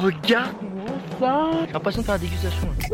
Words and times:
regarde-moi 0.00 0.86
ça 1.18 1.50
J'ai 1.66 1.72
l'impression 1.72 2.00
de 2.02 2.06
faire 2.06 2.14
la 2.14 2.18
dégustation. 2.20 2.66
là. 2.68 2.86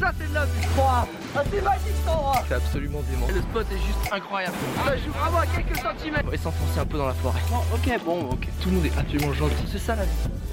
Ça 0.00 0.12
c'est 0.18 0.28
de 0.28 0.34
la 0.34 0.44
vue 0.44 0.60
Ah 0.78 1.06
c'est 1.50 1.62
magique 1.62 1.86
cet 1.96 2.08
endroit 2.08 2.42
C'est 2.48 2.54
absolument 2.54 3.00
dément. 3.10 3.26
Le 3.28 3.40
spot 3.40 3.66
est 3.70 3.76
juste 3.78 4.12
incroyable 4.12 4.56
Ça 4.84 4.96
joue 4.96 5.10
vraiment 5.12 5.38
à 5.38 5.46
quelques 5.46 5.76
centimètres 5.76 6.24
On 6.26 6.30
va 6.30 6.36
s'enfoncer 6.36 6.80
un 6.80 6.86
peu 6.86 6.98
dans 6.98 7.06
la 7.06 7.14
forêt. 7.14 7.40
Bon, 7.48 7.56
ok, 7.74 8.04
bon, 8.04 8.30
ok. 8.32 8.48
Tout 8.60 8.68
le 8.70 8.74
monde 8.76 8.86
est 8.86 8.98
absolument 8.98 9.32
gentil. 9.32 9.54
C'est 9.70 9.78
ça 9.78 9.94
la 9.96 10.04
vie. 10.04 10.10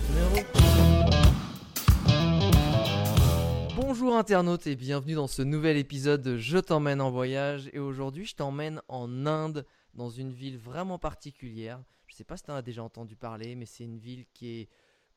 Numéro. 0.10 0.48
Bonjour 3.75 4.15
internautes 4.15 4.68
et 4.68 4.75
bienvenue 4.75 5.15
dans 5.15 5.27
ce 5.27 5.41
nouvel 5.41 5.75
épisode 5.77 6.21
de 6.21 6.38
Je 6.38 6.59
t'emmène 6.59 7.02
en 7.02 7.09
voyage 7.11 7.70
et 7.73 7.79
aujourd'hui 7.79 8.25
je 8.25 8.36
t'emmène 8.36 8.81
en 8.88 9.25
Inde 9.25 9.65
dans 9.95 10.09
une 10.09 10.31
ville 10.31 10.57
vraiment 10.57 10.97
particulière. 10.97 11.79
Je 12.07 12.15
sais 12.15 12.23
pas 12.23 12.38
si 12.38 12.43
tu 12.43 12.52
en 12.52 12.55
as 12.55 12.61
déjà 12.61 12.83
entendu 12.83 13.15
parler 13.15 13.55
mais 13.55 13.65
c'est 13.65 13.83
une 13.83 13.97
ville 13.97 14.25
qui 14.33 14.61
est 14.61 14.70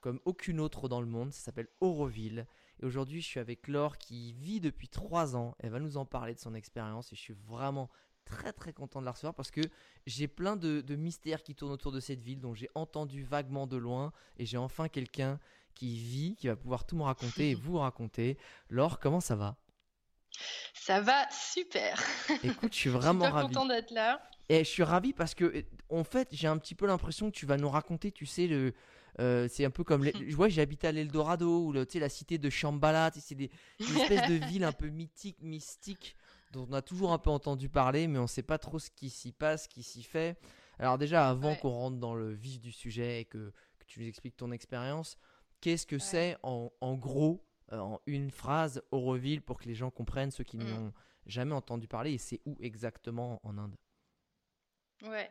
comme 0.05 0.21
aucune 0.27 0.61
autre 0.61 0.86
dans 0.86 1.00
le 1.00 1.07
monde, 1.07 1.32
ça 1.32 1.41
s'appelle 1.41 1.68
Auroville 1.80 2.46
et 2.79 2.85
aujourd'hui 2.85 3.22
je 3.22 3.26
suis 3.26 3.40
avec 3.40 3.68
Laure 3.68 3.96
qui 3.96 4.35
vit 4.35 4.61
depuis 4.61 4.89
3 4.89 5.35
ans, 5.35 5.54
elle 5.61 5.71
va 5.71 5.81
nous 5.81 5.96
en 5.96 6.04
parler 6.04 6.35
de 6.35 6.39
son 6.39 6.54
expérience 6.54 7.11
et 7.11 7.17
je 7.17 7.22
suis 7.22 7.36
vraiment 7.49 7.89
très 8.26 8.53
très 8.53 8.75
content 8.75 9.00
de 9.00 9.07
la 9.07 9.12
recevoir 9.12 9.32
parce 9.32 9.50
que 9.50 9.62
j'ai 10.07 10.29
plein 10.29 10.57
de, 10.57 10.82
de 10.82 10.95
mystères 10.95 11.43
qui 11.43 11.54
tournent 11.54 11.72
autour 11.72 11.90
de 11.90 12.00
cette 12.00 12.21
ville 12.21 12.39
dont 12.39 12.53
j'ai 12.53 12.68
entendu 12.75 13.22
vaguement 13.22 13.67
de 13.67 13.79
loin 13.79 14.12
et 14.36 14.45
j'ai 14.45 14.59
enfin 14.59 14.90
quelqu'un 14.90 15.40
qui 15.75 15.96
vit, 15.96 16.36
qui 16.36 16.48
va 16.48 16.57
pouvoir 16.57 16.84
tout 16.84 16.96
me 16.96 17.04
raconter 17.04 17.53
et 17.53 17.54
vous 17.54 17.79
raconter. 17.79 18.36
Laure, 18.68 19.00
comment 19.00 19.21
ça 19.21 19.36
va? 19.36 19.57
Ça 20.75 21.00
va 21.00 21.26
super. 21.31 21.98
Écoute, 22.45 22.75
je 22.75 22.79
suis 22.79 22.90
vraiment 22.90 23.25
super 23.25 23.34
ravi. 23.36 23.54
content 23.54 23.64
d'être 23.64 23.90
là. 23.90 24.21
Et 24.50 24.59
je 24.64 24.68
suis 24.68 24.82
ravi 24.82 25.14
parce 25.14 25.34
que, 25.34 25.64
en 25.89 26.04
fait, 26.04 26.29
j'ai 26.32 26.46
un 26.46 26.59
petit 26.59 26.75
peu 26.75 26.86
l'impression 26.86 27.31
que 27.31 27.36
tu 27.36 27.46
vas 27.46 27.57
nous 27.57 27.71
raconter, 27.71 28.12
tu 28.12 28.26
sais, 28.26 28.46
le. 28.46 28.75
Euh, 29.21 29.49
c'est 29.49 29.64
un 29.64 29.71
peu 29.71 29.85
comme. 29.85 30.04
les- 30.04 30.13
Je 30.31 30.36
vois, 30.36 30.49
j'ai 30.49 30.61
habité 30.63 30.86
à 30.86 30.93
l'Eldorado, 30.93 31.67
ou 31.67 31.73
le- 31.73 31.86
tu 31.86 31.95
sais, 31.95 31.99
la 32.00 32.09
cité 32.09 32.39
de 32.39 32.50
Shambhala, 32.50 33.11
c'est 33.14 33.34
des, 33.34 33.50
une 33.81 33.87
espèce 34.21 34.29
de 34.29 34.34
ville 34.47 34.65
un 34.65 34.73
peu 34.73 34.89
mythique, 34.89 35.41
mystique, 35.43 36.17
dont 36.53 36.67
on 36.69 36.73
a 36.73 36.83
toujours 36.83 37.12
un 37.12 37.19
peu 37.19 37.31
entendu 37.31 37.69
parler, 37.69 38.06
mais 38.09 38.19
on 38.19 38.27
sait 38.27 38.43
pas 38.43 38.59
trop 38.59 38.79
ce 38.79 38.91
qui 38.91 39.11
s'y 39.11 39.33
passe, 39.33 39.65
ce 39.65 39.69
qui 39.69 39.83
s'y 39.83 40.03
fait. 40.03 40.39
Alors, 40.79 40.98
déjà, 40.98 41.29
avant 41.29 41.51
Ouais. 41.53 41.59
qu'on 41.59 41.71
rentre 41.71 41.98
dans 41.98 42.15
le 42.15 42.33
vif 42.33 42.61
du 42.61 42.73
sujet 42.73 43.21
et 43.21 43.25
que, 43.25 43.53
que 43.79 43.84
tu 43.87 44.01
nous 44.01 44.06
expliques 44.06 44.37
ton 44.37 44.51
expérience, 44.53 45.17
qu'est-ce 45.61 45.87
que 45.87 45.99
c'est 45.99 46.37
en, 46.43 46.71
en 46.81 46.95
gros, 46.95 47.45
euh, 47.73 47.78
en 47.78 48.01
une 48.06 48.31
phrase, 48.31 48.83
Auroville, 48.91 49.41
pour 49.41 49.59
que 49.61 49.67
les 49.67 49.75
gens 49.75 49.91
comprennent, 49.91 50.31
ceux 50.33 50.45
qui 50.45 50.59
Mm. 50.59 50.65
n'ont 50.69 50.93
jamais 51.27 51.55
entendu 51.55 51.87
parler, 51.89 52.12
et 52.15 52.19
c'est 52.19 52.41
où 52.45 52.56
exactement 52.61 53.41
en 53.45 53.56
Inde? 53.56 53.77
Ouais. 55.05 55.30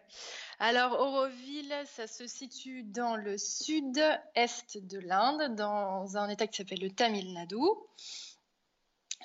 Alors, 0.60 1.00
Auroville, 1.00 1.74
ça 1.86 2.08
se 2.08 2.28
situe 2.28 2.84
dans 2.84 3.16
le 3.16 3.38
sud-est 3.38 4.78
de 4.78 5.00
l'Inde, 5.00 5.56
dans 5.56 6.16
un 6.18 6.30
état 6.30 6.48
qui 6.48 6.58
s'appelle 6.58 6.82
le 6.82 6.92
Tamil 6.92 7.34
Nadu. 7.34 7.58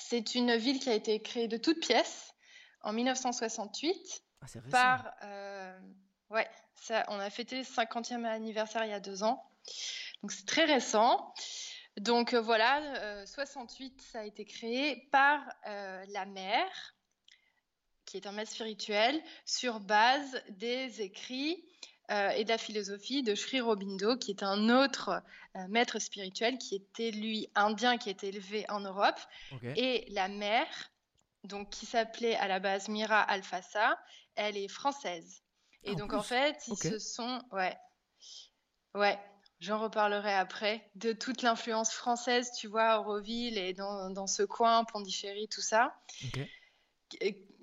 C'est 0.01 0.35
une 0.35 0.57
ville 0.57 0.79
qui 0.79 0.89
a 0.91 0.95
été 0.95 1.21
créée 1.21 1.49
de 1.49 1.57
toutes 1.57 1.81
pièces 1.81 2.33
en 2.83 2.93
1968 2.93 4.23
Ah, 4.41 4.47
c'est 4.47 4.61
récent. 4.61 4.71
par. 4.71 5.13
euh, 5.25 5.79
ouais, 6.31 6.49
ça, 6.75 7.05
on 7.09 7.19
a 7.19 7.29
fêté 7.31 7.57
le 7.57 7.65
50e 7.65 8.25
anniversaire 8.25 8.85
il 8.85 8.91
y 8.91 8.95
a 8.95 9.01
deux 9.01 9.23
ans. 9.23 9.45
Donc, 10.23 10.33
c'est 10.33 10.47
très 10.47 10.65
récent. 10.65 11.35
Donc, 11.99 12.33
euh, 12.33 12.41
voilà, 12.41 12.81
euh, 13.03 13.27
68, 13.27 14.01
ça 14.01 14.21
a 14.21 14.25
été 14.25 14.45
créé 14.45 15.09
par 15.11 15.41
euh, 15.67 16.05
la 16.11 16.25
mère, 16.27 16.95
qui 18.09 18.17
est 18.17 18.27
un 18.27 18.33
maître 18.33 18.51
spirituel, 18.51 19.23
sur 19.45 19.81
base 19.81 20.43
des 20.49 21.03
écrits 21.03 21.63
euh, 22.11 22.31
et 22.31 22.45
de 22.45 22.49
la 22.49 22.57
philosophie 22.57 23.23
de 23.23 23.35
Sri 23.35 23.61
Aurobindo, 23.61 24.17
qui 24.17 24.31
est 24.31 24.43
un 24.43 24.71
autre 24.71 25.23
euh, 25.57 25.69
maître 25.69 25.99
spirituel 25.99 26.57
qui 26.57 26.77
était, 26.77 27.11
lui, 27.11 27.49
indien, 27.55 27.99
qui 27.99 28.09
était 28.09 28.29
élevé 28.29 28.65
en 28.71 28.81
Europe. 28.81 29.21
Et 29.77 30.07
la 30.09 30.29
mère, 30.29 30.91
donc 31.45 31.69
qui 31.69 31.85
s'appelait 31.85 32.37
à 32.37 32.49
la 32.49 32.61
base 32.61 32.89
Mira 32.89 33.21
Alfassa, 33.21 33.99
elle 34.37 34.57
est 34.57 34.69
française. 34.69 35.43
Et 35.85 35.91
Ah, 35.91 35.93
en 35.93 35.97
donc 35.97 36.15
en 36.15 36.23
fait, 36.23 36.57
ils 36.67 36.77
se 36.77 36.99
sont, 36.99 37.43
ouais, 37.53 37.77
ouais, 38.95 39.19
j'en 39.61 39.79
reparlerai 39.79 40.33
après 40.33 40.91
de 40.95 41.13
toute 41.13 41.43
l'influence 41.43 41.93
française, 41.93 42.51
tu 42.59 42.69
vois, 42.69 42.89
à 42.89 43.01
Auroville 43.01 43.59
et 43.59 43.75
dans, 43.75 44.11
dans 44.11 44.27
ce 44.27 44.43
coin, 44.45 44.85
Pondichéry, 44.85 45.47
tout 45.49 45.61
ça, 45.61 45.95
Ok. 46.25 46.49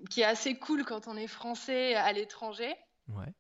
Qui 0.10 0.22
est 0.22 0.26
assez 0.26 0.58
cool 0.58 0.86
quand 0.86 1.08
on 1.08 1.16
est 1.18 1.28
français 1.28 1.96
à 1.96 2.12
l'étranger. 2.14 2.76
Ouais. 3.10 3.34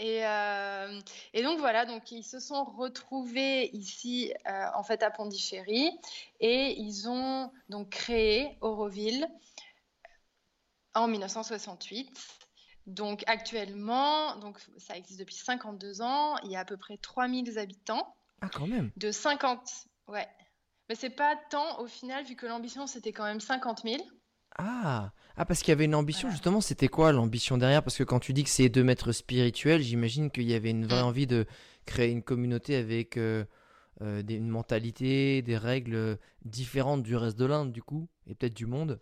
Et, 0.00 0.24
euh, 0.24 1.00
et 1.32 1.42
donc 1.42 1.58
voilà, 1.58 1.84
donc 1.84 2.12
ils 2.12 2.22
se 2.22 2.38
sont 2.38 2.62
retrouvés 2.64 3.68
ici 3.72 4.32
euh, 4.46 4.66
en 4.76 4.84
fait 4.84 5.02
à 5.02 5.10
Pondichéry 5.10 5.90
et 6.38 6.78
ils 6.80 7.08
ont 7.08 7.50
donc 7.68 7.90
créé 7.90 8.56
Auroville 8.60 9.28
en 10.94 11.08
1968. 11.08 12.10
Donc 12.86 13.22
actuellement, 13.26 14.36
donc 14.36 14.58
ça 14.78 14.96
existe 14.96 15.18
depuis 15.18 15.34
52 15.34 16.00
ans, 16.00 16.38
il 16.44 16.50
y 16.52 16.56
a 16.56 16.60
à 16.60 16.64
peu 16.64 16.76
près 16.76 16.96
3000 16.96 17.58
habitants 17.58 18.14
Ah, 18.40 18.48
quand 18.48 18.66
même. 18.66 18.90
de 18.96 19.10
50, 19.10 19.68
ouais. 20.06 20.26
Mais 20.88 20.94
c'est 20.94 21.10
pas 21.10 21.36
tant 21.50 21.80
au 21.80 21.86
final 21.86 22.24
vu 22.24 22.34
que 22.34 22.46
l'ambition 22.46 22.86
c'était 22.86 23.12
quand 23.12 23.24
même 23.24 23.40
50 23.40 23.82
000. 23.82 23.96
Ah, 24.56 25.10
ah 25.38 25.44
parce 25.44 25.60
qu'il 25.60 25.68
y 25.68 25.72
avait 25.72 25.84
une 25.84 25.94
ambition, 25.94 26.30
justement, 26.30 26.60
c'était 26.60 26.88
quoi 26.88 27.12
l'ambition 27.12 27.56
derrière? 27.58 27.82
Parce 27.82 27.96
que 27.96 28.04
quand 28.04 28.18
tu 28.18 28.32
dis 28.32 28.44
que 28.44 28.50
c'est 28.50 28.68
deux 28.68 28.84
maîtres 28.84 29.12
spirituels, 29.12 29.82
j'imagine 29.82 30.30
qu'il 30.30 30.44
y 30.50 30.54
avait 30.54 30.70
une 30.70 30.86
vraie 30.86 31.02
Mm. 31.02 31.06
envie 31.06 31.26
de 31.26 31.46
créer 31.86 32.10
une 32.10 32.22
communauté 32.22 32.76
avec 32.76 33.16
euh, 33.16 33.44
euh, 34.02 34.22
des, 34.22 34.34
une 34.34 34.48
mentalité, 34.48 35.42
des 35.42 35.56
règles 35.56 35.94
euh, 35.94 36.16
différentes 36.44 37.02
du 37.02 37.16
reste 37.16 37.38
de 37.38 37.46
l'Inde, 37.46 37.72
du 37.72 37.82
coup, 37.82 38.08
et 38.26 38.34
peut-être 38.34 38.54
du 38.54 38.66
monde? 38.66 39.00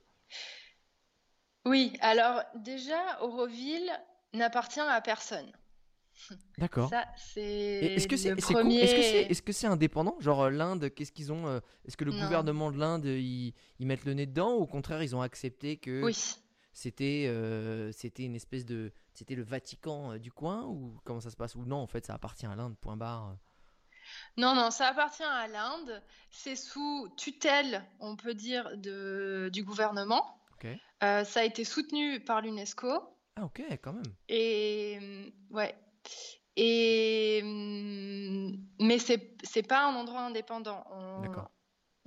Oui, 1.64 1.96
alors 2.00 2.42
déjà 2.54 3.20
Auroville 3.22 3.90
n'appartient 4.34 4.80
à 4.80 5.00
personne. 5.00 5.50
D'accord. 6.58 6.88
Ça, 6.90 7.04
c'est 7.16 7.42
Est-ce 7.42 8.08
que 8.08 8.16
c'est 8.16 8.34
premier. 8.36 8.80
est-ce 8.80 9.42
que 9.42 9.52
c'est 9.52 9.66
indépendant? 9.66 10.16
Genre 10.20 10.44
euh, 10.44 10.50
l'Inde, 10.50 10.88
qu'est-ce 10.94 11.12
qu'ils 11.12 11.32
ont 11.32 11.46
euh, 11.46 11.60
Est-ce 11.86 11.96
que 11.96 12.04
le 12.04 12.12
Non. 12.12 12.22
gouvernement 12.24 12.70
de 12.72 12.78
l'Inde, 12.78 13.04
euh, 13.06 13.18
ils, 13.18 13.52
ils 13.78 13.86
mettent 13.86 14.04
le 14.04 14.14
nez 14.14 14.26
dedans 14.26 14.52
ou 14.54 14.60
au 14.62 14.66
contraire, 14.66 15.02
ils 15.02 15.14
ont 15.14 15.20
accepté 15.20 15.76
que 15.76 16.02
Oui. 16.02 16.16
c'était 16.72 17.26
euh, 17.28 17.92
c'était 17.92 18.24
une 18.24 18.34
espèce 18.34 18.64
de 18.64 18.92
c'était 19.12 19.34
le 19.34 19.42
Vatican 19.44 20.12
euh, 20.12 20.18
du 20.18 20.32
coin 20.32 20.64
ou 20.64 20.98
comment 21.04 21.20
ça 21.20 21.30
se 21.30 21.36
passe? 21.36 21.54
Ou 21.54 21.64
non 21.66 21.76
en 21.76 21.86
fait 21.86 22.06
ça 22.06 22.14
appartient 22.14 22.46
à 22.46 22.56
l'Inde 22.56 22.76
point 22.78 22.96
barre. 22.96 23.36
Non, 24.36 24.54
non, 24.54 24.70
ça 24.70 24.86
appartient 24.88 25.24
à 25.24 25.48
l'Inde. 25.48 26.00
C'est 26.30 26.54
sous 26.56 27.08
tutelle, 27.16 27.84
on 27.98 28.14
peut 28.16 28.34
dire, 28.34 28.76
de, 28.76 29.50
du 29.52 29.64
gouvernement. 29.64 30.24
ok 30.54 30.68
Euh, 31.02 31.24
ça 31.24 31.40
a 31.40 31.44
été 31.44 31.64
soutenu 31.64 32.20
par 32.20 32.40
l'UNESCO. 32.40 32.88
ah 33.36 33.44
ok 33.44 33.62
quand 33.82 33.92
même 33.94 34.14
Et 34.28 35.34
ouais. 35.50 35.74
Et 36.56 37.40
hum, 37.42 38.56
mais 38.80 38.98
c'est 38.98 39.36
c'est 39.42 39.66
pas 39.66 39.86
un 39.86 39.94
endroit 39.94 40.20
indépendant. 40.20 40.84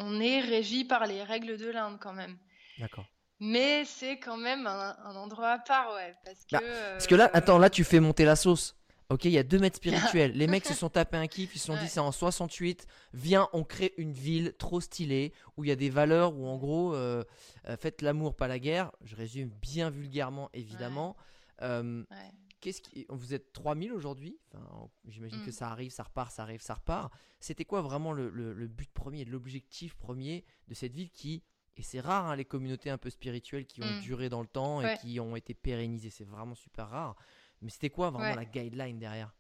On, 0.02 0.20
est 0.22 0.40
régi 0.40 0.86
par 0.86 1.06
les 1.06 1.24
règles 1.24 1.58
de 1.58 1.70
l'Inde 1.70 1.98
quand 2.00 2.14
même. 2.14 2.38
d'accord 2.80 3.06
Mais 3.40 3.84
c'est 3.84 4.18
quand 4.18 4.38
même 4.38 4.66
un, 4.66 4.98
un 5.04 5.16
endroit 5.16 5.50
à 5.50 5.60
part, 5.60 5.94
ouais, 5.94 6.16
parce 6.24 6.46
que. 6.46 6.56
Bah, 6.56 6.62
parce 6.94 7.08
que 7.08 7.16
là 7.16 7.26
euh, 7.26 7.32
attends 7.34 7.58
là 7.58 7.70
tu 7.70 7.84
fais 7.84 8.00
monter 8.00 8.24
la 8.26 8.36
sauce 8.36 8.80
ok 9.10 9.26
il 9.26 9.32
y 9.32 9.38
a 9.38 9.44
deux 9.44 9.60
maîtres 9.60 9.78
spirituels 9.84 10.32
les 10.34 10.48
mecs 10.48 10.66
se 10.66 10.74
sont 10.74 10.90
tapés 10.90 11.18
un 11.18 11.28
kiff 11.28 11.56
ils 11.56 11.60
se 11.60 11.68
sont 11.68 11.76
dit 11.76 11.88
c'est 11.88 12.00
en 12.00 12.12
68 12.12 12.88
viens 13.14 13.50
on 13.54 13.64
crée 13.64 13.94
une 13.98 14.14
ville 14.14 14.54
trop 14.58 14.82
stylée 14.82 15.34
où 15.58 15.64
il 15.64 15.68
y 15.68 15.72
a 15.72 15.76
des 15.76 15.90
valeurs 15.90 16.36
où 16.36 16.48
en 16.48 16.58
gros 16.58 16.94
euh, 16.94 17.24
euh, 17.68 17.78
faites 17.78 18.02
l'amour 18.02 18.36
pas 18.36 18.48
la 18.48 18.60
guerre 18.60 18.92
je 19.04 19.16
résume 19.16 19.50
bien 19.62 19.90
vulgairement 19.90 20.50
évidemment 20.54 21.16
Euh, 21.62 22.06
ouais. 22.10 22.32
Qu'est-ce 22.62 22.82
qui... 22.82 23.06
Vous 23.10 23.34
êtes 23.34 23.54
3000 23.54 23.94
aujourd'hui 23.94 24.38
enfin, 24.54 24.90
J'imagine 25.08 25.40
Mm. 25.42 25.46
que 25.46 25.52
ça 25.52 25.70
arrive, 25.70 25.92
ça 25.92 26.04
repart, 26.04 26.32
ça 26.32 26.44
arrive, 26.44 26.62
ça 26.62 26.74
repart. 26.76 27.12
C'était 27.40 27.66
quoi 27.66 27.82
vraiment 27.82 28.12
le, 28.12 28.30
le- 28.30 28.54
le 28.54 28.68
but 28.68 28.92
premier, 28.92 29.24
l'objectif 29.26 29.96
premier 29.96 30.44
de 30.68 30.74
cette 30.74 30.94
ville 30.94 31.10
qui... 31.12 31.44
Et 31.78 31.82
c'est 31.82 32.02
rare, 32.02 32.26
hein, 32.28 32.36
les 32.36 32.44
communautés 32.44 32.90
un 32.90 32.98
peu 32.98 33.10
spirituelles 33.10 33.66
qui 33.66 33.82
ont 33.82 33.98
Mm. 33.98 34.02
duré 34.02 34.28
dans 34.30 34.42
le 34.42 34.48
temps 34.48 34.82
et 34.82 34.98
qui 34.98 35.20
ont 35.22 35.36
été 35.38 35.54
pérennisées. 35.54 36.10
C'est 36.10 36.26
vraiment 36.26 36.56
super 36.56 36.90
rare. 36.90 37.16
Mais 37.62 37.70
c'était 37.70 37.90
quoi 37.90 38.10
vraiment 38.10 38.30
Ouais. 38.32 38.36
la 38.36 38.46
guideline 38.46 39.00
derrière? 39.00 39.34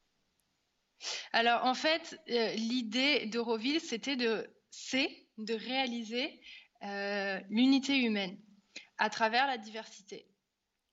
Alors 1.33 1.65
en 1.65 1.73
fait, 1.73 2.19
euh, 2.29 2.53
l'idée 2.55 3.25
d'Euroville, 3.27 3.79
c'était 3.81 4.15
de, 4.17 4.49
c'est 4.69 5.09
de 5.37 5.53
réaliser 5.53 6.39
euh, 6.83 7.39
l'unité 7.49 7.97
humaine 7.97 8.37
à 8.97 9.09
travers 9.09 9.47
la 9.47 9.57
diversité. 9.57 10.25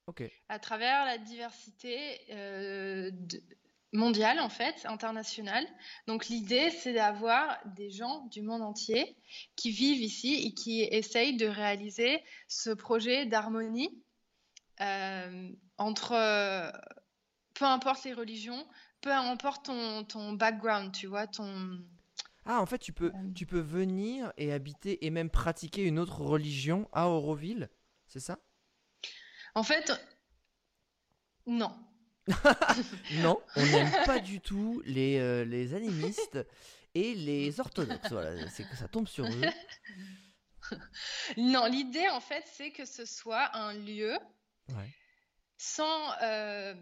Ok. 0.07 0.23
à 0.49 0.59
travers 0.59 1.05
la 1.05 1.19
diversité 1.19 2.21
euh, 2.31 3.11
de- 3.13 3.43
mondiale, 3.93 4.41
en 4.41 4.49
fait, 4.49 4.85
internationale. 4.85 5.67
Donc 6.07 6.27
l'idée, 6.29 6.71
c'est 6.71 6.93
d'avoir 6.93 7.59
des 7.77 7.91
gens 7.91 8.27
du 8.27 8.43
monde 8.43 8.63
entier 8.63 9.17
qui 9.57 9.71
vivent 9.71 10.03
ici 10.03 10.35
et 10.47 10.55
qui 10.55 10.83
essayent 10.83 11.37
de 11.37 11.47
réaliser 11.47 12.23
ce 12.47 12.71
projet 12.71 13.27
d'harmonie 13.27 14.03
euh, 14.81 15.51
entre, 15.79 16.13
euh, 16.13 16.71
peu 17.55 17.65
importe 17.65 18.05
les 18.05 18.13
religions, 18.13 18.67
peu 19.01 19.11
importe 19.13 19.67
ton, 19.67 20.05
ton 20.05 20.33
background, 20.35 20.93
tu 20.93 21.07
vois, 21.07 21.27
ton... 21.27 21.81
Ah, 22.45 22.61
en 22.61 22.67
fait, 22.67 22.79
tu 22.79 22.93
peux, 22.93 23.13
tu 23.35 23.47
peux 23.47 23.61
venir 23.61 24.33
et 24.37 24.53
habiter 24.53 25.05
et 25.05 25.11
même 25.11 25.31
pratiquer 25.31 25.83
une 25.85 25.99
autre 25.99 26.21
religion 26.21 26.89
à 26.93 27.09
Auroville, 27.09 27.69
c'est 28.07 28.21
ça? 28.21 28.39
En 29.57 29.63
fait, 29.63 29.91
non. 31.47 31.75
Non, 33.23 33.41
on 33.57 33.65
n'aime 33.73 33.91
pas 34.05 34.19
du 34.19 34.41
tout 34.41 34.83
les, 34.85 35.19
euh, 35.19 35.45
les 35.45 35.75
animistes 35.75 36.39
et 36.95 37.15
les 37.15 37.59
orthodoxes. 37.59 38.11
Voilà, 38.11 38.49
c'est 38.51 38.69
que 38.69 38.77
ça 38.77 38.87
tombe 38.87 39.09
sur 39.09 39.27
eux. 39.27 39.41
Non, 41.37 41.67
l'idée, 41.67 42.09
en 42.09 42.19
fait, 42.21 42.43
c'est 42.53 42.73
que 42.73 42.85
ce 42.85 43.05
soit 43.05 43.57
un 43.57 43.73
lieu 43.75 44.19
Ouais. 44.71 44.91
sans, 45.59 46.13
euh, 46.23 46.75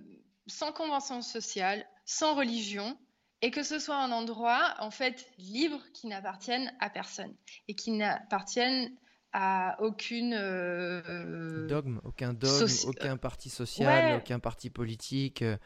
sans 0.47 0.73
convention 0.73 1.21
sociale, 1.21 1.87
sans 2.07 2.35
religion, 2.35 2.99
et 3.43 3.51
que 3.51 3.63
ce 3.63 3.79
soit 3.79 3.99
un 3.99 4.11
endroit, 4.11 4.75
en 4.79 4.91
fait, 4.91 5.31
libre, 5.37 5.83
qui 5.93 6.07
n'appartienne 6.07 6.75
à 6.81 6.89
personne, 6.89 7.37
et 7.69 7.75
qui 7.75 7.91
n'appartienne 7.91 8.91
à 9.35 9.77
aucune... 9.83 10.33
euh, 10.35 11.67
Dogme, 11.67 12.01
aucun 12.05 12.33
dogme, 12.33 12.65
soci- 12.67 12.87
aucun 12.89 13.17
parti 13.17 13.51
social, 13.51 14.05
Ouais. 14.13 14.17
aucun 14.17 14.39
parti 14.39 14.71
politique. 14.71 15.43
euh. 15.43 15.57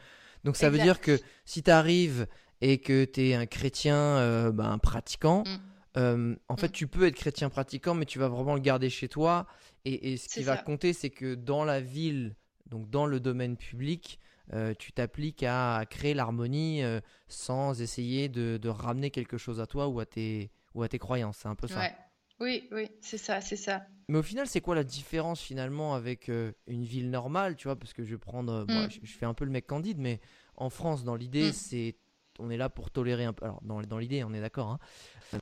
Donc 0.43 0.55
ça 0.57 0.69
veut 0.69 0.79
dire 0.79 0.99
que 1.01 1.19
si 1.45 1.63
tu 1.63 1.69
arrives 1.71 2.27
et 2.61 2.79
que 2.79 3.05
tu 3.05 3.29
es 3.29 3.33
un 3.35 3.45
chrétien 3.45 3.95
euh, 3.95 4.51
bah, 4.51 4.67
un 4.67 4.77
pratiquant, 4.79 5.43
Mm. 5.45 5.57
euh, 5.97 6.35
en 6.47 6.57
fait 6.57 6.69
Mm. 6.69 6.71
tu 6.71 6.87
peux 6.87 7.05
être 7.07 7.15
chrétien 7.15 7.49
pratiquant, 7.49 7.93
mais 7.93 8.05
tu 8.05 8.19
vas 8.19 8.27
vraiment 8.27 8.55
le 8.55 8.61
garder 8.61 8.89
chez 8.89 9.07
toi. 9.07 9.47
Et, 9.85 10.13
et 10.13 10.17
ce 10.17 10.27
qui 10.29 10.43
va 10.43 10.57
compter, 10.57 10.93
c'est 10.93 11.09
que 11.09 11.35
dans 11.35 11.63
la 11.63 11.79
ville, 11.81 12.35
donc 12.67 12.89
dans 12.89 13.05
le 13.05 13.19
domaine 13.19 13.55
public, 13.57 14.19
euh, 14.53 14.73
tu 14.77 14.91
t'appliques 14.93 15.43
à 15.43 15.85
créer 15.89 16.13
l'harmonie 16.15 16.81
sans 17.27 17.81
essayer 17.81 18.29
de, 18.29 18.57
de 18.57 18.69
ramener 18.69 19.11
quelque 19.11 19.37
chose 19.37 19.59
à 19.59 19.67
toi 19.67 19.87
ou 19.89 19.99
à 19.99 20.05
tes, 20.05 20.49
ou 20.73 20.81
à 20.83 20.87
tes 20.89 20.99
croyances. 20.99 21.37
C'est 21.41 21.47
un 21.49 21.55
peu 21.55 21.67
ça. 21.67 21.79
ouais. 21.79 21.95
Oui, 22.39 22.67
oui, 22.71 22.89
c'est 23.01 23.17
ça, 23.17 23.41
c'est 23.41 23.55
ça. 23.57 23.85
Mais 24.07 24.17
au 24.17 24.23
final, 24.23 24.47
c'est 24.47 24.61
quoi 24.61 24.73
la 24.75 24.83
différence 24.83 25.39
finalement 25.41 25.93
avec 25.93 26.29
euh, 26.29 26.51
une 26.67 26.83
ville 26.83 27.09
normale, 27.11 27.55
tu 27.55 27.67
vois? 27.67 27.75
Parce 27.75 27.93
que 27.93 28.03
je 28.03 28.09
vais 28.11 28.17
prendre, 28.17 28.51
euh, 28.53 28.65
bon, 28.65 28.85
Mm. 28.85 28.89
je, 28.89 28.99
je 29.03 29.17
fais 29.17 29.25
un 29.25 29.33
peu 29.33 29.45
le 29.45 29.51
mec 29.51 29.67
candide, 29.67 29.99
mais 29.99 30.19
en 30.55 30.69
France, 30.69 31.03
dans 31.03 31.15
l'idée, 31.15 31.49
Mm. 31.49 31.53
c'est, 31.53 31.95
on 32.39 32.49
est 32.49 32.57
là 32.57 32.69
pour 32.69 32.89
tolérer 32.89 33.25
un 33.25 33.33
peu. 33.33 33.45
Alors 33.45 33.61
dans, 33.61 33.81
dans 33.81 33.97
l'idée, 33.99 34.23
on 34.23 34.33
est 34.33 34.41
d'accord, 34.41 34.69
hein, 34.69 34.79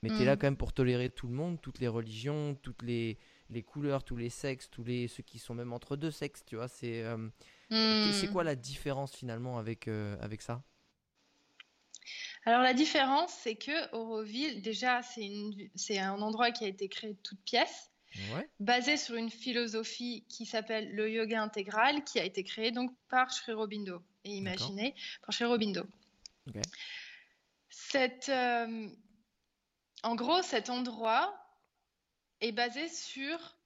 mais 0.03 0.09
t'es 0.09 0.25
là 0.25 0.35
Mm. 0.35 0.39
quand 0.39 0.47
même 0.47 0.57
pour 0.57 0.73
tolérer 0.73 1.09
tout 1.09 1.27
le 1.27 1.33
monde, 1.33 1.61
toutes 1.61 1.79
les 1.79 1.87
religions, 1.87 2.55
toutes 2.61 2.81
les, 2.81 3.17
les 3.49 3.63
couleurs, 3.63 4.03
tous 4.03 4.17
les 4.17 4.29
sexes, 4.29 4.69
tous 4.69 4.83
les 4.83 5.07
ceux 5.07 5.23
qui 5.23 5.39
sont 5.39 5.53
même 5.55 5.71
entre 5.71 5.95
deux 5.95 6.11
sexes, 6.11 6.43
tu 6.45 6.55
vois? 6.57 6.67
C'est, 6.67 7.03
euh, 7.03 7.29
c'est 8.11 8.27
quoi 8.27 8.43
la 8.43 8.55
différence 8.55 9.15
finalement 9.15 9.57
avec 9.59 9.87
euh, 9.87 10.17
avec 10.19 10.41
ça? 10.41 10.61
Alors 12.47 12.61
la 12.61 12.73
différence, 12.73 13.33
c'est 13.33 13.55
que 13.55 13.93
Auroville, 13.93 14.61
déjà, 14.61 15.01
c'est 15.03 15.99
un 15.99 16.21
endroit 16.21 16.51
qui 16.51 16.63
a 16.63 16.67
été 16.67 16.87
créé 16.87 17.11
de 17.11 17.19
toutes 17.21 17.41
pièces, 17.41 17.91
Ouais. 18.31 18.49
basé 18.61 18.95
sur 18.95 19.15
une 19.15 19.29
philosophie 19.29 20.25
qui 20.29 20.45
s'appelle 20.45 20.95
le 20.95 21.11
yoga 21.11 21.41
intégral, 21.43 22.05
qui 22.05 22.21
a 22.21 22.23
été 22.23 22.45
créé 22.45 22.71
donc 22.71 22.95
par 23.09 23.33
Sri 23.33 23.51
Aurobindo 23.51 24.01
et 24.23 24.29
imaginé 24.29 24.95
par 25.25 25.33
Sri 25.33 25.43
Aurobindo. 25.43 25.83
Ok. 26.47 26.55
Cette, 27.69 28.29
euh, 28.29 28.87
en 30.03 30.15
gros, 30.15 30.41
cet 30.41 30.69
endroit 30.69 31.37
est 32.39 32.53
basé 32.53 32.87
sur 32.87 33.57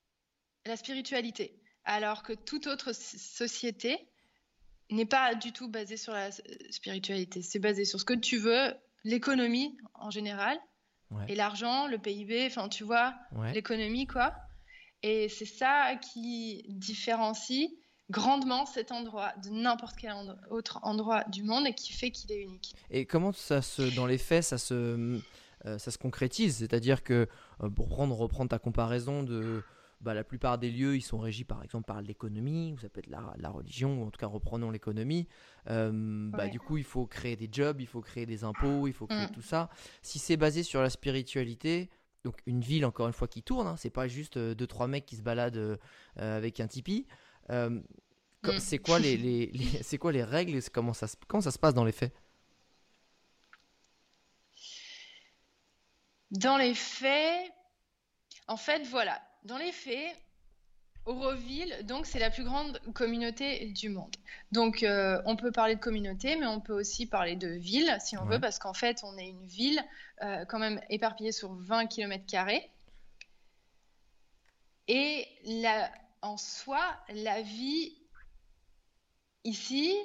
la 0.66 0.76
spiritualité, 0.76 1.62
alors 1.86 2.24
que 2.24 2.34
toute 2.34 2.66
autre 2.66 2.94
société 2.94 4.11
n'est 4.92 5.06
pas 5.06 5.36
du 5.36 5.52
tout 5.52 5.68
basée 5.70 5.98
sur 5.98 6.14
la 6.14 6.30
spiritualité. 6.70 7.42
C'est 7.42 7.60
basé 7.60 7.86
sur 7.86 8.00
ce 8.00 8.06
que 8.06 8.14
tu 8.14 8.38
veux, 8.38 8.74
l'économie 9.04 9.78
en 9.96 10.10
général, 10.12 10.58
Ouais. 11.10 11.26
et 11.28 11.36
l'argent, 11.36 11.88
le 11.88 11.98
PIB, 11.98 12.46
enfin 12.48 12.70
tu 12.70 12.84
vois, 12.86 13.14
Ouais. 13.36 13.52
l'économie 13.54 14.08
quoi. 14.08 14.34
Et 15.04 15.28
c'est 15.30 15.46
ça 15.46 15.96
qui 15.96 16.64
différencie 16.70 17.70
grandement 18.10 18.66
cet 18.66 18.92
endroit 18.92 19.34
de 19.44 19.50
n'importe 19.50 19.96
quel 19.98 20.12
endro- 20.12 20.36
autre 20.50 20.80
endroit 20.84 21.24
du 21.26 21.44
monde 21.44 21.66
et 21.68 21.74
qui 21.74 21.92
fait 21.94 22.12
qu'il 22.12 22.32
est 22.32 22.42
unique. 22.42 22.76
Et 22.90 23.06
comment 23.06 23.32
ça 23.34 23.62
se, 23.62 23.94
dans 23.96 24.06
les 24.06 24.18
faits, 24.18 24.44
ça 24.44 24.58
se, 24.58 25.20
euh, 25.66 25.78
ça 25.80 25.92
se 25.92 25.98
concrétise? 25.98 26.58
C'est-à-dire 26.58 27.04
que, 27.04 27.28
euh, 27.64 27.70
pour 27.70 27.88
prendre, 27.90 28.16
reprendre 28.16 28.50
ta 28.50 28.60
comparaison 28.60 29.24
de, 29.24 29.64
bah, 30.02 30.14
la 30.14 30.24
plupart 30.24 30.58
des 30.58 30.70
lieux, 30.72 30.96
ils 30.96 31.02
sont 31.02 31.20
régis 31.20 31.46
par 31.46 31.64
exemple 31.64 31.86
par 31.86 32.02
l'économie, 32.02 32.74
ou 32.74 32.78
ça 32.80 32.90
peut 32.90 33.00
être 33.00 33.08
la, 33.10 33.34
la 33.38 33.50
religion, 33.50 34.02
ou 34.02 34.06
en 34.08 34.12
tout 34.12 34.20
cas 34.20 34.28
reprenons 34.28 34.72
l'économie. 34.72 35.28
Euh, 35.70 35.92
bah, 36.32 36.44
Ouais. 36.46 36.50
du 36.50 36.60
coup, 36.60 36.78
il 36.78 36.84
faut 36.84 37.06
créer 37.06 37.36
des 37.36 37.50
jobs, 37.52 37.80
il 37.82 37.88
faut 37.88 38.02
créer 38.02 38.26
des 38.26 38.44
impôts, 38.44 38.88
il 38.88 38.94
faut 38.94 39.08
créer 39.08 39.28
Mm. 39.28 39.32
tout 39.32 39.42
ça. 39.42 39.70
Si 40.02 40.20
c'est 40.20 40.38
basé 40.38 40.64
sur 40.64 40.82
la 40.82 40.90
spiritualité, 40.90 41.90
donc 42.24 42.40
une 42.46 42.62
ville 42.62 42.86
encore 42.86 43.08
une 43.08 43.14
fois 43.14 43.28
qui 43.28 43.42
tourne, 43.44 43.68
hein, 43.68 43.76
c'est 43.78 43.90
pas 43.90 44.08
juste 44.08 44.38
euh, 44.38 44.54
deux 44.56 44.68
trois 44.68 44.88
mecs 44.88 45.06
qui 45.06 45.16
se 45.16 45.22
baladent 45.22 45.58
euh, 45.58 45.78
euh, 46.20 46.38
avec 46.38 46.60
un 46.60 46.68
tipi. 46.68 47.08
Euh. 47.50 47.80
C'est 48.60 48.80
quoi 48.80 48.98
les, 48.98 49.18
les- 49.26 49.48
les- 49.48 49.66
c'est 49.84 49.98
quoi 50.00 50.12
les 50.12 50.24
règles 50.24 50.56
et 50.56 50.62
ça, 50.62 50.70
comment 50.74 50.94
ça 50.94 51.08
se 51.52 51.60
passe 51.60 51.74
dans 51.76 51.86
les 51.86 51.92
faits? 51.92 52.14
Dans 56.32 56.58
les 56.58 56.74
faits, 56.74 57.52
en 58.48 58.56
fait, 58.58 58.84
voilà, 58.88 59.22
dans 59.44 59.58
les 59.58 59.72
faits, 59.72 60.16
Auroville, 61.06 61.84
donc 61.88 62.06
c'est 62.06 62.20
la 62.20 62.30
plus 62.30 62.44
grande 62.44 62.80
communauté 62.94 63.66
du 63.70 63.90
monde. 63.90 64.16
Donc 64.52 64.84
euh, 64.84 65.20
on 65.26 65.36
peut 65.36 65.52
parler 65.52 65.76
de 65.76 65.80
communauté, 65.80 66.36
mais 66.36 66.46
on 66.46 66.62
peut 66.62 66.74
aussi 66.74 67.08
parler 67.08 67.36
de 67.36 67.48
ville, 67.48 67.98
si 68.00 68.18
on 68.18 68.26
Ouais. 68.26 68.36
veut, 68.36 68.40
parce 68.40 68.60
qu'en 68.60 68.74
fait 68.76 69.02
on 69.04 69.18
est 69.18 69.28
une 69.28 69.46
ville 69.48 69.84
euh, 70.22 70.46
quand 70.46 70.60
même 70.60 70.80
éparpillée 70.90 71.32
sur 71.32 71.54
20 71.56 71.88
km 71.88 72.24
Et 74.88 75.28
la- 75.46 75.92
en 76.22 76.38
soi, 76.38 76.82
la 77.10 77.42
vie 77.42 77.98
ici, 79.44 79.96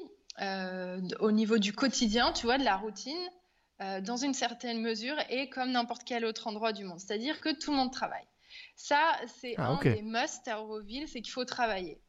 euh, 0.41 1.01
au 1.21 1.31
niveau 1.31 1.59
du 1.59 1.75
quotidien, 1.75 2.33
tu 2.33 2.47
vois, 2.47 2.57
de 2.57 2.65
la 2.65 2.77
routine, 2.77 3.29
dans 4.01 4.17
une 4.17 4.33
certaine 4.33 4.81
mesure, 4.81 5.19
est 5.29 5.51
comme 5.51 5.73
n'importe 5.73 6.05
quel 6.05 6.25
autre 6.25 6.47
endroit 6.47 6.73
du 6.73 6.85
monde. 6.85 6.99
C'est-à-dire 6.99 7.43
que 7.43 7.51
tout 7.51 7.73
le 7.73 7.77
monde 7.77 7.93
travaille. 7.93 8.25
Ça, 8.77 9.19
c'est 9.41 9.55
Ah, 9.57 9.71
un 9.71 9.81
des 9.83 10.03
must 10.03 10.47
à 10.49 10.61
Auroville, 10.61 11.09
c'est 11.09 11.21
qu'il 11.23 11.33
faut 11.33 11.45
travailler. 11.45 12.01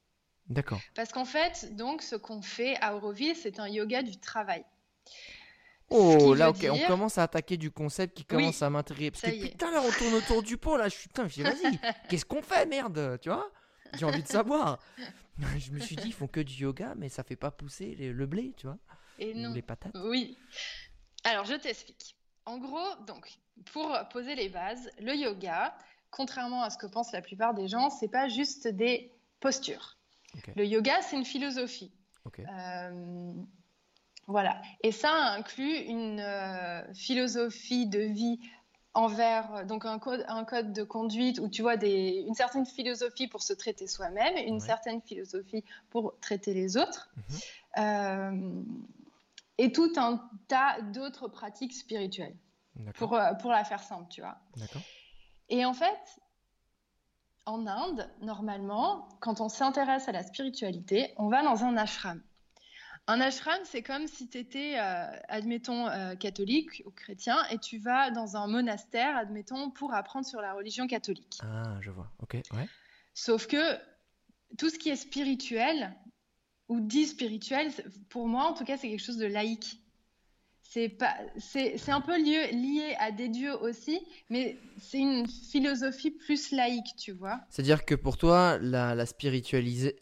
D'accord. 0.48 0.80
Parce 0.96 1.12
qu'en 1.12 1.26
fait, 1.26 1.76
donc, 1.76 2.02
ce 2.02 2.16
qu'on 2.16 2.42
fait 2.42 2.76
à 2.82 2.96
Auroville, 2.96 3.36
c'est 3.36 3.60
un 3.60 3.68
yoga 3.68 4.02
du 4.04 4.20
travail. 4.20 4.64
Oh, 5.90 6.34
là, 6.36 6.50
ok, 6.50 6.68
on 6.70 6.86
commence 6.88 7.18
à 7.18 7.24
attaquer 7.24 7.56
du 7.56 7.72
concept 7.72 8.18
qui 8.18 8.26
commence 8.26 8.62
à 8.62 8.70
m'intéresser. 8.70 9.12
Parce 9.12 9.22
ça 9.22 9.32
que 9.32 9.36
y 9.36 9.46
est. 9.46 9.50
putain, 9.52 9.72
là, 9.72 9.82
on 9.82 9.92
tourne 9.92 10.14
autour 10.16 10.44
du 10.44 10.58
pot, 10.58 10.76
là, 10.76 10.90
je 10.90 10.96
suis 10.96 11.08
putain, 11.08 11.28
je 11.30 11.42
vas-y, 11.44 11.80
qu'est-ce 12.10 12.26
qu'on 12.26 12.42
fait, 12.42 12.66
merde, 12.66 13.18
tu 13.22 13.30
vois? 13.30 13.50
J'ai 13.98 14.04
envie 14.06 14.22
de 14.24 14.28
savoir. 14.28 14.80
Je 15.60 15.72
me 15.72 15.80
suis 15.80 15.96
dit, 15.96 16.08
ils 16.08 16.14
font 16.14 16.28
que 16.28 16.40
du 16.40 16.54
yoga, 16.56 16.94
mais 16.98 17.10
ça 17.10 17.24
fait 17.24 17.36
pas 17.36 17.52
pousser 17.52 17.94
les- 17.96 18.12
le 18.12 18.26
blé, 18.26 18.54
tu 18.58 18.66
vois? 18.66 18.78
Et 19.20 19.34
Ou 19.34 19.38
non. 19.38 19.54
les 19.54 19.62
patates. 19.62 19.94
Oui. 19.96 20.36
Alors, 21.24 21.46
je 21.46 21.54
t'explique. 21.54 22.16
En 22.46 22.58
gros, 22.58 22.96
donc, 23.06 23.30
pour 23.72 23.96
poser 24.12 24.34
les 24.36 24.50
bases, 24.50 24.90
le 25.00 25.14
yoga, 25.16 25.78
contrairement 26.18 26.64
à 26.64 26.70
ce 26.70 26.78
que 26.78 26.88
pensent 26.88 27.12
la 27.14 27.22
plupart 27.22 27.54
des 27.54 27.68
gens, 27.68 27.90
c'est 27.90 28.08
pas 28.10 28.28
juste 28.28 28.68
des 28.68 29.14
postures. 29.40 29.98
Le 30.56 30.66
yoga, 30.66 31.02
c'est 31.02 31.16
une 31.16 31.26
philosophie. 31.26 31.92
Euh, 32.40 33.34
voilà. 34.28 34.62
Et 34.84 34.92
ça 34.92 35.12
inclut 35.34 35.78
une 35.78 36.20
euh, 36.20 36.94
philosophie 36.94 37.88
de 37.88 38.00
vie 38.00 38.40
envers 38.94 39.66
donc 39.66 39.86
un 39.86 40.00
code, 40.00 40.26
un 40.28 40.44
code 40.44 40.74
de 40.74 40.84
conduite 40.84 41.40
où 41.40 41.48
tu 41.50 41.62
vois 41.62 41.78
des, 41.78 42.26
une 42.28 42.34
certaine 42.34 42.66
philosophie 42.66 43.28
pour 43.28 43.42
se 43.44 43.54
traiter 43.54 43.88
soi-même, 43.88 44.36
une 44.38 44.56
Ouais. 44.56 44.60
certaine 44.60 45.02
philosophie 45.02 45.64
pour 45.92 46.20
traiter 46.20 46.54
les 46.54 46.78
autres, 46.78 47.10
Mhm. 47.16 47.40
euh, 47.78 48.64
et 49.60 49.72
tout 49.72 49.94
un 49.98 50.28
tas 50.48 50.82
d'autres 50.82 51.28
pratiques 51.28 51.74
spirituelles 51.74 52.36
pour, 52.96 53.14
euh, 53.14 53.34
pour 53.36 53.52
la 53.52 53.64
faire 53.64 53.82
simple, 53.84 54.08
tu 54.10 54.22
vois. 54.22 54.38
D'accord. 54.58 54.82
Et 55.50 55.66
en 55.66 55.74
fait, 55.74 56.20
en 57.46 57.66
Inde, 57.66 58.10
normalement, 58.22 59.08
quand 59.22 59.42
on 59.42 59.50
s'intéresse 59.50 60.08
à 60.08 60.12
la 60.12 60.24
spiritualité, 60.24 61.14
on 61.18 61.30
va 61.30 61.44
dans 61.44 61.64
un 61.64 61.78
ashram. 61.78 62.22
Un 63.10 63.22
ashram, 63.22 63.60
c'est 63.64 63.84
comme 63.84 64.06
si 64.08 64.28
tu 64.28 64.38
étais, 64.38 64.76
admettons, 65.30 65.88
euh, 65.88 66.16
catholique 66.16 66.84
ou 66.86 66.92
chrétien, 66.92 67.38
et 67.50 67.58
tu 67.58 67.78
vas 67.78 68.12
dans 68.12 68.36
un 68.36 68.48
monastère, 68.48 69.16
admettons, 69.16 69.72
pour 69.72 69.94
apprendre 69.94 70.26
sur 70.26 70.42
la 70.42 70.54
religion 70.54 70.88
catholique. 70.88 71.40
Ah, 71.42 71.78
je 71.80 71.90
vois. 71.90 72.12
Ok, 72.22 72.34
ouais. 72.34 72.68
Sauf 73.14 73.48
que 73.48 73.78
tout 74.58 74.70
ce 74.70 74.78
qui 74.78 74.90
est 74.90 74.98
spirituel, 74.98 75.96
ou 76.68 76.82
dit 76.82 77.06
spirituel, 77.06 77.72
pour 78.10 78.28
moi, 78.28 78.44
en 78.44 78.54
tout 78.54 78.66
cas, 78.66 78.76
c'est 78.76 78.90
quelque 78.90 79.04
chose 79.04 79.18
de 79.18 79.26
laïque. 79.26 79.80
C'est 80.70 80.90
pas, 80.90 81.16
c'est, 81.38 81.78
c'est 81.78 81.92
un 81.92 82.02
peu 82.02 82.18
lié, 82.22 82.52
lié 82.52 82.94
à 83.00 83.12
des 83.12 83.30
dieux 83.30 83.56
aussi, 83.62 84.00
mais 84.30 84.58
c'est 84.78 85.00
une 85.00 85.26
philosophie 85.26 86.12
plus 86.12 86.52
laïque, 86.52 86.94
tu 86.98 87.14
vois. 87.14 87.40
C'est-à-dire 87.50 87.86
que 87.86 87.96
pour 87.96 88.18
toi, 88.18 88.58
la, 88.62 88.94
la, 88.94 89.06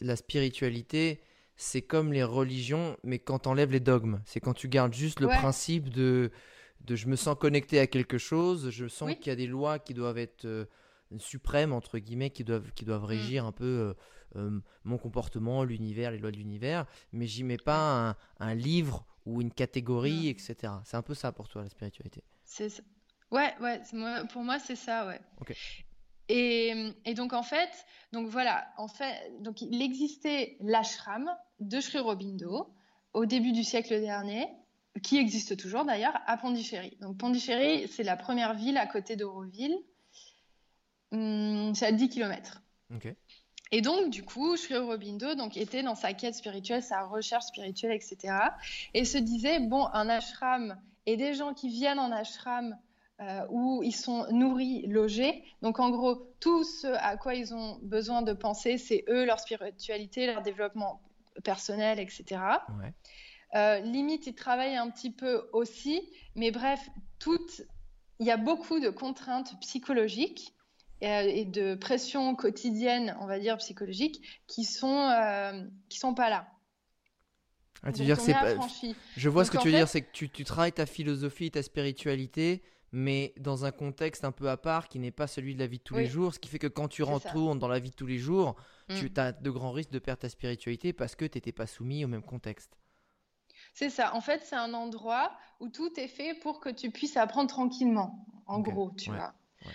la 0.00 0.16
spiritualité, 0.16 1.20
c'est 1.56 1.82
comme 1.82 2.12
les 2.12 2.24
religions, 2.24 2.96
mais 3.04 3.18
quand 3.18 3.38
t'enlèves 3.40 3.70
les 3.70 3.80
dogmes. 3.80 4.20
C'est 4.24 4.40
quand 4.40 4.54
tu 4.54 4.68
gardes 4.68 4.92
juste 4.92 5.20
le 5.20 5.28
Ouais. 5.28 5.36
principe 5.38 5.88
de, 5.88 6.30
de 6.84 6.96
je 6.96 7.06
me 7.06 7.16
sens 7.16 7.36
connecté 7.38 7.78
à 7.78 7.86
quelque 7.86 8.18
chose, 8.18 8.70
je 8.70 8.88
sens 8.88 9.06
Oui. 9.08 9.16
qu'il 9.18 9.28
y 9.28 9.32
a 9.32 9.36
des 9.36 9.46
lois 9.46 9.78
qui 9.78 9.94
doivent 9.94 10.18
être 10.18 10.44
euh, 10.46 10.64
suprêmes, 11.18 11.72
entre 11.72 11.98
guillemets, 11.98 12.30
qui 12.30 12.42
doivent, 12.44 12.72
qui 12.74 12.84
doivent 12.84 13.04
régir 13.04 13.44
un 13.46 13.52
peu 13.52 13.64
euh, 13.64 13.94
euh, 14.36 14.60
mon 14.84 14.98
comportement, 14.98 15.62
l'univers, 15.64 16.10
les 16.10 16.18
lois 16.18 16.32
de 16.32 16.36
l'univers, 16.36 16.86
mais 17.12 17.26
j'y 17.26 17.44
mets 17.44 17.56
pas 17.56 18.08
un, 18.10 18.16
un 18.40 18.54
livre 18.54 19.06
ou 19.26 19.40
une 19.42 19.52
catégorie, 19.52 20.24
Non. 20.24 20.30
etc. 20.30 20.72
C'est 20.84 20.96
un 20.96 21.02
peu 21.02 21.14
ça 21.14 21.32
pour 21.32 21.48
toi, 21.48 21.62
la 21.62 21.68
spiritualité. 21.68 22.22
C'est 22.44 22.68
ça. 22.68 22.82
Ouais, 23.30 23.52
ouais, 23.60 23.80
moi- 23.92 24.24
pour 24.26 24.42
moi, 24.42 24.58
c'est 24.58 24.76
ça, 24.76 25.06
ouais. 25.06 25.20
Ok. 25.40 25.54
Et, 26.28 26.92
et 27.04 27.14
donc, 27.14 27.32
en 27.32 27.42
fait, 27.42 27.70
donc 28.12 28.28
voilà, 28.28 28.66
en 28.78 28.88
fait, 28.88 29.32
donc 29.40 29.60
il 29.62 29.82
existait 29.82 30.56
l'ashram 30.60 31.30
de 31.60 31.80
Sri 31.80 31.98
Aurobindo 31.98 32.72
au 33.12 33.26
début 33.26 33.52
du 33.52 33.64
siècle 33.64 34.00
dernier, 34.00 34.46
qui 35.02 35.18
existe 35.18 35.56
toujours 35.56 35.84
d'ailleurs, 35.84 36.18
à 36.26 36.36
Pondichéry. 36.36 36.96
Donc, 37.00 37.18
Pondichéry, 37.18 37.86
c'est 37.88 38.02
la 38.02 38.16
première 38.16 38.54
ville 38.54 38.76
à 38.78 38.86
côté 38.86 39.14
d'Auroville. 39.16 39.76
Hum, 41.12 41.74
c'est 41.74 41.86
à 41.86 41.92
10 41.92 42.08
km. 42.08 42.62
Ok. 42.94 43.08
Et 43.72 43.80
donc, 43.80 44.10
du 44.10 44.22
coup, 44.22 44.56
Sri 44.56 44.76
Aurobindo 44.76 45.34
donc, 45.34 45.56
était 45.56 45.82
dans 45.82 45.94
sa 45.94 46.12
quête 46.12 46.34
spirituelle, 46.34 46.82
sa 46.82 47.02
recherche 47.04 47.46
spirituelle, 47.46 47.92
etc. 47.92 48.34
Et 48.94 49.04
se 49.04 49.18
disait, 49.18 49.60
bon, 49.60 49.86
un 49.92 50.08
ashram 50.08 50.80
et 51.06 51.16
des 51.16 51.34
gens 51.34 51.52
qui 51.52 51.68
viennent 51.68 51.98
en 51.98 52.12
ashram 52.12 52.76
euh, 53.20 53.46
où 53.50 53.82
ils 53.82 53.94
sont 53.94 54.26
nourris, 54.30 54.86
logés. 54.86 55.42
Donc, 55.62 55.80
en 55.80 55.90
gros, 55.90 56.14
tout 56.38 56.64
ce 56.64 56.86
à 56.86 57.16
quoi 57.16 57.34
ils 57.34 57.54
ont 57.54 57.78
besoin 57.82 58.22
de 58.22 58.32
penser, 58.32 58.78
c'est 58.78 59.04
eux, 59.08 59.24
leur 59.24 59.40
spiritualité, 59.40 60.26
leur 60.26 60.42
développement 60.42 61.00
personnel, 61.42 61.98
etc. 61.98 62.24
Ouais. 62.78 62.94
Euh, 63.54 63.80
limite, 63.80 64.26
ils 64.26 64.34
travaillent 64.34 64.76
un 64.76 64.90
petit 64.90 65.10
peu 65.10 65.48
aussi, 65.52 66.08
mais 66.34 66.50
bref, 66.50 66.80
toutes... 67.18 67.62
il 68.20 68.26
y 68.26 68.30
a 68.30 68.36
beaucoup 68.36 68.80
de 68.80 68.90
contraintes 68.90 69.58
psychologiques 69.60 70.52
et, 71.00 71.08
euh, 71.08 71.22
et 71.28 71.44
de 71.44 71.74
pression 71.74 72.34
quotidienne, 72.34 73.16
on 73.20 73.26
va 73.26 73.38
dire 73.38 73.56
psychologique, 73.58 74.22
qui 74.46 74.64
sont 74.64 75.10
euh, 75.10 75.64
qui 75.88 75.98
sont 75.98 76.14
pas 76.14 76.30
là. 76.30 76.48
Ah, 77.82 77.92
tu 77.92 78.00
veux 78.00 78.04
dire 78.06 78.16
que 78.16 78.22
c'est 78.22 78.32
est 78.32 78.34
pas... 78.34 78.56
Je 79.16 79.28
vois 79.28 79.44
ce 79.44 79.50
que 79.50 79.58
tu 79.58 79.68
veux 79.68 79.76
dire, 79.76 79.86
c'est 79.88 80.00
que 80.02 80.10
tu, 80.12 80.28
tu 80.30 80.44
travailles 80.44 80.72
ta 80.72 80.86
philosophie, 80.86 81.50
ta 81.50 81.62
spiritualité, 81.62 82.62
mais 82.90 83.34
dans 83.38 83.64
un 83.64 83.70
contexte 83.70 84.24
un 84.24 84.32
peu 84.32 84.48
à 84.48 84.56
part 84.56 84.88
qui 84.88 84.98
n'est 84.98 85.10
pas 85.10 85.26
celui 85.26 85.54
de 85.54 85.60
la 85.60 85.66
vie 85.66 85.78
de 85.78 85.82
tous 85.82 85.94
les 85.94 86.06
jours, 86.06 86.32
ce 86.34 86.38
qui 86.38 86.48
fait 86.48 86.58
que 86.58 86.66
quand 86.66 86.88
tu 86.88 87.02
retournes 87.02 87.58
dans 87.58 87.68
la 87.68 87.78
vie 87.78 87.90
de 87.90 87.94
tous 87.94 88.06
les 88.06 88.18
jours, 88.18 88.56
tu 88.88 89.06
Mm. 89.06 89.18
as 89.18 89.32
de 89.32 89.50
grands 89.50 89.72
risques 89.72 89.90
de 89.90 89.98
perdre 89.98 90.20
ta 90.20 90.28
spiritualité 90.28 90.92
parce 90.92 91.14
que 91.16 91.24
tu 91.26 91.36
n'étais 91.36 91.52
pas 91.52 91.66
soumis 91.66 92.04
au 92.04 92.08
même 92.08 92.22
contexte. 92.22 92.76
C'est 93.74 93.90
ça. 93.90 94.14
En 94.14 94.20
fait, 94.20 94.42
c'est 94.44 94.56
un 94.56 94.72
endroit 94.74 95.32
où 95.60 95.68
tout 95.68 95.92
est 96.00 96.08
fait 96.08 96.34
pour 96.34 96.60
que 96.60 96.68
tu 96.70 96.90
puisses 96.90 97.16
apprendre 97.16 97.48
tranquillement, 97.50 98.26
en 98.46 98.60
gros, 98.60 98.90
tu 98.96 99.10
Ouais. 99.10 99.16
vois. 99.16 99.34
Ouais. 99.64 99.72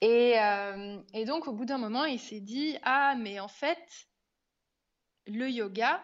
Et, 0.00 0.38
euh, 0.38 1.00
et 1.12 1.24
donc, 1.24 1.46
au 1.46 1.52
bout 1.52 1.64
d'un 1.66 1.78
moment, 1.78 2.04
il 2.04 2.18
s'est 2.18 2.40
dit, 2.40 2.76
ah, 2.82 3.14
mais 3.18 3.38
en 3.40 3.48
fait, 3.48 4.08
le 5.26 5.48
yoga, 5.50 6.02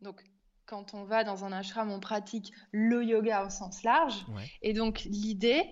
donc 0.00 0.22
quand 0.66 0.94
on 0.94 1.04
va 1.04 1.24
dans 1.24 1.44
un 1.44 1.52
ashram, 1.52 1.90
on 1.90 2.00
pratique 2.00 2.52
le 2.72 3.04
yoga 3.04 3.44
au 3.44 3.50
sens 3.50 3.82
large. 3.82 4.24
Ouais. 4.34 4.50
Et 4.62 4.72
donc, 4.72 5.00
l'idée 5.04 5.62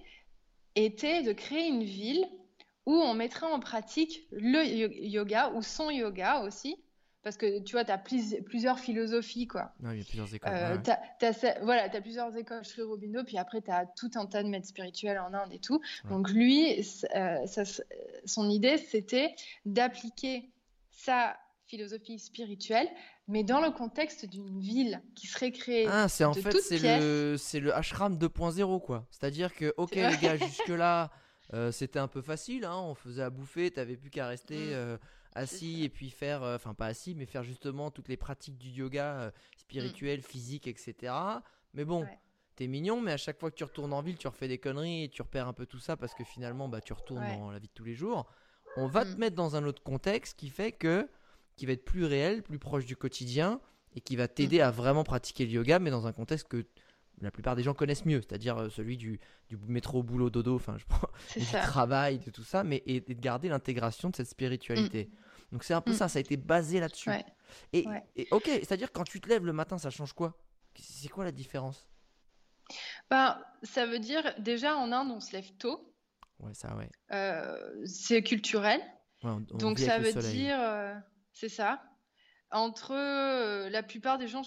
était 0.74 1.22
de 1.22 1.32
créer 1.32 1.68
une 1.68 1.84
ville 1.84 2.26
où 2.86 2.94
on 2.94 3.14
mettrait 3.14 3.46
en 3.46 3.60
pratique 3.60 4.26
le 4.30 4.64
yo- 4.64 4.92
yoga 4.92 5.50
ou 5.54 5.62
son 5.62 5.90
yoga 5.90 6.40
aussi. 6.44 6.76
Parce 7.26 7.38
que 7.38 7.58
tu 7.58 7.72
vois, 7.72 7.84
tu 7.84 7.90
as 7.90 7.98
plusieurs 7.98 8.78
philosophies, 8.78 9.48
quoi. 9.48 9.72
Non, 9.80 9.90
il 9.90 9.98
y 9.98 10.00
a 10.00 10.04
plusieurs 10.04 10.32
écoles. 10.32 10.52
Euh, 10.54 10.76
ouais. 10.76 11.54
voilà, 11.62 11.88
tu 11.88 11.96
as 11.96 12.00
plusieurs 12.00 12.36
écoles 12.36 12.64
Sri 12.64 12.82
Aurobindo, 12.82 13.24
puis 13.24 13.36
après, 13.36 13.60
tu 13.60 13.70
as 13.72 13.84
tout 13.84 14.12
un 14.14 14.26
tas 14.26 14.44
de 14.44 14.48
maîtres 14.48 14.68
spirituels 14.68 15.18
en 15.18 15.34
Inde 15.34 15.50
et 15.50 15.58
tout. 15.58 15.80
Ouais. 16.04 16.10
Donc, 16.10 16.30
lui, 16.30 16.86
euh, 17.16 17.46
ça 17.46 17.64
son 18.26 18.48
idée, 18.48 18.78
c'était 18.78 19.34
d'appliquer 19.64 20.52
sa 20.92 21.36
philosophie 21.66 22.20
spirituelle, 22.20 22.88
mais 23.26 23.42
dans 23.42 23.60
le 23.60 23.72
contexte 23.72 24.26
d'une 24.26 24.60
ville 24.60 25.02
qui 25.16 25.26
serait 25.26 25.50
créée. 25.50 25.88
Ah, 25.90 26.06
c'est 26.08 26.22
en 26.22 26.30
de 26.30 26.40
fait 26.40 26.56
c'est 26.60 26.78
le 26.78 27.36
le 27.58 27.74
ashram 27.74 28.16
2.0 28.18 28.80
quoi. 28.82 29.04
C'est-à-dire 29.10 29.52
que 29.52 29.74
OK 29.78 29.96
les 29.96 30.16
gars 30.22 30.36
jusque 30.36 30.68
là 30.68 31.10
c'était 31.72 31.98
un 31.98 32.06
peu 32.06 32.22
facile 32.22 32.64
hein, 32.64 32.76
on 32.76 32.94
faisait 32.94 33.24
à 33.24 33.30
bouffer, 33.30 33.72
t'avais 33.72 33.96
plus 33.96 34.10
qu'à 34.10 34.28
rester 34.28 34.76
Mm. 34.76 34.98
Assis 35.36 35.84
et 35.84 35.88
puis 35.88 36.10
faire 36.10 36.42
euh, 36.42 36.56
enfin 36.56 36.74
pas 36.74 36.86
assis 36.86 37.14
mais 37.14 37.26
faire 37.26 37.42
justement 37.44 37.90
toutes 37.90 38.08
les 38.08 38.16
pratiques 38.16 38.58
du 38.58 38.68
yoga 38.70 39.16
euh, 39.20 39.30
spirituel, 39.56 40.22
physique 40.22 40.66
etc. 40.66 41.12
Mais 41.74 41.84
bon, 41.84 42.00
Mm. 42.00 42.04
Ouais. 42.04 42.18
t'es 42.56 42.66
mignon 42.66 43.00
mais 43.00 43.12
à 43.12 43.16
chaque 43.16 43.38
fois 43.38 43.50
que 43.50 43.56
tu 43.56 43.64
retournes 43.64 43.92
en 43.92 44.02
ville, 44.02 44.16
tu 44.16 44.26
refais 44.28 44.48
des 44.48 44.58
conneries 44.58 45.04
et 45.04 45.08
tu 45.08 45.22
repères 45.22 45.46
un 45.48 45.52
peu 45.52 45.66
tout 45.66 45.78
ça 45.78 45.96
parce 45.96 46.14
que 46.14 46.24
finalement 46.24 46.68
bah 46.68 46.80
tu 46.80 46.92
retournes 46.92 47.22
Ouais. 47.22 47.36
dans 47.36 47.50
la 47.50 47.58
vie 47.58 47.68
de 47.68 47.72
tous 47.74 47.84
les 47.84 47.94
jours. 47.94 48.26
On 48.76 48.86
va 48.88 49.04
te 49.04 49.10
Mm. 49.14 49.18
mettre 49.18 49.36
dans 49.36 49.56
un 49.56 49.64
autre 49.64 49.82
contexte 49.82 50.38
qui 50.38 50.48
fait 50.50 50.72
que 50.72 51.08
qui 51.56 51.64
va 51.66 51.72
être 51.72 51.84
plus 51.84 52.04
réel, 52.04 52.42
plus 52.42 52.58
proche 52.58 52.84
du 52.84 52.96
quotidien 52.96 53.60
et 53.94 54.00
qui 54.02 54.14
va 54.16 54.28
t'aider 54.28 54.60
à 54.60 54.70
vraiment 54.70 55.04
pratiquer 55.04 55.46
le 55.46 55.52
yoga, 55.52 55.78
mais 55.78 55.90
dans 55.90 56.06
un 56.06 56.12
contexte 56.12 56.48
que 56.48 56.66
la 57.22 57.30
plupart 57.30 57.56
des 57.56 57.62
gens 57.62 57.72
connaissent 57.72 58.04
mieux, 58.04 58.20
c'est-à-dire 58.20 58.58
euh, 58.58 58.68
celui 58.68 58.98
du, 58.98 59.18
du 59.48 59.56
métro, 59.56 60.02
boulot, 60.02 60.28
dodo, 60.28 60.54
enfin, 60.56 60.76
je 60.76 60.84
prends 60.84 61.08
du 61.34 61.42
ça. 61.46 61.60
travail, 61.62 62.18
de 62.18 62.30
tout 62.30 62.42
ça, 62.44 62.62
mais 62.62 62.76
et, 62.84 62.96
et 62.96 63.14
de 63.14 63.20
garder 63.20 63.48
l'intégration 63.48 64.10
de 64.10 64.16
cette 64.16 64.28
spiritualité. 64.28 65.08
Donc 65.52 65.64
c'est 65.64 65.74
un 65.74 65.80
peu 65.80 65.92
Mm. 65.92 65.94
ça, 65.94 66.08
ça 66.08 66.18
a 66.18 66.20
été 66.20 66.36
basé 66.36 66.80
là-dessus. 66.80 67.08
Ouais. 67.10 67.24
Et, 67.72 67.86
Ouais. 67.86 68.04
et 68.16 68.26
ok, 68.30 68.44
c'est-à-dire 68.46 68.92
quand 68.92 69.04
tu 69.04 69.20
te 69.20 69.28
lèves 69.28 69.44
le 69.46 69.52
matin, 69.52 69.78
ça 69.78 69.90
change 69.90 70.12
quoi? 70.12 70.36
C'est 70.78 71.08
quoi 71.08 71.24
la 71.24 71.32
différence? 71.32 71.88
Ben, 73.10 73.40
ça 73.62 73.86
veut 73.86 73.98
dire, 74.00 74.34
déjà, 74.38 74.76
en 74.76 74.90
Inde, 74.92 75.10
on 75.12 75.20
se 75.20 75.32
lève 75.32 75.52
tôt. 75.56 75.94
Ouais, 76.40 76.52
ça, 76.54 76.74
ouais. 76.76 76.90
Euh, 77.12 77.82
c'est 77.86 78.22
culturel. 78.22 78.80
Ouais, 79.22 79.30
on- 79.30 79.46
on 79.52 79.58
Donc 79.58 79.78
ça 79.78 79.98
veut 79.98 80.12
dire, 80.12 80.58
euh, 80.60 80.94
c'est 81.32 81.48
ça. 81.48 81.82
Entre 82.50 82.92
euh, 82.92 83.70
la 83.70 83.82
plupart 83.82 84.18
des 84.18 84.28
gens, 84.28 84.42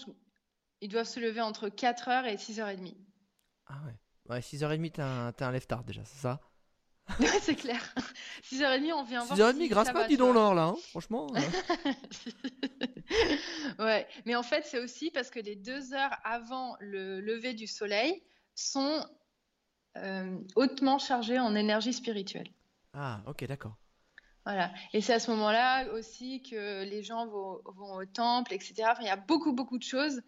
ils 0.80 0.88
doivent 0.88 1.06
se 1.06 1.18
lever 1.20 1.40
entre 1.40 1.68
4h 1.68 2.26
et 2.26 2.36
6h30. 2.36 2.96
Ah 3.66 3.80
ouais. 3.86 3.98
Ouais, 4.28 4.40
6h30, 4.42 4.92
t'es 4.92 5.02
un, 5.02 5.32
un 5.38 5.50
lève-tard 5.52 5.82
déjà, 5.84 6.04
c'est 6.04 6.18
ça? 6.20 6.40
c'est 7.42 7.54
clair. 7.54 7.80
6h30, 8.44 8.92
on 8.92 9.02
vient 9.02 9.24
voir 9.24 9.38
6h30, 9.38 9.58
si 9.58 9.68
grâce 9.68 9.92
pas, 9.92 10.06
dis 10.06 10.16
donc 10.16 10.34
l'or 10.34 10.54
là, 10.54 10.64
hein, 10.64 10.76
franchement. 10.90 11.26
euh. 11.36 11.40
Ouais, 13.78 14.06
mais 14.26 14.36
en 14.36 14.42
fait, 14.42 14.64
c'est 14.66 14.78
aussi 14.78 15.10
parce 15.10 15.30
que 15.30 15.40
les 15.40 15.56
deux 15.56 15.94
heures 15.94 16.14
avant 16.24 16.76
le 16.80 17.20
lever 17.20 17.54
du 17.54 17.66
soleil 17.66 18.22
sont 18.54 19.04
euh, 19.96 20.38
hautement 20.56 20.98
chargées 20.98 21.38
en 21.38 21.54
énergie 21.54 21.92
spirituelle. 21.92 22.48
ah, 22.94 23.22
ok, 23.26 23.44
d'accord. 23.46 23.76
Voilà. 24.46 24.72
Et 24.94 25.00
c'est 25.00 25.12
à 25.12 25.20
ce 25.20 25.30
moment-là 25.32 25.92
aussi 25.92 26.42
que 26.42 26.84
les 26.84 27.02
gens 27.02 27.26
vont, 27.26 27.60
vont 27.66 27.96
au 27.96 28.06
temple, 28.06 28.54
etc. 28.54 28.74
Enfin, 28.90 29.02
il 29.02 29.06
y 29.06 29.10
a 29.10 29.16
beaucoup, 29.16 29.52
beaucoup 29.52 29.78
de 29.78 29.84
choses 29.84 30.22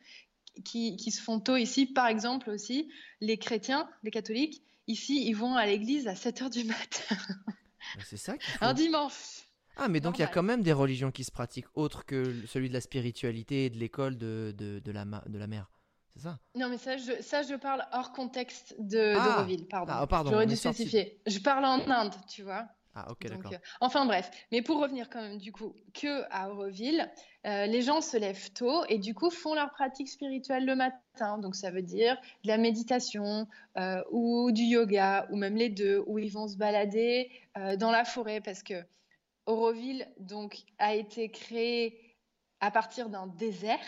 qui, 0.64 0.96
qui 0.96 1.10
se 1.10 1.22
font 1.22 1.40
tôt 1.40 1.56
ici. 1.56 1.86
Par 1.86 2.06
exemple 2.06 2.50
aussi, 2.50 2.92
les 3.20 3.38
chrétiens, 3.38 3.88
les 4.02 4.10
catholiques, 4.10 4.62
ici, 4.86 5.26
ils 5.26 5.34
vont 5.34 5.56
à 5.56 5.66
l'église 5.66 6.06
à 6.08 6.14
7 6.14 6.42
heures 6.42 6.50
du 6.50 6.64
matin, 6.64 7.16
C'est 8.04 8.16
ça 8.16 8.34
faut. 8.38 8.64
un 8.64 8.74
dimanche. 8.74 9.42
Ah, 9.76 9.88
mais 9.88 10.00
donc 10.00 10.18
il 10.18 10.20
y 10.20 10.24
a 10.24 10.28
quand 10.28 10.42
même 10.42 10.62
des 10.62 10.72
religions 10.72 11.10
qui 11.10 11.24
se 11.24 11.32
pratiquent 11.32 11.66
autres 11.74 12.04
que 12.04 12.46
celui 12.46 12.68
de 12.68 12.74
la 12.74 12.80
spiritualité 12.80 13.66
et 13.66 13.70
de 13.70 13.78
l'école 13.78 14.18
de, 14.18 14.54
de, 14.56 14.80
de 14.80 14.92
la, 14.92 15.04
de 15.04 15.38
la 15.38 15.46
mère. 15.46 15.70
C'est 16.14 16.22
ça? 16.24 16.38
Non, 16.56 16.68
mais 16.68 16.76
ça 16.76 16.98
je, 16.98 17.22
ça, 17.22 17.42
je 17.42 17.54
parle 17.54 17.86
hors 17.92 18.12
contexte 18.12 18.74
de 18.78 19.14
Ah. 19.16 19.46
pardon. 19.70 19.92
Ah, 19.96 20.06
pardon, 20.06 20.30
J'aurais 20.30 20.46
dû 20.46 20.56
sorti- 20.56 20.82
spécifier. 20.82 21.20
Je 21.26 21.38
parle 21.38 21.64
en 21.64 21.80
Inde, 21.90 22.14
tu 22.28 22.42
vois. 22.42 22.66
Ah, 22.94 23.10
ok, 23.10 23.26
d'accord. 23.26 23.52
euh, 23.52 23.58
enfin 23.80 24.04
bref, 24.04 24.30
mais 24.50 24.60
pour 24.60 24.78
revenir 24.78 25.08
quand 25.08 25.22
même 25.22 25.38
du 25.38 25.50
coup 25.50 25.74
que 25.94 26.24
à 26.30 26.50
Auroville, 26.50 27.10
euh, 27.46 27.64
les 27.66 27.80
gens 27.80 28.02
se 28.02 28.18
lèvent 28.18 28.52
tôt 28.52 28.84
et 28.88 28.98
du 28.98 29.14
coup 29.14 29.30
font 29.30 29.54
leur 29.54 29.70
pratique 29.70 30.08
spirituelle 30.08 30.66
le 30.66 30.76
matin. 30.76 31.38
Donc 31.38 31.56
ça 31.56 31.70
veut 31.70 31.82
dire 31.82 32.20
de 32.44 32.48
la 32.48 32.58
méditation 32.58 33.48
euh, 33.78 34.02
ou 34.10 34.52
du 34.52 34.62
yoga 34.62 35.26
ou 35.30 35.36
même 35.36 35.56
les 35.56 35.70
deux, 35.70 36.02
où 36.06 36.18
ils 36.18 36.30
vont 36.30 36.48
se 36.48 36.56
balader 36.56 37.30
dans 37.78 37.90
la 37.90 38.04
forêt 38.04 38.40
parce 38.40 38.62
que 38.62 38.82
Auroville 39.46 40.06
donc 40.18 40.62
a 40.78 40.94
été 40.94 41.30
créé 41.30 42.16
à 42.60 42.70
partir 42.70 43.08
d'un 43.08 43.26
désert 43.26 43.78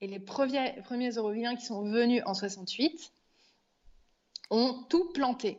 et 0.00 0.06
les 0.06 0.18
premiers, 0.18 0.80
premiers 0.82 1.18
Aurovilliens 1.18 1.56
qui 1.56 1.66
sont 1.66 1.82
venus 1.82 2.22
en 2.24 2.34
68 2.34 3.12
ont 4.50 4.82
tout 4.88 5.12
planté. 5.12 5.58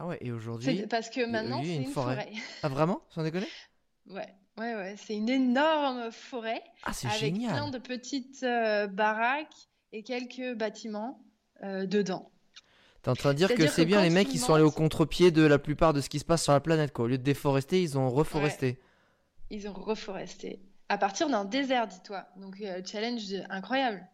Ah 0.00 0.06
ouais, 0.06 0.16
et 0.22 0.32
aujourd'hui. 0.32 0.86
parce 0.88 1.10
que 1.10 1.26
maintenant 1.26 1.60
c'est 1.62 1.76
une 1.76 1.82
une 1.82 1.90
forêt. 1.90 2.14
forêt. 2.14 2.32
Ah, 2.62 2.68
vraiment? 2.68 3.02
Sans 3.10 3.22
déconner? 3.22 3.46
Ouais, 4.06 4.26
ouais, 4.58 4.74
ouais. 4.74 4.94
C'est 4.96 5.14
une 5.14 5.28
énorme 5.28 6.10
forêt 6.10 6.64
Ah, 6.82 6.92
c'est 6.92 7.06
avec 7.06 7.20
génial 7.20 7.52
plein 7.52 7.70
de 7.70 7.78
petites 7.78 8.42
euh, 8.42 8.88
baraques 8.88 9.68
et 9.92 10.02
quelques 10.02 10.56
bâtiments 10.56 11.22
euh, 11.62 11.86
dedans. 11.86 12.32
T'es 13.02 13.10
en 13.10 13.14
train 13.14 13.34
de 13.34 13.38
dire 13.38 13.54
que 13.54 13.68
c'est 13.68 13.84
bien 13.84 14.02
les 14.02 14.10
mecs 14.10 14.26
qui 14.26 14.38
sont 14.38 14.54
allés 14.54 14.64
au 14.64 14.72
contre-pied 14.72 15.30
de 15.30 15.42
la 15.42 15.58
plupart 15.60 15.92
de 15.92 16.00
ce 16.00 16.08
qui 16.08 16.18
se 16.18 16.24
passe 16.24 16.42
sur 16.42 16.52
la 16.52 16.60
planète, 16.60 16.92
quoi. 16.92 17.04
Au 17.04 17.08
lieu 17.08 17.18
de 17.18 17.22
déforester, 17.22 17.80
ils 17.80 17.98
ont 17.98 18.10
reforesté. 18.10 18.80
Ils 19.50 19.68
ont 19.68 19.74
reforesté 19.74 20.60
à 20.88 20.98
partir 20.98 21.28
d'un 21.28 21.44
désert, 21.44 21.86
dis-toi. 21.86 22.26
Donc, 22.36 22.60
euh, 22.62 22.80
challenge 22.84 23.32
incroyable. 23.48 24.04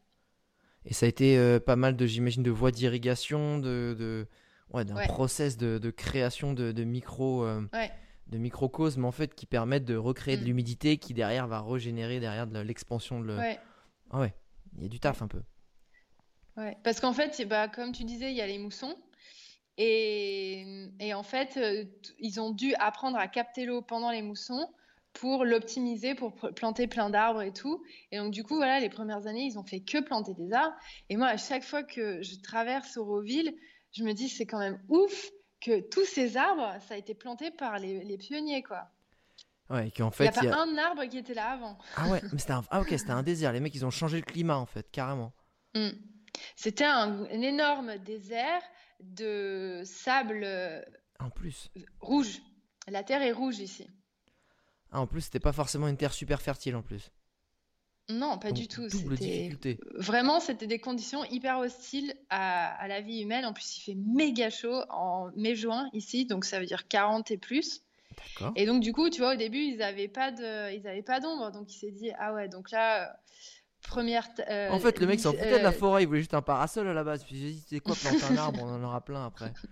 Et 0.84 0.92
ça 0.92 1.06
a 1.06 1.08
été 1.08 1.38
euh, 1.38 1.58
pas 1.58 1.76
mal 1.76 1.96
de, 1.96 2.06
j'imagine, 2.06 2.42
de 2.42 2.50
voies 2.50 2.70
d'irrigation, 2.70 3.58
de, 3.58 3.96
de, 3.98 4.26
ouais, 4.72 4.84
d'un 4.84 4.96
Ouais. 4.96 5.06
process 5.06 5.56
de, 5.56 5.78
de 5.78 5.90
création 5.90 6.52
de, 6.52 6.72
de 6.72 6.84
micro, 6.84 7.44
euh, 7.44 7.62
Ouais. 7.72 7.90
de 8.28 8.38
microcosmes 8.38 9.04
en 9.04 9.12
fait 9.12 9.34
qui 9.34 9.46
permettent 9.46 9.84
de 9.84 9.96
recréer 9.96 10.36
de 10.36 10.42
Mm. 10.42 10.46
l'humidité 10.46 10.96
qui 10.98 11.14
derrière 11.14 11.46
va 11.46 11.60
régénérer 11.62 12.20
derrière 12.20 12.46
de 12.46 12.58
l'expansion 12.60 13.20
de. 13.20 13.26
le- 13.26 13.36
Ouais. 13.38 13.58
Ah 14.10 14.20
ouais, 14.20 14.34
il 14.76 14.82
y 14.82 14.86
a 14.86 14.88
du 14.88 15.00
taf 15.00 15.22
un 15.22 15.28
peu. 15.28 15.42
Ouais, 16.56 16.76
parce 16.84 17.00
qu'en 17.00 17.12
fait, 17.12 17.44
bah, 17.46 17.68
comme 17.68 17.92
tu 17.92 18.04
disais, 18.04 18.30
il 18.30 18.36
y 18.36 18.40
a 18.40 18.46
les 18.46 18.58
moussons. 18.58 18.96
Et, 19.78 20.88
et 21.00 21.12
en 21.14 21.22
fait, 21.22 21.56
euh, 21.58 21.84
ils 22.18 22.40
ont 22.40 22.50
dû 22.50 22.74
apprendre 22.76 23.18
à 23.18 23.28
capter 23.28 23.66
l'eau 23.66 23.82
pendant 23.82 24.10
les 24.10 24.22
moussons 24.22 24.68
pour 25.12 25.44
l'optimiser, 25.44 26.14
pour 26.14 26.34
planter 26.34 26.86
plein 26.86 27.10
d'arbres 27.10 27.42
et 27.42 27.52
tout. 27.52 27.82
Et 28.10 28.18
donc, 28.18 28.32
du 28.32 28.42
coup, 28.42 28.56
voilà, 28.56 28.80
les 28.80 28.88
premières 28.88 29.26
années, 29.26 29.44
ils 29.44 29.58
ont 29.58 29.64
fait 29.64 29.80
que 29.80 30.00
planter 30.00 30.34
des 30.34 30.52
arbres. 30.52 30.74
Et 31.10 31.16
moi, 31.16 31.26
à 31.28 31.36
chaque 31.36 31.62
fois 31.62 31.82
que 31.82 32.22
je 32.22 32.36
traverse 32.40 32.96
Auroville, 32.96 33.54
je 33.96 34.04
me 34.04 34.12
dis, 34.12 34.28
c'est 34.28 34.46
quand 34.46 34.58
même 34.58 34.80
ouf 34.88 35.30
que 35.60 35.80
tous 35.88 36.04
ces 36.04 36.36
arbres, 36.36 36.74
ça 36.86 36.94
a 36.94 36.96
été 36.96 37.14
planté 37.14 37.50
par 37.50 37.78
les, 37.78 38.04
les 38.04 38.18
pionniers, 38.18 38.62
quoi. 38.62 38.88
Ouais, 39.68 39.90
qu'en 39.90 40.04
Il 40.04 40.10
n'y 40.10 40.12
fait, 40.12 40.28
a 40.28 40.32
pas 40.32 40.40
il 40.42 40.46
y 40.46 40.48
a- 40.52 40.58
un 40.60 40.76
arbre 40.78 41.04
qui 41.06 41.18
était 41.18 41.34
là 41.34 41.50
avant. 41.52 41.76
ah 41.96 42.08
ouais, 42.08 42.20
mais 42.32 42.38
c'était 42.38 42.52
un... 42.52 42.62
ah 42.70 42.80
ok, 42.80 42.88
c'était 42.90 43.10
un 43.10 43.22
désert. 43.24 43.52
Les 43.52 43.58
mecs, 43.60 43.74
ils 43.74 43.84
ont 43.84 43.90
changé 43.90 44.16
le 44.18 44.22
climat 44.22 44.58
en 44.58 44.66
fait, 44.66 44.88
carrément. 44.92 45.32
Mm. 45.74 45.88
C'était 46.54 46.84
un, 46.84 47.24
un 47.24 47.40
énorme 47.42 47.98
désert 47.98 48.62
de 49.00 49.82
sable 49.84 50.42
euh, 50.44 50.80
En 51.18 51.30
plus, 51.30 51.70
rouge. 52.00 52.40
La 52.88 53.02
terre 53.02 53.22
est 53.22 53.32
rouge 53.32 53.58
ici. 53.58 53.88
ah, 54.92 55.00
en 55.00 55.06
plus, 55.08 55.22
c'était 55.22 55.40
pas 55.40 55.52
forcément 55.52 55.88
une 55.88 55.96
terre 55.96 56.12
super 56.12 56.40
fertile 56.40 56.76
en 56.76 56.82
plus. 56.82 57.10
Non, 58.08 58.38
pas 58.38 58.48
Donc, 58.48 58.58
du 58.58 58.68
tout. 58.68 58.88
C'était 58.88 59.78
vraiment, 59.96 60.38
c'était 60.38 60.66
des 60.68 60.78
conditions 60.78 61.24
hyper 61.24 61.58
hostiles 61.58 62.14
à, 62.30 62.74
à 62.80 62.86
la 62.86 63.00
vie 63.00 63.20
humaine. 63.22 63.44
En 63.44 63.52
plus, 63.52 63.78
il 63.78 63.80
fait 63.80 63.94
méga 63.96 64.48
chaud 64.48 64.82
en 64.90 65.30
mai-juin 65.36 65.88
ici, 65.92 66.24
donc 66.24 66.44
ça 66.44 66.60
veut 66.60 66.66
dire 66.66 66.86
40 66.86 67.30
et 67.32 67.36
plus. 67.38 67.82
D'accord. 68.16 68.52
Et 68.56 68.64
donc 68.64 68.80
du 68.82 68.92
coup, 68.92 69.10
tu 69.10 69.20
vois, 69.20 69.34
au 69.34 69.36
début, 69.36 69.58
ils 69.58 69.78
n'avaient 69.78 70.08
pas 70.08 70.30
de, 70.30 70.72
ils 70.74 70.86
avaient 70.86 71.02
pas 71.02 71.20
d'ombre, 71.20 71.50
donc 71.50 71.72
il 71.74 71.78
s'est 71.78 71.90
dit 71.90 72.10
ah 72.18 72.32
ouais, 72.32 72.48
donc 72.48 72.70
là, 72.70 73.10
euh, 73.10 73.12
première. 73.88 74.28
euh, 74.48 74.70
En 74.70 74.78
fait, 74.78 75.00
le 75.00 75.06
mec 75.06 75.18
s'en 75.20 75.32
foutait 75.32 75.58
de 75.58 75.62
la 75.64 75.68
euh, 75.68 75.72
forêt, 75.72 76.02
il 76.04 76.06
voulait 76.06 76.20
juste 76.20 76.34
un 76.34 76.42
parasol 76.42 76.86
à 76.88 76.94
la 76.94 77.02
base. 77.04 77.24
Puis 77.24 77.36
j'ai 77.36 77.50
dit, 77.52 77.64
c'est 77.68 77.80
quoi, 77.80 77.94
planter 77.96 78.24
un 78.24 78.36
arbre, 78.36 78.60
on 78.62 78.68
en 78.72 78.82
aura 78.84 79.00
plein 79.04 79.26
après. 79.26 79.52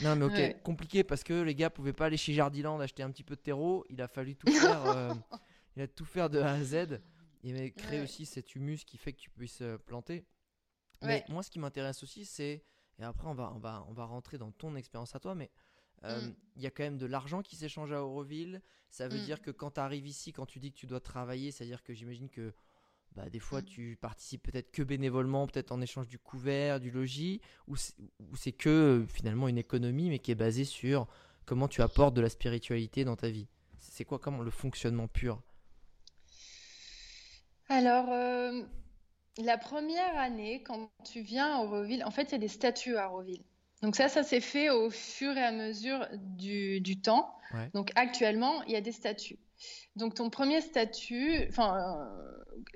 Non, 0.00 0.16
mais 0.16 0.24
ok, 0.24 0.32
Ouais. 0.32 0.56
compliqué 0.64 1.04
parce 1.04 1.22
que 1.22 1.42
les 1.42 1.54
gars 1.54 1.68
pouvaient 1.70 1.92
pas 1.92 2.06
aller 2.06 2.16
chez 2.16 2.32
Jardiland 2.32 2.80
acheter 2.80 3.02
un 3.02 3.10
petit 3.10 3.22
peu 3.22 3.36
de 3.36 3.40
terreau. 3.40 3.84
Il 3.90 4.00
a 4.00 4.08
fallu 4.08 4.34
tout 4.34 4.50
faire, 4.50 4.84
euh, 4.86 5.12
il 5.76 5.82
a 5.82 5.86
tout 5.86 6.06
faire 6.06 6.30
de 6.30 6.40
A 6.40 6.52
à 6.52 6.62
Z. 6.64 6.98
Créé 7.42 7.98
Ouais. 7.98 8.04
aussi 8.04 8.24
cet 8.26 8.54
humus 8.54 8.84
qui 8.84 8.96
fait 8.98 9.12
que 9.12 9.18
tu 9.20 9.30
puisses 9.30 9.62
euh, 9.62 9.76
planter. 9.78 10.24
Mais 11.02 11.08
Ouais. 11.08 11.24
moi, 11.28 11.42
ce 11.42 11.50
qui 11.50 11.58
m'intéresse 11.58 12.02
aussi, 12.02 12.24
c'est. 12.24 12.62
Et 12.98 13.02
après, 13.04 13.26
on 13.26 13.34
va, 13.34 13.52
on, 13.54 13.58
va, 13.58 13.84
on 13.88 13.92
va 13.92 14.04
rentrer 14.04 14.38
dans 14.38 14.52
ton 14.52 14.76
expérience 14.76 15.14
à 15.16 15.20
toi, 15.20 15.34
mais 15.34 15.50
euh, 16.04 16.20
Mm. 16.28 16.34
il 16.56 16.62
y 16.62 16.66
a 16.66 16.70
quand 16.70 16.82
même 16.84 16.98
de 16.98 17.06
l'argent 17.06 17.42
qui 17.42 17.56
s'échange 17.56 17.90
à 17.92 18.02
Auroville. 18.04 18.60
Ça 18.90 19.08
veut 19.08 19.18
Mm. 19.20 19.24
dire 19.24 19.40
que 19.42 19.50
quand 19.50 19.72
tu 19.72 19.80
arrives 19.80 20.06
ici, 20.06 20.32
quand 20.32 20.46
tu 20.46 20.60
dis 20.60 20.70
que 20.72 20.76
tu 20.78 20.86
dois 20.86 21.00
travailler, 21.00 21.50
c'est-à-dire 21.50 21.82
que 21.82 21.94
j'imagine 21.94 22.28
que 22.28 22.52
bah, 23.14 23.28
des 23.28 23.40
fois 23.40 23.60
Mm. 23.60 23.64
tu 23.66 23.98
participes 24.00 24.42
peut-être 24.44 24.70
que 24.70 24.82
bénévolement, 24.82 25.46
peut-être 25.46 25.72
en 25.72 25.80
échange 25.80 26.08
du 26.08 26.18
couvert, 26.18 26.78
du 26.80 26.90
logis, 26.90 27.40
ou 27.66 27.74
c'est 27.76 28.52
que 28.52 29.04
finalement 29.08 29.48
une 29.48 29.58
économie, 29.58 30.08
mais 30.10 30.18
qui 30.18 30.30
est 30.30 30.36
basée 30.36 30.64
sur 30.64 31.06
comment 31.44 31.68
tu 31.68 31.82
apportes 31.82 32.14
de 32.14 32.20
la 32.20 32.28
spiritualité 32.30 33.04
dans 33.04 33.16
ta 33.16 33.28
vie. 33.30 33.48
C'est 33.78 34.04
quoi 34.04 34.18
comment 34.18 34.42
le 34.42 34.50
fonctionnement 34.50 35.08
pur? 35.08 35.42
Alors, 37.72 38.06
euh, 38.10 38.62
la 39.38 39.56
première 39.56 40.18
année, 40.18 40.62
quand 40.62 40.90
tu 41.04 41.22
viens 41.22 41.56
à 41.56 41.64
Auroville, 41.64 42.04
en 42.04 42.10
fait, 42.10 42.24
il 42.24 42.32
y 42.32 42.34
a 42.34 42.38
des 42.38 42.48
statuts 42.48 42.96
à 42.96 43.10
Auroville. 43.10 43.42
Donc 43.82 43.96
ça, 43.96 44.08
ça 44.08 44.22
s'est 44.22 44.40
fait 44.40 44.70
au 44.70 44.90
fur 44.90 45.36
et 45.36 45.42
à 45.42 45.50
mesure 45.50 46.06
du, 46.12 46.80
du 46.80 47.00
temps. 47.00 47.34
Ouais. 47.54 47.70
Donc 47.74 47.90
actuellement, 47.96 48.62
il 48.64 48.72
y 48.72 48.76
a 48.76 48.80
des 48.80 48.92
statuts. 48.92 49.38
Donc 49.96 50.14
ton 50.14 50.30
premier 50.30 50.60
statut, 50.60 51.46
enfin, 51.48 51.78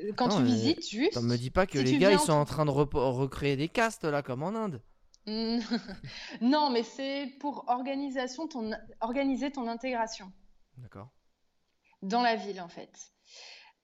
euh, 0.00 0.12
quand 0.16 0.26
Attends, 0.26 0.38
tu 0.38 0.44
visites 0.44 0.88
juste, 0.88 1.14
T'en 1.14 1.22
me 1.22 1.36
dis 1.36 1.50
pas 1.50 1.66
que 1.66 1.78
Si 1.78 1.84
les 1.84 1.98
gars 1.98 2.12
ils 2.12 2.18
sont 2.18 2.32
en- 2.32 2.44
train 2.44 2.64
de 2.64 2.70
recréer 2.70 3.56
des 3.56 3.68
castes 3.68 4.04
là, 4.04 4.22
comme 4.22 4.42
en 4.42 4.48
Inde. 4.54 4.82
Hmm, 5.26 5.58
non, 6.40 6.70
mais 6.70 6.82
c'est 6.82 7.32
pour 7.40 7.64
organisation, 7.68 8.48
ton, 8.48 8.70
organiser 9.00 9.50
ton 9.52 9.68
intégration. 9.68 10.32
D'accord. 10.78 11.10
dans 12.02 12.22
la 12.22 12.36
ville 12.36 12.60
en 12.60 12.68
fait. 12.68 13.12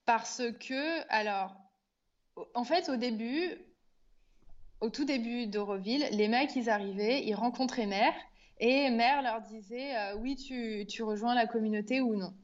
Parce 0.04 0.42
que, 0.60 1.08
alors, 1.08 1.54
en 2.54 2.64
fait, 2.64 2.88
au 2.88 2.96
début, 2.96 3.50
au 4.80 4.90
tout 4.90 5.04
début 5.04 5.46
d'Auroville, 5.46 6.06
les 6.12 6.28
mecs, 6.28 6.56
ils 6.56 6.68
arrivaient, 6.68 7.24
ils 7.24 7.34
rencontraient 7.34 7.86
Mère, 7.86 8.14
et 8.58 8.90
Mère 8.90 9.22
leur 9.22 9.40
disait 9.42 9.96
euh, 9.96 10.16
oui, 10.16 10.36
tu, 10.36 10.86
tu 10.86 11.02
rejoins 11.02 11.34
la 11.34 11.46
communauté 11.46 12.00
ou 12.00 12.16
non, 12.16 12.34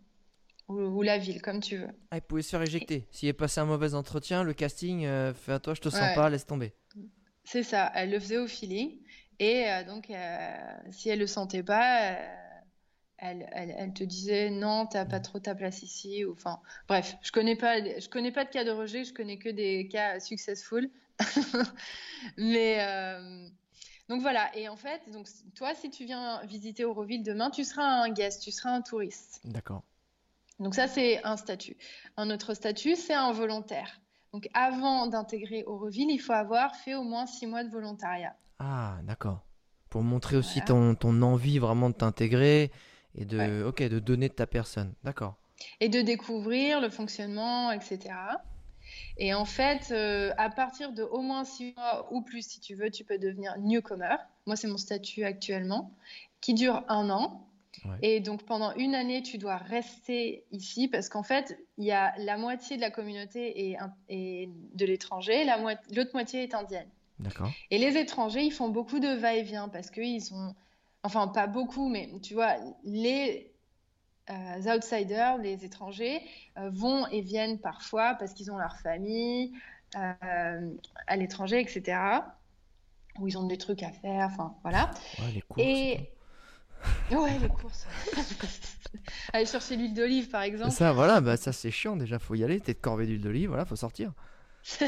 ou, 0.68 0.74
ou 0.74 1.02
la 1.02 1.18
ville, 1.18 1.42
comme 1.42 1.60
tu 1.60 1.78
veux. 1.78 1.90
Ah, 2.10 2.16
il 2.18 2.22
pouvait 2.22 2.42
se 2.42 2.50
faire 2.50 2.62
éjecter. 2.62 3.06
S'il 3.10 3.28
est 3.28 3.32
passé 3.32 3.60
un 3.60 3.64
mauvais 3.64 3.94
entretien, 3.94 4.44
le 4.44 4.54
casting, 4.54 5.04
euh, 5.04 5.34
fais 5.34 5.52
à 5.52 5.58
toi, 5.58 5.74
je 5.74 5.80
te 5.80 5.88
sens 5.88 6.00
Ouais. 6.00 6.14
pas, 6.14 6.30
laisse 6.30 6.46
tomber. 6.46 6.74
C'est 7.44 7.62
ça, 7.62 7.90
elle 7.94 8.10
le 8.10 8.20
faisait 8.20 8.38
au 8.38 8.46
feeling, 8.46 9.00
et 9.38 9.68
euh, 9.70 9.84
donc, 9.84 10.10
euh, 10.10 10.56
si 10.90 11.08
elle 11.08 11.18
le 11.18 11.26
sentait 11.26 11.62
pas, 11.62 12.12
elle, 13.18 13.48
elle, 13.52 13.74
elle 13.76 13.92
te 13.92 14.04
disait 14.04 14.50
non, 14.50 14.86
t'as 14.86 15.04
pas 15.04 15.20
trop 15.20 15.38
ta 15.38 15.54
place 15.54 15.82
ici, 15.82 16.24
ou 16.24 16.32
enfin, 16.32 16.60
bref, 16.88 17.16
je 17.22 17.32
connais 17.32 17.56
pas, 17.56 17.78
je 17.80 18.08
connais 18.08 18.32
pas 18.32 18.44
de 18.44 18.50
cas 18.50 18.64
de 18.64 18.70
rejet, 18.70 19.04
je 19.04 19.12
connais 19.12 19.38
que 19.38 19.48
des 19.48 19.88
cas 19.88 20.20
successful, 20.20 20.88
mais 22.36 22.78
euh, 22.80 23.48
donc 24.08 24.20
voilà, 24.22 24.50
et 24.56 24.68
en 24.68 24.76
fait, 24.76 25.02
donc 25.12 25.26
toi, 25.54 25.74
si 25.74 25.90
tu 25.90 26.04
viens 26.04 26.40
visiter 26.44 26.84
Auroville 26.84 27.22
demain, 27.22 27.50
tu 27.50 27.64
seras 27.64 27.84
un 27.84 28.10
guest, 28.10 28.42
tu 28.42 28.50
seras 28.50 28.70
un 28.70 28.82
touriste. 28.82 29.40
D'accord. 29.44 29.82
Donc 30.58 30.74
ça, 30.74 30.88
c'est 30.88 31.22
un 31.24 31.36
statut. 31.36 31.76
Un 32.16 32.30
autre 32.30 32.54
statut, 32.54 32.96
c'est 32.96 33.14
un 33.14 33.32
volontaire. 33.32 34.00
Donc 34.32 34.48
avant 34.54 35.06
d'intégrer 35.06 35.62
Auroville, 35.64 36.10
il 36.10 36.18
faut 36.18 36.32
avoir 36.32 36.74
fait 36.76 36.94
au 36.94 37.02
moins 37.02 37.26
six 37.26 37.46
mois 37.46 37.64
de 37.64 37.70
volontariat. 37.70 38.34
Ah, 38.58 38.98
d'accord. 39.04 39.46
Pour 39.88 40.02
montrer 40.02 40.36
aussi 40.36 40.60
Voilà. 40.66 40.66
ton, 40.66 40.94
ton 40.96 41.22
envie 41.22 41.58
vraiment 41.58 41.90
de 41.90 41.94
t'intégrer 41.94 42.70
et 43.18 43.24
de, 43.24 43.36
Ouais. 43.38 43.62
ok, 43.62 43.82
de 43.82 43.98
donner 43.98 44.28
de 44.28 44.34
ta 44.34 44.46
personne. 44.46 44.92
D'accord. 45.04 45.34
et 45.80 45.88
de 45.88 46.00
découvrir 46.00 46.80
le 46.80 46.88
fonctionnement, 46.88 47.72
etc. 47.72 48.14
Et 49.16 49.34
en 49.34 49.44
fait, 49.44 49.88
euh, 49.90 50.32
à 50.38 50.48
partir 50.50 50.92
de 50.92 51.02
au 51.02 51.20
moins 51.20 51.44
six 51.44 51.74
mois 51.76 52.06
ou 52.12 52.22
plus, 52.22 52.46
si 52.46 52.60
tu 52.60 52.74
veux, 52.74 52.90
tu 52.90 53.04
peux 53.04 53.18
devenir 53.18 53.54
newcomer. 53.58 54.16
Moi, 54.46 54.54
c'est 54.56 54.68
mon 54.68 54.76
statut 54.78 55.24
actuellement, 55.24 55.90
qui 56.40 56.54
dure 56.54 56.84
un 56.88 57.10
an. 57.10 57.44
Ouais. 57.84 57.96
Et 58.02 58.20
donc, 58.20 58.44
pendant 58.44 58.72
une 58.74 58.94
année, 58.94 59.22
tu 59.22 59.36
dois 59.38 59.56
rester 59.56 60.44
ici 60.52 60.88
parce 60.88 61.08
qu'en 61.08 61.22
fait, 61.24 61.58
il 61.76 61.84
y 61.84 61.92
a 61.92 62.14
la 62.18 62.36
moitié 62.36 62.76
de 62.76 62.80
la 62.80 62.90
communauté 62.90 63.70
et, 63.70 63.76
et 64.08 64.48
de 64.74 64.86
l'étranger, 64.86 65.44
la 65.44 65.58
l'autre 65.94 66.10
moitié 66.14 66.44
est 66.44 66.54
indienne. 66.54 66.88
D'accord. 67.18 67.50
Et 67.72 67.78
les 67.78 67.96
étrangers, 67.98 68.42
ils 68.42 68.52
font 68.52 68.68
beaucoup 68.68 69.00
de 69.00 69.08
va-et-vient 69.08 69.68
parce 69.68 69.90
qu'ils 69.90 70.32
ont, 70.34 70.54
enfin 71.02 71.28
pas 71.28 71.46
beaucoup, 71.46 71.88
mais 71.88 72.10
tu 72.22 72.34
vois, 72.34 72.56
les 72.84 73.52
euh, 74.30 74.74
outsiders, 74.74 75.38
les 75.38 75.64
étrangers, 75.64 76.20
euh, 76.58 76.70
vont 76.70 77.06
et 77.08 77.20
viennent 77.20 77.58
parfois 77.58 78.14
parce 78.14 78.34
qu'ils 78.34 78.50
ont 78.50 78.58
leur 78.58 78.76
famille 78.78 79.52
euh, 79.96 80.70
à 81.06 81.16
l'étranger, 81.16 81.60
etc. 81.60 81.98
Ou 83.18 83.28
ils 83.28 83.38
ont 83.38 83.46
des 83.46 83.58
trucs 83.58 83.82
à 83.82 83.90
faire, 83.90 84.28
enfin 84.30 84.54
voilà. 84.62 84.90
Ouais, 85.18 85.32
les 85.34 85.40
courses. 85.42 85.66
Et 85.66 86.10
ouais, 87.14 87.38
les 87.38 87.48
courses. 87.48 87.86
Aller 89.32 89.46
chercher 89.46 89.76
l'huile 89.76 89.94
d'olive, 89.94 90.28
par 90.28 90.42
exemple. 90.42 90.72
Ça, 90.72 90.92
voilà, 90.92 91.20
bah 91.20 91.36
ça 91.36 91.52
c'est 91.52 91.70
chiant 91.70 91.96
déjà, 91.96 92.18
faut 92.18 92.34
y 92.34 92.44
aller. 92.44 92.60
T'es 92.60 92.74
de 92.74 92.78
corvée 92.78 93.06
d'huile 93.06 93.22
d'olive, 93.22 93.48
voilà, 93.48 93.64
faut 93.64 93.76
sortir. 93.76 94.12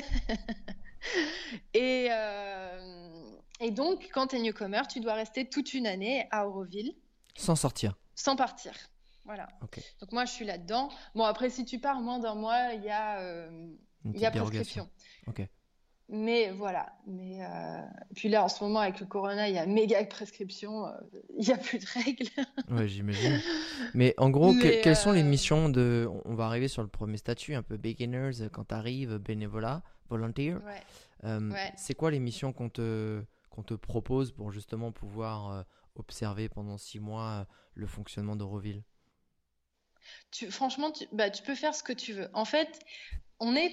Et, 1.74 2.08
euh, 2.10 3.39
et 3.60 3.70
donc, 3.70 4.08
quand 4.12 4.28
tu 4.28 4.36
es 4.36 4.40
newcomer, 4.40 4.82
tu 4.90 5.00
dois 5.00 5.14
rester 5.14 5.48
toute 5.48 5.74
une 5.74 5.86
année 5.86 6.26
à 6.30 6.46
Auroville 6.48 6.94
Sans 7.36 7.56
sortir. 7.56 7.94
sans 8.14 8.36
partir. 8.36 8.72
Voilà. 9.24 9.48
Ok. 9.62 9.78
Donc 10.00 10.12
moi, 10.12 10.24
je 10.24 10.32
suis 10.32 10.44
là-dedans. 10.44 10.88
Bon, 11.14 11.24
après, 11.24 11.50
si 11.50 11.64
tu 11.64 11.78
pars 11.78 12.00
moins 12.00 12.18
d'un 12.18 12.34
mois, 12.34 12.72
il 12.74 12.82
y 12.82 12.88
a, 12.90 13.20
euh, 13.20 13.68
y 14.14 14.24
a 14.26 14.30
prescription. 14.30 14.88
Ok. 15.28 15.46
Mais 16.12 16.50
voilà. 16.50 16.92
Mais 17.06 17.38
euh, 17.44 17.80
puis 18.16 18.28
là, 18.28 18.42
en 18.42 18.48
ce 18.48 18.64
moment, 18.64 18.80
avec 18.80 18.98
le 18.98 19.06
corona, 19.06 19.48
il 19.48 19.54
y 19.54 19.58
a 19.58 19.66
méga 19.66 20.04
prescription. 20.06 20.86
euh, 20.86 20.90
Il 21.38 21.46
n'y 21.46 21.52
a 21.52 21.56
plus 21.56 21.78
de 21.78 21.86
règles. 21.86 22.26
Ouais, 22.70 22.88
j'imagine. 22.88 23.40
Mais 23.94 24.14
en 24.18 24.28
gros, 24.30 24.52
que- 24.54 24.82
quelles 24.82 24.96
sont 24.96 25.12
les 25.12 25.22
euh, 25.22 25.28
missions 25.28 25.68
de. 25.68 26.08
On 26.24 26.34
va 26.34 26.46
arriver 26.46 26.66
sur 26.66 26.82
le 26.82 26.88
premier 26.88 27.16
statut, 27.16 27.54
un 27.54 27.62
peu 27.62 27.76
beginners, 27.76 28.48
quand 28.52 28.64
t'arrives, 28.64 29.18
bénévolat, 29.18 29.82
volunteer. 30.08 30.54
Ouais. 30.54 30.82
Ouais. 31.22 31.72
C'est 31.76 31.94
quoi 31.94 32.10
les 32.10 32.18
missions 32.18 32.52
qu'on 32.52 32.70
te, 32.70 33.22
qu'on 33.50 33.62
te 33.62 33.74
propose 33.74 34.32
pour 34.32 34.50
justement 34.52 34.92
pouvoir 34.92 35.50
euh, 35.50 35.62
observer 35.96 36.48
pendant 36.48 36.78
six 36.78 37.00
mois 37.00 37.30
euh, 37.30 37.44
le 37.74 37.86
fonctionnement 37.86 38.36
d'Euroville 38.36 38.82
Tu, 40.30 40.50
franchement, 40.50 40.90
tu, 40.92 41.06
bah, 41.12 41.30
tu 41.30 41.42
peux 41.42 41.54
faire 41.54 41.74
ce 41.74 41.82
que 41.82 41.92
tu 41.92 42.12
veux. 42.12 42.28
En 42.32 42.44
fait, 42.44 42.80
on 43.38 43.54
est 43.54 43.72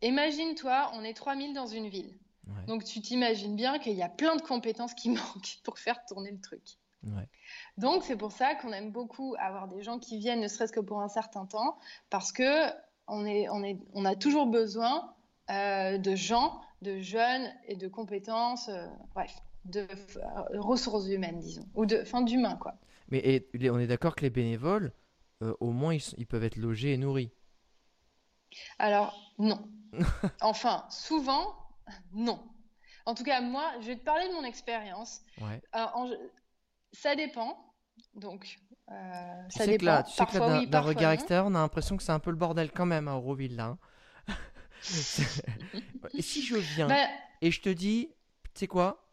Imagine-toi, 0.00 0.90
on 0.94 1.04
est 1.04 1.14
3000 1.14 1.52
dans 1.52 1.66
une 1.66 1.88
ville. 1.88 2.18
Ouais. 2.46 2.64
Donc 2.66 2.84
tu 2.84 3.00
t'imagines 3.00 3.54
bien 3.54 3.78
qu'il 3.78 3.92
y 3.92 4.02
a 4.02 4.08
plein 4.08 4.36
de 4.36 4.42
compétences 4.42 4.94
qui 4.94 5.10
manquent 5.10 5.58
pour 5.64 5.78
faire 5.78 6.04
tourner 6.06 6.30
le 6.30 6.40
truc. 6.40 6.62
Ouais. 7.04 7.28
Donc 7.76 8.04
c'est 8.04 8.16
pour 8.16 8.32
ça 8.32 8.54
qu'on 8.54 8.72
aime 8.72 8.92
beaucoup 8.92 9.34
avoir 9.38 9.68
des 9.68 9.82
gens 9.82 9.98
qui 9.98 10.18
viennent, 10.18 10.40
ne 10.40 10.48
serait-ce 10.48 10.72
que 10.72 10.80
pour 10.80 11.00
un 11.00 11.08
certain 11.08 11.46
temps, 11.46 11.78
parce 12.10 12.32
que 12.32 12.70
on, 13.08 13.26
est, 13.26 13.48
on, 13.50 13.62
est, 13.64 13.78
on 13.92 14.04
a 14.04 14.14
toujours 14.14 14.46
besoin 14.46 15.14
euh, 15.50 15.98
de 15.98 16.14
gens, 16.14 16.60
de 16.82 17.00
jeunes 17.00 17.48
et 17.66 17.76
de 17.76 17.88
compétences, 17.88 18.68
euh, 18.68 18.86
bref, 19.14 19.34
de 19.64 19.80
euh, 19.80 20.60
ressources 20.60 21.06
humaines, 21.08 21.38
disons, 21.40 21.66
ou 21.74 21.86
de, 21.86 22.00
enfin 22.02 22.22
d'humains, 22.22 22.56
quoi. 22.56 22.74
Mais 23.08 23.18
et, 23.18 23.48
les- 23.54 23.70
on 23.70 23.78
est 23.78 23.86
d'accord 23.86 24.14
que 24.16 24.22
les 24.22 24.30
bénévoles, 24.30 24.92
euh, 25.42 25.54
au 25.60 25.70
moins, 25.70 25.94
ils, 25.94 26.26
peuvent 26.26 26.44
être 26.44 26.56
logés 26.56 26.92
et 26.92 26.96
nourris. 26.96 27.30
Alors, 28.78 29.16
non. 29.38 29.68
Enfin, 30.40 30.84
souvent, 30.90 31.54
non. 32.12 32.40
En 33.06 33.14
tout 33.14 33.24
cas, 33.24 33.40
moi, 33.40 33.72
je 33.80 33.86
vais 33.88 33.96
te 33.96 34.04
parler 34.04 34.28
de 34.28 34.34
mon 34.34 34.44
expérience. 34.44 35.20
Ouais. 35.40 35.60
Euh, 35.76 35.84
en- 35.94 36.10
ça 36.92 37.14
dépend. 37.16 37.56
Donc, 38.14 38.58
euh, 38.90 39.42
ça 39.50 39.66
dépend. 39.66 39.86
là, 39.86 40.02
tu 40.02 40.12
sais 40.12 40.26
que 40.26 40.38
là, 40.38 40.64
d'un 40.66 40.80
oui, 40.82 40.88
regard 40.88 41.10
non. 41.10 41.14
extérieur, 41.14 41.46
on 41.46 41.54
a 41.54 41.58
l'impression 41.60 41.96
que 41.96 42.02
c'est 42.02 42.12
un 42.12 42.18
peu 42.18 42.30
le 42.30 42.36
bordel 42.36 42.70
quand 42.72 42.86
même 42.86 43.08
à 43.08 43.14
Auroville 43.16 43.56
là. 43.56 43.64
hein. 43.66 43.78
Et 46.14 46.22
si 46.22 46.42
je 46.44 46.56
viens 46.56 46.88
Bah, 46.88 47.06
et 47.40 47.50
je 47.50 47.60
te 47.60 47.68
dis, 47.68 48.08
tu 48.54 48.60
sais 48.60 48.66
quoi 48.66 49.08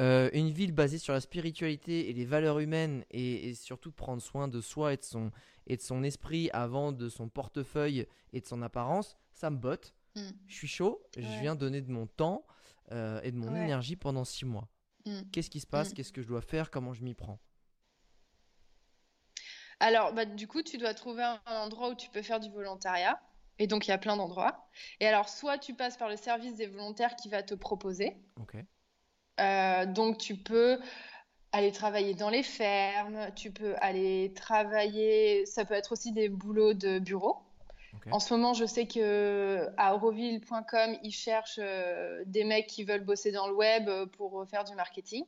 Euh, 0.00 0.30
Une 0.32 0.50
ville 0.50 0.72
basée 0.72 0.98
sur 0.98 1.12
la 1.12 1.20
spiritualité 1.20 2.08
et 2.08 2.12
les 2.12 2.24
valeurs 2.24 2.58
humaines 2.60 3.04
et, 3.10 3.48
et 3.50 3.54
surtout 3.54 3.92
prendre 3.92 4.22
soin 4.22 4.48
de 4.48 4.60
soi 4.60 4.94
et 4.94 4.96
de 4.96 5.04
son 5.04 5.30
et 5.66 5.76
de 5.76 5.82
son 5.82 6.02
esprit 6.02 6.50
avant 6.52 6.90
de 6.92 7.08
son 7.08 7.28
portefeuille 7.28 8.06
et 8.32 8.40
de 8.40 8.46
son 8.46 8.62
apparence, 8.62 9.16
ça 9.32 9.48
me 9.50 9.56
botte. 9.58 9.94
Mm. 10.16 10.30
Je 10.48 10.54
suis 10.54 10.66
chaud. 10.68 11.00
Je 11.16 11.40
viens 11.40 11.54
donner 11.54 11.80
de 11.82 11.90
mon 11.90 12.06
temps 12.08 12.44
euh, 12.90 13.20
et 13.22 13.30
de 13.30 13.36
mon 13.36 13.52
Ouais. 13.52 13.62
énergie 13.64 13.94
pendant 13.96 14.24
six 14.24 14.44
mois. 14.44 14.68
Mm. 15.06 15.20
Qu'est-ce 15.30 15.50
qui 15.50 15.60
se 15.60 15.66
passe? 15.66 15.90
Mm. 15.90 15.94
Qu'est-ce 15.94 16.12
que 16.12 16.20
je 16.22 16.26
dois 16.28 16.42
faire? 16.42 16.70
Comment 16.70 16.94
je 16.94 17.02
m'y 17.04 17.14
prends? 17.14 17.38
Alors, 19.80 20.12
bah, 20.12 20.24
du 20.24 20.46
coup, 20.46 20.62
tu 20.62 20.78
dois 20.78 20.94
trouver 20.94 21.22
un 21.22 21.40
endroit 21.46 21.90
où 21.90 21.94
tu 21.94 22.08
peux 22.10 22.22
faire 22.22 22.40
du 22.40 22.50
volontariat. 22.50 23.20
Et 23.58 23.66
donc, 23.66 23.86
il 23.86 23.90
y 23.90 23.94
a 23.94 23.98
plein 23.98 24.16
d'endroits. 24.16 24.68
Et 25.00 25.06
alors, 25.06 25.28
soit 25.28 25.58
tu 25.58 25.74
passes 25.74 25.96
par 25.96 26.08
le 26.08 26.16
service 26.16 26.54
des 26.54 26.66
volontaires 26.66 27.16
qui 27.16 27.28
va 27.28 27.42
te 27.42 27.54
proposer. 27.54 28.16
Ok. 28.40 28.56
Euh, 29.40 29.86
donc, 29.86 30.18
tu 30.18 30.36
peux 30.36 30.78
aller 31.52 31.70
travailler 31.70 32.14
dans 32.14 32.30
les 32.30 32.42
fermes, 32.42 33.28
tu 33.36 33.50
peux 33.50 33.74
aller 33.80 34.32
travailler, 34.34 35.44
ça 35.46 35.64
peut 35.64 35.74
être 35.74 35.92
aussi 35.92 36.12
des 36.12 36.28
boulots 36.28 36.74
de 36.74 36.98
bureau. 36.98 37.36
En 38.10 38.18
ce 38.20 38.32
moment, 38.34 38.54
je 38.54 38.64
sais 38.64 38.86
que 38.86 39.68
à 39.76 39.94
auroville.com, 39.94 40.96
ils 41.02 41.12
cherchent 41.12 41.60
euh, 41.62 42.22
des 42.26 42.42
mecs 42.42 42.66
qui 42.66 42.84
veulent 42.84 43.04
bosser 43.04 43.32
dans 43.32 43.46
le 43.46 43.54
web 43.54 43.88
euh, 43.88 44.06
pour 44.06 44.44
faire 44.48 44.64
du 44.64 44.74
marketing. 44.74 45.24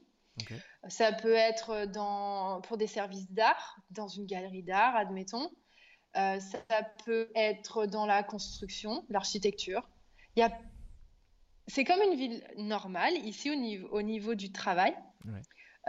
Ça 0.89 1.13
peut 1.13 1.35
être 1.35 1.87
dans, 1.87 2.61
pour 2.63 2.77
des 2.77 2.89
services 2.89 3.31
d'art, 3.31 3.77
dans 3.91 4.09
une 4.09 4.27
galerie 4.27 4.63
d'art, 4.63 4.97
admettons. 4.97 5.51
Euh, 6.17 6.39
ça 6.39 6.83
peut 7.05 7.29
être 7.35 7.87
dans 7.87 8.07
la 8.07 8.23
construction, 8.23 9.05
l'architecture. 9.09 9.89
A... 10.41 10.49
C'est 11.67 11.85
comme 11.85 12.01
une 12.03 12.17
ville 12.17 12.45
normale, 12.57 13.15
ici 13.25 13.51
au 13.51 13.57
niveau, 13.57 13.89
au 13.89 14.03
niveau 14.03 14.35
du 14.35 14.53
travail. 14.53 14.95
Ouais. 15.25 15.41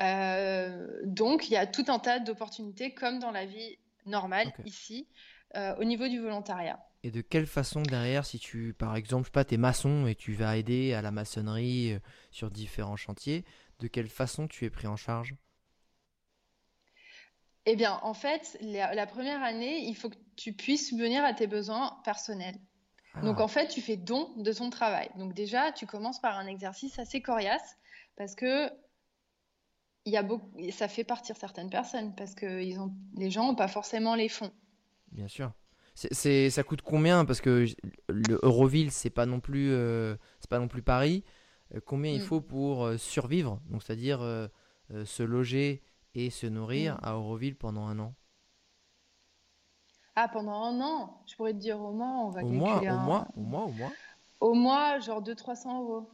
Euh, 0.01 0.87
donc, 1.03 1.47
il 1.49 1.53
y 1.53 1.57
a 1.57 1.67
tout 1.67 1.85
un 1.87 1.99
tas 1.99 2.19
d'opportunités, 2.19 2.93
comme 2.93 3.19
dans 3.19 3.31
la 3.31 3.45
vie 3.45 3.77
normale, 4.05 4.51
ici, 4.65 5.07
euh, 5.55 5.75
au 5.77 5.83
niveau 5.83 6.07
du 6.07 6.19
volontariat. 6.19 6.79
Et 7.03 7.11
de 7.11 7.21
quelle 7.21 7.45
façon 7.45 7.81
derrière, 7.81 8.25
si 8.25 8.39
tu, 8.39 8.73
par 8.73 8.95
exemple, 8.95 9.23
je 9.23 9.27
sais 9.27 9.31
pas, 9.31 9.45
t'es 9.45 9.57
maçon 9.57 10.07
et 10.07 10.15
tu 10.15 10.33
vas 10.33 10.57
aider 10.57 10.93
à 10.93 11.01
la 11.01 11.11
maçonnerie 11.11 11.99
sur 12.31 12.49
différents 12.49 12.95
chantiers, 12.95 13.45
de 13.79 13.87
quelle 13.87 14.09
façon 14.09 14.47
tu 14.47 14.65
es 14.65 14.69
pris 14.69 14.87
en 14.87 14.95
charge? 14.95 15.35
Eh 17.65 17.75
bien, 17.75 17.99
en 18.03 18.13
fait, 18.13 18.57
la, 18.61 18.93
la 18.93 19.07
première 19.07 19.41
année, 19.43 19.79
il 19.87 19.95
faut 19.95 20.09
que 20.09 20.17
tu 20.35 20.53
puisses 20.53 20.89
subvenir 20.89 21.23
à 21.23 21.33
tes 21.33 21.47
besoins 21.47 21.99
personnels. 22.03 22.57
Donc, 23.23 23.39
Ah, 23.39 23.43
en 23.43 23.47
fait, 23.47 23.67
tu 23.69 23.81
fais 23.81 23.97
don 23.97 24.33
de 24.37 24.51
ton 24.53 24.69
travail. 24.69 25.09
Donc, 25.17 25.33
déjà, 25.33 25.71
tu 25.71 25.85
commences 25.87 26.19
par 26.21 26.37
un 26.37 26.47
exercice 26.47 26.99
assez 26.99 27.21
coriace 27.21 27.77
parce 28.17 28.35
que 28.35 28.69
il 30.05 30.13
y 30.13 30.17
a 30.17 30.23
beaucoup, 30.23 30.51
ça 30.71 30.87
fait 30.87 31.03
partir 31.03 31.35
certaines 31.35 31.69
personnes 31.69 32.15
parce 32.15 32.33
que 32.35 32.61
ils 32.61 32.79
ont, 32.79 32.93
les 33.17 33.29
gens 33.31 33.47
n'ont 33.47 33.55
pas 33.55 33.67
forcément 33.67 34.15
les 34.15 34.29
fonds. 34.29 34.51
bien 35.11 35.27
sûr. 35.27 35.51
C'est, 35.95 36.13
c'est- 36.13 36.49
ça 36.49 36.63
coûte 36.63 36.81
combien? 36.81 37.25
Parce 37.25 37.41
que 37.41 37.65
le 38.09 38.39
Euroville, 38.43 38.91
c'est 38.91 39.09
pas 39.09 39.25
non 39.25 39.39
plus, 39.39 39.71
euh, 39.71 40.15
c'est 40.39 40.49
pas 40.49 40.59
non 40.59 40.67
plus 40.67 40.81
Paris. 40.81 41.23
Euh, 41.73 41.79
combien 41.85 42.11
il 42.11 42.19
Mm. 42.19 42.21
faut 42.21 42.41
pour 42.41 42.85
euh, 42.85 42.97
survivre? 42.97 43.61
Donc, 43.69 43.81
c'est-à-dire 43.83 44.19
se 45.05 45.23
loger 45.23 45.81
et 46.15 46.29
se 46.29 46.47
nourrir 46.47 46.95
Mm. 46.95 46.99
à 47.03 47.13
Euroville 47.13 47.55
pendant 47.55 47.85
un 47.85 47.99
an. 47.99 48.13
Ah, 50.15 50.29
pendant 50.29 50.53
un 50.63 50.79
an, 50.81 51.21
je 51.27 51.35
pourrais 51.35 51.53
te 51.53 51.57
dire 51.57 51.79
au 51.81 51.91
mois, 51.91 52.07
on 52.07 52.29
va 52.29 52.41
Au 52.41 52.49
calculer 52.49 52.89
au 52.91 52.97
mois, 52.99 53.27
au 53.35 53.41
mois, 53.41 53.65
au 53.65 53.71
mois. 53.71 53.91
au 54.39 54.53
mois, 54.53 54.99
genre 54.99 55.21
200-300 55.21 55.81
euros. 55.81 56.09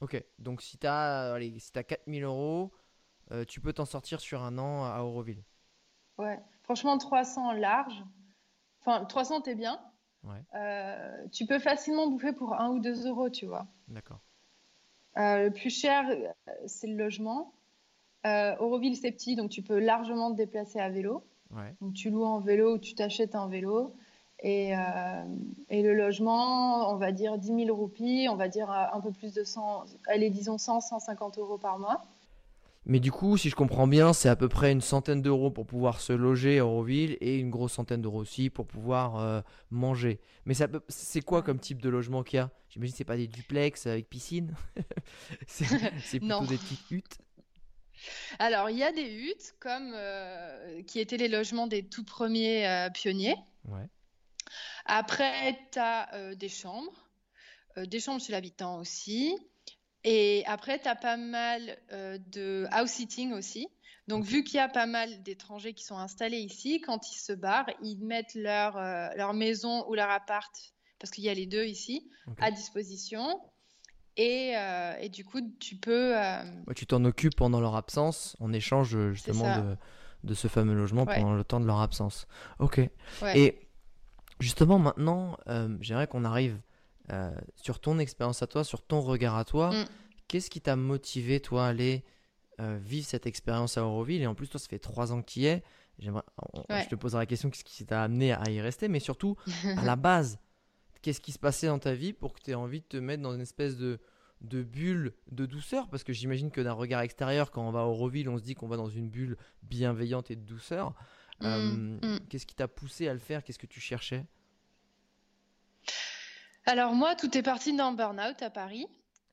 Ok. 0.00 0.22
Donc, 0.38 0.62
si 0.62 0.78
t'as, 0.78 1.38
si 1.58 1.72
t'as 1.72 1.82
4000 1.84 2.24
euros, 2.24 2.72
euh, 3.30 3.44
tu 3.44 3.60
peux 3.60 3.72
t'en 3.72 3.84
sortir 3.84 4.20
sur 4.20 4.42
un 4.42 4.58
an 4.58 4.84
à 4.84 4.98
Euroville. 4.98 5.44
Ouais, 6.18 6.40
franchement, 6.64 6.98
300 6.98 7.52
large. 7.52 8.02
Enfin, 8.80 9.04
300, 9.04 9.42
t'es 9.42 9.54
bien. 9.54 9.80
Ouais. 10.24 10.42
Euh, 10.54 11.28
tu 11.28 11.46
peux 11.46 11.58
facilement 11.60 12.08
bouffer 12.08 12.32
pour 12.32 12.54
1 12.54 12.70
ou 12.70 12.80
2 12.80 13.06
euros, 13.06 13.30
tu 13.30 13.46
vois. 13.46 13.66
D'accord. 13.88 14.20
Euh, 15.18 15.44
le 15.44 15.50
plus 15.52 15.70
cher, 15.70 16.04
c'est 16.66 16.88
le 16.88 16.96
logement. 16.96 17.54
Euh, 18.26 18.54
Auroville, 18.58 18.96
c'est 18.96 19.12
petit, 19.12 19.36
donc 19.36 19.50
tu 19.50 19.62
peux 19.62 19.78
largement 19.78 20.30
te 20.32 20.36
déplacer 20.36 20.78
à 20.78 20.88
vélo. 20.90 21.24
Ouais. 21.54 21.74
Donc 21.80 21.94
tu 21.94 22.10
loues 22.10 22.26
un 22.26 22.40
vélo 22.40 22.74
ou 22.74 22.78
tu 22.78 22.94
t'achètes 22.94 23.34
un 23.34 23.48
vélo. 23.48 23.94
Et, 24.42 24.74
euh, 24.74 25.24
et 25.68 25.82
le 25.82 25.94
logement, 25.94 26.90
on 26.90 26.96
va 26.96 27.12
dire 27.12 27.36
10 27.36 27.64
000 27.66 27.76
roupies, 27.76 28.26
on 28.30 28.36
va 28.36 28.48
dire 28.48 28.70
euh, 28.70 28.84
un 28.96 29.00
peu 29.00 29.10
plus 29.10 29.34
de 29.34 29.44
100, 29.44 29.84
allez, 30.06 30.30
disons 30.30 30.56
100, 30.56 30.80
150 30.80 31.38
euros 31.38 31.58
par 31.58 31.78
mois. 31.78 32.06
Mais 32.86 32.98
du 33.00 33.12
coup, 33.12 33.36
si 33.36 33.50
je 33.50 33.54
comprends 33.56 33.86
bien, 33.86 34.14
c'est 34.14 34.30
à 34.30 34.36
peu 34.36 34.48
près 34.48 34.72
une 34.72 34.80
centaine 34.80 35.20
d'euros 35.20 35.50
pour 35.50 35.66
pouvoir 35.66 36.00
se 36.00 36.14
loger 36.14 36.58
à 36.60 36.66
Auroville 36.66 37.18
et 37.20 37.36
une 37.38 37.50
grosse 37.50 37.74
centaine 37.74 38.00
d'euros 38.00 38.20
aussi 38.20 38.48
pour 38.48 38.66
pouvoir 38.66 39.16
euh, 39.16 39.42
manger. 39.70 40.18
Mais 40.46 40.54
ça 40.54 40.66
peut- 40.66 40.80
c'est 40.88 41.20
quoi 41.20 41.42
comme 41.42 41.58
type 41.58 41.82
de 41.82 41.90
logement 41.90 42.22
qu'il 42.22 42.38
y 42.38 42.40
a? 42.40 42.50
J'imagine 42.70 42.92
que 42.92 42.96
c'est 42.96 43.04
pas 43.04 43.18
des 43.18 43.26
duplex 43.28 43.86
avec 43.86 44.08
piscine. 44.08 44.54
c'est 45.46 45.66
c'est 46.02 46.18
plutôt 46.20 46.46
des 46.46 46.56
petites 46.56 46.90
huttes. 46.90 47.18
Alors, 48.38 48.70
il 48.70 48.78
y 48.78 48.82
a 48.82 48.92
des 48.92 49.10
huttes, 49.10 49.54
comme 49.60 49.92
euh, 49.94 50.82
qui 50.84 51.00
étaient 51.00 51.16
les 51.16 51.28
logements 51.28 51.66
des 51.66 51.88
tout 51.88 52.04
premiers 52.04 52.66
euh, 52.66 52.90
pionniers. 52.90 53.36
Ouais. 53.64 53.88
Après, 54.86 55.58
tu 55.72 55.78
as 55.78 56.34
des 56.34 56.48
chambres, 56.48 57.08
euh, 57.76 57.86
des 57.86 58.00
chambres 58.00 58.20
chez 58.20 58.32
l'habitant 58.32 58.78
aussi. 58.78 59.36
Et 60.04 60.42
après, 60.46 60.80
tu 60.80 60.88
as 60.88 60.96
pas 60.96 61.16
mal 61.16 61.78
euh, 61.92 62.18
de 62.18 62.66
house 62.70 62.90
sitting 62.90 63.32
aussi. 63.32 63.68
Donc, 64.08 64.24
vu 64.24 64.42
qu'il 64.42 64.56
y 64.56 64.60
a 64.60 64.68
pas 64.68 64.86
mal 64.86 65.22
d'étrangers 65.22 65.74
qui 65.74 65.84
sont 65.84 65.98
installés 65.98 66.38
ici, 66.38 66.80
quand 66.80 67.12
ils 67.12 67.18
se 67.18 67.32
barrent, 67.32 67.70
ils 67.82 67.98
mettent 67.98 68.34
leur, 68.34 68.76
euh, 68.76 69.08
leur 69.14 69.34
maison 69.34 69.88
ou 69.88 69.94
leur 69.94 70.10
appart, 70.10 70.52
parce 70.98 71.10
qu'il 71.12 71.22
y 71.22 71.28
a 71.28 71.34
les 71.34 71.46
deux 71.46 71.64
ici, 71.64 72.10
à 72.38 72.50
disposition. 72.50 73.40
Et, 74.16 74.52
euh, 74.56 74.94
et 75.00 75.08
du 75.08 75.24
coup, 75.24 75.40
tu 75.60 75.76
peux. 75.76 76.16
euh, 76.18 76.42
Ouais, 76.66 76.74
tu 76.74 76.86
t'en 76.86 77.04
occupes 77.04 77.36
pendant 77.36 77.60
leur 77.60 77.76
absence 77.76 78.36
en 78.40 78.52
échange 78.52 78.94
euh, 78.94 79.12
justement 79.12 79.56
de, 79.62 79.76
de 80.24 80.34
ce 80.34 80.48
fameux 80.48 80.74
logement 80.74 81.04
Ouais. 81.04 81.16
pendant 81.16 81.32
le 81.34 81.44
temps 81.44 81.60
de 81.60 81.66
leur 81.66 81.80
absence. 81.80 82.26
Ok. 82.58 82.78
ouais. 83.22 83.38
Et 83.38 83.68
justement 84.40 84.78
maintenant, 84.78 85.36
euh, 85.48 85.76
j'aimerais 85.80 86.06
qu'on 86.06 86.24
arrive 86.24 86.58
sur 87.56 87.80
ton 87.80 87.98
expérience 87.98 88.40
à 88.40 88.46
toi, 88.46 88.62
sur 88.62 88.82
ton 88.86 89.00
regard 89.00 89.36
à 89.36 89.44
toi. 89.44 89.70
Mm. 89.72 89.84
Qu'est-ce 90.28 90.48
qui 90.48 90.60
t'a 90.60 90.76
motivé 90.76 91.40
toi 91.40 91.66
à 91.66 91.70
aller 91.70 92.04
vivre 92.58 93.04
cette 93.04 93.26
expérience 93.26 93.76
à 93.78 93.84
Auroville? 93.84 94.22
Et 94.22 94.28
en 94.28 94.36
plus, 94.36 94.46
toi, 94.48 94.60
ça 94.60 94.68
fait 94.68 94.78
trois 94.78 95.12
ans 95.12 95.20
que 95.20 95.28
tu 95.28 95.40
y 95.40 95.46
es. 95.46 95.64
On-. 96.06 96.22
Je 96.70 96.88
te 96.88 96.94
poserai 96.94 97.22
la 97.22 97.26
question 97.26 97.50
qu'est-ce 97.50 97.64
qui 97.64 97.84
t'a 97.84 98.04
amené 98.04 98.32
à 98.32 98.48
y 98.48 98.60
rester, 98.60 98.86
mais 98.86 99.00
surtout 99.00 99.34
à 99.76 99.84
la 99.84 99.96
base, 99.96 100.38
qu'est-ce 101.02 101.20
qui 101.20 101.32
se 101.32 101.38
passait 101.38 101.66
dans 101.66 101.78
ta 101.78 101.94
vie 101.94 102.12
pour 102.12 102.32
que 102.32 102.40
tu 102.40 102.50
aies 102.50 102.54
envie 102.54 102.80
de 102.80 102.86
te 102.86 102.96
mettre 102.96 103.22
dans 103.22 103.34
une 103.34 103.40
espèce 103.40 103.76
de, 103.76 103.98
de 104.40 104.62
bulle 104.62 105.12
de 105.30 105.46
douceur? 105.46 105.88
Parce 105.88 106.04
que 106.04 106.12
j'imagine 106.12 106.50
que 106.50 106.60
d'un 106.60 106.72
regard 106.72 107.00
extérieur, 107.02 107.50
quand 107.50 107.66
on 107.66 107.70
va 107.70 107.80
à 107.80 107.84
Auroville, 107.84 108.28
on 108.28 108.38
se 108.38 108.42
dit 108.42 108.54
qu'on 108.54 108.68
va 108.68 108.76
dans 108.76 108.88
une 108.90 109.08
bulle 109.08 109.36
bienveillante 109.62 110.30
et 110.30 110.36
de 110.36 110.42
douceur. 110.44 110.90
Mm, 111.40 111.46
Euh, 111.46 111.56
mm. 112.16 112.20
Qu'est-ce 112.28 112.44
qui 112.46 112.54
t'a 112.54 112.68
poussé 112.68 113.08
à 113.08 113.14
le 113.14 113.18
faire? 113.18 113.42
Qu'est-ce 113.42 113.58
que 113.58 113.66
tu 113.66 113.80
cherchais? 113.80 114.26
Alors, 116.66 116.92
moi, 116.94 117.14
tout 117.16 117.36
est 117.36 117.42
parti 117.42 117.74
d'un 117.74 117.92
burn-out 117.92 118.42
à 118.42 118.50
Paris, 118.50 118.86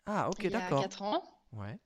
Ah, 0.06 0.30
ok, 0.30 0.38
il 0.40 0.44
y 0.46 0.48
a 0.56 0.60
d'accord. 0.60 0.82
4 0.82 1.02
ans. 1.02 1.24
Ouais. 1.54 1.78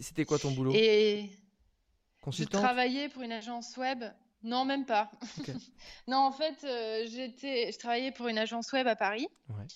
C'était 0.00 0.24
quoi 0.24 0.38
ton 0.38 0.52
boulot? 0.52 0.72
Et 0.74 1.30
je 1.32 2.22
Consultante 2.22 2.62
travaillais 2.62 3.08
pour 3.08 3.22
une 3.22 3.32
agence 3.32 3.76
web. 3.76 4.04
Non, 4.42 4.64
même 4.64 4.86
pas. 4.86 5.10
Non, 6.08 6.18
en 6.18 6.32
fait, 6.32 6.64
euh, 6.64 7.04
j'étais, 7.08 7.72
je 7.72 7.78
travaillais 7.78 8.12
pour 8.12 8.28
une 8.28 8.38
agence 8.38 8.72
web 8.72 8.86
à 8.86 8.94
Paris. 8.94 9.28
Ouais. 9.48 9.66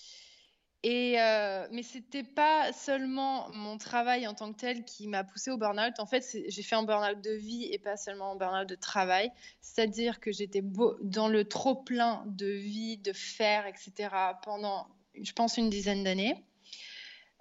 Et 0.83 1.21
euh, 1.21 1.67
mais 1.71 1.83
c'était 1.83 2.23
pas 2.23 2.73
seulement 2.73 3.49
mon 3.53 3.77
travail 3.77 4.27
en 4.27 4.33
tant 4.33 4.51
que 4.51 4.57
tel 4.57 4.83
qui 4.83 5.07
m'a 5.07 5.23
poussé 5.23 5.51
au 5.51 5.57
burn-out. 5.57 5.99
En 5.99 6.07
fait, 6.07 6.25
j'ai 6.47 6.63
fait 6.63 6.75
un 6.75 6.83
burn-out 6.83 7.21
de 7.21 7.33
vie 7.33 7.69
et 7.71 7.77
pas 7.77 7.97
seulement 7.97 8.31
un 8.31 8.35
burn-out 8.35 8.67
de 8.67 8.75
travail. 8.75 9.31
C'est-à-dire 9.59 10.19
que 10.19 10.31
j'étais 10.31 10.63
dans 11.01 11.27
le 11.27 11.43
trop 11.43 11.75
plein 11.75 12.23
de 12.25 12.47
vie, 12.47 12.97
de 12.97 13.13
faire, 13.13 13.67
etc. 13.67 14.09
pendant, 14.43 14.87
je 15.21 15.33
pense, 15.33 15.57
une 15.57 15.69
dizaine 15.69 16.03
d'années. 16.03 16.43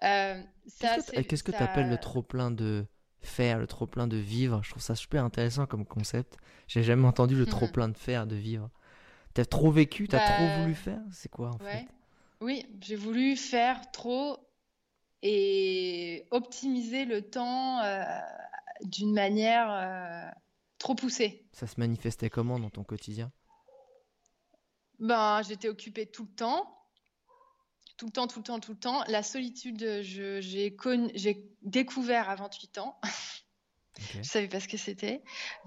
Euh, 0.02 0.42
Qu'est-ce 0.78 1.42
que 1.42 1.52
tu 1.52 1.62
appelles 1.62 1.88
le 1.88 1.98
trop-plein 1.98 2.50
de 2.50 2.86
faire, 3.22 3.58
le 3.58 3.66
trop-plein 3.66 4.06
de 4.06 4.16
vivre 4.16 4.62
Je 4.64 4.70
trouve 4.70 4.82
ça 4.82 4.94
super 4.94 5.24
intéressant 5.24 5.66
comme 5.66 5.84
concept. 5.86 6.36
J'ai 6.68 6.82
jamais 6.82 7.06
entendu 7.06 7.36
le 7.36 7.46
Mhm. 7.46 7.50
trop-plein 7.50 7.88
de 7.88 7.96
faire, 7.96 8.26
de 8.26 8.36
vivre. 8.36 8.70
T'as 9.34 9.44
trop 9.46 9.70
vécu, 9.72 10.08
t'as 10.08 10.20
trop 10.20 10.48
Bah, 10.48 10.50
voulu 10.50 10.74
faire? 10.74 11.02
C'est 11.12 11.30
quoi 11.30 11.50
en 11.50 11.58
Ouais. 11.60 11.66
fait? 11.70 11.86
Oui, 12.40 12.66
j'ai 12.80 12.96
voulu 12.96 13.36
faire 13.36 13.90
trop 13.92 14.38
et 15.22 16.26
optimiser 16.30 17.04
le 17.06 17.22
temps 17.30 17.80
euh, 17.82 18.02
d'une 18.84 19.12
manière 19.14 19.70
euh, 19.72 20.30
trop 20.78 20.94
poussée. 20.94 21.46
Ça 21.52 21.68
se 21.68 21.78
manifestait 21.78 22.28
comment 22.28 22.58
dans 22.58 22.70
ton 22.70 22.82
quotidien? 22.82 23.30
Ben, 25.00 25.42
j'étais 25.42 25.68
occupée 25.68 26.06
tout 26.06 26.24
le 26.24 26.34
temps, 26.34 26.79
tout 28.00 28.06
le 28.06 28.12
temps, 28.12 28.26
tout 28.26 28.38
le 28.38 28.44
temps, 28.44 28.60
tout 28.60 28.72
le 28.72 28.78
temps. 28.78 29.04
La 29.08 29.22
solitude, 29.22 30.00
j'ai 30.00 30.74
découvert 31.62 32.30
à 32.30 32.34
28 32.34 32.78
ans. 32.78 32.98
Ok. 33.98 34.18
Je 34.18 34.22
savais 34.22 34.48
pas 34.48 34.60
ce 34.60 34.68
que 34.68 34.78
c'était. 34.78 35.22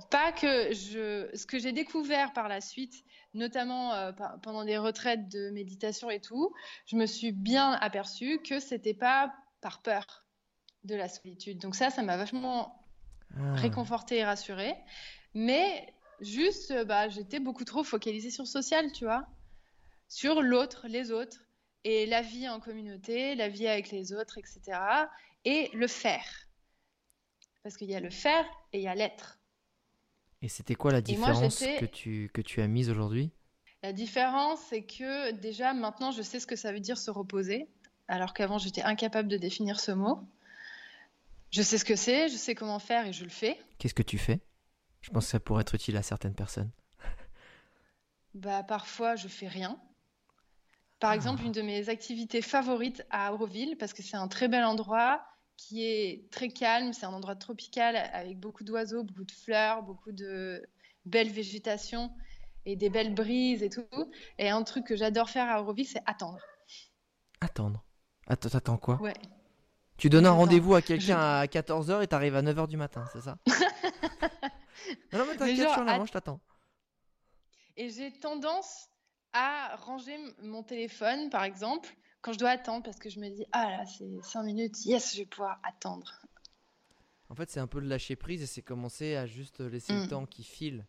Pas 0.10 0.32
que 0.32 0.74
je, 0.74 1.30
ce 1.36 1.46
que 1.46 1.60
j'ai 1.60 1.72
découvert 1.72 2.34
par 2.34 2.48
la 2.48 2.62
suite, 2.62 3.04
notamment 3.36 3.94
euh, 3.94 4.12
pendant 4.42 4.64
des 4.64 4.78
retraites 4.78 5.28
de 5.28 5.52
méditation 5.52 6.10
et 6.10 6.20
tout, 6.20 6.52
je 6.88 6.96
me 6.96 7.06
suis 7.06 7.32
bien 7.32 7.74
aperçue 7.74 8.40
que 8.42 8.60
c'était 8.60 8.96
pas 8.96 9.32
par 9.62 9.84
peur 9.84 10.26
de 10.84 10.96
la 10.96 11.10
solitude. 11.10 11.60
Donc 11.60 11.76
ça, 11.76 11.92
ça 11.92 12.02
m'a 12.02 12.18
vachement 12.18 12.84
Ah. 13.38 13.54
réconfortée 13.56 14.18
et 14.18 14.24
rassurée. 14.26 14.76
Mais 15.36 15.94
juste, 16.22 16.74
bah, 16.86 17.10
j'étais 17.10 17.40
beaucoup 17.40 17.66
trop 17.66 17.84
focalisée 17.84 18.32
sur 18.32 18.46
le 18.46 18.50
social, 18.50 18.92
tu 18.94 19.04
vois, 19.04 19.28
sur 20.08 20.42
l'autre, 20.42 20.88
les 20.88 21.12
autres, 21.12 21.43
et 21.84 22.06
la 22.06 22.22
vie 22.22 22.48
en 22.50 22.60
communauté, 22.60 23.36
la 23.36 23.50
vie 23.50 23.68
avec 23.68 23.92
les 23.92 24.14
autres, 24.14 24.38
etc. 24.38 24.80
Et 25.46 25.70
le 25.74 25.88
faire. 25.88 26.26
Parce 27.64 27.78
qu'il 27.78 27.90
y 27.90 27.96
a 27.96 28.00
le 28.00 28.10
faire 28.10 28.46
et 28.72 28.80
il 28.80 28.84
y 28.84 28.88
a 28.88 28.96
l'être. 28.96 29.40
Et 30.42 30.50
c'était 30.50 30.76
quoi 30.76 30.92
la 30.92 30.98
moi, 30.98 31.02
différence 31.02 31.60
que 31.60 31.86
tu, 31.86 32.30
que 32.34 32.42
tu 32.42 32.62
as 32.62 32.68
mise 32.68 32.90
aujourd'hui? 32.90 33.32
La 33.82 33.94
différence, 33.94 34.60
c'est 34.70 34.84
que 34.84 35.32
déjà 35.32 35.74
maintenant, 35.74 36.12
je 36.12 36.22
sais 36.22 36.40
ce 36.40 36.48
que 36.48 36.56
ça 36.56 36.72
veut 36.72 36.80
dire 36.80 36.98
se 36.98 37.12
reposer, 37.12 37.70
alors 38.08 38.34
qu'avant, 38.34 38.58
j'étais 38.58 38.82
incapable 38.82 39.30
de 39.30 39.38
définir 39.38 39.80
ce 39.80 39.92
mot. 39.92 40.28
Je 41.52 41.62
sais 41.62 41.78
ce 41.78 41.86
que 41.86 41.96
c'est, 41.96 42.30
je 42.30 42.36
sais 42.36 42.56
comment 42.56 42.80
faire 42.80 43.06
et 43.06 43.14
je 43.14 43.24
le 43.24 43.30
fais. 43.30 43.60
Qu'est-ce 43.78 43.94
que 43.94 44.04
tu 44.04 44.18
fais? 44.18 44.42
Je 45.02 45.12
pense 45.12 45.26
que 45.26 45.32
ça 45.32 45.40
pourrait 45.40 45.62
être 45.62 45.76
utile 45.76 45.98
à 45.98 46.04
certaines 46.04 46.36
personnes. 46.36 46.72
Bah, 48.34 48.64
parfois, 48.64 49.16
je 49.16 49.28
fais 49.28 49.48
rien. 49.48 49.80
Par 51.04 51.12
Ah. 51.12 51.16
exemple, 51.16 51.44
une 51.44 51.52
de 51.52 51.62
mes 51.62 51.90
activités 51.90 52.42
favorites 52.42 53.06
à 53.10 53.34
Auroville, 53.34 53.76
parce 53.78 53.92
que 53.92 54.02
c'est 54.02 54.16
un 54.16 54.30
très 54.30 54.48
bel 54.48 54.64
endroit 54.64 55.22
qui 55.58 55.84
est 55.84 56.32
très 56.32 56.48
calme, 56.48 56.94
c'est 56.94 57.06
un 57.06 57.12
endroit 57.12 57.36
tropical 57.36 57.98
avec 58.14 58.40
beaucoup 58.40 58.64
d'oiseaux, 58.64 59.04
beaucoup 59.04 59.26
de 59.26 59.32
fleurs, 59.34 59.84
beaucoup 59.84 60.14
de 60.14 60.66
belle 61.04 61.30
végétation 61.30 62.10
et 62.66 62.78
des 62.78 62.90
belles 62.90 63.14
brises 63.14 63.64
et 63.64 63.70
tout. 63.70 63.84
Et 64.38 64.50
un 64.50 64.64
truc 64.64 64.86
que 64.88 64.96
j'adore 64.96 65.30
faire 65.30 65.50
à 65.50 65.62
Auroville, 65.62 65.86
c'est 65.86 66.02
attendre. 66.06 66.40
Attendre. 67.42 67.84
Attends, 68.28 68.48
t'attends 68.48 68.78
quoi? 68.78 68.96
Ouais. 69.02 69.14
Tu 69.98 70.10
donnes 70.10 70.26
un 70.26 70.32
rendez-vous 70.32 70.74
à 70.74 70.82
quelqu'un 70.82 71.20
à 71.20 71.46
14h 71.48 72.02
et 72.02 72.08
t'arrives 72.08 72.38
à 72.38 72.42
9h 72.42 72.70
du 72.70 72.78
matin, 72.78 73.04
c'est 73.12 73.20
ça? 73.22 73.38
Non, 75.12 75.26
mais 75.28 75.36
t'inquiète, 75.36 75.68
avant, 75.68 76.04
att- 76.04 76.08
je 76.08 76.12
t'attends. 76.14 76.40
Et 77.76 77.90
j'ai 77.90 78.12
tendance 78.14 78.88
à 79.34 79.76
ranger 79.78 80.18
mon 80.42 80.64
téléphone, 80.64 81.30
par 81.30 81.44
exemple, 81.44 81.90
quand 82.22 82.34
je 82.34 82.40
dois 82.40 82.52
attendre, 82.52 82.84
parce 82.84 82.98
que 83.00 83.10
je 83.10 83.20
me 83.20 83.30
dis, 83.30 83.46
ah 83.52 83.70
là, 83.70 83.86
c'est 83.86 84.22
5 84.24 84.44
minutes, 84.44 84.86
yes, 84.86 85.14
je 85.14 85.20
vais 85.20 85.26
pouvoir 85.26 85.60
attendre. 85.64 86.22
En 87.30 87.36
fait, 87.36 87.50
c'est 87.50 87.60
un 87.60 87.68
peu 87.68 87.82
de 87.82 87.88
lâcher 87.88 88.16
prise 88.16 88.44
et 88.44 88.46
c'est 88.46 88.62
commencer 88.62 89.16
à 89.16 89.26
juste 89.26 89.60
laisser 89.60 89.94
le 89.94 90.04
Mm. 90.06 90.08
temps 90.08 90.26
qui 90.26 90.44
file 90.44 90.86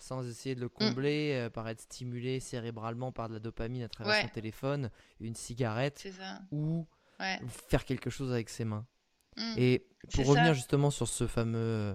sans 0.00 0.28
essayer 0.28 0.54
de 0.54 0.60
le 0.60 0.68
combler 0.68 1.32
euh, 1.34 1.50
par 1.50 1.68
être 1.68 1.80
stimulé 1.80 2.38
cérébralement 2.38 3.10
par 3.10 3.28
de 3.28 3.34
la 3.34 3.40
dopamine 3.40 3.82
à 3.82 3.88
travers 3.88 4.14
Ouais. 4.14 4.22
son 4.22 4.28
téléphone, 4.28 4.90
une 5.18 5.34
cigarette 5.34 6.06
ou 6.52 6.86
Ouais. 7.18 7.40
faire 7.68 7.84
quelque 7.84 8.08
chose 8.10 8.30
avec 8.30 8.48
ses 8.48 8.64
mains. 8.64 8.86
Mm. 9.36 9.54
Et 9.56 9.86
pour 10.14 10.26
revenir 10.26 10.48
ça. 10.48 10.54
justement 10.54 10.92
sur 10.92 11.08
ce 11.08 11.26
fameux 11.26 11.58
euh, 11.58 11.94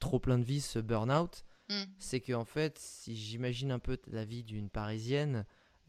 trop 0.00 0.20
plein 0.20 0.38
de 0.38 0.44
vie, 0.44 0.60
ce 0.60 0.78
burn-out, 0.78 1.44
Mm. 1.68 1.84
c'est 1.98 2.20
que 2.20 2.32
en 2.32 2.44
fait, 2.44 2.78
si 2.78 3.16
j'imagine 3.16 3.70
un 3.70 3.78
peu 3.78 3.98
la 4.08 4.24
vie 4.24 4.42
d'une 4.42 4.68
parisienne 4.70 5.44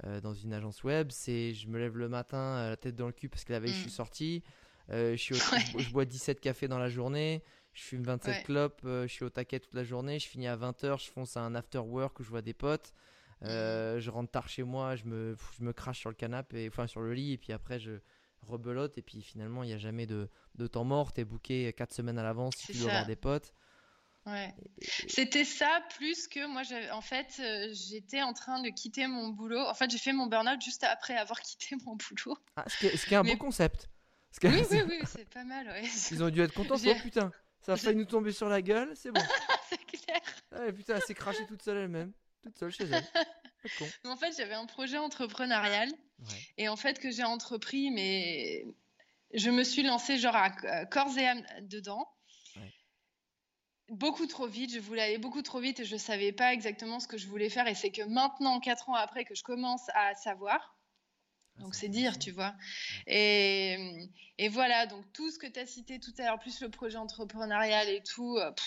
euh, 0.06 0.22
dans 0.22 0.34
une 0.34 0.54
agence 0.54 0.84
web, 0.84 1.10
c'est 1.12 1.54
je 1.54 1.68
me 1.68 1.78
lève 1.80 1.98
le 1.98 2.10
matin 2.10 2.38
euh, 2.38 2.70
la 2.70 2.78
tête 2.78 2.96
dans 2.96 3.08
le 3.08 3.14
cul 3.14 3.30
parce 3.30 3.44
que 3.44 3.54
la 3.54 3.60
veille 3.60 3.74
je 3.74 3.82
suis 3.82 3.90
sorti, 3.92 4.44
euh, 4.92 5.12
je, 5.12 5.22
suis 5.22 5.36
au- 5.36 5.38
Ouais. 5.54 5.60
je 5.60 5.72
bois- 5.74 5.82
je 5.82 5.90
bois 5.92 6.06
17 6.06 6.40
cafés 6.40 6.68
dans 6.68 6.78
la 6.80 6.90
journée, 6.90 7.44
je 7.74 7.82
fume 7.84 8.04
27 8.04 8.36
Ouais. 8.38 8.44
clopes, 8.44 8.82
euh, 8.86 9.08
je 9.08 9.14
suis 9.14 9.26
au 9.26 9.30
taquet 9.30 9.60
toute 9.60 9.74
la 9.74 9.84
journée, 9.84 10.20
je 10.20 10.28
finis 10.28 10.48
à 10.48 10.56
20h, 10.56 11.04
je 11.04 11.10
fonce 11.12 11.38
à 11.38 11.42
un 11.42 11.56
after 11.56 11.80
work 11.80 12.20
où 12.20 12.24
je 12.24 12.30
vois 12.30 12.42
des 12.42 12.54
potes. 12.54 12.94
Mm. 13.42 13.46
euh, 13.48 14.00
je 14.00 14.10
rentre 14.10 14.32
tard 14.32 14.48
chez 14.48 14.64
moi, 14.64 14.96
je 14.96 15.04
me, 15.06 15.36
je 15.58 15.64
me 15.64 15.74
crache 15.74 16.00
sur 16.00 16.10
le 16.10 16.16
canapé, 16.16 16.64
et- 16.64 16.68
enfin 16.70 16.88
sur 16.88 17.02
le 17.02 17.14
lit, 17.14 17.34
et 17.34 17.38
puis 17.38 17.52
après 17.52 17.78
je 17.80 17.92
rebelote, 18.42 18.98
et 18.98 19.02
puis 19.02 19.22
finalement 19.22 19.64
il 19.64 19.68
n'y 19.68 19.74
a 19.74 19.78
jamais 19.78 20.06
de, 20.06 20.30
de 20.56 20.68
temps 20.68 20.84
mort, 20.86 21.12
t'es 21.14 21.26
booké 21.26 21.72
4 21.74 21.94
semaines 21.94 22.18
à 22.20 22.24
l'avance 22.24 22.56
tu 22.58 22.74
dois 22.74 22.90
avoir 22.90 23.06
des 23.06 23.16
potes. 23.16 23.54
Ouais. 24.26 24.54
C'était 25.10 25.44
ça 25.44 25.82
plus 25.98 26.28
que 26.28 26.46
moi, 26.48 26.62
en 26.94 27.02
fait, 27.02 27.28
euh, 27.40 27.70
j'étais 27.74 28.22
en 28.22 28.34
train 28.34 28.62
de 28.62 28.70
quitter 28.70 29.08
mon 29.08 29.30
boulot. 29.30 29.60
En 29.60 29.74
fait, 29.74 29.90
j'ai 29.92 29.98
fait 29.98 30.14
mon 30.14 30.28
burn-out 30.28 30.62
juste 30.62 30.84
après 30.86 31.16
avoir 31.18 31.42
quitté 31.42 31.76
mon 31.86 31.96
boulot. 31.98 32.38
Ah, 32.56 32.64
ce, 32.68 32.78
qui 32.78 32.88
est, 32.88 32.96
ce 32.98 33.06
qui 33.06 33.14
est 33.14 33.18
un 33.18 33.24
Mais- 33.24 33.34
beau 33.36 33.46
concept. 33.46 33.90
Ce 34.32 34.40
qui 34.40 34.48
est- 34.48 34.52
Oui, 34.52 34.66
oui, 34.72 34.84
oui, 34.90 35.00
c'est 35.06 35.30
pas 35.30 35.44
mal, 35.44 35.68
ouais. 35.68 35.84
Ils 36.12 36.24
ont 36.24 36.30
dû 36.30 36.42
être 36.42 36.54
contents, 36.54 36.76
oh 36.84 36.96
putain, 37.02 37.32
ça 37.62 37.74
a 37.74 37.78
failli 37.78 37.98
nous 37.98 38.06
tomber 38.06 38.32
sur 38.32 38.48
la 38.50 38.62
gueule, 38.62 38.94
c'est 38.96 39.12
bon. 39.12 39.22
C'est 39.70 39.86
clair. 39.86 40.22
Ah, 40.52 40.72
putain, 40.72 40.96
elle 40.96 41.02
s'est 41.02 41.14
crachée 41.14 41.46
toute 41.48 41.62
seule 41.62 41.78
elle-même, 41.78 42.14
toute 42.44 42.58
seule 42.60 42.72
chez 42.72 42.84
elle. 42.86 43.04
Con. 43.80 43.86
Mais 44.04 44.10
En 44.10 44.16
fait, 44.18 44.32
j'avais 44.38 44.54
un 44.54 44.66
projet 44.66 44.98
entrepreneurial 44.98 45.90
Ouais. 46.20 46.48
et 46.58 46.70
en 46.70 46.76
fait 46.78 47.00
que 47.00 47.12
j'ai 47.12 47.24
entrepris, 47.24 47.92
mais 47.92 48.64
je 49.34 49.50
me 49.50 49.64
suis 49.64 49.84
lancée 49.84 50.18
genre 50.18 50.36
à 50.36 50.86
corps 50.86 51.18
et 51.18 51.28
âme 51.28 51.44
dedans. 51.64 52.08
Beaucoup 53.94 54.26
trop 54.26 54.48
vite, 54.48 54.74
je 54.74 54.80
voulais 54.80 55.04
aller 55.04 55.18
beaucoup 55.20 55.42
trop 55.44 55.60
vite 55.60 55.80
et 55.80 55.86
je 55.86 55.98
savais 55.98 56.32
pas 56.32 56.52
exactement 56.54 57.00
ce 57.00 57.08
que 57.08 57.18
je 57.18 57.28
voulais 57.28 57.50
faire. 57.50 57.68
Et 57.68 57.76
c'est 57.76 57.92
que 57.92 58.02
maintenant, 58.04 58.60
quatre 58.60 58.90
ans 58.90 58.96
après, 58.96 59.24
que 59.24 59.36
je 59.36 59.44
commence 59.44 59.84
à 59.94 60.16
savoir. 60.16 60.76
Ah, 61.58 61.62
Donc 61.62 61.76
c'est 61.76 61.90
dire, 61.90 62.18
tu 62.18 62.32
vois. 62.32 62.56
Et, 63.06 64.10
et 64.40 64.50
voilà, 64.50 64.88
donc 64.88 65.06
tout 65.14 65.30
ce 65.30 65.38
que 65.38 65.46
tu 65.48 65.60
as 65.60 65.66
cité 65.68 66.00
tout 66.00 66.14
à 66.18 66.24
l'heure, 66.24 66.40
plus 66.40 66.60
le 66.62 66.70
projet 66.70 66.98
entrepreneurial 66.98 67.88
et 67.90 68.02
tout, 68.02 68.38
euh, 68.38 68.52
pff, 68.52 68.66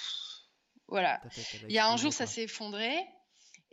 voilà. 0.86 1.20
Il 1.68 1.74
y 1.74 1.78
a 1.78 1.88
un 1.88 1.96
jour, 1.96 2.12
ça 2.12 2.26
s'est 2.26 2.44
effondré. 2.44 2.92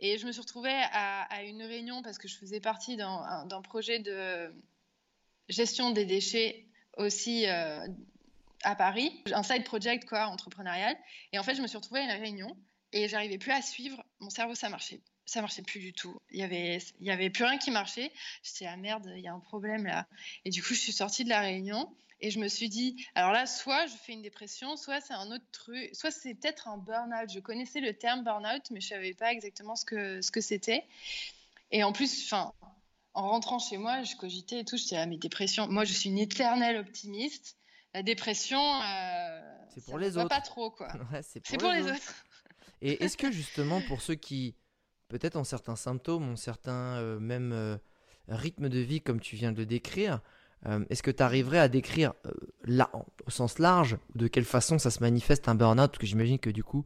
Et 0.00 0.18
je 0.18 0.26
me 0.26 0.32
suis 0.32 0.40
retrouvée 0.40 0.72
à, 0.90 1.22
à 1.32 1.42
une 1.44 1.62
réunion 1.62 2.02
parce 2.02 2.18
que 2.18 2.26
je 2.26 2.36
faisais 2.36 2.60
partie 2.60 2.96
d'un 2.96 3.08
un- 3.08 3.46
d'un 3.46 3.62
projet 3.62 4.00
de 4.00 4.52
gestion 5.48 5.90
des 5.92 6.04
déchets 6.04 6.66
aussi 6.96 7.46
euh, 7.46 7.86
à 8.64 8.74
Paris. 8.74 9.22
Un 9.32 9.42
side 9.42 9.64
project, 9.64 10.06
quoi, 10.08 10.26
entrepreneurial. 10.26 10.96
Et 11.32 11.38
en 11.38 11.42
fait, 11.42 11.54
je 11.54 11.62
me 11.62 11.66
suis 11.66 11.76
retrouvée 11.76 12.00
à 12.00 12.04
une 12.04 12.20
réunion 12.20 12.56
et 12.92 13.08
j'arrivais 13.08 13.38
plus 13.38 13.52
à 13.52 13.62
suivre. 13.62 14.04
Mon 14.20 14.30
cerveau, 14.30 14.54
ça 14.54 14.68
marchait. 14.68 15.00
Ça 15.26 15.40
marchait 15.40 15.62
plus 15.62 15.80
du 15.80 15.92
tout. 15.92 16.18
Il 16.30 16.40
y 16.40 16.42
avait, 16.42 16.78
il 17.00 17.06
y 17.06 17.10
avait 17.10 17.30
plus 17.30 17.44
rien 17.44 17.58
qui 17.58 17.70
marchait. 17.70 18.12
J'étais, 18.42 18.66
ah 18.66 18.76
merde, 18.76 19.10
il 19.16 19.22
y 19.22 19.28
a 19.28 19.32
un 19.32 19.40
problème 19.40 19.86
là. 19.86 20.06
Et 20.44 20.50
du 20.50 20.62
coup, 20.62 20.74
je 20.74 20.80
suis 20.80 20.92
sortie 20.92 21.24
de 21.24 21.30
la 21.30 21.40
réunion 21.40 21.94
et 22.20 22.30
je 22.30 22.38
me 22.38 22.48
suis 22.48 22.68
dit, 22.68 23.06
alors 23.14 23.32
là, 23.32 23.46
soit 23.46 23.86
je 23.86 23.94
fais 23.96 24.12
une 24.12 24.22
dépression, 24.22 24.76
soit 24.76 25.00
c'est 25.00 25.14
un 25.14 25.30
autre 25.30 25.44
truc, 25.52 25.90
soit 25.94 26.10
c'est 26.10 26.34
peut-être 26.34 26.68
un 26.68 26.78
burn-out. 26.78 27.30
Je 27.32 27.40
connaissais 27.40 27.80
le 27.80 27.94
terme 27.94 28.22
burn-out, 28.22 28.70
mais 28.70 28.80
je 28.80 28.88
savais 28.88 29.14
pas 29.14 29.32
exactement 29.32 29.76
ce 29.76 29.84
que, 29.84 30.22
ce 30.22 30.30
que 30.30 30.40
c'était. 30.40 30.84
Et 31.70 31.82
en 31.82 31.92
plus, 31.92 32.32
en 32.32 32.54
rentrant 33.14 33.58
chez 33.58 33.78
moi, 33.78 34.02
je 34.02 34.16
cogitais 34.16 34.60
et 34.60 34.64
tout. 34.64 34.76
Je 34.76 34.82
disais, 34.82 34.96
ah, 34.96 35.06
mais 35.06 35.16
dépression, 35.16 35.68
moi, 35.68 35.84
je 35.84 35.92
suis 35.92 36.10
une 36.10 36.18
éternelle 36.18 36.76
optimiste. 36.76 37.56
La 37.94 38.02
dépression, 38.02 38.60
euh, 38.60 39.40
C'est 39.72 39.84
pour 39.84 39.98
les 39.98 40.16
autres. 40.16 40.28
pas 40.28 40.40
trop, 40.40 40.70
quoi. 40.70 40.88
Ouais, 41.12 41.22
c'est 41.22 41.40
pour, 41.40 41.70
les 41.70 41.82
autres. 41.82 42.14
Et 42.82 43.02
est-ce 43.04 43.16
que 43.16 43.30
justement 43.30 43.80
pour 43.82 44.02
ceux 44.02 44.16
qui 44.16 44.56
peut-être 45.08 45.36
ont 45.36 45.44
certains 45.44 45.76
symptômes, 45.76 46.28
ont 46.28 46.36
certains 46.36 46.98
euh, 46.98 47.20
même 47.20 47.52
euh, 47.52 47.76
rythmes 48.28 48.68
de 48.68 48.78
vie 48.80 49.00
comme 49.00 49.20
tu 49.20 49.36
viens 49.36 49.52
de 49.52 49.58
le 49.58 49.66
décrire, 49.66 50.20
euh, 50.66 50.84
est-ce 50.90 51.02
que 51.02 51.10
tu 51.10 51.22
arriverais 51.22 51.58
à 51.58 51.68
décrire 51.68 52.14
là, 52.64 52.90
au 53.26 53.30
sens 53.30 53.58
large 53.58 53.96
de 54.14 54.26
quelle 54.26 54.44
façon 54.44 54.78
ça 54.78 54.90
se 54.90 55.00
manifeste 55.00 55.48
un 55.48 55.54
burn-out? 55.54 55.90
Parce 55.90 55.98
que 55.98 56.06
j'imagine 56.06 56.38
que 56.38 56.50
du 56.50 56.64
coup, 56.64 56.84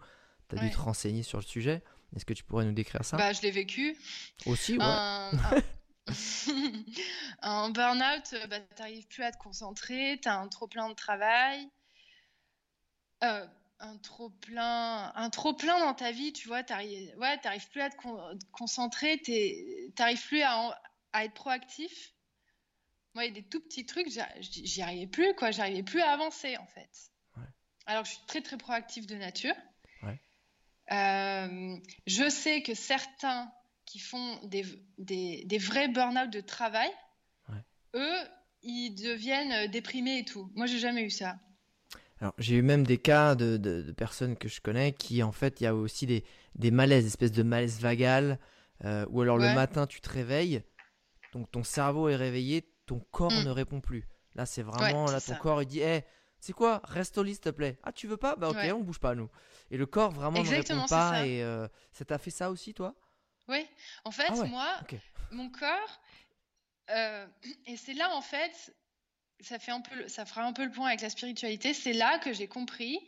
tu 0.48 0.56
as 0.56 0.60
dû 0.60 0.70
te 0.70 0.78
renseigner 0.78 1.22
sur 1.22 1.38
le 1.38 1.44
sujet. 1.44 1.82
Est-ce 2.16 2.24
que 2.24 2.34
tu 2.34 2.42
pourrais 2.44 2.64
nous 2.64 2.72
décrire 2.72 3.04
ça? 3.04 3.16
Bah, 3.16 3.32
je 3.32 3.42
l'ai 3.42 3.50
vécu. 3.50 3.96
Aussi, 4.46 4.78
ouais. 4.78 4.84
Un- 4.84 5.30
en 7.42 7.70
burn-out, 7.70 8.32
euh, 8.32 8.46
bah, 8.46 8.60
t'arrives 8.76 9.06
plus 9.08 9.22
à 9.22 9.32
te 9.32 9.38
concentrer, 9.38 10.18
t'as 10.22 10.36
un 10.36 10.48
trop 10.48 10.66
plein 10.66 10.88
de 10.88 10.94
travail, 10.94 11.68
euh, 13.24 13.46
un 13.80 13.96
trop 13.98 14.30
plein, 14.30 15.12
un 15.14 15.30
trop 15.30 15.54
plein 15.54 15.78
dans 15.78 15.94
ta 15.94 16.10
vie, 16.12 16.32
tu 16.32 16.48
vois, 16.48 16.62
t'arrives, 16.62 17.14
ouais, 17.18 17.38
t'arrives 17.38 17.68
plus 17.70 17.80
à 17.80 17.90
te, 17.90 17.96
con- 17.96 18.38
te 18.38 18.44
concentrer, 18.52 19.18
t'es- 19.18 19.92
t'arrives 19.96 20.24
plus 20.26 20.42
à, 20.42 20.80
à 21.12 21.24
être 21.24 21.34
proactif. 21.34 22.14
Moi, 23.14 23.24
il 23.24 23.28
y 23.28 23.38
a 23.38 23.40
des 23.40 23.48
tout 23.48 23.60
petits 23.60 23.86
trucs, 23.86 24.08
j'y 24.40 24.82
arrivais 24.82 25.06
plus, 25.06 25.34
quoi, 25.34 25.50
j'arrivais 25.50 25.82
plus 25.82 26.00
à 26.00 26.10
avancer 26.12 26.56
en 26.56 26.66
fait. 26.66 26.90
Ouais. 27.36 27.46
Alors 27.86 28.04
je 28.04 28.10
suis 28.10 28.26
très 28.26 28.42
très 28.42 28.56
proactif 28.58 29.06
de 29.06 29.14
nature. 29.16 29.54
Ouais. 30.02 30.20
Euh, 30.92 31.76
je 32.06 32.28
sais 32.28 32.62
que 32.62 32.74
certains 32.74 33.52
qui 33.88 33.98
font 33.98 34.38
des, 34.44 34.64
des, 34.98 35.44
des 35.46 35.57
vrais 35.59 35.88
burn-out 35.88 36.31
de 36.31 36.42
travail, 36.42 36.90
Ouais. 37.48 37.64
eux, 37.94 38.29
ils 38.62 38.94
deviennent 38.94 39.53
euh, 39.53 39.66
déprimés 39.68 40.18
et 40.18 40.24
tout. 40.27 40.53
Moi, 40.55 40.66
j'ai 40.66 40.79
jamais 40.79 41.03
eu 41.03 41.11
ça. 41.11 41.37
Alors, 42.20 42.35
j'ai 42.37 42.57
eu 42.57 42.62
même 42.62 42.85
des 42.85 42.98
cas 42.98 43.35
de, 43.35 43.57
de- 43.57 43.81
de 43.81 43.92
personnes 43.92 44.37
que 44.37 44.46
je 44.48 44.61
connais 44.61 44.92
qui, 44.92 45.22
en 45.22 45.33
fait, 45.33 45.61
il 45.61 45.64
y 45.64 45.66
a 45.66 45.74
aussi 45.74 46.05
des, 46.05 46.22
des 46.55 46.70
malaises, 46.70 47.07
espèces 47.07 47.33
de 47.33 47.42
malaise 47.42 47.81
vagal, 47.81 48.38
euh, 48.85 49.07
ou 49.09 49.22
alors 49.22 49.38
le 49.38 49.55
matin, 49.55 49.87
tu 49.87 50.01
te 50.03 50.11
réveilles, 50.11 50.62
donc 51.33 51.51
ton 51.51 51.64
cerveau 51.64 52.09
est 52.11 52.16
réveillé, 52.16 52.68
ton 52.85 53.01
corps 53.11 53.33
Mm. 53.33 53.44
ne 53.44 53.51
répond 53.51 53.81
plus. 53.81 54.07
Là, 54.35 54.44
c'est 54.44 54.62
vraiment, 54.62 55.07
Ouais, 55.07 55.12
là, 55.12 55.20
ton 55.20 55.33
ça. 55.33 55.38
corps, 55.38 55.62
il 55.62 55.66
dit, 55.66 55.81
hé, 55.81 56.03
c'est 56.40 56.53
quoi, 56.53 56.83
reste 56.85 57.16
au 57.16 57.22
lit, 57.22 57.33
s'il 57.35 57.40
te 57.40 57.48
plaît. 57.51 57.79
Ah, 57.85 57.92
tu 57.92 58.07
veux 58.07 58.16
pas? 58.18 58.37
Bah, 58.37 58.51
ok, 58.51 58.57
Ouais. 58.57 58.72
on 58.72 58.81
bouge 58.81 58.98
pas, 59.01 59.14
nous. 59.14 59.31
Et 59.70 59.79
le 59.79 59.87
corps, 59.87 60.11
vraiment, 60.11 60.40
Exactement, 60.40 60.79
ne 60.79 60.83
répond 60.83 60.88
pas. 60.94 61.24
Et 61.27 61.42
euh, 61.42 61.66
ça 61.92 62.05
t'a 62.05 62.18
fait 62.18 62.31
ça 62.31 62.51
aussi, 62.51 62.74
toi? 62.74 62.94
Oui, 63.48 63.66
en 64.04 64.11
fait, 64.11 64.26
Ah 64.28 64.34
ouais, 64.37 64.48
moi, 64.48 64.80
mon 65.30 65.50
corps, 65.50 66.00
euh, 66.90 67.26
et 67.66 67.76
c'est 67.76 67.94
là, 67.94 68.14
en 68.14 68.20
fait, 68.20 68.74
ça, 69.40 69.58
fait 69.58 69.70
un 69.72 69.80
peu, 69.80 69.94
le- 69.94 70.08
ça 70.08 70.26
fera 70.26 70.42
un 70.44 70.52
peu 70.52 70.64
le 70.64 70.70
point 70.70 70.88
avec 70.88 71.00
la 71.00 71.11
spiritualité, 71.11 71.72
c'est 71.74 71.92
là 71.94 72.18
que 72.18 72.32
j'ai 72.32 72.48
compris 72.48 72.98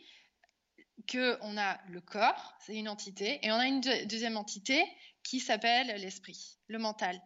que 1.07 1.37
on 1.41 1.57
a 1.57 1.79
le 1.89 2.01
corps, 2.01 2.55
c'est 2.65 2.75
une 2.75 2.89
entité, 2.89 3.39
et 3.45 3.51
on 3.51 3.55
a 3.55 3.67
une 3.67 3.81
deux- 3.81 4.05
deuxième 4.05 4.37
entité 4.37 4.83
qui 5.23 5.39
s'appelle 5.39 5.87
l'esprit, 5.99 6.57
le 6.67 6.79
mental. 6.79 7.21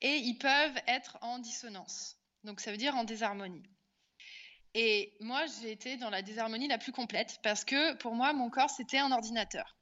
Et 0.00 0.16
ils 0.16 0.38
peuvent 0.38 0.80
être 0.86 1.18
en 1.22 1.38
dissonance, 1.38 2.16
donc 2.44 2.60
ça 2.60 2.70
veut 2.70 2.76
dire 2.76 2.94
en 2.96 3.04
désharmonie. 3.04 3.62
Et 4.74 5.16
moi, 5.20 5.46
j'ai 5.46 5.72
été 5.72 5.96
dans 5.96 6.10
la 6.10 6.22
désharmonie 6.22 6.68
la 6.68 6.78
plus 6.78 6.92
complète 6.92 7.40
parce 7.42 7.64
que 7.64 7.94
pour 7.94 8.14
moi, 8.14 8.32
mon 8.34 8.50
corps, 8.50 8.70
c'était 8.70 8.98
un 8.98 9.10
ordinateur. 9.12 9.77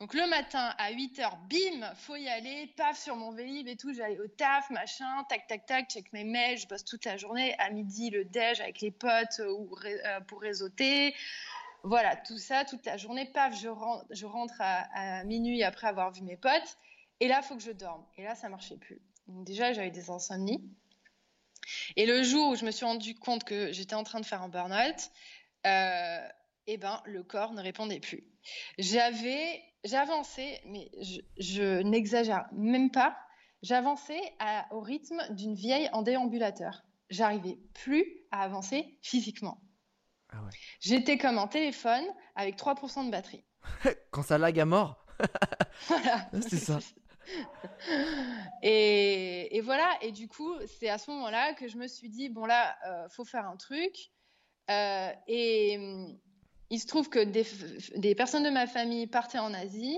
Donc 0.00 0.12
le 0.14 0.26
matin 0.28 0.74
à 0.78 0.92
8h, 0.92 1.48
bim, 1.48 1.94
faut 1.94 2.16
y 2.16 2.28
aller, 2.28 2.72
paf 2.76 3.00
sur 3.00 3.16
mon 3.16 3.32
vélib 3.32 3.68
et 3.68 3.76
tout, 3.76 3.94
j'allais 3.94 4.18
au 4.18 4.26
taf, 4.26 4.68
machin, 4.70 5.24
tac 5.28 5.46
tac 5.46 5.66
tac, 5.66 5.88
check 5.88 6.12
mes 6.12 6.24
mails, 6.24 6.58
je 6.58 6.66
bosse 6.66 6.84
toute 6.84 7.04
la 7.04 7.16
journée, 7.16 7.54
à 7.58 7.70
midi 7.70 8.10
le 8.10 8.24
déj 8.24 8.60
avec 8.60 8.80
les 8.80 8.90
potes 8.90 9.40
euh, 9.40 9.66
euh, 9.84 10.20
pour 10.22 10.40
réseauter. 10.40 11.14
Voilà, 11.84 12.16
tout 12.16 12.38
ça, 12.38 12.64
toute 12.64 12.84
la 12.86 12.96
journée, 12.96 13.26
paf, 13.26 13.54
je 13.58 13.68
rentre, 14.26 14.54
à 14.60 15.22
minuit 15.24 15.62
après 15.62 15.86
avoir 15.86 16.10
vu 16.12 16.22
mes 16.22 16.36
potes 16.36 16.78
et 17.20 17.28
là, 17.28 17.42
faut 17.42 17.56
que 17.56 17.62
je 17.62 17.70
dorme. 17.70 18.04
Et 18.16 18.22
là, 18.22 18.34
ça 18.34 18.48
marchait 18.48 18.76
plus. 18.76 19.00
Donc 19.28 19.44
déjà, 19.44 19.72
j'avais 19.72 19.90
des 19.90 20.10
insomnies. 20.10 20.62
Et 21.96 22.06
le 22.06 22.22
jour 22.22 22.50
où 22.50 22.56
je 22.56 22.64
me 22.64 22.70
suis 22.70 22.84
rendu 22.84 23.14
compte 23.14 23.44
que 23.44 23.72
j'étais 23.72 23.94
en 23.94 24.04
train 24.04 24.20
de 24.20 24.26
faire 24.26 24.42
un 24.42 24.48
burn-out, 24.48 25.10
euh, 25.66 26.28
eh 26.66 26.76
ben, 26.76 27.00
le 27.06 27.22
corps 27.22 27.52
ne 27.52 27.62
répondait 27.62 28.00
plus. 28.00 28.24
J'avais, 28.78 29.62
j'avançais, 29.84 30.60
mais 30.66 30.90
je, 31.00 31.20
je 31.38 31.82
n'exagère 31.82 32.46
même 32.52 32.90
pas, 32.90 33.16
j'avançais 33.62 34.20
au 34.70 34.80
rythme 34.80 35.22
d'une 35.30 35.54
vieille 35.54 35.88
en 35.92 36.02
déambulateur. 36.02 36.84
J'arrivais 37.10 37.58
plus 37.74 38.04
à 38.30 38.42
avancer 38.42 38.98
physiquement. 39.02 39.60
Ah 40.30 40.42
ouais. 40.42 40.50
J'étais 40.80 41.18
comme 41.18 41.38
un 41.38 41.46
téléphone 41.46 42.04
avec 42.34 42.56
3% 42.56 43.06
de 43.06 43.10
batterie. 43.10 43.44
Quand 44.10 44.22
ça 44.22 44.38
lag 44.38 44.58
à 44.58 44.64
mort 44.64 45.04
Voilà. 45.86 46.28
C'est 46.48 46.56
ça. 46.56 46.78
Et, 48.62 49.56
et 49.56 49.60
voilà, 49.62 49.88
et 50.02 50.12
du 50.12 50.28
coup, 50.28 50.54
c'est 50.66 50.90
à 50.90 50.98
ce 50.98 51.10
moment-là 51.10 51.54
que 51.54 51.68
je 51.68 51.78
me 51.78 51.86
suis 51.86 52.10
dit, 52.10 52.28
bon 52.28 52.44
là, 52.44 52.76
euh, 52.86 53.08
faut 53.08 53.24
faire 53.24 53.46
un 53.46 53.56
truc. 53.56 54.10
Euh, 54.70 55.10
et 55.26 55.78
il 56.74 56.80
se 56.80 56.86
trouve 56.88 57.08
que 57.08 57.22
des, 57.22 58.14
personnes 58.16 58.42
de 58.42 58.50
ma 58.50 58.66
famille 58.66 59.06
partaient 59.06 59.38
en 59.38 59.54
Asie, 59.54 59.96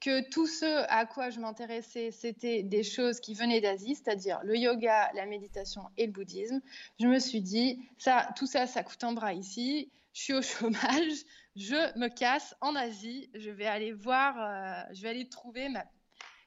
que 0.00 0.28
tout 0.30 0.46
ce 0.46 0.84
à 0.88 1.04
quoi 1.04 1.30
je 1.30 1.40
m'intéressais, 1.40 2.12
c'était 2.12 2.62
des 2.62 2.84
choses 2.84 3.18
qui 3.18 3.34
venaient 3.34 3.60
d'Asie, 3.60 3.96
c'est-à-dire 3.96 4.38
le 4.44 4.56
yoga, 4.56 5.10
la 5.14 5.26
méditation 5.26 5.82
et 5.96 6.06
le 6.06 6.12
bouddhisme. 6.12 6.60
Je 7.00 7.08
me 7.08 7.18
suis 7.18 7.40
dit, 7.40 7.82
ça, 7.98 8.28
tout 8.36 8.46
ça, 8.46 8.68
ça 8.68 8.84
coûte 8.84 9.02
un 9.02 9.12
bras 9.12 9.32
ici. 9.32 9.90
Je 10.12 10.22
suis 10.22 10.34
au 10.34 10.42
chômage, 10.42 11.24
je 11.56 11.98
me 11.98 12.06
casse 12.06 12.54
en 12.60 12.76
Asie, 12.76 13.28
je 13.34 13.50
vais 13.50 13.66
aller 13.66 13.92
voir, 13.92 14.36
euh, 14.38 14.94
je 14.94 15.02
vais 15.02 15.08
aller 15.08 15.28
trouver 15.28 15.68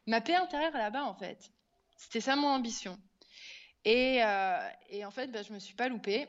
ma 0.08 0.22
paix 0.22 0.36
intérieure 0.36 0.72
là-bas, 0.72 1.04
en 1.04 1.16
fait. 1.16 1.52
C'était 1.98 2.22
ça 2.22 2.38
mon 2.38 2.48
ambition. 2.48 2.98
Et, 3.84 4.24
euh, 4.24 4.70
en 5.04 5.12
fait, 5.12 5.28
bah, 5.28 5.42
je 5.42 5.52
me 5.52 5.60
suis 5.60 5.76
pas 5.76 5.90
loupée. 5.90 6.28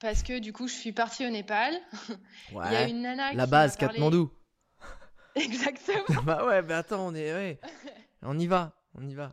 Parce 0.00 0.22
que 0.22 0.38
du 0.38 0.52
coup, 0.52 0.66
je 0.66 0.72
suis 0.74 0.92
partie 0.92 1.26
au 1.26 1.30
Népal. 1.30 1.74
Il 2.50 2.56
y 2.56 2.76
a 2.76 2.88
une 2.88 3.02
nana 3.02 3.32
La 3.34 3.44
qui 3.44 3.50
base, 3.50 3.72
m'a 3.74 3.86
parlé- 3.86 3.94
Katmandou. 3.98 4.30
Exactement. 5.34 6.22
bah 6.24 6.44
ouais, 6.46 6.62
mais 6.62 6.74
attends, 6.74 7.06
on 7.06 7.14
est. 7.14 7.32
Ouais. 7.32 7.60
On 8.22 8.38
y 8.38 8.46
va, 8.46 8.72
on 8.94 9.06
y 9.06 9.14
va. 9.14 9.30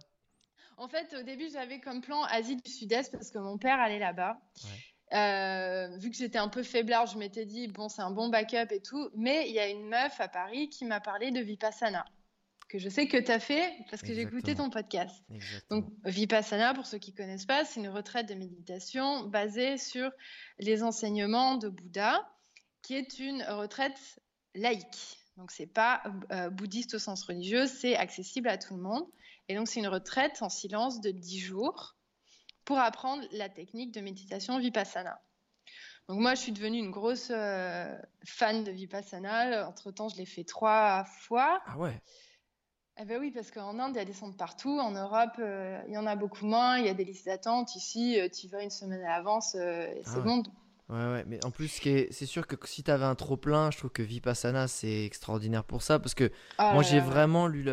En 0.78 0.88
fait, 0.88 1.16
au 1.20 1.24
début, 1.24 1.50
j'avais 1.52 1.80
comme 1.80 2.02
plan 2.02 2.22
Asie 2.24 2.56
du 2.58 2.70
Sud-Est 2.70 3.12
parce 3.12 3.32
que 3.32 3.40
mon 3.40 3.58
père 3.58 3.80
allait 3.80 3.98
là-bas. 3.98 4.38
Euh, 5.14 5.98
vu 5.98 6.12
que 6.12 6.16
j'étais 6.18 6.38
un 6.38 6.50
peu 6.50 6.62
faiblarde, 6.64 7.10
je 7.12 7.18
m'étais 7.18 7.46
dit, 7.46 7.68
bon, 7.68 7.90
c'est 7.90 8.02
un 8.04 8.12
bon 8.12 8.28
backup 8.30 8.72
et 8.72 8.82
tout. 8.82 9.10
Mais 9.16 9.48
il 9.50 9.56
y 9.56 9.60
a 9.60 9.68
une 9.70 9.88
meuf 9.88 10.20
à 10.20 10.28
Paris 10.28 10.70
qui 10.70 10.86
m'a 10.86 11.00
parlé 11.00 11.32
de 11.32 11.40
Vipassana, 11.40 12.06
que 12.68 12.80
je 12.80 12.90
sais 12.90 13.08
que 13.08 13.18
tu 13.18 13.32
as 13.32 13.40
fait 13.40 13.74
parce 13.90 14.02
que 14.02 14.14
j'ai 14.14 14.22
écouté 14.22 14.56
ton 14.56 14.70
podcast. 14.70 15.24
Exactement. 15.32 15.82
Donc, 15.82 15.94
Vipassana, 16.06 16.74
pour 16.74 16.86
ceux 16.86 16.98
qui 16.98 17.14
connaissent 17.14 17.46
pas, 17.46 17.66
c'est 17.66 17.80
une 17.80 17.90
retraite 17.90 18.28
de 18.28 18.34
méditation 18.34 19.24
basée 19.24 19.78
sur 19.78 20.12
les 20.60 20.84
enseignements 20.84 21.56
de 21.56 21.70
Bouddha, 21.70 22.30
qui 22.82 22.96
est 22.96 23.20
une 23.20 23.44
retraite 23.44 24.20
laïque. 24.54 25.20
Donc, 25.38 25.52
c'est 25.52 25.68
pas 25.68 26.04
euh, 26.32 26.50
bouddhiste 26.50 26.96
au 26.96 27.00
sens 27.00 27.24
religieux, 27.24 27.68
c'est 27.68 27.96
accessible 27.96 28.50
à 28.50 28.58
tout 28.58 28.76
le 28.76 28.82
monde. 28.82 29.06
Et 29.50 29.56
donc, 29.56 29.68
c'est 29.68 29.80
une 29.80 29.88
retraite 29.88 30.42
en 30.42 30.50
silence 30.50 31.00
de 31.00 31.12
10 31.12 31.40
jours 31.40 31.96
pour 32.66 32.80
apprendre 32.80 33.24
la 33.32 33.48
technique 33.48 33.94
de 33.94 34.02
méditation 34.02 34.60
Vipassana. 34.60 35.22
Donc, 36.10 36.20
moi, 36.20 36.36
je 36.36 36.42
suis 36.42 36.52
devenue 36.52 36.80
une 36.80 36.92
grosse 36.92 37.32
euh, 37.32 37.96
fan 38.26 38.64
de 38.64 38.72
Vipassana. 38.72 39.68
Entre-temps, 39.70 40.10
je 40.10 40.18
l'ai 40.18 40.26
fait 40.26 40.44
trois 40.44 41.06
fois. 41.06 41.62
Ah 41.66 41.78
ouais. 41.78 42.02
Eh 43.00 43.06
ben 43.06 43.20
oui, 43.20 43.32
parce 43.32 43.52
qu'en 43.52 43.78
Inde, 43.80 43.92
il 43.96 43.98
y 43.98 44.02
a 44.02 44.06
des 44.06 44.14
centres 44.14 44.38
partout. 44.38 44.80
En 44.80 44.92
Europe, 44.92 45.36
euh, 45.40 45.80
il 45.88 45.94
y 45.94 45.98
en 45.98 46.08
a 46.08 46.16
beaucoup 46.16 46.46
moins. 46.46 46.78
Il 46.80 46.86
y 46.86 46.90
a 46.90 46.94
des 46.94 47.06
listes 47.06 47.26
d'attente. 47.28 47.76
Ici, 47.76 48.18
tu 48.34 48.48
y 48.48 48.50
vas 48.50 48.64
une 48.64 48.70
semaine 48.72 49.02
à 49.04 49.18
l'avance 49.18 49.56
euh, 49.56 49.86
et 49.94 50.02
Ah 50.06 50.10
c'est 50.12 50.18
ouais. 50.18 50.24
bon. 50.24 50.44
Ouais, 50.90 50.96
ouais, 51.12 51.24
mais 51.28 51.44
en 51.46 51.52
plus, 51.52 51.68
c'est 51.68 52.26
sûr 52.26 52.48
que 52.48 52.56
si 52.66 52.82
t'avais 52.82 53.04
un 53.06 53.16
trop 53.16 53.36
plein, 53.36 53.72
je 53.72 53.78
trouve 53.78 53.92
que 53.92 54.02
Vipassana 54.02 54.68
c'est 54.70 55.04
extraordinaire 55.04 55.66
pour 55.66 55.82
ça 55.82 56.00
parce 56.00 56.16
que 56.16 56.32
Ah 56.58 56.72
moi 56.74 56.82
j'ai 56.82 57.02
vraiment 57.02 57.48
lu 57.48 57.68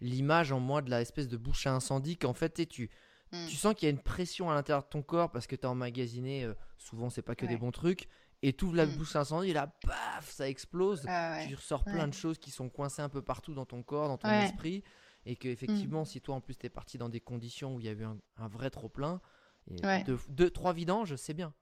l'image 0.00 0.50
en 0.50 0.58
moi 0.58 0.82
de 0.82 0.90
la 0.90 1.00
espèce 1.00 1.28
de 1.28 1.36
bouche 1.36 1.68
à 1.68 1.72
incendie 1.72 2.16
qu'en 2.16 2.34
fait 2.34 2.66
tu, 2.68 2.90
Mm. 3.32 3.46
tu 3.46 3.56
sens 3.56 3.74
qu'il 3.74 3.86
y 3.86 3.88
a 3.88 3.90
une 3.90 4.00
pression 4.02 4.50
à 4.50 4.54
l'intérieur 4.54 4.84
de 4.84 4.88
ton 4.88 5.02
corps 5.02 5.30
parce 5.32 5.48
que 5.48 5.56
t'as 5.56 5.66
emmagasiné, 5.68 6.44
euh, 6.44 6.54
souvent 6.78 7.10
c'est 7.10 7.22
pas 7.22 7.34
que 7.34 7.44
des 7.44 7.56
bons 7.56 7.72
trucs, 7.72 8.08
et 8.48 8.52
tu 8.52 8.72
la 8.72 8.86
Mm. 8.86 8.90
bouche 8.96 9.16
à 9.16 9.20
incendie 9.20 9.50
et 9.50 9.52
là, 9.52 9.66
paf, 9.86 10.30
ça 10.30 10.48
explose. 10.48 11.04
Ah 11.08 11.36
ouais. 11.38 11.48
Tu 11.48 11.54
ressors 11.54 11.84
plein 11.84 12.04
Ouais. 12.04 12.08
de 12.08 12.14
choses 12.14 12.38
qui 12.38 12.50
sont 12.50 12.68
coincées 12.68 13.02
un 13.02 13.08
peu 13.08 13.22
partout 13.22 13.54
dans 13.54 13.66
ton 13.66 13.82
corps, 13.82 14.08
dans 14.08 14.18
ton 14.18 14.28
Ouais. 14.28 14.40
Mm. 14.42 14.44
esprit, 14.44 14.84
et 15.24 15.36
que 15.36 15.48
effectivement, 15.48 16.04
si 16.04 16.20
toi 16.20 16.36
en 16.36 16.40
plus 16.40 16.54
t'es 16.56 16.68
parti 16.68 16.98
dans 16.98 17.08
des 17.08 17.20
conditions 17.20 17.74
où 17.74 17.80
il 17.80 17.86
y 17.86 17.88
a 17.88 17.92
eu 17.92 18.04
un, 18.04 18.16
un 18.38 18.48
vrai 18.48 18.70
trop 18.70 18.88
plein, 18.88 19.20
et 19.70 19.84
Ouais. 19.84 20.04
deux, 20.04 20.18
deux, 20.28 20.50
trois 20.50 20.72
vidanges, 20.72 21.16
c'est 21.16 21.34
bien. 21.34 21.52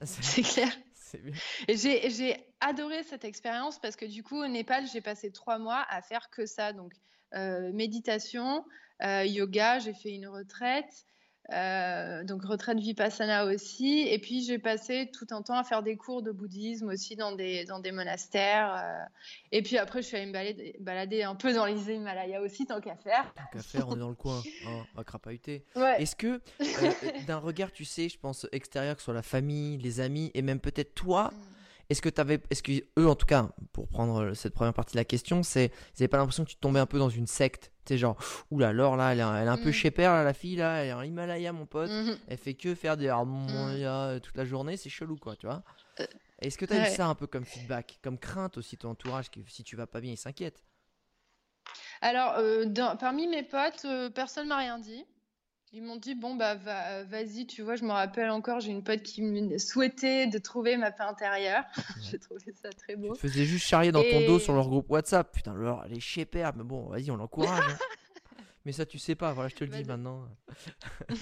C'est 0.02 0.42
clair. 0.42 0.68
c'est 0.92 1.22
bien. 1.22 1.32
Et 1.68 1.76
j'ai 1.78 2.10
j'ai 2.10 2.36
adoré 2.60 3.02
cette 3.02 3.24
expérience 3.24 3.78
parce 3.78 3.96
que 3.96 4.04
du 4.04 4.22
coup, 4.22 4.36
au 4.42 4.46
Népal, 4.46 4.86
j'ai 4.92 5.00
passé 5.00 5.32
trois 5.32 5.58
mois 5.58 5.86
à 5.88 6.02
faire 6.02 6.28
que 6.28 6.44
ça. 6.44 6.74
Donc, 6.74 6.92
euh, 7.34 7.72
méditation, 7.72 8.62
euh, 9.02 9.24
yoga, 9.24 9.78
j'ai 9.78 9.94
fait 9.94 10.10
une 10.14 10.28
retraite. 10.28 11.06
Euh, 11.52 12.24
donc, 12.24 12.44
retraite 12.44 12.78
Vipassana 12.78 13.44
aussi. 13.44 14.06
Et 14.08 14.18
puis, 14.18 14.42
j'ai 14.44 14.58
passé 14.58 15.10
tout 15.12 15.26
un 15.30 15.42
temps 15.42 15.58
à 15.58 15.64
faire 15.64 15.82
des 15.82 15.96
cours 15.96 16.22
de 16.22 16.32
bouddhisme 16.32 16.88
aussi 16.88 17.16
dans 17.16 17.32
des, 17.32 17.64
dans 17.64 17.78
des 17.78 17.92
monastères. 17.92 18.74
euh. 18.74 19.04
Et 19.52 19.62
puis 19.62 19.78
après, 19.78 20.02
je 20.02 20.08
suis 20.08 20.16
allée 20.16 20.26
me 20.26 20.32
balader, 20.32 20.76
balader 20.80 21.22
un 21.22 21.34
peu 21.34 21.54
dans 21.54 21.64
les 21.66 21.92
Himalayas 21.92 22.40
aussi, 22.40 22.66
tant 22.66 22.80
qu'à 22.80 22.96
faire. 22.96 23.32
Tant 23.34 23.42
qu'à 23.52 23.62
faire, 23.62 23.88
on 23.88 23.96
est 23.96 24.00
dans 24.00 24.08
le 24.08 24.14
coin, 24.14 24.42
hein, 24.66 24.84
on 24.92 24.96
va 24.96 25.04
crapahuter. 25.04 25.64
Ouais. 25.76 26.02
Est-ce 26.02 26.16
que, 26.16 26.40
euh, 26.60 26.92
d'un 27.26 27.38
regard, 27.38 27.70
tu 27.70 27.84
sais, 27.84 28.08
je 28.08 28.18
pense 28.18 28.46
extérieur, 28.52 28.96
que 28.96 29.00
ce 29.02 29.06
soit 29.06 29.14
la 29.14 29.22
famille, 29.22 29.78
les 29.78 30.00
amis, 30.00 30.30
et 30.34 30.42
même 30.42 30.60
peut-être 30.60 30.94
toi, 30.94 31.32
est-ce 31.90 32.02
que 32.02 32.08
t'avais, 32.08 32.40
est-ce 32.50 32.62
que 32.62 32.72
eux, 32.98 33.08
en 33.08 33.14
tout 33.14 33.26
cas, 33.26 33.48
pour 33.72 33.88
prendre 33.88 34.34
cette 34.34 34.54
première 34.54 34.74
partie 34.74 34.94
de 34.94 34.98
la 34.98 35.04
question, 35.04 35.42
c'est, 35.42 35.66
ils 35.94 36.02
avaient 36.02 36.08
pas 36.08 36.16
l'impression 36.18 36.44
que 36.44 36.50
tu 36.50 36.56
tombais 36.56 36.80
un 36.80 36.86
peu 36.86 36.98
dans 36.98 37.08
une 37.10 37.26
secte? 37.26 37.70
Tu 37.84 37.94
sais, 37.94 37.98
genre, 37.98 38.16
oula, 38.50 38.72
Laure, 38.72 38.96
là, 38.96 39.12
elle 39.12 39.20
est, 39.20 39.22
elle 39.22 39.46
est 39.46 39.50
un 39.50 39.56
peu 39.58 39.68
Mm. 39.68 39.72
chez 39.72 39.90
père, 39.92 40.12
là, 40.12 40.24
la 40.24 40.32
fille, 40.34 40.56
là, 40.56 40.78
elle 40.82 40.88
est 40.88 40.92
en 40.92 41.02
Himalaya, 41.02 41.52
mon 41.52 41.66
pote. 41.66 41.90
Mhm. 41.90 42.18
Elle 42.26 42.38
fait 42.38 42.54
que 42.54 42.74
faire 42.74 42.96
des 42.96 43.08
harmonias 43.08 44.18
toute 44.20 44.36
la 44.36 44.44
journée, 44.44 44.76
c'est 44.76 44.88
chelou, 44.90 45.16
quoi, 45.16 45.36
tu 45.36 45.46
vois. 45.46 45.62
Euh, 46.00 46.06
Est-ce 46.40 46.58
que 46.58 46.64
tu 46.66 46.72
as 46.72 46.78
eu 46.78 46.80
ouais. 46.82 46.90
ça 46.90 47.06
un 47.06 47.14
peu 47.14 47.26
comme 47.26 47.44
feedback, 47.44 47.98
comme 48.02 48.18
crainte 48.18 48.58
aussi, 48.58 48.76
ton 48.76 48.90
entourage, 48.90 49.30
que 49.30 49.40
si 49.48 49.62
tu 49.64 49.76
vas 49.76 49.86
pas 49.86 50.00
bien, 50.00 50.12
ils 50.12 50.16
s'inquiètent 50.18 50.64
Alors, 52.00 52.34
euh, 52.38 52.64
dans- 52.66 52.96
parmi 52.96 53.26
mes 53.26 53.42
potes, 53.42 53.84
euh, 53.84 54.10
personne 54.10 54.48
m'a 54.48 54.58
rien 54.58 54.78
dit. 54.78 55.04
Ils 55.76 55.82
m'ont 55.82 55.96
dit, 55.96 56.14
bon, 56.14 56.34
bah, 56.36 56.54
va- 56.54 57.04
vas-y, 57.04 57.46
tu 57.46 57.60
vois, 57.60 57.76
je 57.76 57.84
me 57.84 57.90
rappelle 57.90 58.30
encore, 58.30 58.60
j'ai 58.60 58.70
une 58.70 58.82
pote 58.82 59.02
qui 59.02 59.20
me 59.20 59.58
souhaitait 59.58 60.26
de 60.26 60.38
trouver 60.38 60.78
ma 60.78 60.90
paix 60.90 61.02
intérieure. 61.02 61.64
J'ai 62.00 62.18
trouvé 62.18 62.50
ça 62.54 62.70
très 62.70 62.94
Tu 62.94 63.00
beau. 63.02 63.12
te 63.12 63.18
faisais 63.18 63.44
juste 63.44 63.66
charrier 63.66 63.92
dans 63.92 64.02
ton 64.02 64.22
dos 64.22 64.38
sur 64.38 64.54
leur 64.54 64.68
groupe 64.68 64.88
WhatsApp. 64.88 65.30
Putain, 65.34 65.54
est 65.90 66.00
chez 66.00 66.24
père, 66.24 66.56
mais 66.56 66.64
bon, 66.64 66.86
vas-y, 66.88 67.10
on 67.10 67.16
l'encourage. 67.16 67.60
hein. 67.60 67.76
mais 68.64 68.72
ça, 68.72 68.86
tu 68.86 68.98
sais 68.98 69.14
pas, 69.14 69.34
voilà, 69.34 69.50
je 69.50 69.54
te 69.54 69.64
le 69.64 69.70
Bah, 69.70 69.76
dis 69.76 69.84
maintenant. 69.84 70.26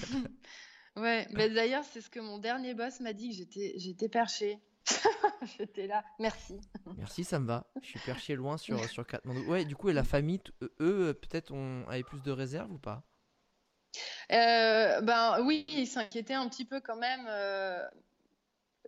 Ouais, 0.95 1.27
bah, 1.33 1.49
d'ailleurs, 1.49 1.83
c'est 1.83 1.99
ce 1.99 2.09
que 2.09 2.21
mon 2.21 2.37
dernier 2.37 2.73
boss 2.73 3.01
m'a 3.01 3.11
dit, 3.11 3.27
que 3.31 3.35
j'étais, 3.35 3.73
j'étais 3.75 4.07
perchée. 4.07 4.59
J'étais 5.57 5.87
là, 5.87 6.05
merci. 6.19 6.55
Merci, 6.97 7.25
ça 7.25 7.39
me 7.39 7.45
va. 7.47 7.65
Je 7.81 7.87
suis 7.87 7.99
perché 7.99 8.35
loin 8.35 8.55
sur, 8.57 8.89
sur 8.89 9.05
Katmandou. 9.05 9.41
Ouais, 9.41 9.65
du 9.65 9.75
coup, 9.75 9.89
et 9.89 9.93
la 9.93 10.05
famille, 10.05 10.39
t- 10.39 10.53
eux, 10.61 10.73
eux, 10.79 11.13
peut-être, 11.13 11.51
on 11.51 11.85
avait 11.89 12.03
plus 12.03 12.21
de 12.21 12.31
réserve 12.31 12.71
ou 12.71 12.77
pas? 12.77 13.03
Euh, 14.31 15.01
ben 15.01 15.41
oui, 15.43 15.65
ils 15.69 15.87
s'inquiétaient 15.87 16.33
un 16.33 16.47
petit 16.49 16.65
peu 16.65 16.79
quand 16.81 16.95
même. 16.97 17.25
euh, 17.29 17.85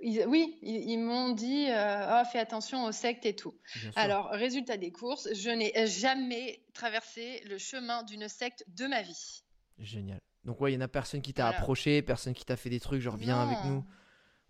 ils- 0.01 0.25
oui, 0.27 0.57
ils, 0.61 0.91
ils 0.91 0.97
m'ont 0.99 1.29
dit 1.31 1.67
euh, 1.69 2.21
Oh, 2.21 2.23
fais 2.31 2.39
attention 2.39 2.85
aux 2.85 2.91
sectes 2.91 3.25
et 3.25 3.35
tout. 3.35 3.55
Alors, 3.95 4.29
résultat 4.29 4.77
des 4.77 4.91
courses, 4.91 5.27
je 5.33 5.49
n'ai 5.49 5.73
jamais 5.87 6.61
traversé 6.73 7.41
le 7.45 7.57
chemin 7.57 8.03
d'une 8.03 8.27
secte 8.29 8.63
de 8.67 8.85
ma 8.87 9.01
vie. 9.01 9.43
Génial. 9.79 10.19
Donc, 10.45 10.61
ouais, 10.61 10.71
il 10.71 10.75
y 10.75 10.77
en 10.77 10.81
a 10.81 10.87
personne 10.87 11.21
qui 11.21 11.33
t'a 11.33 11.43
Voilà. 11.43 11.57
approché, 11.59 12.01
personne 12.01 12.33
qui 12.33 12.45
t'a 12.45 12.55
fait 12.55 12.69
des 12.69 12.79
trucs, 12.79 13.01
genre, 13.01 13.17
viens 13.17 13.41
avec 13.41 13.57
nous. 13.65 13.83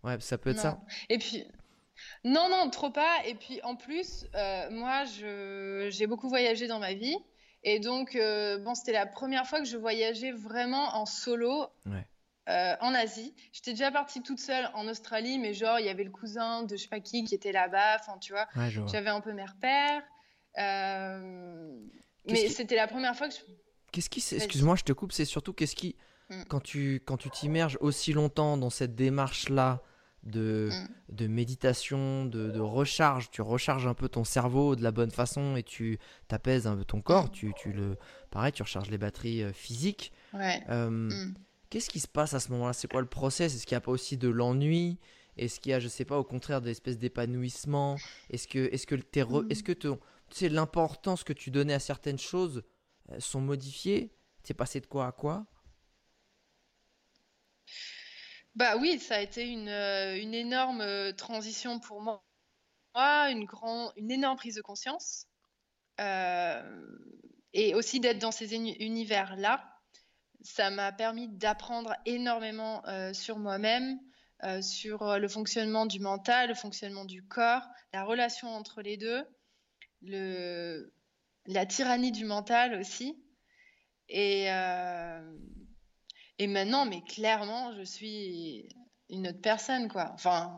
Ouais, 0.04 0.20
ça 0.20 0.38
peut 0.38 0.50
être 0.50 0.56
Non. 0.56 0.62
ça. 0.62 0.80
Et 1.08 1.18
puis, 1.18 1.44
non, 2.24 2.48
non, 2.50 2.70
trop 2.70 2.90
pas. 2.90 3.16
Et 3.26 3.34
puis, 3.34 3.60
en 3.62 3.74
plus, 3.74 4.26
moi, 4.70 5.04
j'ai 5.04 6.06
beaucoup 6.06 6.28
voyagé 6.28 6.66
dans 6.66 6.78
ma 6.78 6.94
vie. 6.94 7.16
Et 7.64 7.80
donc, 7.80 8.14
euh, 8.16 8.58
bon, 8.58 8.74
c'était 8.74 8.92
la 8.92 9.06
première 9.06 9.46
fois 9.46 9.58
que 9.58 9.64
je 9.66 9.76
voyageais 9.76 10.32
vraiment 10.32 10.94
en 10.96 11.06
solo 11.06 11.66
Ouais. 11.86 12.06
euh, 12.48 12.74
en 12.80 12.94
Asie. 12.94 13.34
J'étais 13.52 13.72
déjà 13.72 13.90
partie 13.90 14.22
toute 14.22 14.38
seule 14.38 14.70
en 14.74 14.86
Australie, 14.88 15.38
mais 15.38 15.52
genre, 15.54 15.78
il 15.80 15.86
y 15.86 15.88
avait 15.88 16.04
le 16.04 16.10
cousin 16.10 16.62
de 16.62 16.76
je 16.76 16.82
sais 16.82 16.88
pas 16.88 17.00
qui 17.00 17.24
qui 17.24 17.34
était 17.34 17.52
là-bas. 17.52 17.96
Enfin, 18.00 18.16
tu 18.18 18.32
vois, 18.32 18.46
Ouais, 18.56 18.70
j'avais 18.86 19.10
un 19.10 19.20
peu 19.20 19.32
mes 19.32 19.44
repères. 19.44 20.02
Euh, 20.58 21.78
mais 22.26 22.34
qui- 22.46 22.50
c'était 22.50 22.76
la 22.76 22.86
première 22.88 23.16
fois 23.16 23.28
que 23.28 23.34
je. 23.34 23.40
Qu'est-ce 23.92 24.10
qui, 24.10 24.20
excuse-moi, 24.34 24.76
je 24.76 24.84
te 24.84 24.92
coupe, 24.92 25.12
c'est 25.12 25.24
surtout 25.24 25.52
qu'est-ce 25.52 25.74
qui, 25.76 25.96
Mm. 26.30 26.42
quand 26.48 26.60
tu, 26.60 27.02
quand 27.06 27.16
tu 27.16 27.30
t'immerges 27.30 27.78
aussi 27.80 28.12
longtemps 28.12 28.58
dans 28.58 28.68
cette 28.70 28.94
démarche-là 28.94 29.82
de, 30.24 30.68
Mm. 30.72 31.14
de 31.16 31.26
méditation, 31.26 32.24
de, 32.26 32.50
de 32.50 32.60
recharge, 32.60 33.30
tu 33.30 33.40
recharges 33.42 33.86
un 33.86 33.94
peu 33.94 34.08
ton 34.08 34.24
cerveau 34.24 34.76
de 34.76 34.82
la 34.82 34.90
bonne 34.90 35.10
façon 35.10 35.56
et 35.56 35.62
tu 35.62 35.98
t'apaises 36.28 36.66
un 36.66 36.76
peu 36.76 36.84
ton 36.84 37.00
corps, 37.00 37.26
Mm. 37.26 37.30
tu, 37.30 37.52
tu 37.56 37.72
le, 37.72 37.96
pareil, 38.30 38.52
tu 38.52 38.62
recharges 38.62 38.90
les 38.90 38.98
batteries 38.98 39.42
euh, 39.42 39.52
physiques. 39.52 40.12
Ouais. 40.34 40.62
Euh, 40.68 40.90
Mm. 40.90 41.34
Qu'est-ce 41.70 41.90
qui 41.90 42.00
se 42.00 42.08
passe 42.08 42.32
à 42.32 42.40
ce 42.40 42.50
moment-là? 42.52 42.72
C'est 42.72 42.90
quoi 42.90 43.02
le 43.02 43.06
process? 43.06 43.54
Est-ce 43.54 43.66
qu'il 43.66 43.74
n'y 43.74 43.78
a 43.78 43.82
pas 43.82 43.92
aussi 43.92 44.16
de 44.16 44.28
l'ennui? 44.28 44.98
Est-ce 45.36 45.60
qu'il 45.60 45.70
y 45.70 45.74
a, 45.74 45.80
je 45.80 45.88
sais 45.88 46.06
pas, 46.06 46.18
au 46.18 46.24
contraire, 46.24 46.60
de 46.62 46.66
l'espèce 46.66 46.98
d'épanouissement? 46.98 47.96
Est-ce 48.30 48.48
que, 48.48 48.72
est-ce 48.72 48.86
que 48.86 48.94
t'es 48.94 49.22
re- 49.22 49.44
Mm. 49.44 49.50
est-ce 49.50 49.62
que 49.62 49.72
ton- 49.72 49.98
tu 50.30 50.36
sais, 50.38 50.48
l'importance 50.48 51.24
que 51.24 51.32
tu 51.34 51.50
donnais 51.50 51.74
à 51.74 51.78
certaines 51.78 52.18
choses 52.18 52.62
euh, 53.12 53.20
sont 53.20 53.40
modifiées? 53.42 54.10
T'es 54.42 54.54
passé 54.54 54.80
de 54.80 54.86
quoi 54.86 55.06
à 55.08 55.12
quoi? 55.12 55.46
Bah 58.58 58.76
oui, 58.76 58.98
ça 58.98 59.14
a 59.14 59.20
été 59.20 59.46
une, 59.46 59.68
euh, 59.68 60.16
énorme 60.16 60.80
euh, 60.80 61.12
transition 61.12 61.78
pour 61.78 62.02
moi, 62.02 62.20
une, 63.30 63.46
énorme 64.10 64.36
prise 64.36 64.56
de 64.56 64.62
conscience. 64.62 65.28
Euh, 66.00 66.86
et 67.52 67.76
aussi 67.76 68.00
d'être 68.00 68.18
dans 68.18 68.32
ces 68.32 68.54
uni- 68.54 68.76
univers-là, 68.80 69.64
ça 70.42 70.70
m'a 70.70 70.90
permis 70.90 71.28
d'apprendre 71.28 71.94
énormément 72.04 72.82
sur 73.12 73.38
moi-même, 73.38 74.00
sur 74.60 75.18
le 75.18 75.28
fonctionnement 75.28 75.86
du 75.86 76.00
mental, 76.00 76.48
le 76.48 76.54
fonctionnement 76.54 77.04
du 77.04 77.24
corps, 77.24 77.62
la 77.92 78.04
relation 78.04 78.48
entre 78.48 78.82
les 78.82 78.96
deux, 78.96 79.24
la 80.02 81.66
tyrannie 81.66 82.12
du 82.12 82.24
mental 82.24 82.74
aussi. 82.80 83.16
Et, 84.08 84.48
et 86.38 86.46
maintenant, 86.46 86.84
mais 86.86 87.02
clairement, 87.02 87.74
je 87.76 87.82
suis 87.82 88.68
une 89.10 89.28
autre 89.28 89.40
personne, 89.40 89.88
quoi. 89.88 90.10
Enfin, 90.14 90.52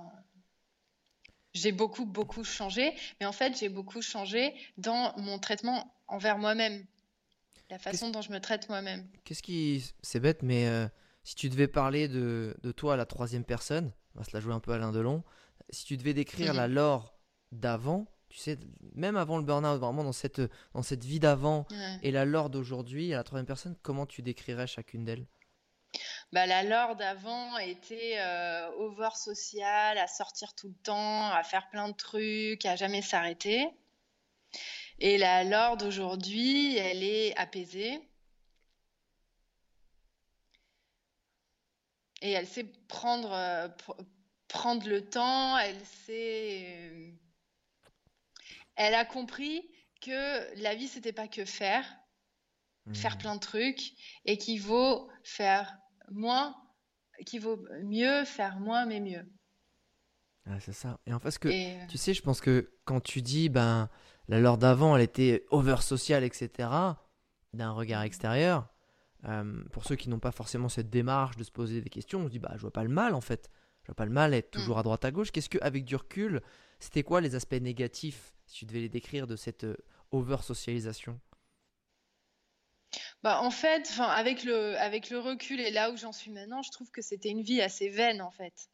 j'ai 1.52 1.72
beaucoup, 1.72 2.06
beaucoup 2.06 2.44
changé, 2.44 2.94
mais 3.20 3.26
en 3.26 3.32
fait, 3.32 3.58
j'ai 3.58 3.68
beaucoup 3.68 4.02
changé 4.02 4.54
dans 4.76 5.12
mon 5.18 5.38
traitement 5.38 5.92
envers 6.06 6.38
moi-même, 6.38 6.86
la 7.70 7.78
façon 7.78 8.10
dont 8.10 8.22
je 8.22 8.30
me 8.30 8.40
traite 8.40 8.68
moi-même. 8.68 9.08
Qu'est-ce 9.24 9.42
qui. 9.42 9.92
C'est 10.02 10.20
bête, 10.20 10.42
mais 10.42 10.66
euh, 10.68 10.86
si 11.24 11.34
tu 11.34 11.48
devais 11.48 11.68
parler 11.68 12.08
de, 12.08 12.56
de 12.62 12.72
toi 12.72 12.94
à 12.94 12.96
la 12.96 13.06
troisième 13.06 13.44
personne, 13.44 13.92
on 14.14 14.18
va 14.20 14.24
se 14.24 14.30
la 14.32 14.40
jouer 14.40 14.52
un 14.54 14.60
peu 14.60 14.72
Alain 14.72 14.92
Delon, 14.92 15.22
si 15.70 15.84
tu 15.84 15.96
devais 15.96 16.14
décrire 16.14 16.52
Mhm. 16.52 16.56
la 16.56 16.68
Laure 16.68 17.14
d'avant, 17.52 18.06
tu 18.28 18.38
sais, 18.38 18.58
même 18.94 19.16
avant 19.16 19.38
le 19.38 19.44
burn-out, 19.44 19.80
vraiment 19.80 20.04
dans 20.04 20.12
cette, 20.12 20.40
dans 20.74 20.82
cette 20.82 21.04
vie 21.04 21.18
d'avant 21.20 21.66
Ouais. 21.70 21.98
et 22.02 22.10
la 22.12 22.24
Laure 22.24 22.50
d'aujourd'hui, 22.50 23.12
à 23.12 23.16
la 23.18 23.24
troisième 23.24 23.46
personne, 23.46 23.76
comment 23.82 24.06
tu 24.06 24.22
décrirais 24.22 24.66
chacune 24.68 25.04
d'elles? 25.04 25.26
Bah, 26.32 26.46
la 26.46 26.62
Laure 26.62 26.94
d'avant 26.96 27.58
était 27.58 28.18
euh, 28.20 28.70
over 28.76 29.10
social, 29.16 29.98
à 29.98 30.06
sortir 30.06 30.54
tout 30.54 30.68
le 30.68 30.74
temps, 30.82 31.28
à 31.30 31.42
faire 31.42 31.68
plein 31.70 31.88
de 31.88 31.94
trucs, 31.96 32.64
à 32.66 32.76
jamais 32.76 33.02
s'arrêter. 33.02 33.68
Et 35.00 35.18
la 35.18 35.42
Laure 35.44 35.76
d'aujourd'hui, 35.76 36.76
elle 36.76 37.02
est 37.02 37.36
apaisée. 37.36 38.00
Et 42.22 42.30
elle 42.32 42.46
sait 42.46 42.64
prendre, 42.86 43.32
euh, 43.32 43.68
pr- 43.68 44.06
prendre 44.46 44.86
le 44.88 45.08
temps, 45.08 45.58
elle 45.58 45.84
sait. 46.06 46.64
euh, 46.92 47.10
Elle 48.76 48.94
a 48.94 49.04
compris 49.04 49.68
que 50.00 50.60
la 50.62 50.74
vie, 50.74 50.88
c'était 50.88 51.12
pas 51.12 51.28
que 51.28 51.44
faire, 51.44 51.84
faire 52.94 53.12
Mhm. 53.14 53.18
plein 53.18 53.34
de 53.34 53.40
trucs, 53.40 53.92
et 54.24 54.38
qu'il 54.38 54.60
vaut 54.60 55.10
faire 55.24 55.76
moins, 56.10 56.54
qu'il 57.26 57.40
vaut 57.40 57.58
mieux 57.84 58.24
faire 58.24 58.58
moins, 58.60 58.86
mais 58.86 59.00
mieux. 59.00 59.24
Ouais, 60.46 60.58
c'est 60.60 60.72
ça. 60.72 60.98
Et 61.06 61.12
en 61.12 61.18
fait, 61.18 61.30
ce 61.30 61.38
que, 61.38 61.48
Et, 61.48 61.76
euh, 61.76 61.86
tu 61.88 61.98
sais, 61.98 62.14
je 62.14 62.22
pense 62.22 62.40
que 62.40 62.72
quand 62.84 63.00
tu 63.00 63.22
dis, 63.22 63.48
ben, 63.48 63.88
la 64.28 64.40
Laure 64.40 64.58
d'avant, 64.58 64.96
elle 64.96 65.02
était 65.02 65.44
over 65.50 65.76
social, 65.80 66.24
etc., 66.24 66.68
d'un 67.52 67.70
regard 67.72 68.02
extérieur, 68.02 68.68
euh, 69.24 69.62
pour 69.72 69.84
ceux 69.84 69.96
qui 69.96 70.08
n'ont 70.08 70.18
pas 70.18 70.32
forcément 70.32 70.68
cette 70.68 70.88
démarche 70.88 71.36
de 71.36 71.44
se 71.44 71.50
poser 71.50 71.80
des 71.80 71.90
questions, 71.90 72.20
on 72.20 72.24
se 72.26 72.30
dit, 72.30 72.38
bah, 72.38 72.52
je 72.54 72.60
vois 72.60 72.72
pas 72.72 72.84
le 72.84 72.90
mal, 72.90 73.14
en 73.14 73.20
fait. 73.20 73.50
Je 73.82 73.88
vois 73.88 73.96
pas 73.96 74.06
le 74.06 74.12
mal 74.12 74.34
à 74.34 74.38
être 74.38 74.50
toujours 74.50 74.78
à 74.78 74.82
droite 74.82 75.04
à 75.04 75.10
gauche. 75.10 75.30
Qu'est-ce 75.30 75.48
que, 75.48 75.58
avec 75.60 75.84
du 75.84 75.96
recul, 75.96 76.40
c'était 76.78 77.02
quoi 77.02 77.20
les 77.20 77.34
aspects 77.34 77.54
négatifs, 77.54 78.34
si 78.46 78.60
tu 78.60 78.64
devais 78.66 78.80
les 78.80 78.88
décrire, 78.88 79.26
de 79.26 79.36
cette 79.36 79.64
euh, 79.64 79.76
over 80.10 80.38
socialisation 80.42 81.20
bah, 83.22 83.40
en 83.42 83.50
fait, 83.50 83.86
enfin, 83.90 84.06
avec 84.06 84.44
le, 84.44 84.76
avec 84.78 85.10
le 85.10 85.18
recul 85.18 85.60
et 85.60 85.70
là 85.70 85.90
où 85.90 85.96
j'en 85.96 86.12
suis 86.12 86.30
maintenant, 86.30 86.62
je 86.62 86.70
trouve 86.70 86.90
que 86.90 87.02
c'était 87.02 87.28
une 87.30 87.42
vie 87.42 87.60
assez 87.60 87.88
vaine, 87.88 88.22
en 88.22 88.30
fait. 88.30 88.68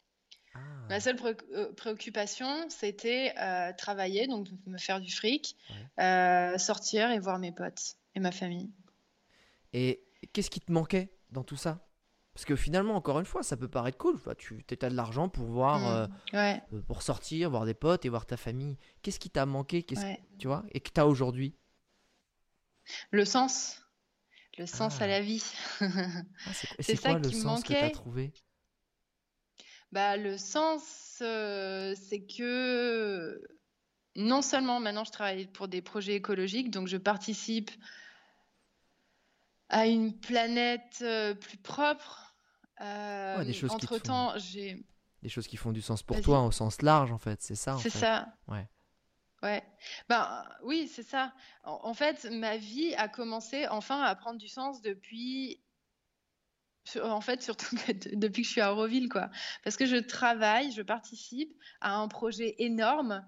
Ah. 0.54 0.58
Ma 0.88 1.00
seule 1.00 1.16
pré- 1.16 1.36
euh, 1.52 1.72
préoccupation, 1.74 2.68
c'était 2.68 3.34
euh, 3.38 3.72
travailler, 3.76 4.26
donc 4.26 4.48
me 4.66 4.78
faire 4.78 5.00
du 5.00 5.12
fric, 5.12 5.56
euh, 6.00 6.56
sortir 6.58 7.10
et 7.10 7.18
voir 7.18 7.38
mes 7.38 7.52
potes 7.52 7.96
et 8.14 8.20
ma 8.20 8.32
famille. 8.32 8.70
Et 9.72 10.02
qu'est-ce 10.32 10.50
qui 10.50 10.60
te 10.60 10.72
manquait 10.72 11.12
dans 11.30 11.42
tout 11.44 11.56
ça? 11.56 11.82
Parce 12.32 12.44
que 12.44 12.54
finalement, 12.54 12.94
encore 12.94 13.18
une 13.18 13.26
fois, 13.26 13.42
ça 13.42 13.56
peut 13.56 13.68
paraître 13.68 13.98
cool. 13.98 14.14
Enfin, 14.16 14.34
tu 14.36 14.62
as 14.82 14.88
de 14.90 14.94
l'argent 14.94 15.28
pour 15.28 15.46
voir, 15.46 15.80
Mm. 15.80 15.84
euh, 15.86 16.06
Ouais, 16.34 16.62
euh, 16.72 16.82
pour 16.82 17.02
sortir, 17.02 17.50
voir 17.50 17.64
des 17.64 17.74
potes 17.74 18.04
et 18.04 18.08
voir 18.10 18.26
ta 18.26 18.36
famille. 18.36 18.76
Qu'est-ce 19.02 19.18
qui 19.18 19.30
t'a 19.30 19.46
manqué? 19.46 19.82
Qu'est-ce 19.82 20.02
ouais. 20.04 20.22
tu 20.38 20.46
vois? 20.46 20.64
Et 20.72 20.80
que 20.80 20.90
tu 20.90 21.00
as 21.00 21.06
aujourd'hui? 21.06 21.56
Le 23.10 23.24
sens, 23.24 23.82
le 24.58 24.66
sens 24.66 24.96
Ah. 25.00 25.04
à 25.04 25.06
la 25.06 25.20
vie. 25.20 25.42
Ah, 25.80 26.50
c'est 26.80 26.96
quoi 26.96 27.12
ça 27.12 27.18
le 27.18 27.28
qui 27.28 27.36
me 27.36 27.40
sens 27.42 27.62
que 27.62 27.68
tu 27.68 27.74
as 27.74 27.82
manquait. 27.82 27.92
trouvé? 27.92 28.32
Bah, 29.92 30.16
le 30.16 30.36
sens, 30.36 31.18
euh, 31.22 31.94
c'est 32.08 32.24
que 32.26 33.40
non 34.16 34.42
seulement 34.42 34.80
maintenant 34.80 35.04
je 35.04 35.12
travaille 35.12 35.46
pour 35.46 35.68
des 35.68 35.82
projets 35.82 36.14
écologiques, 36.14 36.70
donc 36.70 36.88
je 36.88 36.96
participe 36.96 37.70
à 39.68 39.86
une 39.86 40.18
planète 40.18 40.98
euh, 41.02 41.34
plus 41.34 41.58
propre. 41.58 42.34
Euh, 42.80 43.38
Ouais, 43.38 43.44
des 43.44 43.52
choses 43.52 43.70
qui 43.70 43.78
te 43.78 43.84
entre-temps, 43.94 44.32
j'ai 44.38 44.84
des 45.22 45.28
choses 45.28 45.46
qui 45.46 45.56
font 45.56 45.72
du 45.72 45.82
sens 45.82 46.02
pour 46.02 46.20
toi 46.20 46.42
au 46.44 46.50
sens 46.52 46.82
large, 46.82 47.10
en 47.10 47.18
fait. 47.18 47.40
C'est 47.42 47.54
ça, 47.54 47.76
C'est 47.80 47.90
ça. 47.90 48.28
Ouais. 48.48 48.68
Ouais. 49.42 49.62
Ben 50.08 50.44
oui, 50.62 50.88
c'est 50.88 51.02
ça. 51.02 51.32
En, 51.62 51.94
fait, 51.94 52.24
ma 52.30 52.56
vie 52.56 52.94
a 52.94 53.08
commencé 53.08 53.66
enfin 53.68 54.00
à 54.02 54.14
prendre 54.14 54.38
du 54.38 54.48
sens 54.48 54.80
depuis, 54.80 55.62
en 57.02 57.20
fait, 57.20 57.42
surtout 57.42 57.76
depuis 58.14 58.42
que 58.42 58.48
je 58.48 58.52
suis 58.52 58.60
à 58.60 58.72
Auroville, 58.72 59.08
quoi. 59.08 59.30
Parce 59.62 59.76
que 59.76 59.86
je 59.86 59.96
travaille, 59.96 60.72
je 60.72 60.82
participe 60.82 61.52
à 61.80 61.96
un 61.96 62.08
projet 62.08 62.54
énorme 62.58 63.24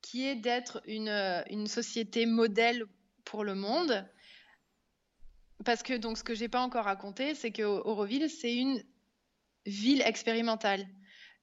qui 0.00 0.26
est 0.26 0.36
d'être 0.36 0.82
une, 0.86 1.08
une 1.50 1.66
société 1.66 2.26
modèle 2.26 2.84
pour 3.24 3.44
le 3.44 3.54
monde. 3.54 4.08
Parce 5.64 5.82
que 5.82 5.94
donc 5.94 6.18
ce 6.18 6.24
que 6.24 6.34
j'ai 6.34 6.48
pas 6.48 6.60
encore 6.60 6.84
raconté, 6.84 7.34
c'est 7.34 7.52
que 7.52 7.62
Auroville, 7.62 8.28
c'est 8.28 8.54
une 8.54 8.82
ville 9.64 10.02
expérimentale. 10.02 10.86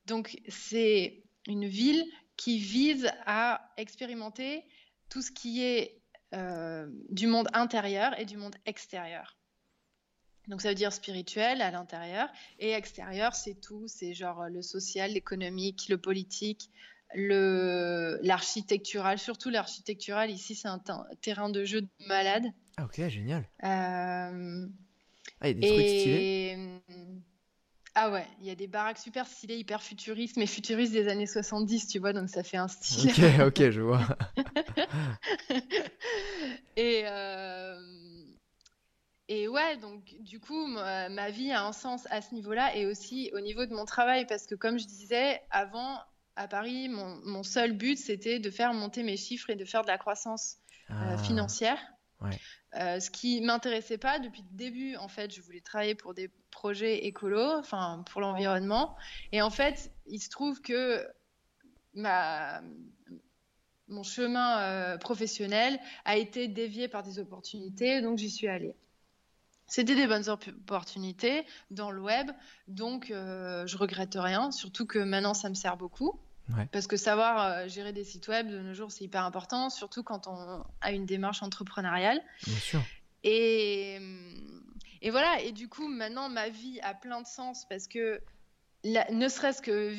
Donc 0.05 0.37
c'est 0.47 1.23
une 1.47 1.67
ville 1.67 2.05
qui 2.39 2.57
vise 2.57 3.11
à 3.25 3.69
expérimenter 3.75 4.63
tout 5.09 5.21
ce 5.21 5.29
qui 5.31 5.61
est 5.61 6.01
euh, 6.33 6.87
du 7.09 7.27
monde 7.27 7.49
intérieur 7.53 8.17
et 8.17 8.23
du 8.23 8.37
monde 8.37 8.55
extérieur. 8.65 9.37
Donc 10.47 10.61
ça 10.61 10.69
veut 10.69 10.75
dire 10.75 10.93
spirituel 10.93 11.61
à 11.61 11.69
l'intérieur 11.69 12.29
et 12.57 12.71
extérieur, 12.71 13.35
c'est 13.35 13.59
tout, 13.59 13.87
c'est 13.87 14.13
genre 14.13 14.47
le 14.47 14.61
social, 14.61 15.11
l'économique, 15.11 15.89
le 15.89 15.97
politique, 15.97 16.69
le 17.13 18.19
l'architectural, 18.23 19.19
surtout 19.19 19.49
l'architectural 19.49 20.31
ici 20.31 20.55
c'est 20.55 20.69
un 20.69 20.79
te- 20.79 21.15
terrain 21.21 21.49
de 21.49 21.65
jeu 21.65 21.81
de 21.81 21.89
malade. 22.07 22.45
Ah, 22.77 22.85
ok, 22.85 23.05
génial. 23.09 23.43
Euh, 23.65 24.65
Ah, 25.41 25.47
il 25.47 25.47
y 25.47 25.51
a 25.51 25.53
des 25.55 25.67
trucs 25.67 25.87
stylés. 25.89 26.57
Ah 28.01 28.11
ouais, 28.11 28.25
il 28.39 28.47
y 28.47 28.49
a 28.49 28.55
des 28.55 28.67
baraques 28.67 28.97
super 28.97 29.27
stylées, 29.27 29.57
hyper 29.57 29.83
futuristes, 29.83 30.37
mais 30.37 30.47
futuristes 30.47 30.93
des 30.93 31.09
années 31.09 31.27
70, 31.27 31.87
tu 31.87 31.99
vois, 31.99 32.13
donc 32.13 32.29
ça 32.29 32.43
fait 32.43 32.55
un 32.55 32.69
style. 32.69 33.09
Ok, 33.09 33.47
ok, 33.47 33.69
je 33.71 33.81
vois. 33.81 34.07
Et, 36.77 37.01
euh, 37.05 37.75
et 39.27 39.49
ouais, 39.49 39.75
donc 39.77 40.15
du 40.21 40.39
coup, 40.39 40.65
ma, 40.67 41.09
ma 41.09 41.29
vie 41.29 41.51
a 41.51 41.65
un 41.65 41.73
sens 41.73 42.07
à 42.09 42.21
ce 42.21 42.33
niveau-là 42.33 42.73
et 42.77 42.85
aussi 42.85 43.31
au 43.33 43.41
niveau 43.41 43.65
de 43.65 43.73
mon 43.73 43.83
travail, 43.83 44.25
parce 44.25 44.47
que 44.47 44.55
comme 44.55 44.79
je 44.79 44.85
disais, 44.85 45.41
avant, 45.51 45.99
à 46.37 46.47
Paris, 46.47 46.87
mon, 46.87 47.19
mon 47.25 47.43
seul 47.43 47.73
but, 47.73 47.97
c'était 47.97 48.39
de 48.39 48.49
faire 48.49 48.73
monter 48.73 49.03
mes 49.03 49.17
chiffres 49.17 49.49
et 49.49 49.55
de 49.55 49.65
faire 49.65 49.81
de 49.81 49.87
la 49.87 49.97
croissance 49.97 50.55
euh, 50.89 50.93
Ah, 50.93 51.17
financière. 51.17 51.79
Euh, 52.76 52.99
ce 52.99 53.09
qui 53.09 53.41
m'intéressait 53.41 53.97
pas 53.97 54.20
depuis 54.20 54.43
le 54.51 54.57
début, 54.57 54.95
en 54.97 55.07
fait, 55.07 55.34
je 55.34 55.41
voulais 55.41 55.61
travailler 55.61 55.95
pour 55.95 56.13
des 56.13 56.30
projets 56.51 57.05
écolos, 57.05 57.57
enfin 57.57 58.03
pour 58.11 58.22
l'environnement. 58.22 58.95
Et 59.32 59.41
en 59.41 59.49
fait, 59.49 59.91
il 60.05 60.22
se 60.22 60.30
trouve 60.30 60.61
que 60.61 61.07
mon 63.88 64.03
chemin 64.03 64.61
euh, 64.61 64.97
professionnel 64.97 65.80
a 66.05 66.17
été 66.17 66.47
dévié 66.47 66.88
par 66.88 67.03
des 67.03 67.20
opportunités, 67.20 68.01
donc 68.01 68.17
j'y 68.17 68.30
suis 68.30 68.47
allée. 68.47 68.76
C'était 69.67 69.95
des 69.95 70.07
bonnes 70.07 70.30
op- 70.30 70.47
opportunités 70.47 71.45
dans 71.70 71.91
le 71.91 72.01
web, 72.01 72.32
donc 72.67 73.11
euh, 73.11 73.67
je 73.67 73.78
regrette 73.78 74.15
rien, 74.15 74.51
surtout 74.51 74.86
que 74.86 74.99
maintenant 74.99 75.34
ça 75.34 75.49
me 75.49 75.55
sert 75.55 75.78
beaucoup. 75.78 76.20
Ouais. 76.57 76.67
Parce 76.71 76.87
que 76.87 76.97
savoir 76.97 77.41
euh, 77.41 77.67
gérer 77.67 77.93
des 77.93 78.03
sites 78.03 78.27
web 78.27 78.47
de 78.49 78.59
nos 78.59 78.73
jours, 78.73 78.91
c'est 78.91 79.03
hyper 79.03 79.23
important, 79.23 79.69
surtout 79.69 80.01
quand 80.03 80.27
on 80.27 80.63
a 80.81 80.91
une 80.91 81.05
démarche 81.05 81.43
entrepreneuriale. 81.43 82.21
Bien 82.47 82.57
sûr. 82.57 82.81
Et, 83.23 83.99
et 85.01 85.09
voilà, 85.11 85.41
et 85.41 85.51
du 85.51 85.67
coup, 85.67 85.87
maintenant, 85.87 86.29
ma 86.29 86.49
vie 86.49 86.79
a 86.81 86.93
plein 86.93 87.21
de 87.21 87.27
sens 87.27 87.65
parce 87.69 87.87
que 87.87 88.21
la- 88.83 89.09
ne 89.11 89.27
serait-ce 89.27 89.61
que 89.61 89.93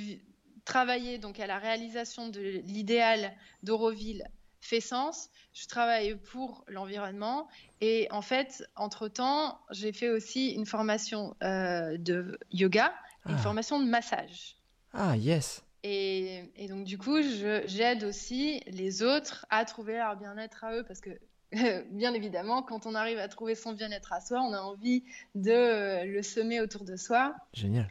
travailler 0.64 1.18
donc 1.18 1.38
à 1.40 1.46
la 1.46 1.58
réalisation 1.58 2.28
de 2.28 2.40
l'idéal 2.40 3.32
d'Auroville 3.62 4.24
fait 4.60 4.80
sens. 4.80 5.30
Je 5.54 5.66
travaille 5.68 6.16
pour 6.16 6.64
l'environnement 6.68 7.48
et 7.80 8.08
en 8.10 8.22
fait, 8.22 8.64
entre-temps, 8.76 9.58
j'ai 9.70 9.92
fait 9.92 10.08
aussi 10.10 10.50
une 10.50 10.66
formation 10.66 11.34
euh, 11.42 11.96
de 11.98 12.38
yoga, 12.52 12.92
et 13.26 13.30
une 13.30 13.36
Ah. 13.36 13.42
formation 13.42 13.78
de 13.80 13.84
massage. 13.86 14.56
Ah, 14.92 15.16
yes. 15.16 15.62
Et, 15.82 16.44
et 16.56 16.68
donc, 16.68 16.84
du 16.84 16.98
coup, 16.98 17.20
j'aide 17.22 18.04
aussi 18.04 18.62
les 18.66 19.02
autres 19.02 19.46
à 19.50 19.64
trouver 19.64 19.94
leur 19.94 20.16
bien-être 20.16 20.64
à 20.64 20.76
eux 20.76 20.84
parce 20.86 21.00
que, 21.00 21.10
bien 21.90 22.12
évidemment, 22.12 22.62
quand 22.62 22.86
on 22.86 22.94
arrive 22.94 23.18
à 23.18 23.28
trouver 23.28 23.54
son 23.54 23.72
bien-être 23.72 24.12
à 24.12 24.20
soi, 24.20 24.40
on 24.42 24.52
a 24.52 24.60
envie 24.60 25.04
de 25.34 25.50
euh, 25.50 26.04
le 26.04 26.22
semer 26.22 26.60
autour 26.60 26.84
de 26.84 26.96
soi. 26.96 27.34
Génial. 27.54 27.90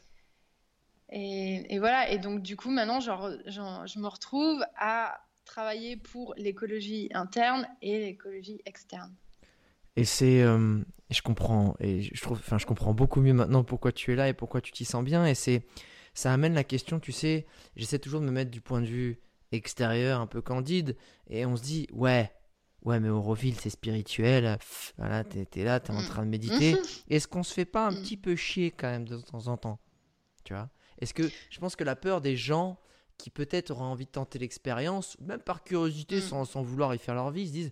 Et, 1.11 1.73
et 1.73 1.79
voilà. 1.79 2.09
Et 2.11 2.19
donc, 2.19 2.41
du 2.41 2.55
coup, 2.55 2.69
maintenant, 2.69 2.99
genre, 2.99 3.31
je 3.47 3.99
me 3.99 4.07
retrouve 4.07 4.63
à 4.77 5.19
travailler 5.45 5.97
pour 5.97 6.35
l'écologie 6.37 7.09
interne 7.13 7.67
et 7.81 7.99
l'écologie 7.99 8.61
externe. 8.65 9.13
Et 9.95 10.05
c'est, 10.05 10.43
euh, 10.43 10.79
je 11.09 11.21
comprends, 11.21 11.75
et 11.79 12.03
je 12.03 12.21
trouve, 12.21 12.37
enfin, 12.37 12.57
je 12.57 12.65
comprends 12.65 12.93
beaucoup 12.93 13.21
mieux 13.21 13.33
maintenant 13.33 13.63
pourquoi 13.63 13.91
tu 13.91 14.13
es 14.13 14.15
là 14.15 14.29
et 14.29 14.33
pourquoi 14.33 14.61
tu 14.61 14.71
t'y 14.71 14.85
sens 14.85 15.03
bien. 15.03 15.25
Et 15.25 15.33
c'est, 15.33 15.65
ça 16.19 16.33
amène 16.33 16.53
la 16.53 16.63
question, 16.63 16.99
tu 16.99 17.11
sais, 17.11 17.45
j'essaie 17.75 17.99
toujours 17.99 18.19
de 18.21 18.25
me 18.25 18.31
mettre 18.31 18.51
du 18.51 18.61
point 18.61 18.81
de 18.81 18.85
vue 18.85 19.19
extérieur, 19.51 20.19
un 20.19 20.27
peu 20.27 20.41
candide, 20.41 20.95
et 21.29 21.45
on 21.45 21.55
se 21.55 21.63
dit, 21.63 21.87
ouais, 21.93 22.31
ouais, 22.83 22.99
mais 22.99 23.09
Auroville, 23.09 23.55
c'est 23.59 23.69
spirituel, 23.69 24.57
voilà, 24.97 25.23
t'es, 25.23 25.45
t'es 25.45 25.63
là, 25.63 25.79
t'es 25.79 25.91
en 25.91 26.01
Mm. 26.01 26.05
train 26.05 26.23
de 26.25 26.29
méditer. 26.29 26.77
Est-ce 27.09 27.27
qu'on 27.27 27.43
se 27.43 27.53
fait 27.53 27.65
pas 27.65 27.87
un 27.87 27.91
Mm. 27.91 28.01
petit 28.01 28.17
peu 28.17 28.35
chier 28.35 28.71
quand 28.71 28.89
même 28.89 29.05
de 29.07 29.17
temps 29.17 29.47
en 29.47 29.57
temps 29.57 29.79
Tu 30.43 30.53
vois? 30.53 30.69
Est-ce 30.99 31.13
que 31.13 31.29
je 31.49 31.59
pense 31.59 31.75
que 31.75 31.83
la 31.83 31.95
peur 31.95 32.21
des 32.21 32.35
gens 32.37 32.77
qui 33.17 33.29
peut-être 33.29 33.71
auraient 33.71 33.83
envie 33.83 34.05
de 34.05 34.11
tenter 34.11 34.39
l'expérience, 34.39 35.17
même 35.19 35.41
par 35.41 35.63
curiosité, 35.63 36.17
Mm. 36.17 36.21
sans, 36.21 36.45
sans 36.45 36.61
vouloir 36.63 36.93
y 36.95 36.97
faire 36.97 37.15
leur 37.15 37.31
vie, 37.31 37.47
se 37.47 37.51
disent 37.53 37.71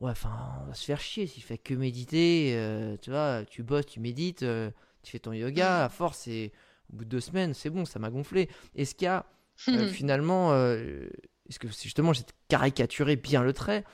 Ouais, 0.00 0.10
enfin, 0.10 0.30
on 0.62 0.66
va 0.68 0.74
se 0.74 0.84
faire 0.84 1.00
chier 1.00 1.26
s'il 1.26 1.42
fait 1.42 1.56
que 1.56 1.72
méditer. 1.72 2.52
euh, 2.54 2.96
tu 3.00 3.08
vois, 3.10 3.44
tu 3.46 3.62
bosses, 3.62 3.86
tu 3.86 3.98
médites, 4.00 4.42
euh, 4.42 4.70
tu 5.02 5.12
fais 5.12 5.18
ton 5.18 5.32
yoga. 5.32 5.80
Mm. 5.80 5.84
À 5.84 5.88
force, 5.88 6.18
c'est 6.18 6.52
au 6.92 6.96
bout 6.96 7.04
de 7.04 7.10
deux 7.10 7.20
semaines, 7.20 7.54
c'est 7.54 7.70
bon, 7.70 7.84
ça 7.84 7.98
m'a 7.98 8.10
gonflé. 8.10 8.48
Est-ce 8.74 8.94
qu'il 8.94 9.06
y 9.06 9.08
a 9.08 9.26
euh, 9.68 9.86
finalement, 9.92 10.52
euh, 10.52 11.08
est-ce 11.48 11.58
que 11.58 11.68
justement, 11.68 12.12
j'ai 12.12 12.22
caricaturé 12.48 13.16
bien 13.16 13.42
le 13.42 13.52
trait 13.52 13.84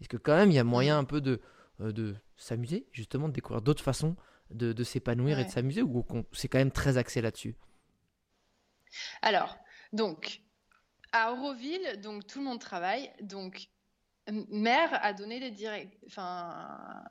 Est-ce 0.00 0.08
que 0.08 0.16
quand 0.16 0.36
même 0.36 0.50
il 0.50 0.54
y 0.54 0.58
a 0.58 0.64
moyen 0.64 0.98
un 0.98 1.04
peu 1.04 1.20
de, 1.20 1.40
euh, 1.80 1.92
de 1.92 2.14
s'amuser, 2.36 2.86
justement, 2.92 3.28
de 3.28 3.32
découvrir 3.34 3.62
d'autres 3.62 3.82
façons 3.84 4.16
de, 4.50 4.72
de 4.72 4.84
s'épanouir 4.84 5.38
et 5.38 5.44
de 5.44 5.50
s'amuser 5.50 5.82
ou 5.82 6.04
c'est 6.32 6.48
quand 6.48 6.58
même 6.58 6.70
très 6.72 6.98
axé 6.98 7.22
là-dessus? 7.22 7.56
Alors, 9.22 9.56
donc, 9.92 10.42
à 11.12 11.32
Auroville, 11.32 12.00
donc 12.02 12.26
tout 12.26 12.38
le 12.40 12.44
monde 12.44 12.60
travaille. 12.60 13.10
Donc, 13.22 13.68
M- 14.26 14.44
maire 14.50 14.90
a 15.02 15.12
donné 15.14 15.40
des 15.40 15.50
direct... 15.50 15.92
enfin, 16.06 17.02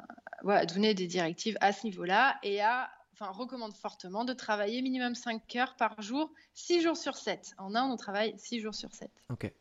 voilà, 0.43 0.65
donné 0.65 0.93
des 0.93 1.07
directives 1.07 1.57
à 1.61 1.71
ce 1.73 1.85
niveau-là 1.85 2.37
et 2.43 2.61
a, 2.61 2.89
enfin, 3.13 3.31
recommande 3.31 3.73
fortement 3.73 4.25
de 4.25 4.33
travailler 4.33 4.81
minimum 4.81 5.15
5 5.15 5.55
heures 5.55 5.75
par 5.75 6.01
jour, 6.01 6.31
6 6.53 6.81
jours 6.81 6.97
sur 6.97 7.15
7. 7.15 7.53
En 7.57 7.75
Inde, 7.75 7.91
on 7.91 7.97
travaille 7.97 8.37
6 8.37 8.59
jours 8.59 8.75
sur 8.75 8.93
7. 8.93 9.11
Ok. 9.29 9.51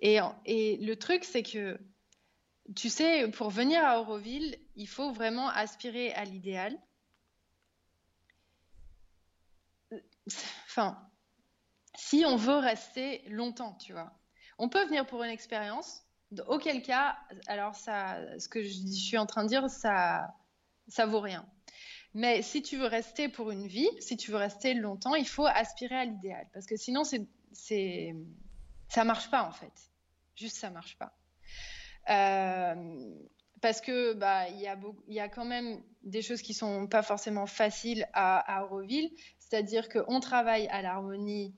Et, 0.00 0.20
le 0.76 0.94
truc, 0.94 1.24
c'est 1.24 1.42
que, 1.42 1.78
tu 2.74 2.88
sais, 2.88 3.28
pour 3.30 3.50
venir 3.50 3.84
à 3.84 4.00
Auroville, 4.00 4.58
il 4.76 4.88
faut 4.88 5.12
vraiment 5.12 5.48
aspirer 5.48 6.12
à 6.12 6.24
l'idéal. 6.24 6.78
Enfin, 10.66 10.98
si 11.94 12.24
on 12.26 12.36
veut 12.36 12.56
rester 12.56 13.22
longtemps, 13.28 13.74
tu 13.74 13.92
vois. 13.92 14.12
On 14.58 14.68
peut 14.68 14.84
venir 14.86 15.06
pour 15.06 15.22
une 15.22 15.30
expérience, 15.30 16.02
auquel 16.48 16.82
cas, 16.82 17.18
alors 17.46 17.74
ça, 17.74 18.38
ce 18.38 18.48
que 18.48 18.62
je, 18.62 18.68
je 18.68 18.92
suis 18.92 19.18
en 19.18 19.26
train 19.26 19.44
de 19.44 19.48
dire, 19.48 19.68
ça, 19.68 20.34
ça 20.88 21.06
vaut 21.06 21.20
rien. 21.20 21.46
Mais 22.14 22.42
si 22.42 22.62
tu 22.62 22.76
veux 22.76 22.86
rester 22.86 23.28
pour 23.28 23.50
une 23.50 23.66
vie, 23.66 23.88
si 24.00 24.16
tu 24.16 24.30
veux 24.30 24.36
rester 24.36 24.74
longtemps, 24.74 25.16
il 25.16 25.26
faut 25.26 25.46
aspirer 25.46 25.96
à 25.96 26.04
l'idéal, 26.04 26.46
parce 26.52 26.66
que 26.66 26.76
sinon, 26.76 27.02
c'est, 27.02 27.26
c'est, 27.52 28.14
ça 28.88 29.04
marche 29.04 29.30
pas 29.30 29.42
en 29.42 29.50
fait. 29.50 29.72
Juste, 30.36 30.56
ça 30.56 30.70
marche 30.70 30.96
pas. 30.96 31.16
Euh, 32.10 32.74
parce 33.60 33.80
que 33.80 34.12
bah 34.12 34.48
il 34.50 34.60
y 34.60 35.20
a 35.20 35.28
quand 35.28 35.44
même 35.44 35.82
des 36.02 36.20
choses 36.20 36.42
qui 36.42 36.52
sont 36.52 36.86
pas 36.86 37.02
forcément 37.02 37.46
faciles 37.46 38.06
à, 38.12 38.38
à 38.58 38.64
Auroville, 38.64 39.10
c'est-à-dire 39.38 39.88
qu'on 39.88 40.20
travaille 40.20 40.68
à 40.68 40.82
l'harmonie, 40.82 41.54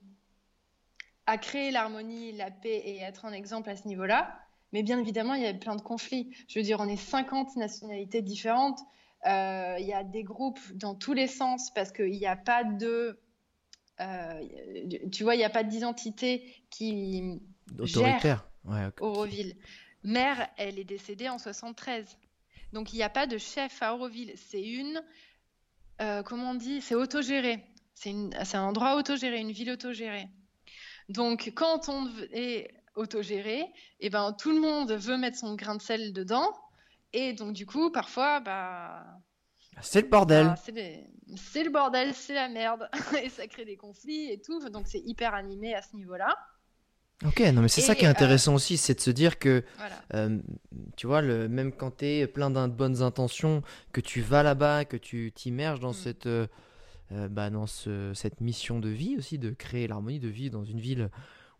à 1.25 1.37
créer 1.37 1.71
l'harmonie, 1.71 2.31
la 2.31 2.49
paix 2.49 2.77
et 2.77 2.99
être 2.99 3.25
un 3.25 3.33
exemple 3.33 3.69
à 3.69 3.75
ce 3.75 3.87
niveau-là. 3.87 4.39
Mais 4.73 4.83
bien 4.83 4.99
évidemment, 4.99 5.33
il 5.33 5.43
y 5.43 5.47
a 5.47 5.53
plein 5.53 5.75
de 5.75 5.81
conflits. 5.81 6.35
Je 6.47 6.59
veux 6.59 6.63
dire, 6.63 6.79
on 6.79 6.87
est 6.87 6.95
50 6.95 7.55
nationalités 7.57 8.21
différentes. 8.21 8.79
Euh, 9.27 9.75
il 9.79 9.85
y 9.85 9.93
a 9.93 10.03
des 10.03 10.23
groupes 10.23 10.59
dans 10.73 10.95
tous 10.95 11.13
les 11.13 11.27
sens 11.27 11.71
parce 11.73 11.91
qu'il 11.91 12.11
n'y 12.11 12.25
a 12.25 12.35
pas 12.35 12.63
de, 12.63 13.19
euh, 13.99 14.47
tu 15.11 15.23
vois, 15.23 15.35
il 15.35 15.39
n'y 15.39 15.43
a 15.43 15.49
pas 15.49 15.63
d'identité 15.63 16.55
qui 16.69 17.39
Autoritaire. 17.77 18.47
Ouais. 18.63 18.87
Auroville. 19.01 19.55
Mère, 20.03 20.47
elle 20.57 20.79
est 20.79 20.85
décédée 20.85 21.29
en 21.29 21.37
73. 21.37 22.17
Donc 22.73 22.93
il 22.93 22.97
n'y 22.97 23.03
a 23.03 23.09
pas 23.09 23.27
de 23.27 23.37
chef 23.37 23.81
à 23.81 23.93
Auroville. 23.93 24.33
C'est 24.35 24.63
une, 24.63 25.01
euh, 26.01 26.23
comment 26.23 26.51
on 26.51 26.55
dit, 26.55 26.81
c'est 26.81 26.95
autogéré. 26.95 27.63
C'est 27.93 28.13
un 28.13 28.63
endroit 28.63 28.95
autogéré, 28.95 29.39
une 29.39 29.51
ville 29.51 29.71
autogérée. 29.71 30.29
Donc, 31.09 31.51
quand 31.55 31.89
on 31.89 32.07
est 32.31 32.69
autogéré, 32.95 33.65
eh 33.99 34.09
ben, 34.09 34.33
tout 34.33 34.51
le 34.51 34.59
monde 34.59 34.91
veut 34.91 35.17
mettre 35.17 35.37
son 35.37 35.55
grain 35.55 35.75
de 35.75 35.81
sel 35.81 36.13
dedans. 36.13 36.53
Et 37.13 37.33
donc, 37.33 37.53
du 37.53 37.65
coup, 37.65 37.91
parfois, 37.91 38.39
bah. 38.39 39.05
C'est 39.81 40.01
le 40.01 40.07
bordel. 40.07 40.47
Bah, 40.47 40.55
c'est 41.35 41.63
le 41.63 41.69
bordel, 41.69 42.13
c'est 42.13 42.33
la 42.33 42.49
merde. 42.49 42.89
et 43.23 43.29
ça 43.29 43.47
crée 43.47 43.65
des 43.65 43.77
conflits 43.77 44.31
et 44.31 44.41
tout. 44.41 44.59
Donc, 44.69 44.87
c'est 44.87 45.01
hyper 45.05 45.33
animé 45.33 45.75
à 45.75 45.81
ce 45.81 45.95
niveau-là. 45.95 46.35
Ok, 47.25 47.39
non 47.51 47.63
mais 47.63 47.67
c'est 47.67 47.81
ça 47.81 47.95
qui 47.95 48.05
est 48.05 48.07
euh, 48.07 48.11
intéressant 48.11 48.53
aussi, 48.53 48.77
c'est 48.77 48.93
de 48.93 48.99
se 48.99 49.09
dire 49.09 49.39
que, 49.39 49.63
euh, 50.13 50.37
tu 50.97 51.07
vois, 51.07 51.23
le, 51.23 51.49
même 51.49 51.71
quand 51.71 51.97
tu 51.97 52.05
es 52.05 52.27
plein 52.27 52.51
de 52.51 52.67
bonnes 52.67 53.01
intentions, 53.01 53.63
que 53.91 54.01
tu 54.01 54.21
vas 54.21 54.43
là-bas, 54.43 54.85
que 54.85 54.97
tu 54.97 55.31
t'immerges 55.33 55.79
dans, 55.79 55.91
mm. 55.91 55.95
cette, 55.95 56.27
euh, 56.27 56.47
bah, 57.09 57.49
dans 57.49 57.65
ce, 57.65 58.13
cette 58.13 58.39
mission 58.39 58.79
de 58.79 58.89
vie 58.89 59.15
aussi, 59.17 59.39
de 59.39 59.49
créer 59.49 59.87
l'harmonie, 59.87 60.19
de 60.19 60.27
vivre 60.27 60.53
dans 60.53 60.63
une 60.63 60.79
ville 60.79 61.09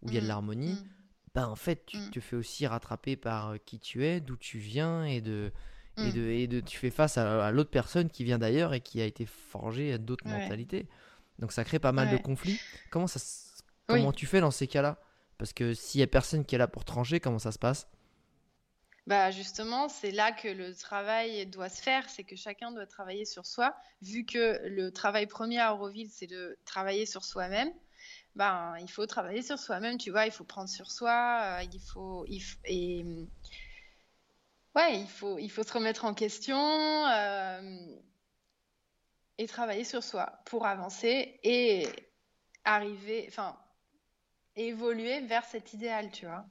où 0.04 0.10
il 0.10 0.14
y 0.14 0.18
a 0.18 0.22
de 0.22 0.26
mm. 0.26 0.30
l'harmonie, 0.30 0.74
mm. 0.74 0.90
Bah, 1.38 1.48
en 1.48 1.56
fait, 1.56 1.86
tu 1.86 2.00
te 2.10 2.20
fais 2.20 2.36
aussi 2.36 2.66
rattraper 2.66 3.16
par 3.16 3.58
qui 3.64 3.78
tu 3.78 4.04
es, 4.04 4.20
d'où 4.20 4.36
tu 4.38 4.58
viens, 4.58 5.06
et 5.06 5.22
de, 5.22 5.52
et 5.96 6.12
de, 6.12 6.22
et 6.32 6.48
de, 6.48 6.62
tu 6.62 6.80
fais 6.80 6.90
face 6.90 7.20
à, 7.20 7.52
l'autre 7.52 7.70
personne 7.70 8.10
qui 8.10 8.24
vient 8.24 8.40
d'ailleurs 8.40 8.74
et 8.74 8.82
qui 8.82 9.00
a 9.02 9.06
été 9.06 9.28
forgée 9.28 9.94
à 9.94 10.00
d'autres 10.00 10.28
mentalités. 10.28 10.88
Donc 11.38 11.52
ça 11.52 11.64
crée 11.64 11.78
pas 11.78 11.92
mal 11.92 12.10
de 12.10 12.18
conflits. 12.18 12.60
Comment, 12.90 13.06
ça, 13.06 13.20
comment 13.86 14.12
tu 14.12 14.26
fais 14.26 14.42
dans 14.42 14.50
ces 14.50 14.66
cas-là? 14.66 15.00
Parce 15.38 15.54
que 15.54 15.76
s'il 15.76 16.00
y 16.00 16.04
a 16.04 16.08
personne 16.08 16.44
qui 16.44 16.56
est 16.56 16.58
là 16.58 16.68
pour 16.68 16.86
trancher, 16.86 17.20
comment 17.20 17.38
ça 17.38 17.52
se 17.52 17.60
passe? 17.60 17.88
Bah 19.06 19.30
justement, 19.30 19.90
c'est 19.90 20.10
là 20.10 20.32
que 20.32 20.48
le 20.48 20.74
travail 20.74 21.46
doit 21.46 21.70
se 21.70 21.84
faire, 21.84 22.10
c'est 22.10 22.24
que 22.24 22.36
chacun 22.36 22.72
doit 22.72 22.88
travailler 22.88 23.26
sur 23.26 23.46
soi. 23.46 23.76
Vu 24.02 24.26
que 24.26 24.68
le 24.68 24.92
travail 24.92 25.28
premier 25.28 25.60
à 25.60 25.76
Auroville, 25.76 26.10
c'est 26.12 26.26
de 26.26 26.58
travailler 26.66 27.06
sur 27.06 27.24
soi-même, 27.24 27.72
ben, 28.38 28.76
il 28.80 28.88
faut 28.88 29.08
travailler 29.08 29.42
sur 29.42 29.58
soi-même, 29.58 29.98
tu 29.98 30.12
vois, 30.12 30.28
il 30.28 30.32
faut 30.32 30.44
prendre 30.44 30.70
sur 30.70 30.92
soi, 30.92 31.60
euh, 31.60 31.64
il 31.74 31.82
faut, 31.82 32.24
et, 32.66 33.04
ouais, 34.76 35.00
il 35.00 35.08
faut, 35.08 35.40
il 35.40 35.50
faut 35.50 35.64
se 35.64 35.74
remettre 35.74 36.06
en 36.06 36.14
question 36.14 36.56
euh, 37.08 37.88
et 39.40 39.48
travailler 39.48 39.84
sur 39.84 40.04
soi 40.04 40.40
pour 40.46 40.68
avancer 40.68 41.40
et 41.44 41.88
arriver, 42.64 43.26
enfin, 43.28 43.58
évoluer 44.56 45.22
vers 45.22 45.44
cet 45.44 45.74
idéal, 45.74 46.12
tu 46.12 46.28
vois. 46.28 46.46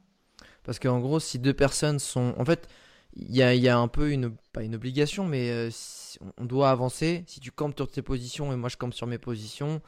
Parce 0.65 0.81
qu'en 0.81 0.99
gros, 0.99 1.21
si 1.21 1.39
deux 1.39 1.55
personnes 1.55 2.01
sont. 2.01 2.35
En 2.37 2.45
fait, 2.45 2.69
il 3.15 3.33
y 3.33 3.45
a, 3.45 3.55
y 3.55 3.69
a, 3.69 3.79
un 3.79 3.87
peu 3.87 4.11
une. 4.11 4.35
Pas 4.53 4.65
une 4.65 4.75
obligation, 4.75 5.25
mais 5.25 5.51
euh, 5.51 5.71
on 6.37 6.47
doit 6.47 6.71
avancer. 6.71 7.23
Si 7.29 7.39
tu 7.39 7.53
campes 7.53 7.77
sur 7.77 7.89
tes 7.89 8.03
positions 8.03 8.53
et 8.53 8.57
moi 8.57 8.69
je 8.69 8.77
campe 8.77 8.95
sur 8.95 9.07
mes 9.07 9.19
positions, 9.19 9.81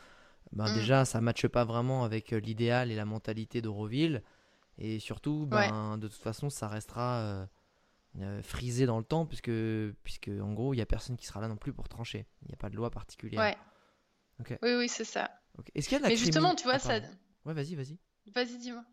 ben 0.53 0.71
mm. 0.71 0.75
déjà 0.75 1.05
ça 1.05 1.21
ne 1.21 1.25
matche 1.25 1.47
pas 1.47 1.65
vraiment 1.65 2.05
avec 2.05 2.33
euh, 2.33 2.41
l'idéal 2.41 2.91
et 2.91 2.97
la 2.97 3.05
mentalité 3.05 3.61
d'Auroville. 3.63 4.23
Et 4.79 5.01
surtout, 5.01 5.47
ben, 5.47 5.99
de 5.99 6.07
toute 6.07 6.23
façon, 6.23 6.51
ça 6.51 6.69
restera 6.69 7.49
euh, 8.21 8.43
frisé 8.43 8.87
dans 8.87 8.99
le 8.99 9.05
temps, 9.05 9.27
puisque, 9.27 9.51
puisque 10.05 10.29
en 10.29 10.53
gros, 10.53 10.73
il 10.73 10.77
n'y 10.77 10.83
a 10.83 10.87
personne 10.87 11.17
qui 11.17 11.27
sera 11.27 11.41
là 11.41 11.49
non 11.49 11.57
plus 11.57 11.73
pour 11.73 11.89
trancher. 11.89 12.27
Il 12.43 12.49
n'y 12.49 12.55
a 12.55 12.57
pas 12.57 12.71
de 12.71 12.77
loi 12.77 12.91
particulière. 12.91 13.41
Ouais. 13.41 13.57
Oui, 14.63 14.75
oui, 14.77 14.89
c'est 14.89 15.05
ça. 15.05 15.31
Est-ce 15.75 15.89
qu'il 15.89 15.95
y 15.95 15.97
a 15.97 15.99
de 15.99 16.05
la 16.05 16.11
Mais 16.11 16.17
justement, 16.17 16.55
tu 16.55 16.65
vois, 16.65 16.79
ça. 16.79 17.01
Ouais, 17.45 17.55
vas-y, 17.55 17.75
vas-y. 17.75 17.99
Vas-y, 18.35 18.59
dis-moi. 18.59 18.85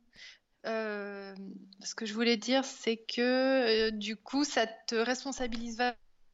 Euh, 0.65 1.35
ce 1.83 1.93
que 1.93 2.05
je 2.05 2.13
voulais 2.13 2.37
dire, 2.37 2.65
c'est 2.65 2.97
que 2.97 3.89
euh, 3.89 3.91
du 3.91 4.15
coup, 4.15 4.43
ça 4.43 4.65
te 4.65 4.95
responsabilise 4.95 5.79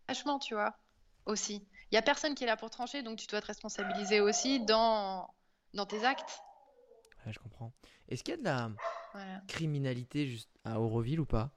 vachement, 0.07 0.39
tu 0.39 0.53
vois, 0.53 0.77
aussi. 1.25 1.65
Il 1.91 1.95
y 1.95 1.97
a 1.97 2.01
personne 2.01 2.35
qui 2.35 2.45
est 2.45 2.47
là 2.47 2.55
pour 2.55 2.69
trancher, 2.69 3.03
donc 3.03 3.19
tu 3.19 3.27
dois 3.27 3.41
te 3.41 3.47
responsabiliser 3.47 4.21
aussi 4.21 4.61
dans, 4.61 5.27
dans 5.73 5.85
tes 5.85 6.05
actes. 6.05 6.41
Ouais, 7.25 7.33
je 7.33 7.39
comprends. 7.39 7.73
Est-ce 8.07 8.23
qu'il 8.23 8.31
y 8.31 8.35
a 8.35 8.37
de 8.37 8.43
la 8.43 8.71
criminalité 9.47 10.25
juste 10.27 10.49
à 10.63 10.79
Auroville 10.79 11.19
ou 11.19 11.25
pas? 11.25 11.51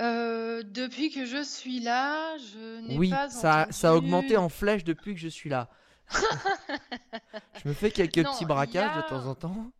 Euh, 0.00 0.62
depuis 0.64 1.10
que 1.10 1.24
je 1.24 1.42
suis 1.42 1.80
là, 1.80 2.36
je 2.38 2.80
n'ai 2.80 2.98
oui, 2.98 3.10
pas 3.10 3.30
ça, 3.30 3.68
ça 3.70 3.90
a 3.90 3.94
augmenté 3.94 4.36
en 4.36 4.48
flèche 4.48 4.84
depuis 4.84 5.14
que 5.14 5.20
je 5.20 5.28
suis 5.28 5.48
là. 5.48 5.70
je 6.10 7.68
me 7.68 7.72
fais 7.72 7.90
quelques 7.90 8.24
petits 8.24 8.44
braquages 8.44 8.96
de 8.96 9.08
temps 9.08 9.26
en 9.26 9.34
temps. 9.34 9.70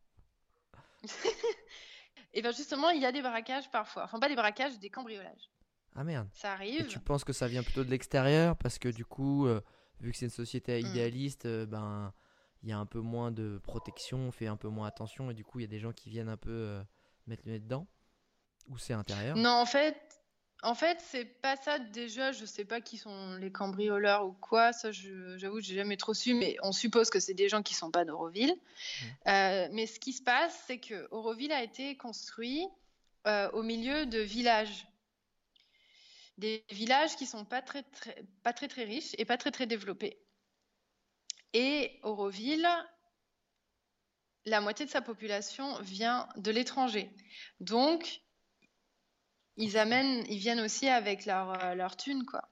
Et 2.32 2.42
bien 2.42 2.52
justement, 2.52 2.90
il 2.90 3.02
y 3.02 3.06
a 3.06 3.12
des 3.12 3.22
braquages 3.22 3.70
parfois. 3.70 4.04
Enfin, 4.04 4.18
pas 4.18 4.28
des 4.28 4.36
braquages, 4.36 4.78
des 4.78 4.90
cambriolages. 4.90 5.50
Ah 5.94 6.04
merde. 6.04 6.28
Ça 6.32 6.52
arrive. 6.52 6.82
Et 6.82 6.86
tu 6.86 6.98
penses 6.98 7.24
que 7.24 7.32
ça 7.32 7.46
vient 7.46 7.62
plutôt 7.62 7.84
de 7.84 7.90
l'extérieur 7.90 8.56
parce 8.56 8.78
que 8.78 8.88
du 8.88 9.04
coup, 9.04 9.46
euh, 9.46 9.60
vu 10.00 10.12
que 10.12 10.18
c'est 10.18 10.26
une 10.26 10.30
société 10.30 10.82
mm. 10.82 10.86
idéaliste, 10.86 11.46
euh, 11.46 11.66
ben 11.66 12.12
il 12.62 12.70
y 12.70 12.72
a 12.72 12.78
un 12.78 12.86
peu 12.86 13.00
moins 13.00 13.30
de 13.30 13.60
protection, 13.62 14.18
on 14.18 14.30
fait 14.32 14.46
un 14.46 14.56
peu 14.56 14.68
moins 14.68 14.88
attention 14.88 15.30
et 15.30 15.34
du 15.34 15.44
coup, 15.44 15.60
il 15.60 15.62
y 15.62 15.66
a 15.66 15.68
des 15.68 15.80
gens 15.80 15.92
qui 15.92 16.08
viennent 16.08 16.30
un 16.30 16.38
peu 16.38 16.50
euh, 16.50 16.82
mettre 17.26 17.42
le 17.44 17.52
nez 17.52 17.58
dedans? 17.58 17.86
Ou 18.70 18.78
c'est 18.78 18.94
intérieur? 18.94 19.36
Non, 19.36 19.50
en 19.50 19.66
fait, 19.66 19.98
en 20.62 20.74
fait, 20.74 20.98
c'est 21.06 21.26
pas 21.26 21.56
ça 21.56 21.78
déjà. 21.78 22.32
Je 22.32 22.46
sais 22.46 22.64
pas 22.64 22.80
qui 22.80 22.96
sont 22.96 23.36
les 23.36 23.52
cambrioleurs 23.52 24.24
ou 24.24 24.32
quoi. 24.32 24.72
Ça, 24.72 24.90
j'avoue, 24.92 25.60
j'ai 25.60 25.74
jamais 25.74 25.98
trop 25.98 26.14
su, 26.14 26.32
mais 26.32 26.56
on 26.62 26.72
suppose 26.72 27.10
que 27.10 27.20
c'est 27.20 27.34
des 27.34 27.50
gens 27.50 27.62
qui 27.62 27.74
sont 27.74 27.90
pas 27.90 28.06
d'Auroville. 28.06 28.54
Mmh. 28.54 29.06
Euh, 29.28 29.68
mais 29.72 29.86
ce 29.86 30.00
qui 30.00 30.14
se 30.14 30.22
passe, 30.22 30.58
c'est 30.66 30.78
que 30.78 31.06
Auroville 31.10 31.52
a 31.52 31.62
été 31.62 31.96
construit 31.96 32.66
au 33.54 33.62
milieu 33.62 34.04
de 34.04 34.18
villages, 34.18 34.86
des 36.38 36.64
villages 36.70 37.16
qui 37.16 37.26
sont 37.26 37.44
pas 37.44 37.62
très, 37.62 37.84
pas 38.42 38.52
très 38.52 38.68
très 38.68 38.84
riches 38.84 39.14
et 39.18 39.24
pas 39.24 39.36
très 39.36 39.50
très 39.50 39.66
développés. 39.66 40.18
Et 41.52 42.00
Auroville, 42.02 42.68
la 44.44 44.60
moitié 44.60 44.84
de 44.86 44.90
sa 44.90 45.00
population 45.00 45.80
vient 45.80 46.28
de 46.36 46.50
l'étranger. 46.50 47.10
Donc, 47.60 48.20
ils 49.56 49.78
amènent, 49.78 50.24
ils 50.28 50.38
viennent 50.38 50.60
aussi 50.60 50.88
avec 50.88 51.26
leur, 51.26 51.62
euh, 51.62 51.74
leur 51.74 51.96
thune, 51.96 52.24
quoi. 52.24 52.48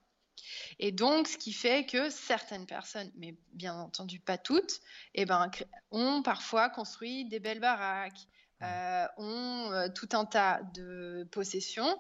Et 0.78 0.92
donc, 0.92 1.28
ce 1.28 1.36
qui 1.36 1.52
fait 1.52 1.84
que 1.86 2.10
certaines 2.10 2.66
personnes, 2.66 3.10
mais 3.16 3.36
bien 3.52 3.74
entendu 3.74 4.18
pas 4.18 4.38
toutes, 4.38 4.80
eh 5.14 5.24
ben, 5.24 5.50
ont 5.90 6.22
parfois 6.22 6.70
construit 6.70 7.24
des 7.26 7.40
belles 7.40 7.60
baraques, 7.60 8.26
euh, 8.62 9.06
ont 9.16 9.72
euh, 9.72 9.88
tout 9.88 10.08
un 10.12 10.24
tas 10.24 10.62
de 10.74 11.28
possessions, 11.32 11.98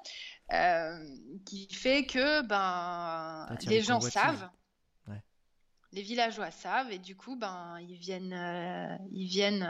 qui 1.46 1.68
fait 1.72 2.06
que 2.06 2.42
ben, 2.42 3.48
les 3.66 3.82
gens 3.82 4.00
savent, 4.00 4.48
les 5.92 6.02
villageois 6.02 6.50
savent, 6.50 6.90
et 6.90 6.98
du 6.98 7.16
coup, 7.16 7.36
ben, 7.36 7.78
ils 7.80 7.96
viennent, 7.96 8.98
ils 9.10 9.26
viennent 9.26 9.68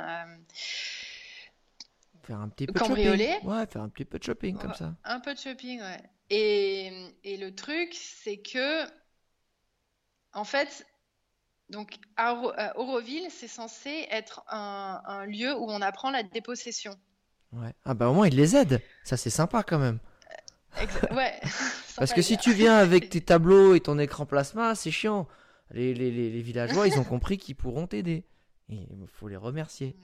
Faire 2.24 2.38
un 2.38 2.48
petit 2.48 2.66
peu 2.66 2.72
de 2.72 2.78
shopping. 2.78 3.44
Ouais, 3.44 3.66
faire 3.66 3.82
un 3.82 3.88
petit 3.88 4.04
peu 4.04 4.18
de 4.18 4.22
shopping 4.22 4.56
comme 4.56 4.74
ça. 4.74 4.94
Un 5.04 5.18
peu 5.18 5.34
de 5.34 5.38
shopping, 5.38 5.80
ouais. 5.80 6.00
Et, 6.30 7.12
et 7.24 7.36
le 7.36 7.54
truc, 7.54 7.94
c'est 7.94 8.38
que, 8.38 8.84
en 10.32 10.44
fait, 10.44 10.86
donc 11.72 11.98
euh, 12.20 12.68
Auroville, 12.76 13.28
c'est 13.30 13.48
censé 13.48 14.06
être 14.10 14.44
un, 14.48 15.00
un, 15.06 15.24
lieu 15.24 15.56
où 15.56 15.64
on 15.70 15.80
apprend 15.80 16.10
la 16.10 16.22
dépossession. 16.22 16.94
Ouais. 17.52 17.72
Ah 17.84 17.94
bah 17.94 18.08
au 18.08 18.14
moins, 18.14 18.28
il 18.28 18.36
les 18.36 18.54
aide. 18.54 18.82
Ça, 19.04 19.16
c'est 19.16 19.30
sympa 19.30 19.62
quand 19.62 19.78
même. 19.78 19.98
ouais. 21.10 21.40
Parce 21.96 22.12
que 22.12 22.20
si 22.20 22.36
tu 22.36 22.52
viens 22.52 22.76
avec 22.76 23.08
tes 23.10 23.22
tableaux 23.22 23.74
et 23.74 23.80
ton 23.80 23.98
écran 23.98 24.26
plasma, 24.26 24.74
c'est 24.74 24.90
chiant. 24.90 25.26
Les, 25.70 25.94
les, 25.94 26.10
les, 26.10 26.30
les 26.30 26.42
villageois, 26.42 26.86
ils 26.86 26.98
ont 26.98 27.04
compris 27.04 27.38
qu'ils 27.38 27.56
pourront 27.56 27.86
t'aider. 27.86 28.26
Il 28.68 28.86
faut 29.08 29.28
les 29.28 29.36
remercier. 29.36 29.96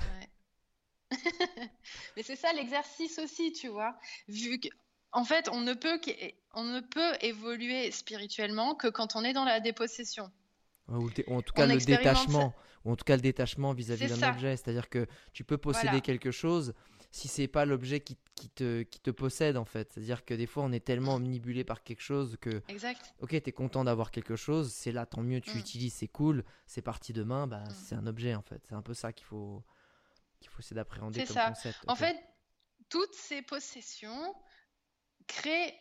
Ouais. 0.00 1.18
Mais 2.16 2.22
c'est 2.22 2.36
ça 2.36 2.52
l'exercice 2.54 3.18
aussi, 3.18 3.52
tu 3.52 3.68
vois. 3.68 3.94
Vu 4.28 4.58
que, 4.58 4.68
en 5.12 5.24
fait, 5.24 5.50
on 5.50 5.60
ne 5.60 5.74
peut 5.74 6.00
on 6.54 6.64
ne 6.64 6.80
peut 6.80 7.12
évoluer 7.20 7.90
spirituellement 7.90 8.74
que 8.74 8.88
quand 8.88 9.16
on 9.16 9.24
est 9.24 9.34
dans 9.34 9.44
la 9.44 9.60
dépossession. 9.60 10.30
Ou, 10.90 11.10
en 11.28 11.42
tout 11.42 11.52
cas 11.52 11.66
le 11.66 11.78
détachement, 11.78 12.54
ou 12.84 12.92
en 12.92 12.96
tout 12.96 13.04
cas 13.04 13.16
le 13.16 13.22
détachement 13.22 13.72
vis-à-vis 13.72 14.08
d'un 14.08 14.30
objet. 14.30 14.56
C'est-à-dire 14.56 14.88
que 14.88 15.06
tu 15.32 15.44
peux 15.44 15.58
posséder 15.58 16.00
quelque 16.00 16.30
chose 16.30 16.74
si 17.12 17.28
c'est 17.28 17.48
pas 17.48 17.64
l'objet 17.64 18.00
qui, 18.00 18.16
qui, 18.36 18.48
te, 18.48 18.82
qui 18.82 19.00
te 19.00 19.10
possède 19.10 19.56
en 19.56 19.64
fait. 19.64 19.92
C'est-à-dire 19.92 20.24
que 20.24 20.34
des 20.34 20.46
fois 20.46 20.62
on 20.62 20.72
est 20.72 20.84
tellement 20.84 21.16
omnibulé 21.16 21.64
par 21.64 21.82
quelque 21.82 22.02
chose 22.02 22.36
que. 22.40 22.62
Exact. 22.68 23.14
Ok, 23.20 23.30
t'es 23.42 23.52
content 23.52 23.84
d'avoir 23.84 24.10
quelque 24.10 24.36
chose, 24.36 24.72
c'est 24.72 24.92
là, 24.92 25.06
tant 25.06 25.22
mieux, 25.22 25.40
tu 25.40 25.56
mm. 25.56 25.60
utilises, 25.60 25.94
c'est 25.94 26.08
cool, 26.08 26.44
c'est 26.66 26.82
parti 26.82 27.12
demain, 27.12 27.46
bah, 27.46 27.64
mm. 27.64 27.70
c'est 27.70 27.94
un 27.96 28.06
objet 28.06 28.34
en 28.34 28.42
fait. 28.42 28.62
C'est 28.68 28.74
un 28.74 28.82
peu 28.82 28.94
ça 28.94 29.12
qu'il 29.12 29.26
faut 29.26 29.64
qu'il 30.40 30.50
faut 30.50 30.60
essayer 30.60 30.76
d'appréhender 30.76 31.24
comme 31.24 31.34
ça. 31.34 31.48
concept. 31.48 31.78
En 31.86 31.96
fait, 31.96 32.16
toutes 32.88 33.14
ces 33.14 33.42
possessions 33.42 34.34
créent 35.26 35.78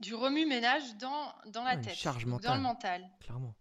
du 0.00 0.14
remue-ménage 0.14 0.96
dans, 0.96 1.32
dans 1.46 1.62
la 1.62 1.76
tête, 1.76 1.94
charge 1.94 2.26
dans 2.26 2.54
le 2.56 2.60
mental. 2.60 3.08
Clairement. 3.20 3.54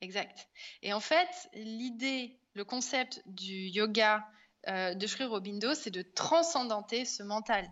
Exact. 0.00 0.48
Et 0.82 0.92
en 0.92 1.00
fait, 1.00 1.50
l'idée, 1.54 2.38
le 2.54 2.64
concept 2.64 3.22
du 3.26 3.66
yoga 3.68 4.26
euh, 4.68 4.94
de 4.94 5.06
Sri 5.06 5.24
Aurobindo, 5.24 5.74
c'est 5.74 5.90
de 5.90 6.02
transcendenter 6.02 7.04
ce 7.04 7.22
mental. 7.22 7.70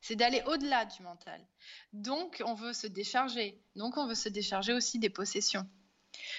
C'est 0.00 0.16
d'aller 0.16 0.42
au-delà 0.46 0.84
du 0.84 1.02
mental. 1.02 1.44
Donc, 1.92 2.42
on 2.46 2.54
veut 2.54 2.72
se 2.72 2.86
décharger. 2.86 3.60
Donc, 3.74 3.96
on 3.96 4.06
veut 4.06 4.14
se 4.14 4.28
décharger 4.28 4.72
aussi 4.72 4.98
des 4.98 5.10
possessions. 5.10 5.68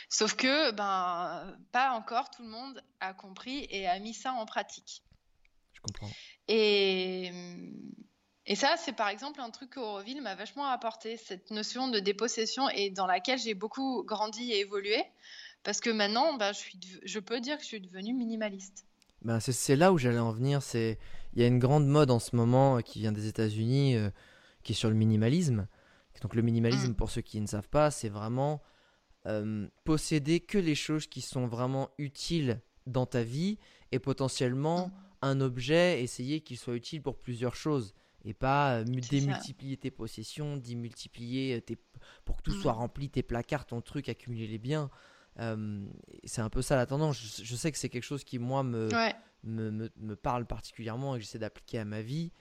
Sauf 0.09 0.35
que, 0.35 0.71
ben, 0.71 1.57
pas 1.71 1.91
encore 1.91 2.29
tout 2.29 2.43
le 2.43 2.49
monde 2.49 2.83
a 2.99 3.13
compris 3.13 3.67
et 3.69 3.87
a 3.87 3.99
mis 3.99 4.13
ça 4.13 4.33
en 4.33 4.45
pratique. 4.45 5.03
Je 5.73 5.81
comprends. 5.81 6.09
Et, 6.47 7.31
et 8.49 8.55
ça, 8.55 8.75
c'est 8.77 8.93
par 8.93 9.07
exemple 9.07 9.39
un 9.39 9.51
truc 9.51 9.75
qu'Auroville 9.75 10.21
m'a 10.21 10.35
vachement 10.35 10.65
apporté, 10.65 11.15
cette 11.15 11.51
notion 11.51 11.87
de 11.87 11.99
dépossession 11.99 12.67
et 12.69 12.89
dans 12.89 13.05
laquelle 13.05 13.39
j'ai 13.39 13.53
beaucoup 13.53 14.03
grandi 14.03 14.51
et 14.51 14.59
évolué. 14.59 14.97
Parce 15.63 15.79
que 15.79 15.89
maintenant, 15.89 16.35
ben, 16.35 16.51
je, 16.51 16.57
suis, 16.57 16.79
je 17.03 17.19
peux 17.19 17.39
dire 17.39 17.57
que 17.57 17.61
je 17.63 17.67
suis 17.67 17.79
devenue 17.81 18.13
minimaliste. 18.13 18.85
Ben, 19.21 19.39
c'est 19.39 19.75
là 19.75 19.93
où 19.93 19.97
j'allais 19.97 20.17
en 20.19 20.31
venir. 20.31 20.63
C'est 20.63 20.97
Il 21.33 21.41
y 21.41 21.45
a 21.45 21.47
une 21.47 21.59
grande 21.59 21.85
mode 21.87 22.09
en 22.09 22.17
ce 22.19 22.35
moment 22.35 22.77
euh, 22.77 22.81
qui 22.81 22.99
vient 22.99 23.11
des 23.11 23.27
États-Unis, 23.27 23.95
euh, 23.95 24.09
qui 24.63 24.71
est 24.71 24.75
sur 24.75 24.89
le 24.89 24.95
minimalisme. 24.95 25.67
Donc 26.21 26.35
le 26.35 26.41
minimalisme, 26.41 26.91
Mm. 26.91 26.95
pour 26.95 27.09
ceux 27.11 27.21
qui 27.21 27.39
ne 27.39 27.47
savent 27.47 27.69
pas, 27.69 27.91
c'est 27.91 28.09
vraiment 28.09 28.61
euh, 29.25 29.67
posséder 29.83 30.39
que 30.39 30.57
les 30.57 30.75
choses 30.75 31.05
qui 31.05 31.21
sont 31.21 31.45
vraiment 31.47 31.89
utiles 31.97 32.61
dans 32.87 33.05
ta 33.05 33.21
vie 33.21 33.57
et 33.91 33.99
potentiellement 33.99 34.87
Mm. 34.87 34.91
un 35.21 35.41
objet, 35.41 36.01
essayer 36.01 36.41
qu'il 36.41 36.57
soit 36.57 36.75
utile 36.75 37.01
pour 37.01 37.19
plusieurs 37.19 37.55
choses 37.55 37.93
et 38.29 38.33
pas 38.33 38.75
euh, 38.75 38.83
démultiplier 38.83 39.77
tes 39.77 39.91
possessions, 39.91 40.57
démultiplier 40.57 41.57
euh, 41.57 41.61
tes... 41.61 41.77
pour 42.25 42.37
que 42.37 42.43
tout 42.43 42.51
Mm. 42.51 42.61
soit 42.61 42.73
rempli, 42.73 43.09
tes 43.09 43.23
placards, 43.23 43.65
ton 43.65 43.81
truc, 43.81 44.07
accumuler 44.09 44.47
les 44.47 44.59
biens. 44.59 44.89
Euh, 45.39 45.85
c'est 46.25 46.41
un 46.41 46.49
peu 46.49 46.61
ça 46.61 46.75
la 46.75 46.85
tendance. 46.85 47.17
Je, 47.19 47.43
je 47.43 47.55
sais 47.55 47.71
que 47.71 47.77
c'est 47.77 47.89
quelque 47.89 48.03
chose 48.03 48.23
qui, 48.23 48.39
moi, 48.39 48.63
me, 48.63 48.89
Ouais. 48.89 49.15
me, 49.43 49.71
me- 49.71 49.91
me 49.97 50.15
parle 50.15 50.45
particulièrement 50.45 51.15
et 51.15 51.19
que 51.19 51.25
j'essaie 51.25 51.39
d'appliquer 51.39 51.79
à 51.79 51.85
ma 51.85 52.01
vie, 52.01 52.31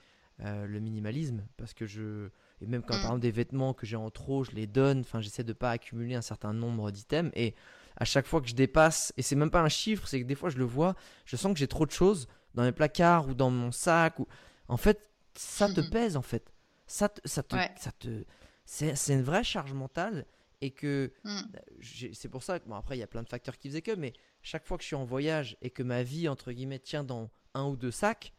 euh, 0.41 0.65
le 0.67 0.79
minimalisme, 0.79 1.45
parce 1.57 1.73
que 1.73 1.85
je... 1.85 2.29
Et 2.61 2.67
même 2.67 2.81
quand 2.83 2.95
Mm. 2.95 3.01
par 3.01 3.09
exemple 3.11 3.21
des 3.21 3.31
vêtements 3.31 3.73
que 3.73 3.85
j'ai 3.85 3.95
en 3.95 4.09
trop, 4.09 4.43
je 4.43 4.51
les 4.51 4.67
donne, 4.67 4.99
enfin 4.99 5.21
j'essaie 5.21 5.43
de 5.43 5.53
pas 5.53 5.71
accumuler 5.71 6.15
un 6.15 6.21
certain 6.21 6.53
nombre 6.53 6.91
d'items, 6.91 7.31
et 7.35 7.55
à 7.97 8.05
chaque 8.05 8.25
fois 8.27 8.41
que 8.41 8.47
je 8.47 8.55
dépasse, 8.55 9.11
et 9.17 9.21
c'est 9.21 9.35
même 9.35 9.49
pas 9.51 9.61
un 9.61 9.69
chiffre, 9.69 10.07
c'est 10.07 10.21
que 10.21 10.25
des 10.25 10.35
fois 10.35 10.49
je 10.49 10.57
le 10.57 10.65
vois, 10.65 10.95
je 11.25 11.35
sens 11.35 11.51
que 11.53 11.59
j'ai 11.59 11.67
trop 11.67 11.85
de 11.85 11.91
choses 11.91 12.27
dans 12.53 12.63
mes 12.63 12.71
placards 12.71 13.27
ou 13.27 13.33
dans 13.33 13.49
mon 13.49 13.71
sac, 13.71 14.19
ou... 14.19 14.27
en 14.67 14.77
fait 14.77 15.08
ça 15.39 15.69
te 15.73 15.79
Mhm. 15.81 15.89
pèse 15.89 16.17
en 16.17 16.21
fait, 16.21 16.51
ça 16.85 17.07
te... 17.09 17.21
Ça 17.27 17.43
te, 17.43 17.55
Ouais. 17.55 17.71
ça 17.77 17.91
te... 17.93 18.25
C'est 18.65 18.95
c'est 18.95 19.13
une 19.13 19.23
vraie 19.23 19.43
charge 19.43 19.73
mentale, 19.73 20.25
et 20.61 20.71
que 20.71 21.11
Mm. 21.23 21.39
j'ai- 21.79 22.13
c'est 22.13 22.27
pour 22.29 22.43
ça 22.43 22.59
que 22.59 22.67
bon 22.67 22.75
après 22.75 22.97
il 22.97 22.99
y 22.99 23.03
a 23.03 23.07
plein 23.07 23.23
de 23.23 23.29
facteurs 23.29 23.57
qui 23.57 23.69
faisaient 23.69 23.81
que 23.81 23.95
mais 23.95 24.13
chaque 24.43 24.65
fois 24.65 24.77
que 24.77 24.83
je 24.83 24.87
suis 24.87 24.95
en 24.95 25.05
voyage 25.05 25.55
et 25.61 25.69
que 25.69 25.81
ma 25.81 26.03
vie 26.03 26.27
entre 26.27 26.51
guillemets 26.51 26.79
tient 26.79 27.03
dans 27.05 27.29
un 27.53 27.63
ou 27.65 27.75
deux 27.77 27.89
sacs 27.91 28.33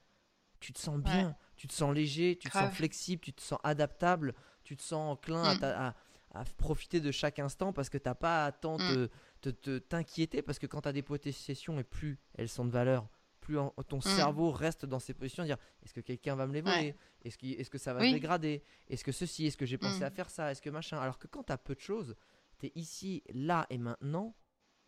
tu 0.61 0.73
te 0.75 0.79
sens 0.79 0.99
bien 1.01 1.29
Ouais. 1.29 1.35
tu 1.57 1.67
te 1.67 1.73
sens 1.73 1.93
léger 1.95 2.37
tu 2.39 2.49
te 2.51 2.53
sens 2.57 2.73
flexible 2.75 3.23
tu 3.23 3.33
te 3.33 3.41
sens 3.43 3.59
adaptable 3.65 4.35
tu 4.63 4.77
te 4.77 4.83
sens 4.83 5.13
enclin 5.15 5.43
à 5.43 5.55
Mm. 5.55 5.59
ta- 5.59 5.87
à, 5.89 5.95
à 6.35 6.45
profiter 6.59 7.01
de 7.01 7.11
chaque 7.11 7.39
instant 7.39 7.73
parce 7.73 7.89
que 7.89 7.99
t'as 7.99 8.15
pas 8.15 8.45
à 8.47 8.53
tant 8.53 8.77
Mm. 8.77 8.79
te- 8.79 9.11
te- 9.41 9.49
te- 9.51 9.79
t'inquiéter 9.79 10.43
parce 10.43 10.59
que 10.59 10.67
quand 10.67 10.83
tu 10.83 10.89
as 10.89 10.93
des 10.93 11.03
possessions 11.03 11.79
et 11.81 11.85
plus 11.85 12.19
elles 12.37 12.51
sont 12.51 12.67
de 12.67 12.71
valeur 12.71 13.09
plus 13.51 13.59
en- 13.59 13.71
ton 13.89 14.01
cerveau 14.01 14.51
reste 14.53 14.87
dans 14.87 15.01
ses 15.01 15.13
positions 15.15 15.45
dire 15.45 15.57
est-ce 15.83 15.93
que 15.93 16.01
quelqu'un 16.01 16.37
va 16.37 16.47
me 16.47 16.53
les 16.53 16.61
voler? 16.61 16.77
Mm. 16.77 16.87
Ouais. 16.87 16.97
est-ce 17.25 17.37
que, 17.39 17.47
est-ce 17.47 17.71
que 17.71 17.79
ça 17.79 17.93
va 17.95 18.01
Oui. 18.01 18.09
se 18.11 18.15
dégrader? 18.15 18.63
Est-ce 18.89 19.03
que 19.05 19.13
ceci? 19.13 19.47
Est-ce 19.47 19.57
que 19.57 19.67
j'ai 19.67 19.79
pensé 19.79 20.01
Mm. 20.01 20.05
à 20.05 20.11
faire 20.11 20.31
ça? 20.31 20.51
Est-ce 20.53 20.63
que 20.63 20.71
machin? 20.71 20.99
Alors 20.99 21.19
que 21.19 21.27
quand 21.27 21.43
tu 21.45 21.53
as 21.53 21.59
peu 21.59 21.75
de 21.75 21.81
choses 21.81 22.15
tu 22.59 22.67
es 22.67 22.73
ici 22.77 23.23
là 23.35 23.67
et 23.71 23.79
maintenant 23.79 24.37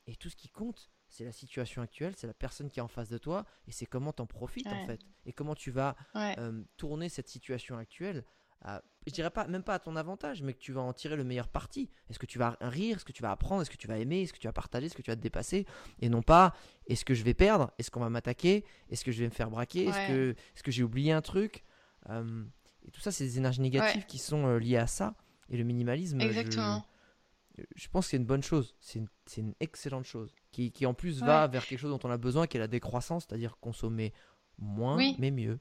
et 0.06 0.14
tout 0.16 0.28
ce 0.28 0.36
qui 0.36 0.48
compte 0.48 0.90
c'est 1.08 1.24
la 1.24 1.32
situation 1.32 1.80
actuelle 1.82 2.14
c'est 2.16 2.26
la 2.26 2.34
personne 2.34 2.68
qui 2.70 2.78
est 2.80 2.82
en 2.82 2.88
face 2.88 3.08
de 3.08 3.18
toi 3.18 3.44
et 3.66 3.72
c'est 3.72 3.86
comment 3.86 4.12
t'en 4.12 4.26
profites 4.26 4.66
en 4.66 4.86
fait 4.86 5.00
et 5.26 5.32
comment 5.32 5.54
tu 5.54 5.70
vas 5.70 5.94
Ouais. 6.14 6.34
euh, 6.38 6.62
tourner 6.76 7.08
cette 7.08 7.28
situation 7.28 7.76
actuelle 7.78 8.24
à, 8.64 8.82
je 9.06 9.12
dirais 9.12 9.30
pas 9.30 9.46
même 9.48 9.62
pas 9.62 9.74
à 9.74 9.78
ton 9.78 9.96
avantage 9.96 10.42
mais 10.42 10.52
que 10.54 10.58
tu 10.60 10.72
vas 10.72 10.80
en 10.82 10.92
tirer 10.92 11.16
le 11.16 11.24
meilleur 11.24 11.48
parti. 11.48 11.90
Est-ce 12.08 12.18
que 12.18 12.26
tu 12.26 12.38
vas 12.38 12.56
rire? 12.60 12.96
Est-ce 12.96 13.04
que 13.04 13.12
tu 13.12 13.22
vas 13.22 13.30
apprendre? 13.32 13.62
Est-ce 13.62 13.70
que 13.70 13.76
tu 13.76 13.88
vas 13.88 13.98
aimer? 13.98 14.22
Est-ce 14.22 14.32
que 14.32 14.38
tu 14.38 14.46
vas 14.46 14.52
partager? 14.52 14.86
Est-ce 14.86 14.94
que 14.96 15.02
tu 15.02 15.10
vas 15.10 15.16
te 15.16 15.20
dépasser? 15.20 15.66
Et 16.00 16.08
non 16.08 16.22
pas 16.22 16.54
est-ce 16.86 17.04
que 17.04 17.14
je 17.14 17.22
vais 17.24 17.34
perdre? 17.34 17.72
Est-ce 17.78 17.90
qu'on 17.90 18.00
va 18.00 18.10
m'attaquer? 18.10 18.64
Est-ce 18.90 19.04
que 19.04 19.10
je 19.12 19.18
vais 19.20 19.26
me 19.26 19.34
faire 19.34 19.50
braquer? 19.50 19.86
Est-ce 19.86 20.62
que 20.62 20.70
j'ai 20.70 20.82
oublié 20.82 21.12
un 21.12 21.22
truc? 21.22 21.64
Euh, 22.10 22.44
et 22.86 22.90
tout 22.90 23.00
ça 23.00 23.12
c'est 23.12 23.24
des 23.24 23.38
énergies 23.38 23.60
négatives 23.60 24.00
Ouais. 24.02 24.06
qui 24.08 24.18
sont 24.18 24.46
euh, 24.46 24.58
liées 24.58 24.76
à 24.76 24.86
ça. 24.86 25.14
Et 25.50 25.56
le 25.56 25.64
minimalisme 25.64 26.20
je- 26.20 26.26
Exactement. 26.26 26.84
je 27.76 27.88
pense 27.88 28.06
que 28.06 28.10
c'est 28.12 28.16
une 28.16 28.24
bonne 28.24 28.42
chose, 28.42 28.74
c'est 28.80 28.98
une, 29.38 29.54
excellente 29.60 30.04
chose, 30.04 30.34
qui, 30.52 30.72
qui 30.72 30.86
en 30.86 30.94
plus 30.94 31.20
va 31.20 31.46
vers 31.46 31.66
quelque 31.66 31.78
chose 31.78 31.90
dont 31.90 32.08
on 32.08 32.10
a 32.10 32.16
besoin, 32.16 32.46
qui 32.46 32.56
est 32.56 32.60
la 32.60 32.66
décroissance, 32.68 33.26
c'est-à-dire 33.28 33.58
consommer 33.60 34.12
moins 34.58 34.96
Oui. 34.96 35.14
mais 35.18 35.30
mieux. 35.30 35.58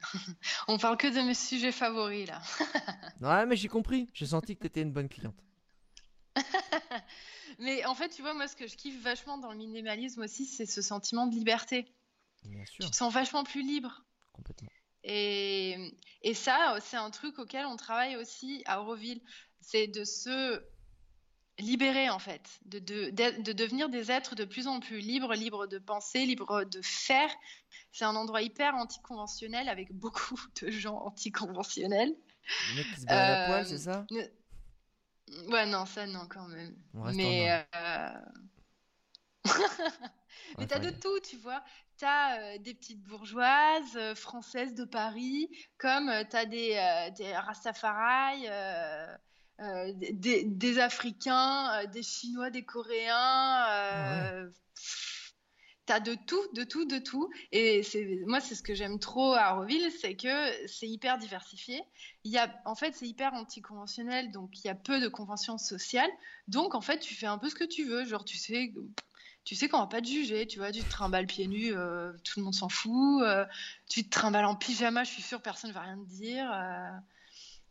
On 0.68 0.78
parle 0.78 0.96
que 0.96 1.06
de 1.06 1.20
mes 1.20 1.34
sujets 1.34 1.72
favoris 1.72 2.28
là. 2.28 2.40
Ouais, 3.20 3.46
mais 3.46 3.56
j'ai 3.56 3.68
compris, 3.68 4.08
j'ai 4.14 4.26
senti 4.26 4.56
que 4.56 4.60
tu 4.62 4.66
étais 4.66 4.82
une 4.82 4.92
bonne 4.92 5.08
cliente. 5.08 5.36
Mais 7.58 7.84
en 7.84 7.94
fait, 7.94 8.08
tu 8.08 8.22
vois, 8.22 8.32
moi, 8.32 8.48
ce 8.48 8.56
que 8.56 8.66
je 8.66 8.76
kiffe 8.76 9.02
vachement 9.02 9.36
dans 9.36 9.50
le 9.50 9.58
minimalisme 9.58 10.22
aussi, 10.22 10.46
c'est 10.46 10.66
ce 10.66 10.80
sentiment 10.80 11.26
de 11.26 11.34
liberté. 11.34 11.92
Bien 12.44 12.64
sûr, 12.64 12.84
Tu 12.86 12.90
te 12.90 12.96
sens 12.96 13.12
vachement 13.12 13.44
plus 13.44 13.62
libre. 13.62 14.02
complètement. 14.32 14.68
Et, 15.02 15.94
et 16.22 16.34
ça, 16.34 16.78
c'est 16.80 16.96
un 16.96 17.10
truc 17.10 17.38
auquel 17.38 17.66
on 17.66 17.76
travaille 17.76 18.16
aussi 18.16 18.62
à 18.66 18.80
Auroville. 18.80 19.20
C'est 19.60 19.88
de 19.88 20.04
se 20.04 20.62
libérer, 21.60 22.10
en 22.10 22.18
fait, 22.18 22.42
de, 22.66 22.78
de, 22.78 23.10
d'être- 23.10 23.42
de 23.42 23.52
devenir 23.52 23.88
des 23.88 24.10
êtres 24.10 24.34
de 24.34 24.44
plus 24.44 24.66
en 24.66 24.80
plus 24.80 24.98
libres, 25.00 25.34
libres 25.34 25.66
de 25.66 25.78
penser, 25.78 26.26
libres 26.26 26.64
de 26.64 26.80
faire. 26.82 27.30
C'est 27.92 28.04
un 28.04 28.16
endroit 28.16 28.42
hyper 28.42 28.74
anticonventionnel 28.76 29.68
avec 29.68 29.92
beaucoup 29.92 30.38
de 30.62 30.70
gens 30.70 30.98
anticonventionnels. 30.98 32.14
Le 32.70 32.74
mec 32.74 32.90
qui 32.94 33.00
se 33.00 33.06
balade 33.06 33.30
à 33.30 33.36
poil, 33.36 33.62
Euh, 33.62 33.64
c'est 33.64 33.78
ça? 33.78 34.06
Ne- 34.10 34.28
Ouais, 35.48 35.64
non, 35.66 35.86
ça, 35.86 36.06
non, 36.06 36.26
quand 36.28 36.48
même. 36.48 36.76
On 36.94 37.02
reste 37.02 37.18
Mais, 37.18 37.50
en 37.50 37.78
euh, 37.78 38.12
Mais 40.58 40.64
Ouais, 40.64 40.66
t'as 40.66 40.78
de 40.78 40.90
tout, 40.90 41.20
tu 41.20 41.36
vois. 41.38 41.62
T'as 41.98 42.54
euh, 42.54 42.58
des 42.58 42.74
petites 42.74 43.02
bourgeoises 43.02 43.96
euh, 43.96 44.14
françaises 44.14 44.74
de 44.74 44.84
Paris, 44.84 45.48
comme 45.78 46.08
euh, 46.08 46.24
t'as 46.28 46.44
des, 46.46 46.74
euh, 46.76 47.10
des 47.12 47.34
Rastafari, 47.36 48.46
euh, 49.60 49.92
des, 49.94 50.44
des 50.44 50.78
Africains, 50.78 51.82
euh, 51.82 51.86
des 51.86 52.02
Chinois, 52.02 52.50
des 52.50 52.64
Coréens. 52.64 53.66
euh, 53.70 54.50
T'as 55.86 55.98
de 55.98 56.14
tout, 56.14 56.40
de 56.54 56.62
tout, 56.62 56.84
de 56.84 56.98
tout. 56.98 57.30
Et 57.50 57.82
moi, 58.26 58.40
c'est 58.40 58.54
ce 58.54 58.62
que 58.62 58.74
j'aime 58.74 59.00
trop 59.00 59.32
à 59.34 59.54
Auroville, 59.54 59.90
c'est 59.90 60.14
que 60.14 60.66
c'est 60.68 60.86
hyper 60.88 61.18
diversifié. 61.18 61.82
Il 62.22 62.30
y 62.30 62.38
a, 62.38 62.54
en 62.64 62.76
fait, 62.76 62.94
c'est 62.94 63.08
hyper 63.08 63.34
anticonventionnel, 63.34 64.30
donc 64.30 64.62
il 64.62 64.68
y 64.68 64.70
a 64.70 64.76
peu 64.76 65.00
de 65.00 65.08
conventions 65.08 65.58
sociales. 65.58 66.10
Donc, 66.46 66.76
en 66.76 66.80
fait, 66.80 67.00
tu 67.00 67.14
fais 67.14 67.26
un 67.26 67.38
peu 67.38 67.48
ce 67.50 67.56
que 67.56 67.64
tu 67.64 67.84
veux. 67.84 68.04
Genre, 68.04 68.24
tu 68.24 68.36
sais, 68.38 68.72
tu 69.44 69.56
sais 69.56 69.68
qu'on 69.68 69.78
va 69.80 69.88
pas 69.88 70.00
te 70.00 70.06
juger, 70.06 70.46
tu 70.46 70.58
vois, 70.60 70.70
tu 70.70 70.80
te 70.84 70.90
trimbales 70.90 71.26
pieds 71.26 71.48
nus, 71.48 71.74
euh, 71.74 72.12
tout 72.24 72.38
le 72.38 72.44
monde 72.44 72.54
s'en 72.54 72.68
fout. 72.68 73.24
tu 73.88 74.04
te 74.04 74.10
trimbales 74.10 74.44
en 74.44 74.54
pyjama, 74.54 75.02
je 75.02 75.10
suis 75.10 75.22
sûre 75.22 75.42
personne 75.42 75.72
va 75.72 75.80
rien 75.80 75.98
te 75.98 76.08
dire. 76.08 76.48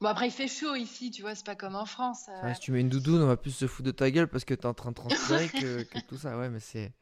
Euh. 0.02 0.04
Bon 0.04 0.08
après 0.08 0.28
il 0.28 0.32
fait 0.32 0.47
chaud 0.47 0.76
ici, 0.76 1.12
tu 1.12 1.22
vois, 1.22 1.36
c'est 1.36 1.45
pas 1.45 1.56
comme 1.56 1.76
en 1.76 1.86
France. 1.86 2.26
euh. 2.30 2.54
Si 2.54 2.60
tu 2.62 2.72
mets 2.72 2.82
une 2.82 2.89
doudoune, 2.89 3.22
on 3.22 3.28
va 3.28 3.38
plus 3.38 3.52
se 3.52 3.68
foutre 3.68 3.88
de 3.88 3.91
ta 3.91 4.10
gueule 4.12 4.28
parce 4.28 4.45
que 4.45 4.54
t'es 4.54 4.66
en 4.66 4.74
train 4.74 4.89
de 4.91 4.95
transpirer 4.95 5.47
que, 5.50 5.84
que 5.84 6.00
tout 6.08 6.18
ça. 6.18 6.38
Ouais, 6.38 6.50
mais 6.50 6.60
c'est. 6.60 6.93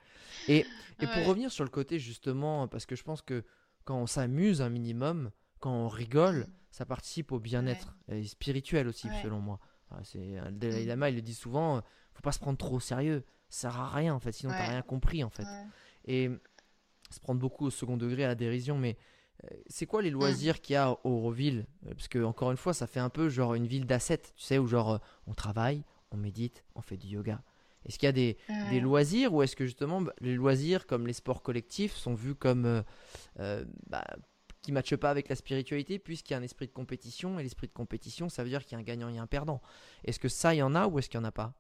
Et, 0.48 0.66
et 1.00 1.08
pour 1.08 1.26
revenir 1.26 1.52
sur 1.52 1.64
le 1.64 1.70
côté 1.70 2.00
justement, 2.00 2.68
parce 2.68 2.86
que 2.86 2.96
je 2.96 3.04
pense 3.04 3.22
que 3.22 3.44
quand 3.86 3.98
on 3.98 4.08
s'amuse 4.08 4.62
un 4.62 4.70
minimum, 4.70 5.32
quand 5.60 5.72
on 5.72 5.88
rigole, 5.88 6.40
Mm. 6.48 6.54
ça 6.72 6.86
participe 6.86 7.32
au 7.32 7.40
bien-être 7.40 7.96
et 8.10 8.24
spirituel 8.26 8.88
aussi, 8.88 9.08
Ouais. 9.08 9.22
selon 9.24 9.40
moi. 9.40 9.60
Ah, 9.92 10.00
C'est 10.04 10.18
le 10.44 10.52
Dalai 10.52 10.84
Mm. 10.86 10.88
Lama, 10.88 11.10
il 11.10 11.16
le 11.16 11.22
dit 11.22 11.34
souvent, 11.34 11.78
euh, 11.78 11.82
faut 12.14 12.22
pas 12.22 12.32
se 12.32 12.40
prendre 12.40 12.58
trop 12.58 12.76
au 12.76 12.80
sérieux. 12.80 13.24
Ça 13.50 13.72
sert 13.72 13.80
à 13.80 13.90
rien 13.90 14.14
en 14.14 14.20
fait, 14.20 14.32
sinon 14.34 14.52
t'as 14.52 14.68
rien 14.68 14.82
compris 14.82 15.24
en 15.24 15.30
fait. 15.30 15.46
Et 16.06 16.30
se 17.10 17.20
prendre 17.22 17.40
beaucoup 17.40 17.66
au 17.66 17.70
second 17.70 17.96
degré 17.96 18.26
à 18.26 18.28
la 18.28 18.36
dérision, 18.36 18.78
mais 18.78 18.98
euh, 18.98 19.02
c'est 19.68 19.86
quoi 19.86 20.02
les 20.02 20.10
loisirs 20.10 20.62
qu'il 20.62 20.74
y 20.74 20.78
a 20.78 20.88
à 20.90 20.98
Auroville 21.04 21.66
Euh, 21.86 21.94
Parce 21.94 22.08
que 22.08 22.24
encore 22.24 22.52
une 22.52 22.58
fois, 22.58 22.74
ça 22.74 22.88
fait 22.88 23.00
un 23.00 23.10
peu 23.10 23.30
genre 23.30 23.54
une 23.54 23.68
ville 23.68 23.86
d'assets, 23.86 24.18
tu 24.36 24.44
sais, 24.44 24.58
où 24.58 24.68
genre 24.68 24.94
euh, 24.94 24.98
on 25.28 25.34
travaille, 25.34 25.84
on 26.12 26.18
médite, 26.18 26.64
on 26.76 26.82
fait 26.82 26.98
du 26.98 27.08
yoga. 27.08 27.42
Est-ce 27.86 28.00
qu'il 28.00 28.08
y 28.08 28.10
a 28.10 28.12
des, 28.12 28.38
loisirs 28.82 29.34
ou 29.34 29.44
est-ce 29.44 29.56
que 29.56 29.66
justement 29.66 30.02
bah, 30.02 30.14
les 30.20 30.36
loisirs 30.36 30.88
comme 30.88 31.08
les 31.08 31.14
sports 31.14 31.42
collectifs 31.42 31.96
sont 31.96 32.16
vus 32.16 32.36
comme 32.36 32.66
euh, 32.66 32.82
euh, 33.40 33.64
bah, 33.90 34.04
qui 34.62 34.74
matchent 34.74 34.98
pas 34.98 35.10
avec 35.10 35.30
la 35.30 35.36
spiritualité 35.36 35.98
puisqu'il 35.98 36.34
y 36.34 36.36
a 36.36 36.40
un 36.40 36.44
esprit 36.44 36.68
de 36.68 36.74
compétition 36.74 37.40
et 37.40 37.44
l'esprit 37.44 37.68
de 37.68 37.72
compétition 37.74 38.28
ça 38.28 38.44
veut 38.44 38.50
dire 38.50 38.66
qu'il 38.66 38.74
y 38.74 38.76
a 38.76 38.80
un 38.80 38.84
gagnant 38.84 39.08
et 39.08 39.18
un 39.20 39.28
perdant. 39.28 39.62
Est-ce 40.04 40.20
que 40.20 40.28
ça 40.28 40.54
il 40.54 40.58
y 40.58 40.64
en 40.64 40.76
a 40.76 40.88
ou 40.88 41.00
est-ce 41.00 41.08
qu'il 41.08 41.18
y 41.20 41.22
en 41.22 41.26
a 41.26 41.32
pas? 41.32 41.54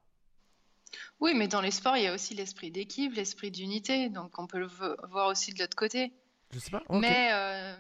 Oui, 1.21 1.33
mais 1.33 1.47
dans 1.47 1.61
les 1.61 1.71
sports, 1.71 1.95
il 1.97 2.03
y 2.03 2.07
a 2.07 2.13
aussi 2.13 2.33
l'esprit 2.33 2.71
d'équipe, 2.71 3.13
l'esprit 3.13 3.51
d'unité, 3.51 4.09
donc 4.09 4.37
on 4.39 4.47
peut 4.47 4.59
le 4.59 4.67
vo- 4.67 4.95
voir 5.09 5.29
aussi 5.29 5.53
de 5.53 5.59
l'autre 5.59 5.75
côté. 5.77 6.11
Je 6.51 6.59
sais 6.59 6.71
pas. 6.71 6.83
Mais 6.89 7.29
euh, 7.33 7.75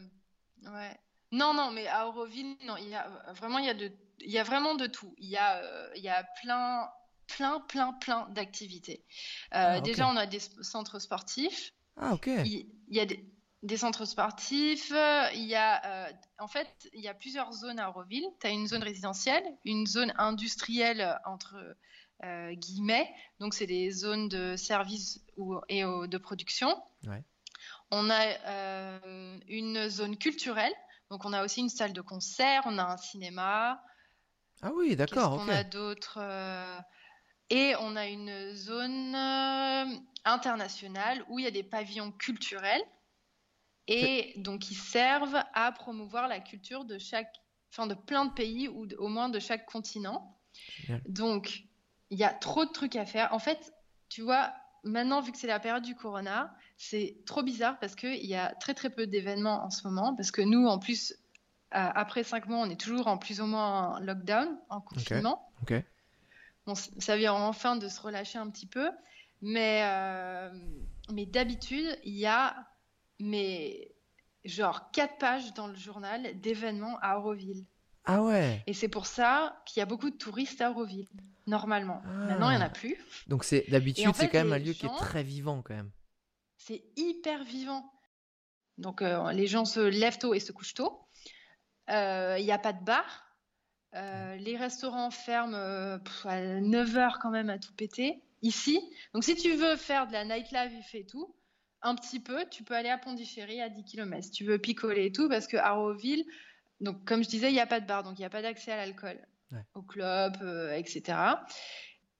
ouais. 0.71 0.99
Non, 1.31 1.53
non, 1.53 1.71
mais 1.71 1.87
à 1.87 2.07
Auroville, 2.07 2.55
non, 2.65 2.77
il 2.77 2.89
y 2.89 2.95
a 2.95 3.07
vraiment, 3.33 3.57
il 3.59 3.65
y 3.65 3.69
a 3.69 3.73
de, 3.73 3.91
il 4.19 4.31
y 4.31 4.39
a 4.39 4.43
vraiment 4.43 4.75
de 4.75 4.87
tout. 4.87 5.13
Il 5.17 5.29
y 5.29 5.37
a, 5.37 5.57
euh, 5.57 5.89
il 5.95 6.01
y 6.03 6.09
a 6.09 6.23
plein, 6.41 6.89
plein, 7.27 7.59
plein, 7.61 7.93
plein 7.93 8.27
d'activités. 8.29 9.03
Euh, 9.53 9.75
Ah. 9.77 9.81
Déjà, 9.81 10.07
on 10.07 10.15
a 10.15 10.25
des 10.25 10.39
centres 10.61 10.99
sportifs. 10.99 11.73
Ah 11.97 12.13
ok. 12.13 12.27
Il, 12.27 12.69
il 12.87 12.95
y 12.95 12.99
a 12.99 13.05
des, 13.05 13.25
des 13.63 13.77
centres 13.77 14.05
sportifs. 14.05 14.91
Il 15.33 15.43
y 15.43 15.55
a, 15.55 15.85
euh, 16.07 16.11
en 16.39 16.47
fait, 16.47 16.67
il 16.93 17.01
y 17.01 17.07
a 17.09 17.13
plusieurs 17.13 17.51
zones 17.51 17.79
à 17.79 17.89
Auroville. 17.89 18.25
Tu 18.39 18.47
as 18.47 18.51
une 18.51 18.67
zone 18.67 18.83
résidentielle, 18.83 19.43
une 19.65 19.85
zone 19.85 20.13
industrielle 20.17 21.19
entre 21.25 21.57
euh, 22.23 22.53
guillemets. 22.53 23.13
Donc, 23.39 23.53
c'est 23.53 23.67
des 23.67 23.91
zones 23.91 24.29
de 24.29 24.55
service 24.55 25.19
ou, 25.35 25.59
et 25.67 25.81
de 25.83 26.17
production. 26.17 26.81
Ouais. 27.05 27.23
On 27.91 28.09
a 28.09 28.25
euh, 28.45 29.39
une 29.47 29.89
zone 29.89 30.17
culturelle. 30.17 30.73
Donc, 31.09 31.25
on 31.25 31.33
a 31.33 31.43
aussi 31.43 31.61
une 31.61 31.69
salle 31.69 31.93
de 31.93 32.01
concert, 32.01 32.63
on 32.65 32.77
a 32.77 32.83
un 32.83 32.97
cinéma. 32.97 33.81
Ah 34.61 34.71
oui, 34.73 34.95
d'accord, 34.95 35.37
qu'on 35.37 35.49
a 35.49 35.63
d'autre 35.63 36.17
euh, 36.19 36.79
Et 37.49 37.75
on 37.79 37.95
a 37.95 38.07
une 38.07 38.53
zone 38.55 39.15
euh, 39.15 39.85
internationale 40.25 41.23
où 41.29 41.39
il 41.39 41.45
y 41.45 41.47
a 41.47 41.51
des 41.51 41.63
pavillons 41.63 42.11
culturels 42.11 42.83
et 43.87 44.33
donc 44.37 44.61
qui 44.61 44.73
servent 44.75 45.41
à 45.53 45.71
promouvoir 45.71 46.27
la 46.27 46.39
culture 46.39 46.85
de 46.85 46.97
chaque, 46.97 47.33
enfin 47.71 47.87
de 47.87 47.93
plein 47.93 48.25
de 48.25 48.33
pays 48.33 48.67
ou 48.67 48.87
au 48.97 49.07
moins 49.07 49.29
de 49.29 49.39
chaque 49.39 49.65
continent. 49.65 50.37
Génial. 50.81 51.01
Donc 51.07 51.63
il 52.09 52.17
y 52.17 52.23
a 52.23 52.33
trop 52.33 52.65
de 52.65 52.71
trucs 52.71 52.95
à 52.95 53.05
faire. 53.05 53.33
En 53.33 53.39
fait, 53.39 53.73
tu 54.09 54.21
vois, 54.21 54.53
maintenant 54.83 55.21
vu 55.21 55.31
que 55.31 55.37
c'est 55.37 55.47
la 55.47 55.59
période 55.59 55.83
du 55.83 55.95
corona, 55.95 56.53
c'est 56.77 57.17
trop 57.25 57.43
bizarre 57.43 57.79
parce 57.79 57.95
qu'il 57.95 58.25
y 58.25 58.35
a 58.35 58.53
très 58.55 58.73
très 58.73 58.89
peu 58.89 59.07
d'événements 59.07 59.65
en 59.65 59.69
ce 59.69 59.87
moment 59.87 60.15
parce 60.15 60.31
que 60.31 60.41
nous 60.41 60.67
en 60.67 60.79
plus 60.79 61.15
euh, 61.75 61.89
après 61.95 62.23
cinq 62.23 62.47
mois, 62.47 62.59
on 62.59 62.69
est 62.69 62.79
toujours 62.79 63.07
en 63.07 63.17
plus 63.17 63.41
ou 63.41 63.45
moins 63.45 63.95
en 63.95 63.99
lockdown, 63.99 64.57
en 64.69 64.79
confinement. 64.79 65.51
Ok. 65.61 65.73
Bon, 66.65 66.75
ça 66.75 67.17
vient 67.17 67.33
enfin 67.33 67.75
de 67.75 67.89
se 67.89 67.99
relâcher 67.99 68.37
un 68.39 68.49
petit 68.49 68.65
peu, 68.65 68.89
mais, 69.41 69.81
euh, 69.83 70.49
mais 71.11 71.25
d'habitude, 71.25 71.97
il 72.03 72.15
y 72.15 72.25
a 72.25 72.55
mais, 73.19 73.91
genre 74.45 74.91
quatre 74.91 75.17
pages 75.17 75.53
dans 75.55 75.67
le 75.67 75.75
journal 75.75 76.39
d'événements 76.39 76.97
à 77.01 77.17
Auroville. 77.17 77.65
Ah 78.05 78.23
ouais. 78.23 78.63
Et 78.67 78.73
c'est 78.73 78.87
pour 78.87 79.05
ça 79.05 79.61
qu'il 79.65 79.81
y 79.81 79.83
a 79.83 79.85
beaucoup 79.85 80.09
de 80.09 80.15
touristes 80.15 80.61
à 80.61 80.71
Auroville, 80.71 81.07
normalement. 81.47 82.01
Ah. 82.05 82.27
Maintenant, 82.27 82.49
il 82.49 82.57
n'y 82.57 82.63
en 82.63 82.65
a 82.65 82.69
plus. 82.69 82.95
Donc 83.27 83.45
d'habitude 83.67 84.11
c'est 84.15 84.29
quand 84.29 84.37
même 84.37 84.53
un 84.53 84.59
lieu 84.59 84.71
qui 84.71 84.85
est 84.85 84.97
très 84.97 85.23
vivant 85.23 85.61
quand 85.61 85.75
même. 85.75 85.91
C'est 86.57 86.83
hyper 86.95 87.43
vivant. 87.43 87.91
Donc, 88.77 89.01
euh, 89.01 89.31
les 89.31 89.47
gens 89.47 89.65
se 89.65 89.79
lèvent 89.79 90.17
tôt 90.17 90.33
et 90.33 90.39
se 90.39 90.51
couchent 90.51 90.73
tôt. 90.75 90.99
Euh, 91.89 92.35
Il 92.39 92.45
n'y 92.45 92.51
a 92.51 92.59
pas 92.59 92.73
de 92.73 92.83
bar. 92.83 93.23
Euh, 93.95 94.35
les 94.35 94.57
restaurants 94.57 95.09
ferment 95.11 95.55
euh, 95.55 95.97
pff, 95.97 96.25
à 96.25 96.41
9h 96.59 97.19
quand 97.21 97.31
même 97.31 97.49
à 97.49 97.57
tout 97.57 97.73
péter, 97.73 98.21
ici. 98.41 98.79
Donc, 99.13 99.23
si 99.23 99.35
tu 99.35 99.53
veux 99.53 99.75
faire 99.77 100.07
de 100.07 100.13
la 100.13 100.25
nightlife 100.25 100.93
et 100.93 101.05
tout, 101.05 101.33
un 101.81 101.95
petit 101.95 102.19
peu, 102.19 102.45
tu 102.49 102.63
peux 102.63 102.75
aller 102.75 102.89
à 102.89 102.97
Pondichéry 102.97 103.61
à 103.61 103.69
10 103.69 103.83
km. 103.85 104.23
Si 104.23 104.31
tu 104.31 104.43
veux 104.43 104.57
picoler 104.59 105.05
et 105.05 105.11
tout, 105.11 105.29
parce 105.29 105.47
qu'à 105.47 105.71
Roville, 105.71 106.25
donc, 106.81 107.03
comme 107.05 107.23
je 107.23 107.29
disais, 107.29 107.49
il 107.49 107.53
n'y 107.53 107.59
a 107.61 107.65
pas 107.67 107.79
de 107.79 107.87
bar, 107.87 108.03
donc 108.03 108.19
il 108.19 108.21
n'y 108.21 108.25
a 108.25 108.29
pas 108.29 108.41
d'accès 108.41 108.71
à 108.71 108.77
l'alcool, 108.77 109.19
Ouais. 109.51 109.63
au 109.75 109.81
club, 109.81 110.35
euh, 110.41 110.73
etc. 110.73 111.17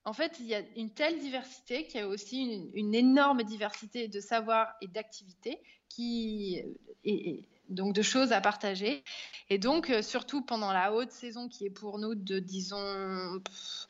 En 0.08 0.14
fait, 0.14 0.36
il 0.40 0.46
y 0.46 0.54
a 0.54 0.62
une 0.76 0.88
telle 0.88 1.18
diversité 1.18 1.86
qu'il 1.86 2.00
y 2.00 2.02
a 2.02 2.08
aussi 2.08 2.38
une, 2.40 2.70
une 2.72 2.94
énorme 2.94 3.42
diversité 3.42 4.08
de 4.08 4.20
savoirs 4.20 4.68
et 4.80 4.86
d'activités 4.86 5.60
qui 5.90 6.62
et, 7.04 7.30
et 7.30 7.44
donc 7.68 7.94
de 7.94 8.00
choses 8.00 8.32
à 8.32 8.40
partager. 8.40 9.04
Et 9.50 9.58
donc, 9.58 9.90
euh, 9.90 10.00
surtout 10.00 10.40
pendant 10.40 10.72
la 10.72 10.94
haute 10.94 11.10
saison 11.10 11.46
qui 11.48 11.66
est 11.66 11.70
pour 11.70 11.98
nous 11.98 12.14
de, 12.14 12.38
disons, 12.38 13.38
pff, 13.44 13.86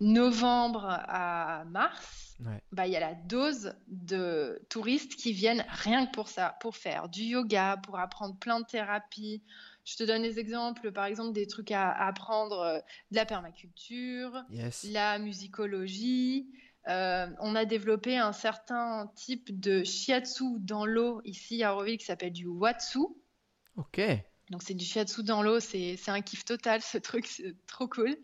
novembre 0.00 0.86
à 0.86 1.64
mars, 1.66 2.20
Ouais. 2.44 2.60
bah, 2.72 2.88
il 2.88 2.92
y 2.92 2.96
a 2.96 3.00
la 3.00 3.14
dose 3.14 3.74
de 3.86 4.60
touristes 4.68 5.14
qui 5.14 5.32
viennent 5.32 5.64
rien 5.68 6.06
que 6.06 6.12
pour 6.12 6.28
ça, 6.28 6.56
pour 6.60 6.76
faire 6.76 7.08
du 7.08 7.22
yoga, 7.22 7.76
pour 7.84 8.00
apprendre 8.00 8.36
plein 8.36 8.58
de 8.58 8.66
thérapies. 8.66 9.42
Je 9.84 9.96
te 9.96 10.04
donne 10.04 10.22
des 10.22 10.38
exemples, 10.38 10.92
par 10.92 11.06
exemple, 11.06 11.32
des 11.32 11.46
trucs 11.46 11.70
à, 11.72 11.90
à 11.90 12.06
apprendre, 12.08 12.60
euh, 12.60 12.78
de 13.10 13.16
la 13.16 13.26
permaculture, 13.26 14.44
Yes. 14.50 14.84
la 14.84 15.18
musicologie. 15.18 16.48
Euh, 16.88 17.26
on 17.40 17.54
a 17.54 17.64
développé 17.64 18.16
un 18.18 18.32
certain 18.32 19.10
type 19.16 19.58
de 19.60 19.84
shiatsu 19.84 20.44
dans 20.58 20.84
l'eau 20.84 21.20
ici 21.24 21.62
à 21.62 21.74
Auroville 21.74 21.98
qui 21.98 22.04
s'appelle 22.04 22.32
du 22.32 22.46
watsu. 22.46 22.98
Ok. 23.76 24.00
Donc 24.50 24.62
c'est 24.62 24.74
du 24.74 24.84
shiatsu 24.84 25.22
dans 25.22 25.42
l'eau, 25.42 25.60
c'est 25.60 25.96
un 26.08 26.20
kiff 26.20 26.44
total 26.44 26.82
ce 26.82 26.98
truc, 26.98 27.26
c'est 27.26 27.54
trop 27.66 27.86
cool. 27.88 28.16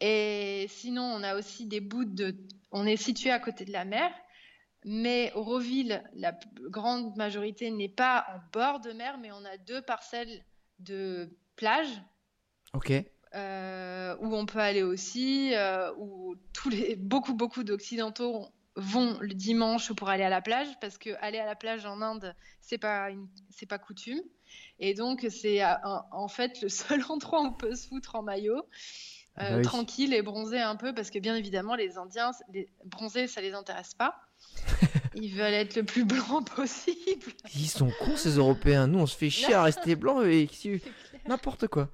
Et 0.00 0.66
sinon, 0.68 1.02
on 1.02 1.22
a 1.22 1.36
aussi 1.36 1.66
des 1.66 1.80
bouts 1.80 2.04
de... 2.04 2.36
On 2.70 2.86
est 2.86 2.96
situé 2.96 3.30
à 3.30 3.40
côté 3.40 3.64
de 3.64 3.72
la 3.72 3.84
mer, 3.84 4.10
mais 4.84 5.32
Auroville, 5.34 6.02
la 6.14 6.38
grande 6.70 7.16
majorité 7.16 7.70
n'est 7.70 7.88
pas 7.88 8.26
en 8.34 8.38
bord 8.52 8.80
de 8.80 8.92
mer, 8.92 9.18
mais 9.18 9.32
on 9.32 9.44
a 9.44 9.56
deux 9.56 9.82
parcelles 9.82 10.44
de 10.78 11.30
plage 11.56 11.88
Ok. 12.74 12.92
euh, 13.34 14.16
où 14.20 14.34
on 14.34 14.46
peut 14.46 14.58
aller 14.60 14.82
aussi, 14.82 15.54
euh, 15.54 15.92
où 15.98 16.34
tous 16.52 16.68
les, 16.70 16.96
beaucoup, 16.96 17.34
beaucoup 17.34 17.64
d'Occidentaux 17.64 18.48
vont 18.76 19.18
le 19.20 19.34
dimanche 19.34 19.92
pour 19.92 20.08
aller 20.08 20.22
à 20.22 20.28
la 20.28 20.40
plage, 20.40 20.68
parce 20.80 20.98
que 20.98 21.10
aller 21.20 21.38
à 21.38 21.46
la 21.46 21.56
plage 21.56 21.84
en 21.84 22.00
Inde, 22.00 22.34
c'est 22.60 22.78
pas 22.78 23.10
une- 23.10 23.28
c'est 23.50 23.66
pas 23.66 23.78
coutume. 23.78 24.20
Et 24.78 24.94
donc, 24.94 25.26
c'est 25.30 25.64
euh, 25.64 25.74
en 26.12 26.28
fait 26.28 26.60
le 26.62 26.68
seul 27.02 27.02
endroit 27.08 27.42
où 27.42 27.46
on 27.46 27.52
peut 27.52 27.74
se 27.74 27.88
foutre 27.88 28.14
en 28.14 28.22
maillot, 28.22 28.62
Ah 29.36 29.44
euh, 29.44 29.50
bah 29.50 29.56
oui. 29.56 29.62
tranquille 29.62 30.14
et 30.14 30.22
bronzer 30.22 30.60
un 30.60 30.76
peu, 30.76 30.94
parce 30.94 31.10
que 31.10 31.18
bien 31.18 31.34
évidemment, 31.34 31.74
les 31.74 31.98
Indiens, 31.98 32.30
les, 32.52 32.68
bronzer, 32.84 33.26
ça 33.26 33.40
les 33.40 33.52
intéresse 33.54 33.94
pas. 33.94 34.14
Ils 35.20 35.34
veulent 35.34 35.54
être 35.54 35.76
le 35.76 35.82
plus 35.82 36.04
blanc 36.04 36.42
possible. 36.56 37.32
Ils 37.54 37.68
sont 37.68 37.90
cons 38.00 38.16
ces 38.16 38.36
Européens. 38.36 38.86
Nous 38.86 39.00
on 39.00 39.06
se 39.06 39.16
fait 39.16 39.30
chier 39.30 39.54
à 39.54 39.62
rester 39.62 39.96
blancs 39.96 40.24
et 40.26 40.48
n'importe 41.26 41.66
quoi. 41.68 41.88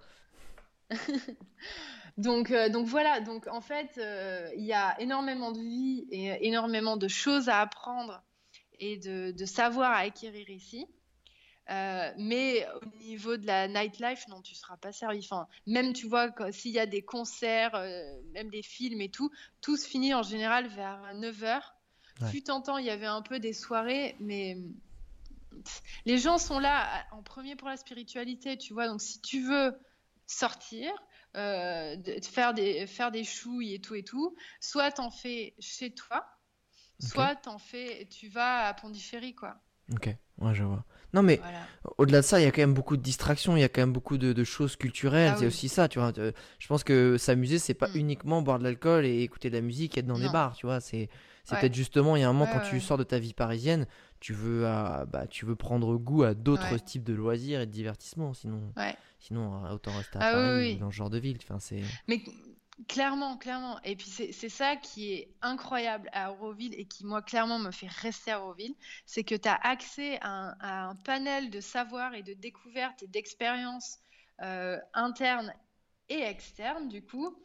Donc, 2.16 2.52
euh, 2.52 2.68
donc 2.68 2.86
voilà, 2.86 3.18
donc 3.18 3.48
en 3.48 3.60
fait, 3.60 3.98
euh, 3.98 4.48
il 4.56 4.64
y 4.64 4.72
a 4.72 4.94
énormément 5.00 5.50
de 5.50 5.58
vie 5.58 6.06
et 6.12 6.46
énormément 6.46 6.96
de 6.96 7.08
choses 7.08 7.48
à 7.48 7.60
apprendre 7.60 8.22
et 8.78 8.98
de, 8.98 9.32
de 9.32 9.44
savoir 9.44 9.90
à 9.90 9.98
acquérir 9.98 10.48
ici. 10.48 10.86
Euh, 11.70 12.12
mais 12.18 12.66
au 12.82 13.04
niveau 13.04 13.36
de 13.36 13.46
la 13.46 13.68
nightlife, 13.68 14.28
non, 14.28 14.42
tu 14.42 14.54
seras 14.54 14.76
pas 14.76 14.92
servi. 14.92 15.20
Enfin, 15.20 15.48
même 15.66 15.92
tu 15.92 16.06
vois, 16.06 16.30
s'il 16.52 16.72
y 16.72 16.78
a 16.78 16.86
des 16.86 17.02
concerts, 17.02 17.74
euh, 17.74 18.02
même 18.32 18.50
des 18.50 18.62
films 18.62 19.00
et 19.00 19.08
tout, 19.08 19.30
tout 19.60 19.76
se 19.76 19.88
finit 19.88 20.12
en 20.12 20.22
général 20.22 20.68
vers 20.68 21.00
9h. 21.14 21.62
Ouais. 22.20 22.28
Fut 22.30 22.50
en 22.50 22.60
temps, 22.60 22.78
il 22.78 22.86
y 22.86 22.90
avait 22.90 23.06
un 23.06 23.22
peu 23.22 23.40
des 23.40 23.52
soirées, 23.52 24.16
mais 24.20 24.56
les 26.04 26.18
gens 26.18 26.38
sont 26.38 26.58
là 26.58 27.04
en 27.12 27.22
premier 27.22 27.56
pour 27.56 27.68
la 27.68 27.76
spiritualité, 27.76 28.56
tu 28.58 28.72
vois. 28.72 28.88
Donc 28.88 29.00
si 29.00 29.20
tu 29.20 29.42
veux 29.42 29.74
sortir, 30.26 30.90
euh, 31.36 31.96
de, 31.96 32.18
de 32.20 32.24
faire 32.24 32.54
des 32.54 32.86
faire 32.86 33.10
des 33.10 33.24
chouilles 33.24 33.74
et 33.74 33.80
tout 33.80 33.94
et 33.94 34.02
tout, 34.04 34.34
soit 34.60 34.90
t'en 34.92 35.10
fais 35.10 35.54
chez 35.58 35.92
toi, 35.92 36.24
soit 37.00 37.34
t'en 37.36 37.58
fais, 37.58 38.06
tu 38.10 38.28
vas 38.28 38.66
à 38.66 38.74
Pondichéry, 38.74 39.34
quoi. 39.34 39.56
Ok. 39.92 40.08
Ouais, 40.38 40.54
je 40.54 40.64
vois. 40.64 40.84
Non 41.12 41.22
mais 41.22 41.36
Voilà. 41.36 41.66
au-delà 41.98 42.20
de 42.20 42.26
ça, 42.26 42.40
il 42.40 42.44
y 42.44 42.46
a 42.46 42.50
quand 42.50 42.62
même 42.62 42.74
beaucoup 42.74 42.96
de 42.96 43.02
distractions, 43.02 43.56
il 43.56 43.60
y 43.60 43.64
a 43.64 43.68
quand 43.68 43.82
même 43.82 43.92
beaucoup 43.92 44.18
de, 44.18 44.32
de 44.32 44.44
choses 44.44 44.74
culturelles. 44.76 45.32
Ah 45.36 45.36
oui. 45.40 45.46
aussi 45.46 45.68
ça, 45.68 45.88
tu 45.88 45.98
vois. 46.00 46.12
Euh, 46.18 46.32
Je 46.58 46.66
pense 46.66 46.82
que 46.84 47.16
s'amuser, 47.18 47.58
c'est 47.58 47.74
pas 47.74 47.88
Mm. 47.94 47.98
uniquement 47.98 48.42
boire 48.42 48.58
de 48.58 48.64
l'alcool 48.64 49.04
et 49.06 49.20
écouter 49.22 49.50
de 49.50 49.54
la 49.54 49.60
musique, 49.60 49.96
être 49.96 50.06
dans 50.06 50.18
des 50.18 50.24
Non. 50.26 50.32
bars, 50.32 50.56
tu 50.56 50.66
vois. 50.66 50.80
C'est 50.80 51.08
c'est 51.44 51.54
Ouais. 51.54 51.60
peut-être 51.60 51.74
justement, 51.74 52.16
il 52.16 52.20
y 52.20 52.22
a 52.24 52.28
un 52.28 52.32
moment 52.32 52.46
Ouais, 52.46 52.58
quand 52.58 52.68
tu 52.68 52.80
sors 52.80 52.98
de 52.98 53.04
ta 53.04 53.18
vie 53.18 53.34
parisienne, 53.34 53.86
tu 54.20 54.32
veux, 54.32 54.66
à- 54.66 55.04
bah, 55.06 55.26
tu 55.26 55.44
veux 55.46 55.54
prendre 55.56 55.96
goût 55.96 56.22
à 56.24 56.34
d'autres 56.34 56.78
types 56.78 57.04
de 57.04 57.12
loisirs 57.14 57.60
et 57.60 57.66
de 57.66 57.70
divertissements. 57.70 58.32
Sinon, 58.34 58.72
sinon 59.20 59.64
euh, 59.66 59.70
autant 59.74 59.94
rester 59.96 60.18
à 60.18 60.22
Ah 60.22 60.32
Paris 60.32 60.56
oui. 60.58 60.76
dans 60.76 60.90
ce 60.90 60.96
genre 60.96 61.10
de 61.10 61.18
ville. 61.18 61.38
Enfin, 61.48 61.58
Mais 62.08 62.22
clairement, 62.88 63.36
clairement. 63.36 63.78
Et 63.82 63.96
puis 63.96 64.08
c'est 64.08 64.48
ça 64.48 64.76
qui 64.76 65.12
est 65.12 65.28
incroyable 65.42 66.08
à 66.12 66.32
Auroville 66.32 66.74
et 66.78 66.86
qui, 66.86 67.04
moi, 67.06 67.22
clairement, 67.22 67.58
me 67.58 67.70
fait 67.70 67.88
rester 67.88 68.32
à 68.32 68.40
Auroville, 68.40 68.74
c'est 69.06 69.24
que 69.24 69.34
tu 69.34 69.48
as 69.48 69.54
accès 69.62 70.18
à 70.22 70.28
un, 70.28 70.56
à 70.60 70.84
un 70.88 70.94
panel 70.96 71.50
de 71.50 71.60
savoir 71.60 72.14
et 72.14 72.22
de 72.22 72.32
découvertes 72.34 73.02
et 73.02 73.06
d'expériences 73.06 73.98
euh, 74.42 74.78
internes 74.94 75.52
et 76.08 76.20
externes, 76.22 76.88
du 76.88 77.02
coup, 77.02 77.36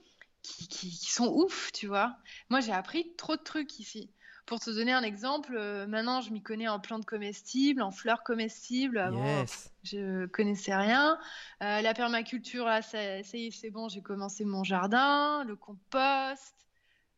qui, 0.42 0.68
qui- 0.68 0.90
qui 0.90 1.12
sont 1.12 1.28
ouf, 1.28 1.72
tu 1.74 1.88
vois. 1.88 2.16
Moi, 2.50 2.60
j'ai 2.60 2.72
appris 2.72 3.14
trop 3.18 3.36
de 3.36 3.42
trucs 3.42 3.80
ici. 3.80 4.12
Pour 4.46 4.60
te 4.60 4.72
donner 4.72 4.94
un 4.94 5.04
exemple, 5.04 5.56
euh, 5.56 5.86
maintenant, 5.86 6.22
je 6.22 6.32
m'y 6.32 6.42
connais 6.42 6.68
en 6.68 6.80
plantes 6.80 7.06
comestibles, 7.06 7.84
en 7.84 7.92
fleurs 7.92 8.24
comestibles. 8.24 8.98
Avant, 8.98 9.24
yes. 9.24 9.72
je 9.84 10.26
connaissais 10.26 10.76
rien. 10.76 11.20
Euh, 11.62 11.82
la 11.82 11.94
permaculture, 11.94 12.66
là, 12.66 12.82
ça, 12.82 13.22
ça 13.24 13.38
y 13.38 13.48
est, 13.48 13.52
c'est 13.52 13.70
bon, 13.70 13.90
j'ai 13.90 14.02
commencé 14.02 14.46
mon 14.46 14.64
jardin, 14.64 15.44
le 15.44 15.56
compost. 15.56 16.56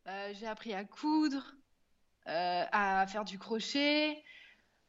Euh, 0.07 0.33
j'ai 0.33 0.45
appris 0.47 0.73
à 0.73 0.83
coudre, 0.83 1.55
à 2.25 3.05
faire 3.07 3.23
du 3.23 3.39
crochet. 3.39 4.21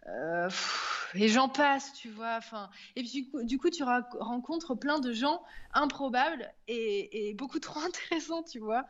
pff, 0.04 1.01
et 1.14 1.28
j'en 1.28 1.48
passe, 1.48 1.92
tu 1.92 2.08
vois. 2.08 2.36
Enfin, 2.36 2.70
et 2.96 3.02
puis 3.02 3.10
du 3.10 3.30
coup, 3.30 3.42
du 3.42 3.58
coup, 3.58 3.70
tu 3.70 3.82
rencontres 3.82 4.74
plein 4.74 4.98
de 5.00 5.12
gens 5.12 5.42
improbables 5.74 6.52
et, 6.68 7.28
et 7.28 7.34
beaucoup 7.34 7.58
trop 7.58 7.80
intéressants, 7.86 8.42
tu 8.42 8.58
vois. 8.58 8.86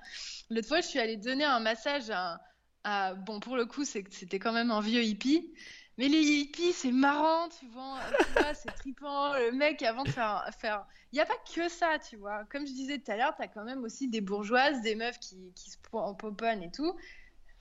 L'autre 0.50 0.68
fois, 0.68 0.80
je 0.80 0.86
suis 0.86 0.98
allée 0.98 1.16
donner 1.16 1.44
un 1.44 1.60
massage 1.60 2.10
à, 2.84 3.14
bon, 3.14 3.40
pour 3.40 3.56
le 3.56 3.66
coup, 3.66 3.84
c'était 3.84 4.38
quand 4.38 4.52
même 4.52 4.70
un 4.70 4.80
vieux 4.80 5.02
hippie. 5.02 5.52
Mais 5.98 6.08
les 6.08 6.22
hippies, 6.22 6.72
c'est 6.72 6.90
marrant, 6.90 7.48
tu 7.50 7.66
vois, 7.66 7.98
c'est 8.54 8.74
trippant. 8.76 9.34
Le 9.34 9.52
mec, 9.52 9.82
avant 9.82 10.04
de 10.04 10.08
faire. 10.08 10.48
faire... 10.58 10.86
Il 11.12 11.16
n'y 11.16 11.20
a 11.20 11.26
pas 11.26 11.36
que 11.54 11.68
ça, 11.68 11.98
tu 11.98 12.16
vois. 12.16 12.44
Comme 12.50 12.66
je 12.66 12.72
disais 12.72 12.98
tout 12.98 13.10
à 13.10 13.16
l'heure, 13.16 13.36
tu 13.36 13.42
as 13.42 13.48
quand 13.48 13.64
même 13.64 13.84
aussi 13.84 14.08
des 14.08 14.22
bourgeoises, 14.22 14.80
des 14.80 14.94
meufs 14.94 15.18
qui, 15.18 15.52
qui 15.54 15.70
se 15.70 15.76
en 15.92 16.14
poponnent 16.14 16.62
et 16.62 16.70
tout. 16.70 16.96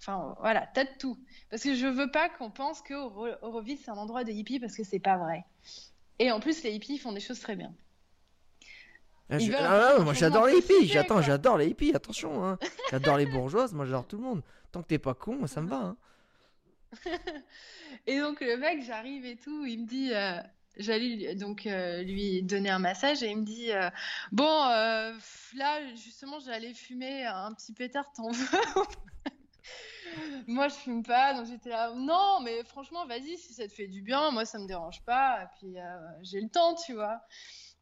Enfin, 0.02 0.36
voilà, 0.40 0.68
t'as 0.74 0.86
de 0.86 0.90
tout. 0.98 1.16
Parce 1.52 1.62
que 1.62 1.76
je 1.76 1.86
veux 1.86 2.10
pas 2.10 2.28
qu'on 2.28 2.50
pense 2.50 2.82
que 2.82 2.96
Auroville, 3.44 3.78
c'est 3.78 3.92
un 3.92 3.98
endroit 3.98 4.24
de 4.24 4.32
hippies, 4.32 4.60
parce 4.60 4.76
que 4.76 4.84
c'est 4.84 5.00
pas 5.00 5.18
vrai. 5.18 5.46
Et 6.18 6.32
en 6.32 6.40
plus, 6.40 6.64
les 6.64 6.72
hippies 6.72 6.98
font 6.98 7.12
des 7.12 7.20
choses 7.20 7.40
très 7.40 7.56
bien. 7.56 7.72
Ah, 9.30 9.38
ah, 9.98 10.00
moi 10.00 10.14
j'adore 10.14 10.48
les 10.48 10.58
hippies, 10.58 10.88
j'attends, 10.88 11.22
j'adore 11.22 11.58
les 11.58 11.68
hippies, 11.68 11.96
attention, 11.96 12.46
hein. 12.46 12.60
j'adore 12.90 13.16
les 13.16 13.26
bourgeoises, 13.26 13.74
moi 13.74 13.86
j'adore 13.86 14.06
tout 14.06 14.18
le 14.18 14.24
monde. 14.24 14.44
Tant 14.74 14.82
que 14.82 14.88
t'es 14.88 15.00
pas 15.00 15.14
con, 15.14 15.48
ça 15.48 15.62
me 15.62 15.70
va. 15.70 15.78
Hein. 15.78 15.98
et 18.08 18.20
donc 18.20 18.42
le 18.42 18.58
mec, 18.58 18.84
j'arrive 18.84 19.26
et 19.26 19.38
tout, 19.38 19.66
il 19.66 19.84
me 19.84 19.88
dit, 19.88 20.14
euh, 20.14 20.42
j'allais 20.76 21.36
donc 21.36 21.66
euh, 21.66 22.02
lui 22.02 22.44
donner 22.44 22.70
un 22.70 22.80
massage 22.80 23.24
et 23.24 23.30
il 23.30 23.38
me 23.38 23.46
dit, 23.46 23.72
euh, 23.72 23.90
bon, 24.34 24.44
là 25.56 25.96
justement 25.96 26.40
j'allais 26.40 26.74
fumer 26.74 27.26
un 27.26 27.54
petit 27.54 27.72
pétard, 27.72 28.12
t'en 28.12 28.32
veux 28.32 28.58
Moi 30.48 30.68
je 30.68 30.74
fume 30.76 31.04
pas, 31.04 31.34
donc 31.34 31.46
j'étais 31.46 31.70
là, 31.70 31.94
non, 31.96 32.40
mais 32.44 32.64
franchement, 32.64 33.06
vas-y, 33.06 33.38
si 33.38 33.54
ça 33.54 33.68
te 33.68 33.74
fait 33.74 33.88
du 33.88 34.02
bien, 34.02 34.32
moi 34.32 34.46
ça 34.46 34.60
me 34.60 34.68
dérange 34.68 35.04
pas, 35.04 35.44
et 35.44 35.48
puis 35.58 35.76
j'ai 36.24 36.42
le 36.42 36.50
temps, 36.50 36.76
tu 36.76 36.94
vois. 36.94 37.22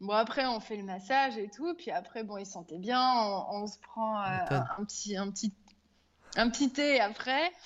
Bon, 0.01 0.13
après, 0.13 0.45
on 0.45 0.59
fait 0.59 0.77
le 0.77 0.83
massage 0.83 1.37
et 1.37 1.49
tout. 1.49 1.73
Puis 1.75 1.91
après, 1.91 2.23
bon, 2.23 2.37
il 2.37 2.45
sentait 2.45 2.77
bien. 2.77 3.01
On, 3.49 3.67
se 3.67 3.77
prend 3.79 4.17
un, 4.17 4.45
petit, 4.85 5.17
un, 5.17 5.29
petit, 5.29 5.53
un 6.35 6.49
petit 6.49 6.71
thé 6.71 6.99
après. 6.99 7.51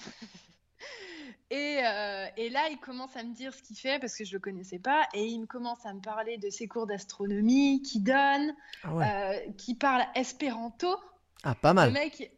Euh, 1.52 2.26
et, 2.36 2.50
là, 2.50 2.68
il 2.72 2.80
commence 2.80 3.16
à 3.16 3.22
me 3.22 3.32
dire 3.32 3.54
ce 3.54 3.62
qu'il 3.62 3.78
fait 3.78 4.00
parce 4.00 4.16
que 4.16 4.26
je 4.26 4.34
le 4.34 4.40
connaissais 4.40 4.80
pas. 4.80 5.08
Et 5.14 5.28
il 5.28 5.42
me 5.42 5.46
commence 5.46 5.86
à 5.86 5.94
me 5.94 6.02
parler 6.02 6.40
de 6.40 6.50
ses 6.50 6.68
cours 6.68 6.88
d'astronomie 6.88 7.84
qu'il 7.84 8.04
donne, 8.04 8.56
ah 8.84 8.88
euh, 8.88 9.52
qui 9.56 9.76
parle 9.76 10.04
espéranto. 10.16 10.96
Ah, 11.44 11.54
pas 11.54 11.76
mal. 11.76 11.90
Le 11.90 11.94
mec. 11.94 12.32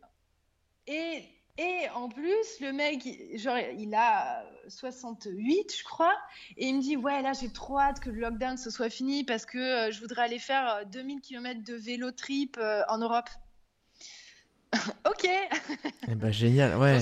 Et, 0.87 1.29
et 1.57 1.87
en 1.93 2.09
plus, 2.09 2.59
le 2.59 2.73
mec, 2.73 3.07
genre, 3.35 3.57
il 3.57 3.95
a 3.95 4.43
68, 4.67 5.73
je 5.77 5.83
crois. 5.85 6.15
Et 6.57 6.67
il 6.67 6.75
me 6.75 6.81
dit 6.81 6.97
Ouais, 6.97 7.21
là, 7.21 7.31
j'ai 7.31 7.49
trop 7.49 7.79
hâte 7.79 8.01
que 8.01 8.09
le 8.09 8.19
lockdown 8.19 8.57
se 8.57 8.69
soit 8.69 8.89
fini 8.89 9.23
parce 9.23 9.45
que 9.45 9.57
euh, 9.57 9.91
je 9.91 10.01
voudrais 10.01 10.23
aller 10.23 10.39
faire 10.39 10.85
2000 10.87 11.21
km 11.21 11.63
de 11.63 11.75
vélo 11.75 12.11
trip 12.11 12.59
en 12.89 12.97
Europe. 12.97 13.29
ok. 15.05 15.29
Eh 16.09 16.15
ben, 16.15 16.31
génial, 16.31 16.77
ouais. 16.79 16.99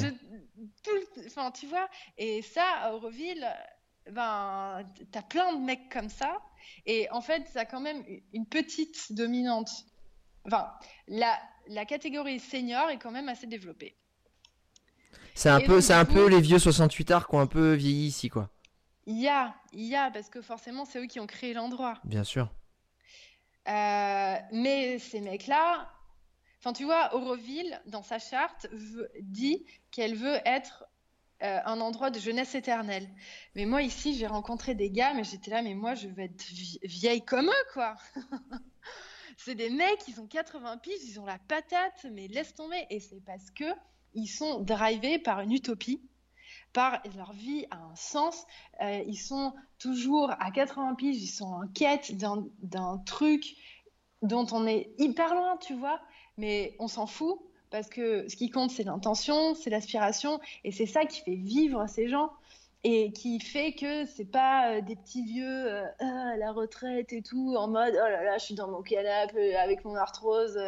Enfin, 1.26 1.50
tu 1.50 1.66
vois, 1.66 1.90
et 2.18 2.44
ça, 2.44 2.64
à 2.82 2.94
Auroville, 2.94 3.48
ben, 4.12 4.88
t'as 5.12 5.24
plein 5.24 5.54
de 5.54 5.62
mecs 5.62 5.90
comme 5.90 6.10
ça. 6.10 6.42
Et 6.86 7.10
en 7.10 7.22
fait, 7.22 7.48
ça 7.48 7.62
a 7.62 7.66
quand 7.66 7.82
même 7.82 8.04
une 8.34 8.46
petite 8.46 9.14
dominante. 9.14 9.72
Enfin, 10.46 10.72
la, 11.08 11.40
la 11.68 11.86
catégorie 11.86 12.40
senior 12.40 12.92
est 12.92 12.98
quand 12.98 13.12
même 13.12 13.30
assez 13.30 13.48
développée. 13.48 13.98
C'est 15.36 15.50
un, 15.50 15.62
peu, 15.62 15.82
c'est 15.82 15.94
un 15.94 16.06
peu 16.06 16.28
les 16.28 16.42
vieux 16.42 16.60
68 16.60 17.12
arts 17.12 17.28
qui 17.28 17.36
ont 17.36 17.40
un 17.40 17.48
peu 17.48 17.74
vieilli 17.74 18.08
ici, 18.08 18.30
quoi. 18.30 18.50
Il 19.06 19.20
y 19.20 19.28
a, 19.28 19.54
il 19.74 19.86
y 19.86 19.96
a, 19.96 20.12
parce 20.12 20.30
que 20.30 20.42
forcément, 20.42 20.86
c'est 20.86 21.00
eux 21.00 21.08
qui 21.08 21.20
ont 21.20 21.28
créé 21.28 21.54
l'endroit. 21.54 21.96
Bien 22.04 22.24
sûr. 22.24 22.50
Euh, 23.68 24.36
mais 24.52 25.00
ces 25.00 25.22
mecs-là, 25.22 25.90
Enfin, 26.64 26.72
tu 26.72 26.86
vois, 26.86 27.14
Auroville, 27.14 27.82
dans 27.88 28.04
sa 28.04 28.20
charte, 28.20 28.68
dit 29.20 29.66
qu'elle 29.92 30.16
veut 30.16 30.38
être 30.46 30.86
euh, 31.44 31.60
un 31.66 31.82
endroit 31.82 32.10
de 32.10 32.20
jeunesse 32.20 32.56
éternelle. 32.56 33.06
Mais 33.54 33.66
moi, 33.66 33.82
ici, 33.82 34.16
j'ai 34.16 34.28
rencontré 34.28 34.74
des 34.74 34.90
gars, 34.90 35.14
mais 35.14 35.26
j'étais 35.26 35.52
là, 35.52 35.62
mais 35.62 35.74
moi, 35.74 35.94
je 35.94 36.08
veux 36.08 36.24
être 36.24 36.46
vieille 36.84 37.26
comme 37.26 37.48
eux, 37.48 37.66
quoi. 37.74 37.98
c'est 39.38 39.56
des 39.56 39.70
mecs, 39.70 40.08
ils 40.08 40.22
ont 40.22 40.26
80 40.26 40.78
piges, 40.78 41.04
ils 41.04 41.20
ont 41.20 41.26
la 41.26 41.38
patate, 41.38 42.06
mais 42.14 42.30
laisse 42.30 42.56
tomber. 42.56 42.86
Et 42.90 43.02
c'est 43.02 43.20
parce 43.26 43.52
que 43.52 43.66
ils 44.14 44.28
sont 44.28 44.60
drivés 44.60 45.20
par 45.20 45.42
une 45.42 45.52
utopie, 45.52 46.02
par 46.74 47.02
leur 47.16 47.34
vie 47.34 47.66
a 47.72 47.78
un 47.78 47.96
sens. 47.96 48.46
Euh, 48.82 49.04
ils 49.08 49.18
sont 49.18 49.54
toujours 49.80 50.32
à 50.40 50.52
80 50.52 50.96
piges, 50.96 51.22
ils 51.22 51.28
sont 51.28 51.46
en 51.46 51.68
quête 51.68 52.16
d'un 52.18 52.98
truc 53.06 53.56
dont 54.22 54.48
on 54.52 54.66
est 54.66 54.92
hyper 54.98 55.36
loin, 55.36 55.58
tu 55.58 55.74
vois 55.76 56.00
mais 56.38 56.76
on 56.80 56.88
s'en 56.88 57.06
fout 57.06 57.40
parce 57.70 57.90
que 57.90 58.28
ce 58.30 58.36
qui 58.36 58.50
compte, 58.50 58.70
c'est 58.70 58.84
l'intention, 58.84 59.56
c'est 59.56 59.72
l'aspiration, 59.72 60.40
et 60.64 60.72
c'est 60.72 60.86
ça 60.86 61.06
qui 61.06 61.22
fait 61.22 61.36
vivre 61.36 61.88
ces 61.88 62.08
gens 62.08 62.32
et 62.84 63.12
qui 63.14 63.40
fait 63.40 63.74
que 63.74 64.06
c'est 64.06 64.30
pas 64.30 64.74
euh, 64.74 64.82
des 64.82 64.96
petits 64.96 65.24
vieux 65.24 65.48
euh, 65.48 65.86
ah, 66.00 66.36
la 66.38 66.52
retraite 66.52 67.14
et 67.14 67.22
tout 67.22 67.56
en 67.58 67.70
mode 67.70 67.94
oh 67.96 68.10
là 68.10 68.24
là 68.24 68.38
je 68.38 68.44
suis 68.44 68.56
dans 68.56 68.68
mon 68.68 68.82
canapé 68.82 69.56
avec 69.56 69.86
mon 69.86 69.96
arthrose 69.96 70.60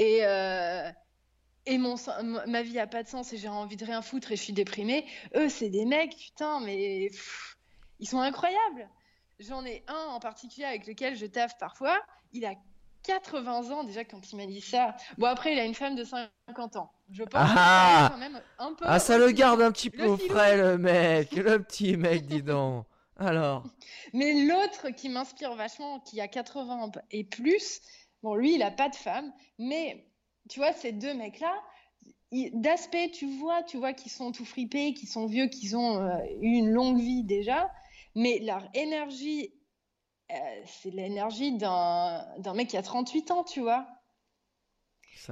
et 0.00 0.22
et 1.70 1.78
mon 1.78 1.94
ma 2.46 2.62
vie 2.62 2.78
a 2.78 2.86
pas 2.86 3.02
de 3.02 3.08
sens 3.08 3.32
et 3.32 3.38
j'ai 3.38 3.48
envie 3.48 3.76
de 3.76 3.84
rien 3.84 4.02
foutre 4.02 4.32
et 4.32 4.36
je 4.36 4.42
suis 4.42 4.52
déprimée 4.52 5.06
eux 5.36 5.48
c'est 5.48 5.70
des 5.70 5.84
mecs 5.84 6.16
putain 6.16 6.60
mais 6.60 7.10
ils 8.00 8.08
sont 8.08 8.20
incroyables 8.20 8.88
j'en 9.38 9.64
ai 9.64 9.84
un 9.86 10.06
en 10.08 10.18
particulier 10.18 10.66
avec 10.66 10.86
lequel 10.86 11.16
je 11.16 11.26
taffe 11.26 11.56
parfois 11.58 11.96
il 12.32 12.44
a 12.44 12.54
80 13.04 13.70
ans 13.70 13.84
déjà 13.84 14.04
quand 14.04 14.20
il 14.30 14.36
m'a 14.36 14.44
dit 14.44 14.60
ça. 14.60 14.94
Bon, 15.16 15.26
après, 15.26 15.54
il 15.54 15.58
a 15.58 15.64
une 15.64 15.74
femme 15.74 15.96
de 15.96 16.04
50 16.04 16.76
ans. 16.76 16.92
Je 17.10 17.24
pense 17.24 17.40
ah, 17.56 18.10
quand 18.12 18.18
même 18.18 18.40
un 18.58 18.74
peu. 18.74 18.84
Ah, 18.86 18.98
ça 18.98 19.16
le 19.16 19.30
garde 19.30 19.62
un 19.62 19.72
petit 19.72 19.88
peu 19.88 20.16
frais, 20.16 20.56
le 20.58 20.76
mec. 20.76 21.32
Le 21.32 21.62
petit 21.62 21.96
mec, 21.96 22.26
dis 22.26 22.42
donc. 22.42 22.84
Alors. 23.16 23.64
Mais 24.12 24.44
l'autre 24.44 24.90
qui 24.90 25.08
m'inspire 25.08 25.54
vachement, 25.54 26.00
qui 26.00 26.20
a 26.20 26.28
80 26.28 26.74
ans 26.74 26.92
et 27.10 27.24
plus, 27.24 27.80
bon, 28.22 28.34
lui, 28.34 28.54
il 28.54 28.62
a 28.62 28.70
pas 28.70 28.88
de 28.88 28.96
femme, 28.96 29.32
mais 29.58 30.09
tu 30.50 30.60
vois, 30.60 30.72
ces 30.72 30.92
deux 30.92 31.14
mecs-là, 31.14 31.54
d'aspect, 32.52 33.10
tu 33.10 33.26
vois, 33.38 33.62
tu 33.62 33.78
vois 33.78 33.92
qu'ils 33.92 34.12
sont 34.12 34.32
tout 34.32 34.44
fripés, 34.44 34.92
qu'ils 34.94 35.08
sont 35.08 35.26
vieux, 35.26 35.46
qu'ils 35.46 35.76
ont 35.76 35.98
euh, 35.98 36.18
eu 36.40 36.56
une 36.56 36.70
longue 36.70 37.00
vie 37.00 37.24
déjà, 37.24 37.70
mais 38.14 38.38
leur 38.40 38.68
énergie 38.74 39.52
euh, 40.30 40.62
c'est 40.66 40.90
l'énergie 40.90 41.56
d'un 41.56 42.54
mec 42.54 42.68
qui 42.68 42.76
a 42.76 42.82
38 42.82 43.30
ans, 43.32 43.42
tu 43.42 43.60
vois. 43.60 43.86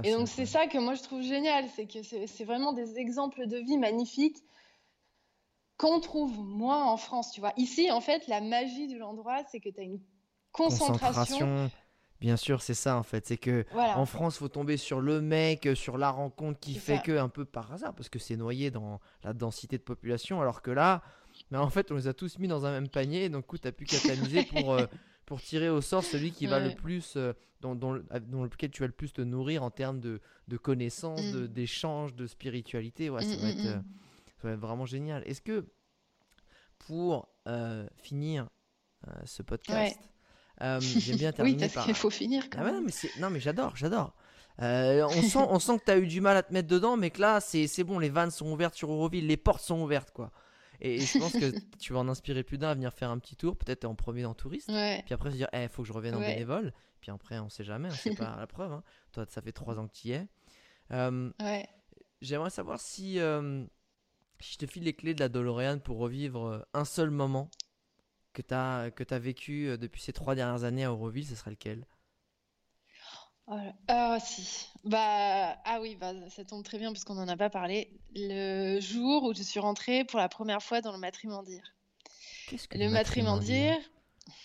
et 0.03 0.11
donc 0.11 0.27
c'est 0.27 0.45
ça 0.45 0.67
que 0.67 0.77
moi 0.77 0.93
je 0.95 1.03
trouve 1.03 1.21
génial, 1.21 1.65
c'est 1.75 1.87
que 1.87 2.03
c'est 2.03 2.43
vraiment 2.43 2.73
des 2.73 2.97
exemples 2.97 3.47
de 3.47 3.57
vie 3.57 3.77
magnifiques 3.77 4.43
qu'on 5.77 6.01
trouve 6.01 6.37
moins 6.37 6.83
en 6.83 6.97
France, 6.97 7.31
tu 7.31 7.39
vois. 7.39 7.53
Ici, 7.55 7.89
en 7.89 8.01
fait, 8.01 8.27
la 8.27 8.41
magie 8.41 8.87
de 8.87 8.97
l'endroit, 8.97 9.41
c'est 9.49 9.61
que 9.61 9.69
tu 9.69 9.79
as 9.79 9.83
une 9.83 10.01
concentration. 10.51 11.69
Bien 12.19 12.35
sûr, 12.35 12.61
c'est 12.61 12.73
ça 12.73 12.97
en 12.97 13.03
fait. 13.03 13.25
C'est 13.25 13.37
que 13.37 13.65
en 13.75 14.05
France, 14.05 14.37
faut 14.37 14.49
tomber 14.49 14.77
sur 14.77 14.99
le 14.99 15.21
mec, 15.21 15.69
sur 15.75 15.97
la 15.97 16.11
rencontre 16.11 16.59
qui 16.59 16.75
fait 16.75 17.01
que 17.01 17.17
un 17.17 17.29
peu 17.29 17.45
par 17.45 17.71
hasard, 17.71 17.93
parce 17.95 18.09
que 18.09 18.19
c'est 18.19 18.35
noyé 18.35 18.71
dans 18.71 18.99
la 19.23 19.33
densité 19.33 19.77
de 19.77 19.83
population, 19.83 20.41
alors 20.41 20.61
que 20.61 20.71
là, 20.71 21.01
mais 21.51 21.57
en 21.57 21.69
fait, 21.69 21.91
on 21.91 21.95
les 21.95 22.07
a 22.07 22.13
tous 22.13 22.37
mis 22.39 22.47
dans 22.47 22.65
un 22.65 22.71
même 22.71 22.89
panier. 22.89 23.29
Donc, 23.29 23.47
tu 23.47 23.57
n'as 23.63 23.71
plus 23.71 23.85
qu'à 23.85 23.99
t'amuser 23.99 24.43
pour, 24.43 24.73
euh, 24.73 24.85
pour 25.25 25.41
tirer 25.41 25.69
au 25.69 25.81
sort 25.81 26.03
celui 26.03 26.31
qui 26.31 26.47
va 26.47 26.59
le 26.59 26.75
plus, 26.75 27.15
euh, 27.15 27.33
dans, 27.61 27.75
dans, 27.75 27.93
lequel 27.93 28.71
tu 28.71 28.81
vas 28.81 28.87
le 28.87 28.93
plus 28.93 29.13
te 29.13 29.21
nourrir 29.21 29.63
en 29.63 29.71
termes 29.71 29.99
de, 29.99 30.21
de 30.47 30.57
connaissances, 30.57 31.33
mm. 31.33 31.47
d'échanges, 31.47 32.15
de, 32.15 32.27
spiritualité. 32.27 33.09
Ouais, 33.09 33.23
ça, 33.23 33.35
va 33.37 33.49
être, 33.49 33.63
mm, 33.63 33.67
euh, 33.67 33.79
ça, 34.41 34.47
va 34.47 34.53
être, 34.53 34.59
vraiment 34.59 34.85
génial. 34.85 35.23
Est-ce 35.25 35.41
que 35.41 35.65
pour 36.77 37.29
finir 37.97 38.47
ce 39.25 39.41
podcast, 39.41 39.99
j'aime 40.79 41.17
bien 41.17 41.31
terminer 41.31 41.63
oui, 41.63 41.71
parce 41.73 41.85
qu'il 41.85 41.95
faut 41.95 42.09
finir 42.09 42.49
quand 42.49 42.59
ah, 42.61 42.81
mais 42.81 42.91
non, 43.19 43.29
mais 43.29 43.39
j'adore, 43.39 43.75
j'adore. 43.75 44.13
on, 44.59 45.21
sent, 45.21 45.39
on 45.49 45.59
sent 45.59 45.79
que 45.79 45.85
tu 45.85 45.91
as 45.91 45.97
eu 45.97 46.07
du 46.07 46.21
mal 46.21 46.37
à 46.37 46.43
te 46.43 46.53
mettre 46.53 46.67
dedans, 46.67 46.97
mais 46.97 47.11
que 47.11 47.21
là, 47.21 47.39
c'est 47.39 47.83
bon, 47.83 47.99
les 47.99 48.09
vannes 48.09 48.31
sont 48.31 48.51
ouvertes 48.51 48.75
sur 48.75 48.91
Euroville, 48.91 49.27
les 49.27 49.37
portes 49.37 49.63
sont 49.63 49.81
ouvertes, 49.81 50.11
quoi. 50.11 50.31
Et, 50.81 50.99
je 50.99 51.19
pense 51.19 51.33
que 51.33 51.51
tu 51.79 51.93
vas 51.93 51.99
en 51.99 52.07
inspirer 52.07 52.43
plus 52.43 52.57
d'un 52.57 52.69
à 52.69 52.73
venir 52.73 52.93
faire 52.93 53.09
un 53.09 53.19
petit 53.19 53.35
tour, 53.35 53.57
peut-être 53.57 53.85
en 53.85 53.95
premier 53.95 54.25
en 54.25 54.33
touriste, 54.33 54.67
puis 54.67 55.13
après 55.13 55.31
se 55.31 55.35
dire, 55.35 55.49
il 55.53 55.59
eh, 55.63 55.67
faut 55.67 55.81
que 55.81 55.87
je 55.87 55.93
revienne 55.93 56.15
en 56.15 56.19
bénévole. 56.19 56.73
Puis 57.01 57.11
après, 57.11 57.39
on 57.39 57.49
sait 57.49 57.63
jamais, 57.63 57.89
c'est 57.91 58.15
pas 58.15 58.35
la 58.37 58.47
preuve. 58.47 58.73
Hein. 58.73 58.83
Toi, 59.11 59.25
ça 59.29 59.41
fait 59.41 59.51
trois 59.51 59.79
ans 59.79 59.87
que 59.87 59.93
tu 59.93 60.09
y 60.09 60.11
es. 60.11 60.27
Euh, 60.91 61.31
j'aimerais 62.21 62.49
savoir 62.49 62.79
si, 62.79 63.19
euh, 63.19 63.63
si 64.39 64.53
je 64.53 64.57
te 64.57 64.65
file 64.65 64.83
les 64.83 64.93
clés 64.93 65.13
de 65.13 65.19
la 65.19 65.29
DeLorean 65.29 65.79
pour 65.79 65.97
revivre 65.97 66.45
euh, 66.45 66.59
un 66.73 66.85
seul 66.85 67.09
moment 67.09 67.49
que 68.41 68.47
tu 68.47 68.53
as, 68.53 68.91
que 68.91 69.03
as 69.13 69.19
vécu 69.19 69.77
depuis 69.77 70.01
ces 70.01 70.13
trois 70.13 70.35
dernières 70.35 70.63
années 70.63 70.85
à 70.85 70.93
Auroville, 70.93 71.25
ce 71.25 71.35
serait 71.35 71.51
lequel? 71.51 71.85
Ah 73.87 74.19
si. 74.19 74.67
Bah 74.83 75.57
ah 75.65 75.79
oui, 75.81 75.95
bah 75.95 76.13
ça 76.29 76.45
tombe 76.45 76.63
très 76.63 76.77
bien 76.77 76.91
parce 76.91 77.03
qu'on 77.03 77.15
n'en 77.15 77.27
a 77.27 77.35
pas 77.35 77.49
parlé. 77.49 77.99
Le 78.15 78.79
jour 78.79 79.23
où 79.23 79.33
je 79.33 79.41
suis 79.41 79.59
rentrée 79.59 80.05
pour 80.05 80.19
la 80.19 80.29
première 80.29 80.61
fois 80.61 80.81
dans 80.81 80.91
le 80.91 80.99
matrimondir. 80.99 81.63
Qu'est-ce 82.47 82.67
que 82.67 82.77
le, 82.77 82.89
matrimondir 82.89 83.75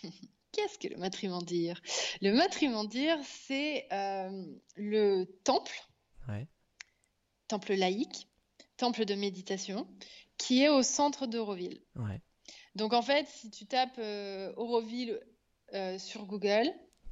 Qu'est-ce 0.53 0.79
que 0.79 0.89
le 0.89 0.97
matrimondir? 0.97 1.81
Le 2.23 2.33
matrimondir, 2.33 3.19
c'est 3.25 3.87
euh, 3.93 4.45
le 4.77 5.25
temple, 5.45 5.77
temple 7.49 7.75
laïque, 7.75 8.29
temple 8.79 9.05
de 9.05 9.15
méditation, 9.15 9.87
qui 10.39 10.63
est 10.63 10.69
au 10.71 10.83
centre 10.83 11.27
d'Euroville. 11.27 11.83
Ouais. 11.97 12.21
Donc 12.77 12.93
en 12.93 13.03
fait, 13.03 13.27
si 13.29 13.51
tu 13.51 13.67
tapes 13.67 13.99
euh, 13.99 14.53
Euroville 14.57 15.21
euh, 15.75 15.99
sur 15.99 16.25
Google 16.27 16.71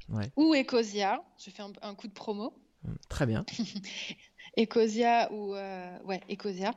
Ouais. 0.08 0.30
ou 0.36 0.54
Ecosia, 0.54 1.22
je 1.38 1.50
fais 1.50 1.62
un, 1.62 1.72
un 1.82 1.94
coup 1.94 2.08
de 2.08 2.12
promo, 2.12 2.52
Mm, 2.84 2.94
Très 3.08 3.26
bien. 3.26 3.46
Ecosia 4.56 5.32
ou 5.32 5.54
euh, 5.54 5.98
ouais 6.04 6.20
Ecosia, 6.28 6.72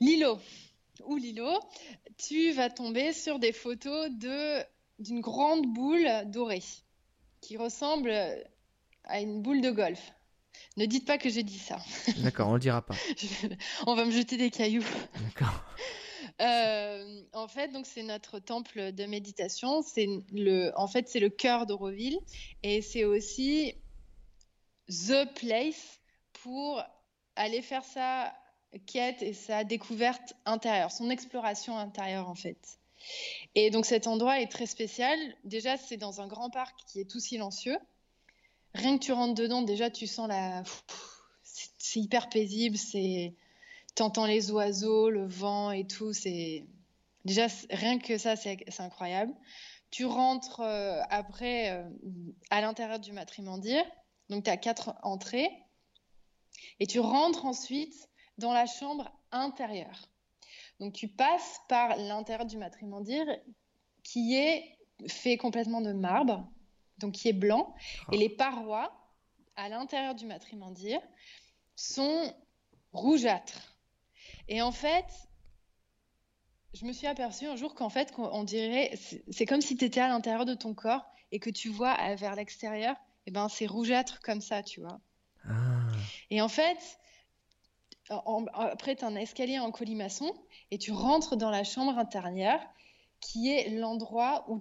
Lilo 0.00 0.38
ou 1.04 1.16
Lilo, 1.16 1.48
tu 2.18 2.50
vas 2.52 2.70
tomber 2.70 3.12
sur 3.12 3.38
des 3.38 3.52
photos 3.52 4.10
de 4.10 4.62
d'une 4.98 5.20
grande 5.20 5.66
boule 5.66 6.08
dorée 6.26 6.62
qui 7.40 7.56
ressemble 7.56 8.10
à 9.04 9.20
une 9.20 9.42
boule 9.42 9.60
de 9.60 9.70
golf. 9.70 10.12
Ne 10.78 10.86
dites 10.86 11.06
pas 11.06 11.18
que 11.18 11.28
j'ai 11.28 11.42
dit 11.42 11.58
ça. 11.58 11.78
D'accord, 12.18 12.48
on 12.48 12.54
le 12.54 12.58
dira 12.60 12.80
pas. 12.84 12.94
Je- 13.16 13.46
On 13.86 13.94
va 13.94 14.04
me 14.06 14.10
jeter 14.10 14.36
des 14.38 14.50
cailloux. 14.50 14.84
D'accord. 15.20 15.62
Euh, 16.40 17.22
en 17.32 17.48
fait, 17.48 17.68
donc 17.68 17.86
c'est 17.86 18.02
notre 18.02 18.38
temple 18.38 18.92
de 18.92 19.04
méditation. 19.06 19.82
C'est 19.82 20.08
le, 20.32 20.72
en 20.76 20.86
fait, 20.86 21.08
c'est 21.08 21.20
le 21.20 21.30
cœur 21.30 21.66
d'Auroville 21.66 22.18
et 22.62 22.82
c'est 22.82 23.04
aussi 23.04 23.74
the 24.88 25.32
place 25.34 26.00
pour 26.32 26.82
aller 27.36 27.62
faire 27.62 27.84
sa 27.84 28.32
quête 28.86 29.22
et 29.22 29.32
sa 29.32 29.64
découverte 29.64 30.34
intérieure, 30.44 30.90
son 30.92 31.10
exploration 31.10 31.78
intérieure 31.78 32.28
en 32.28 32.34
fait. 32.34 32.78
Et 33.54 33.70
donc 33.70 33.86
cet 33.86 34.06
endroit 34.06 34.40
est 34.40 34.50
très 34.50 34.66
spécial. 34.66 35.18
Déjà, 35.44 35.76
c'est 35.76 35.96
dans 35.96 36.20
un 36.20 36.26
grand 36.26 36.50
parc 36.50 36.78
qui 36.86 37.00
est 37.00 37.10
tout 37.10 37.20
silencieux. 37.20 37.78
Rien 38.74 38.98
que 38.98 39.04
tu 39.04 39.12
rentres 39.12 39.34
dedans, 39.34 39.62
déjà 39.62 39.90
tu 39.90 40.06
sens 40.06 40.28
la, 40.28 40.62
c'est 41.42 42.00
hyper 42.00 42.28
paisible. 42.28 42.76
C'est 42.76 43.34
T'entends 43.96 44.26
les 44.26 44.50
oiseaux, 44.50 45.08
le 45.08 45.26
vent 45.26 45.70
et 45.70 45.86
tout, 45.86 46.12
c'est 46.12 46.66
déjà 47.24 47.46
rien 47.70 47.98
que 47.98 48.18
ça, 48.18 48.36
c'est 48.36 48.58
incroyable. 48.78 49.32
Tu 49.90 50.04
rentres 50.04 50.60
euh, 50.60 51.00
après 51.08 51.70
euh, 51.70 51.88
à 52.50 52.60
l'intérieur 52.60 53.00
du 53.00 53.12
matrimondir, 53.12 53.82
donc 54.28 54.44
tu 54.44 54.50
as 54.50 54.58
quatre 54.58 54.94
entrées, 55.02 55.50
et 56.78 56.86
tu 56.86 57.00
rentres 57.00 57.46
ensuite 57.46 58.10
dans 58.36 58.52
la 58.52 58.66
chambre 58.66 59.10
intérieure. 59.32 60.10
Donc 60.78 60.92
tu 60.92 61.08
passes 61.08 61.60
par 61.66 61.96
l'intérieur 61.96 62.44
du 62.44 62.58
matrimondir 62.58 63.24
qui 64.02 64.36
est 64.36 64.76
fait 65.08 65.38
complètement 65.38 65.80
de 65.80 65.94
marbre, 65.94 66.46
donc 66.98 67.14
qui 67.14 67.28
est 67.28 67.32
blanc, 67.32 67.74
et 68.12 68.18
les 68.18 68.28
parois 68.28 68.92
à 69.56 69.70
l'intérieur 69.70 70.14
du 70.14 70.26
matrimondir 70.26 71.00
sont 71.76 72.30
rougeâtres. 72.92 73.75
Et 74.48 74.62
en 74.62 74.72
fait, 74.72 75.06
je 76.74 76.84
me 76.84 76.92
suis 76.92 77.06
aperçue 77.06 77.46
un 77.46 77.56
jour 77.56 77.74
qu'en 77.74 77.88
fait, 77.88 78.12
on 78.18 78.44
dirait, 78.44 78.98
c'est 79.30 79.46
comme 79.46 79.60
si 79.60 79.76
tu 79.76 79.84
étais 79.84 80.00
à 80.00 80.08
l'intérieur 80.08 80.44
de 80.44 80.54
ton 80.54 80.74
corps 80.74 81.04
et 81.32 81.38
que 81.40 81.50
tu 81.50 81.68
vois 81.68 81.96
vers 82.16 82.34
l'extérieur, 82.36 82.94
et 83.26 83.30
ben 83.30 83.48
c'est 83.48 83.66
rougeâtre 83.66 84.20
comme 84.20 84.40
ça, 84.40 84.62
tu 84.62 84.80
vois. 84.80 85.00
Ah, 85.48 85.88
Et 86.30 86.40
en 86.40 86.48
fait, 86.48 86.78
en- 88.10 88.46
après, 88.54 88.94
tu 88.96 89.04
as 89.04 89.08
un 89.08 89.16
escalier 89.16 89.58
en 89.58 89.70
colimaçon 89.72 90.32
et 90.70 90.78
tu 90.78 90.92
rentres 90.92 91.36
dans 91.36 91.50
la 91.50 91.64
chambre 91.64 91.98
intérieure 91.98 92.60
qui 93.20 93.50
est 93.50 93.70
l'endroit 93.70 94.44
où 94.48 94.60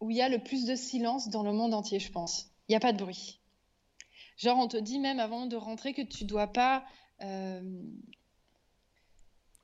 où 0.00 0.10
il 0.10 0.16
y 0.16 0.20
a 0.22 0.28
le 0.28 0.42
plus 0.42 0.64
de 0.64 0.74
silence 0.74 1.28
dans 1.28 1.44
le 1.44 1.52
monde 1.52 1.72
entier, 1.74 2.00
je 2.00 2.10
pense. 2.10 2.50
Il 2.66 2.72
n'y 2.72 2.76
a 2.76 2.80
pas 2.80 2.92
de 2.92 2.98
bruit. 2.98 3.38
Genre, 4.36 4.58
on 4.58 4.66
te 4.66 4.76
dit 4.76 4.98
même 4.98 5.20
avant 5.20 5.46
de 5.46 5.54
rentrer 5.54 5.94
que 5.94 6.02
tu 6.02 6.24
dois 6.24 6.48
pas 6.48 6.84
euh, 7.20 7.62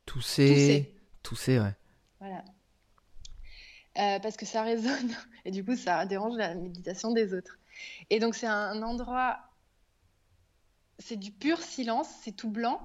tousser. 0.09 0.49
tousser. 0.49 0.95
Tousser, 1.23 1.61
ouais. 1.61 1.75
Voilà. 2.21 2.45
Euh, 3.99 4.19
parce 4.21 4.37
que 4.37 4.47
ça 4.47 4.63
résonne 4.63 5.13
et 5.45 5.51
du 5.51 5.65
coup 5.65 5.77
ça 5.77 6.07
dérange 6.07 6.37
la 6.37 6.55
méditation 6.55 7.13
des 7.13 7.35
autres. 7.35 7.59
Et 8.11 8.19
donc 8.19 8.35
c'est 8.35 8.47
un 8.47 8.83
endroit, 8.83 9.39
c'est 10.99 11.17
du 11.17 11.31
pur 11.31 11.59
silence, 11.61 12.09
c'est 12.23 12.33
tout 12.33 12.51
blanc. 12.51 12.81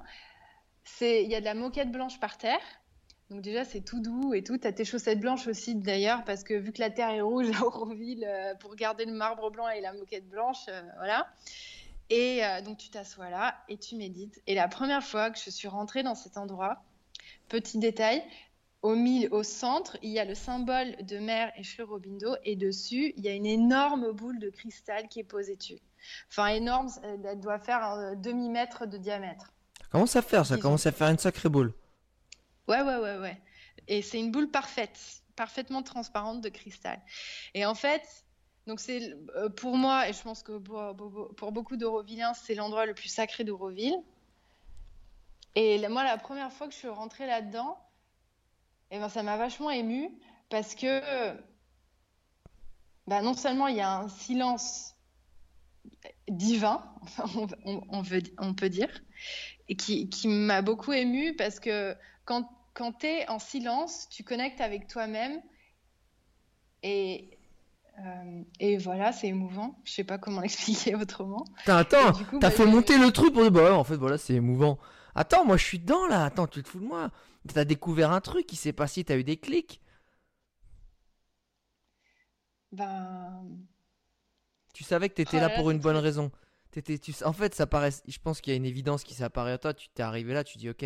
C'est, 0.83 1.23
il 1.23 1.31
y 1.31 1.35
a 1.35 1.39
de 1.39 1.45
la 1.45 1.53
moquette 1.53 1.91
blanche 1.91 2.19
par 2.19 2.37
terre. 2.37 2.59
Donc 3.29 3.41
déjà 3.41 3.63
c'est 3.63 3.81
tout 3.81 4.01
doux 4.01 4.33
et 4.33 4.43
tout. 4.43 4.57
T'as 4.57 4.71
tes 4.71 4.85
chaussettes 4.85 5.19
blanches 5.19 5.47
aussi 5.47 5.75
d'ailleurs 5.75 6.23
parce 6.25 6.43
que 6.43 6.53
vu 6.53 6.73
que 6.73 6.81
la 6.81 6.89
terre 6.89 7.09
est 7.09 7.21
rouge 7.21 7.49
à 7.55 7.63
Auroville, 7.63 8.25
euh, 8.27 8.53
pour 8.55 8.75
garder 8.75 9.05
le 9.05 9.13
marbre 9.13 9.49
blanc 9.49 9.69
et 9.69 9.81
la 9.81 9.93
moquette 9.93 10.27
blanche, 10.27 10.65
euh, 10.67 10.81
voilà. 10.97 11.27
Et 12.09 12.43
euh, 12.43 12.61
donc 12.61 12.77
tu 12.77 12.89
t'assois 12.89 13.29
là 13.29 13.55
et 13.69 13.77
tu 13.77 13.95
médites. 13.95 14.41
Et 14.45 14.55
la 14.55 14.67
première 14.67 15.03
fois 15.03 15.31
que 15.31 15.39
je 15.39 15.49
suis 15.49 15.67
rentrée 15.67 16.03
dans 16.03 16.15
cet 16.15 16.37
endroit, 16.37 16.83
petit 17.49 17.77
détail, 17.77 18.23
au 18.81 18.95
milieu, 18.95 19.33
au 19.33 19.43
centre, 19.43 19.97
il 20.01 20.09
y 20.09 20.19
a 20.19 20.25
le 20.25 20.35
symbole 20.35 20.97
de 21.05 21.17
Mère 21.17 21.51
et 21.57 21.63
Sri 21.63 21.83
Aurobindo 21.83 22.35
et 22.43 22.55
dessus, 22.55 23.13
il 23.15 23.23
y 23.23 23.29
a 23.29 23.33
une 23.33 23.45
énorme 23.45 24.11
boule 24.11 24.39
de 24.39 24.49
cristal 24.49 25.07
qui 25.07 25.21
est 25.21 25.23
posée 25.23 25.55
dessus. 25.55 25.79
Enfin, 26.29 26.47
énorme, 26.47 26.89
elle 27.03 27.39
doit 27.39 27.59
faire 27.59 27.81
un 27.81 28.15
demi-mètre 28.15 28.85
de 28.85 28.97
diamètre. 28.97 29.53
Ça 29.79 29.87
commence 29.89 30.15
à 30.17 30.21
faire, 30.21 30.45
ça 30.45 30.57
commence 30.57 30.85
à 30.85 30.91
faire 30.91 31.07
une 31.07 31.17
sacrée 31.17 31.49
boule. 31.49 31.73
Ouais, 32.67 32.81
ouais, 32.81 32.97
ouais, 32.97 33.17
ouais. 33.19 33.41
Et 33.87 34.01
c'est 34.01 34.19
une 34.19 34.31
boule 34.31 34.49
parfaite, 34.51 34.99
parfaitement 35.35 35.81
transparente 35.81 36.41
de 36.41 36.49
cristal. 36.49 36.99
Et 37.53 37.65
en 37.65 37.75
fait, 37.75 38.25
donc 38.67 38.79
c'est 38.79 39.13
euh, 39.35 39.49
pour 39.49 39.77
moi, 39.77 40.09
et 40.09 40.13
je 40.13 40.21
pense 40.21 40.43
que 40.43 40.57
pour 40.57 41.51
beaucoup 41.51 41.77
d'Eurovilliens, 41.77 42.33
c'est 42.33 42.55
l'endroit 42.55 42.85
le 42.85 42.93
plus 42.93 43.09
sacré 43.09 43.43
d'Euroville. 43.43 43.95
Et 45.55 45.87
moi, 45.87 46.03
la 46.03 46.17
première 46.17 46.51
fois 46.51 46.67
que 46.67 46.73
je 46.73 46.79
suis 46.79 46.87
rentrée 46.87 47.27
là-dedans, 47.27 47.77
eh 48.91 48.99
ben, 48.99 49.09
ça 49.09 49.23
m'a 49.23 49.37
vachement 49.37 49.69
émue 49.69 50.09
parce 50.49 50.75
que 50.75 51.01
bah, 53.07 53.21
non 53.21 53.33
seulement 53.33 53.67
il 53.67 53.75
y 53.77 53.81
a 53.81 53.97
un 53.97 54.07
silence 54.07 54.95
divin, 56.29 56.83
on, 57.35 57.47
on- 57.65 57.81
on 57.89 58.01
veut- 58.01 58.21
on 58.39 58.53
peut 58.53 58.69
dire, 58.69 58.89
et 59.67 59.75
qui, 59.75 60.09
qui 60.09 60.27
m'a 60.27 60.61
beaucoup 60.61 60.93
émue 60.93 61.35
parce 61.35 61.59
que 61.59 61.95
quand, 62.25 62.49
quand 62.73 62.93
tu 62.99 63.07
es 63.07 63.27
en 63.29 63.39
silence, 63.39 64.07
tu 64.09 64.23
connectes 64.23 64.61
avec 64.61 64.87
toi-même 64.87 65.41
et, 66.81 67.37
euh, 67.99 68.41
et 68.59 68.77
voilà, 68.77 69.11
c'est 69.11 69.27
émouvant. 69.27 69.79
Je 69.83 69.91
sais 69.93 70.03
pas 70.03 70.17
comment 70.17 70.41
l'expliquer 70.41 70.95
autrement. 70.95 71.45
Attends, 71.67 72.11
t'as 72.13 72.37
bah, 72.39 72.51
fait 72.51 72.65
monter 72.65 72.97
le 72.97 73.11
truc 73.11 73.33
pour 73.33 73.43
dire, 73.43 73.51
bah 73.51 73.63
ouais, 73.63 73.69
en 73.69 73.83
fait, 73.83 73.95
voilà, 73.97 74.17
c'est 74.17 74.33
émouvant. 74.33 74.77
Attends, 75.15 75.45
moi 75.45 75.57
je 75.57 75.63
suis 75.65 75.79
dedans 75.79 76.07
là, 76.07 76.25
attends, 76.25 76.47
tu 76.47 76.63
te 76.63 76.69
fous 76.69 76.79
de 76.79 76.85
moi. 76.85 77.11
T'as 77.53 77.65
découvert 77.65 78.11
un 78.11 78.21
truc, 78.21 78.51
il 78.51 78.55
s'est 78.55 78.73
passé, 78.73 79.03
t'as 79.03 79.17
eu 79.17 79.23
des 79.23 79.37
clics. 79.37 79.81
Ben, 82.71 83.45
Tu 84.73 84.83
savais 84.83 85.09
que 85.09 85.13
t'étais 85.15 85.37
Oh 85.37 85.41
là 85.41 85.49
pour 85.51 85.69
une 85.71 85.79
bonne 85.79 85.97
raison. 85.97 86.31
T'étais, 86.71 86.97
tu, 86.97 87.13
en 87.23 87.33
fait, 87.33 87.53
ça 87.53 87.67
paraît, 87.67 87.91
je 88.07 88.17
pense 88.17 88.41
qu'il 88.41 88.51
y 88.51 88.55
a 88.55 88.57
une 88.57 88.65
évidence 88.65 89.03
qui 89.03 89.13
s'apparaît 89.13 89.51
à 89.51 89.57
toi. 89.59 89.73
Tu 89.75 89.89
t'es 89.89 90.01
arrivé 90.01 90.33
là, 90.33 90.43
tu 90.43 90.57
dis, 90.57 90.69
ok, 90.69 90.83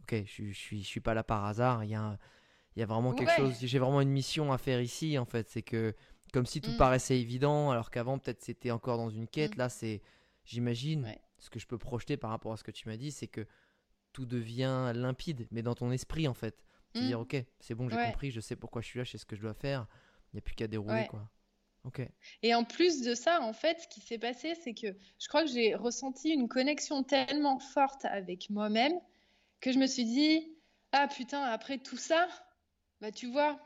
ok, 0.00 0.14
je, 0.24 0.30
suis- 0.30 0.52
je 0.54 0.58
suis, 0.58 0.82
je 0.82 0.88
suis 0.88 1.00
pas 1.00 1.12
là 1.12 1.22
par 1.22 1.44
hasard. 1.44 1.84
Il 1.84 1.90
y 1.90 1.94
a, 1.94 2.00
un- 2.02 2.18
il 2.76 2.80
y 2.80 2.82
a 2.82 2.86
vraiment 2.86 3.12
quelque 3.12 3.28
Ouais. 3.28 3.36
chose. 3.36 3.58
J'ai 3.60 3.78
vraiment 3.78 4.00
une 4.00 4.08
mission 4.10 4.50
à 4.52 4.56
faire 4.58 4.80
ici, 4.80 5.18
en 5.18 5.26
fait. 5.26 5.50
C'est 5.50 5.60
que, 5.62 5.94
comme 6.32 6.46
si 6.46 6.62
tout 6.62 6.70
Mm. 6.70 6.76
paraissait 6.78 7.20
évident, 7.20 7.70
alors 7.70 7.90
qu'avant 7.90 8.18
peut-être 8.18 8.40
c'était 8.42 8.70
encore 8.70 8.96
dans 8.96 9.10
une 9.10 9.28
quête. 9.28 9.56
Mm. 9.56 9.58
Là, 9.58 9.68
c'est, 9.68 10.00
j'imagine, 10.44 11.04
Ouais. 11.04 11.20
Ce 11.40 11.50
que 11.50 11.58
je 11.58 11.66
peux 11.66 11.78
projeter 11.78 12.16
par 12.16 12.30
rapport 12.30 12.52
à 12.52 12.56
ce 12.56 12.62
que 12.64 12.70
tu 12.70 12.88
m'as 12.88 12.96
dit, 12.96 13.10
c'est 13.10 13.26
que 13.26 13.46
tout 14.12 14.26
devient 14.26 14.92
limpide, 14.94 15.46
mais 15.50 15.62
dans 15.62 15.74
ton 15.74 15.90
esprit, 15.90 16.28
en 16.28 16.34
fait. 16.34 16.64
Se 16.94 17.00
Mm. 17.00 17.06
dire, 17.06 17.20
ok, 17.20 17.36
c'est 17.60 17.74
bon, 17.74 17.88
j'ai 17.88 17.96
Ouais. 17.96 18.06
compris, 18.06 18.30
je 18.30 18.40
sais 18.40 18.56
pourquoi 18.56 18.82
je 18.82 18.86
suis 18.88 18.98
là, 18.98 19.04
je 19.04 19.12
sais 19.12 19.18
ce 19.18 19.26
que 19.26 19.36
je 19.36 19.40
dois 19.42 19.54
faire. 19.54 19.86
Il 20.32 20.36
n'y 20.36 20.38
a 20.38 20.42
plus 20.42 20.54
qu'à 20.54 20.66
dérouler, 20.68 20.92
Ouais. 21.02 21.06
quoi. 21.08 21.28
Ok. 21.84 22.02
Et 22.42 22.54
en 22.54 22.64
plus 22.64 23.00
de 23.02 23.14
ça, 23.14 23.40
en 23.40 23.52
fait, 23.52 23.80
ce 23.80 23.88
qui 23.88 24.00
s'est 24.00 24.18
passé, 24.18 24.54
c'est 24.54 24.74
que 24.74 24.88
je 25.18 25.28
crois 25.28 25.42
que 25.44 25.48
j'ai 25.50 25.74
ressenti 25.74 26.30
une 26.30 26.46
connexion 26.48 27.02
tellement 27.04 27.58
forte 27.58 28.04
avec 28.04 28.50
moi-même 28.50 28.92
que 29.60 29.72
je 29.72 29.78
me 29.78 29.86
suis 29.86 30.04
dit, 30.04 30.52
ah 30.92 31.08
putain, 31.08 31.42
après 31.42 31.78
tout 31.78 31.96
ça, 31.96 32.28
bah 33.00 33.10
tu 33.12 33.30
vois, 33.30 33.58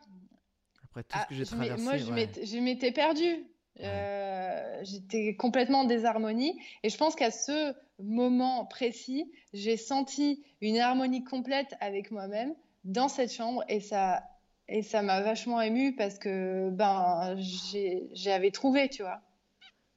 Après 0.84 1.02
tout 1.02 1.16
ah, 1.18 1.22
ce 1.24 1.28
que 1.30 1.34
j'ai 1.34 1.44
traversé. 1.44 1.82
moi 1.82 1.96
je 1.96 2.04
ouais. 2.04 2.12
m'étais- 2.12 2.46
je 2.46 2.58
m'étais 2.58 2.92
perdue. 2.92 3.44
Euh, 3.80 4.78
j'étais 4.82 5.34
complètement 5.34 5.80
en 5.80 5.84
désharmonie 5.84 6.58
et 6.82 6.88
je 6.90 6.96
pense 6.96 7.14
qu'à 7.16 7.30
ce 7.30 7.74
moment 7.98 8.64
précis, 8.66 9.30
j'ai 9.52 9.76
senti 9.76 10.44
une 10.60 10.78
harmonie 10.78 11.24
complète 11.24 11.74
avec 11.80 12.10
moi-même 12.10 12.54
dans 12.84 13.08
cette 13.08 13.32
chambre 13.32 13.64
et 13.68 13.80
ça 13.80 14.22
et 14.68 14.82
ça 14.82 15.02
m'a 15.02 15.20
vachement 15.20 15.60
émue 15.60 15.94
parce 15.96 16.18
que 16.18 16.70
ben 16.70 17.36
j'avais 18.14 18.50
trouvé, 18.50 18.88
tu 18.88 19.02
vois. 19.02 19.20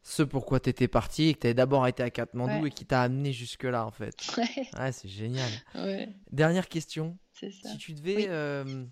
ce 0.03 0.23
pourquoi 0.23 0.59
t'étais 0.59 0.87
parti 0.87 1.29
et 1.29 1.33
que 1.35 1.39
t'avais 1.39 1.53
d'abord 1.53 1.87
été 1.87 2.01
à 2.03 2.09
Katmandou 2.09 2.61
Ouais. 2.63 2.67
et 2.67 2.71
qui 2.71 2.85
t'a 2.85 3.01
amené 3.03 3.31
jusque-là 3.31 3.85
en 3.85 3.91
fait. 3.91 4.15
Ouais, 4.37 4.67
Ouais, 4.79 4.91
c'est 4.91 5.07
génial. 5.07 5.49
ouais, 5.75 6.09
Dernière 6.31 6.67
question. 6.67 7.17
ça. 7.33 7.47
Si 7.51 7.77
tu 7.77 7.93
devais 7.93 8.15
Oui. 8.15 8.25
euh, 8.27 8.85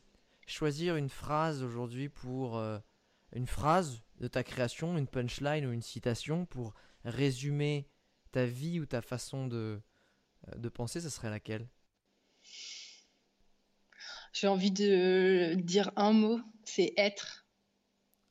choisir 0.48 0.96
une 0.96 1.10
phrase 1.10 1.62
aujourd'hui 1.64 2.08
pour 2.10 2.58
euh, 2.58 2.78
une 3.34 3.48
phrase 3.48 4.02
de 4.20 4.28
ta 4.28 4.44
création, 4.44 4.98
une 4.98 5.08
punchline 5.08 5.66
ou 5.66 5.72
une 5.72 5.82
citation 5.82 6.46
pour 6.46 6.74
résumer 7.04 7.88
ta 8.32 8.46
vie 8.46 8.80
ou 8.80 8.86
ta 8.86 9.02
façon 9.02 9.48
de, 9.48 9.82
euh, 10.48 10.56
de 10.56 10.70
penser, 10.70 11.02
ça 11.02 11.10
serait 11.10 11.30
laquelle? 11.30 11.68
J'ai 14.34 14.48
envie 14.48 14.72
de 14.72 15.56
dire 15.56 15.92
un 15.96 16.12
mot, 16.12 16.42
c'est 16.66 16.94
être. 16.98 17.46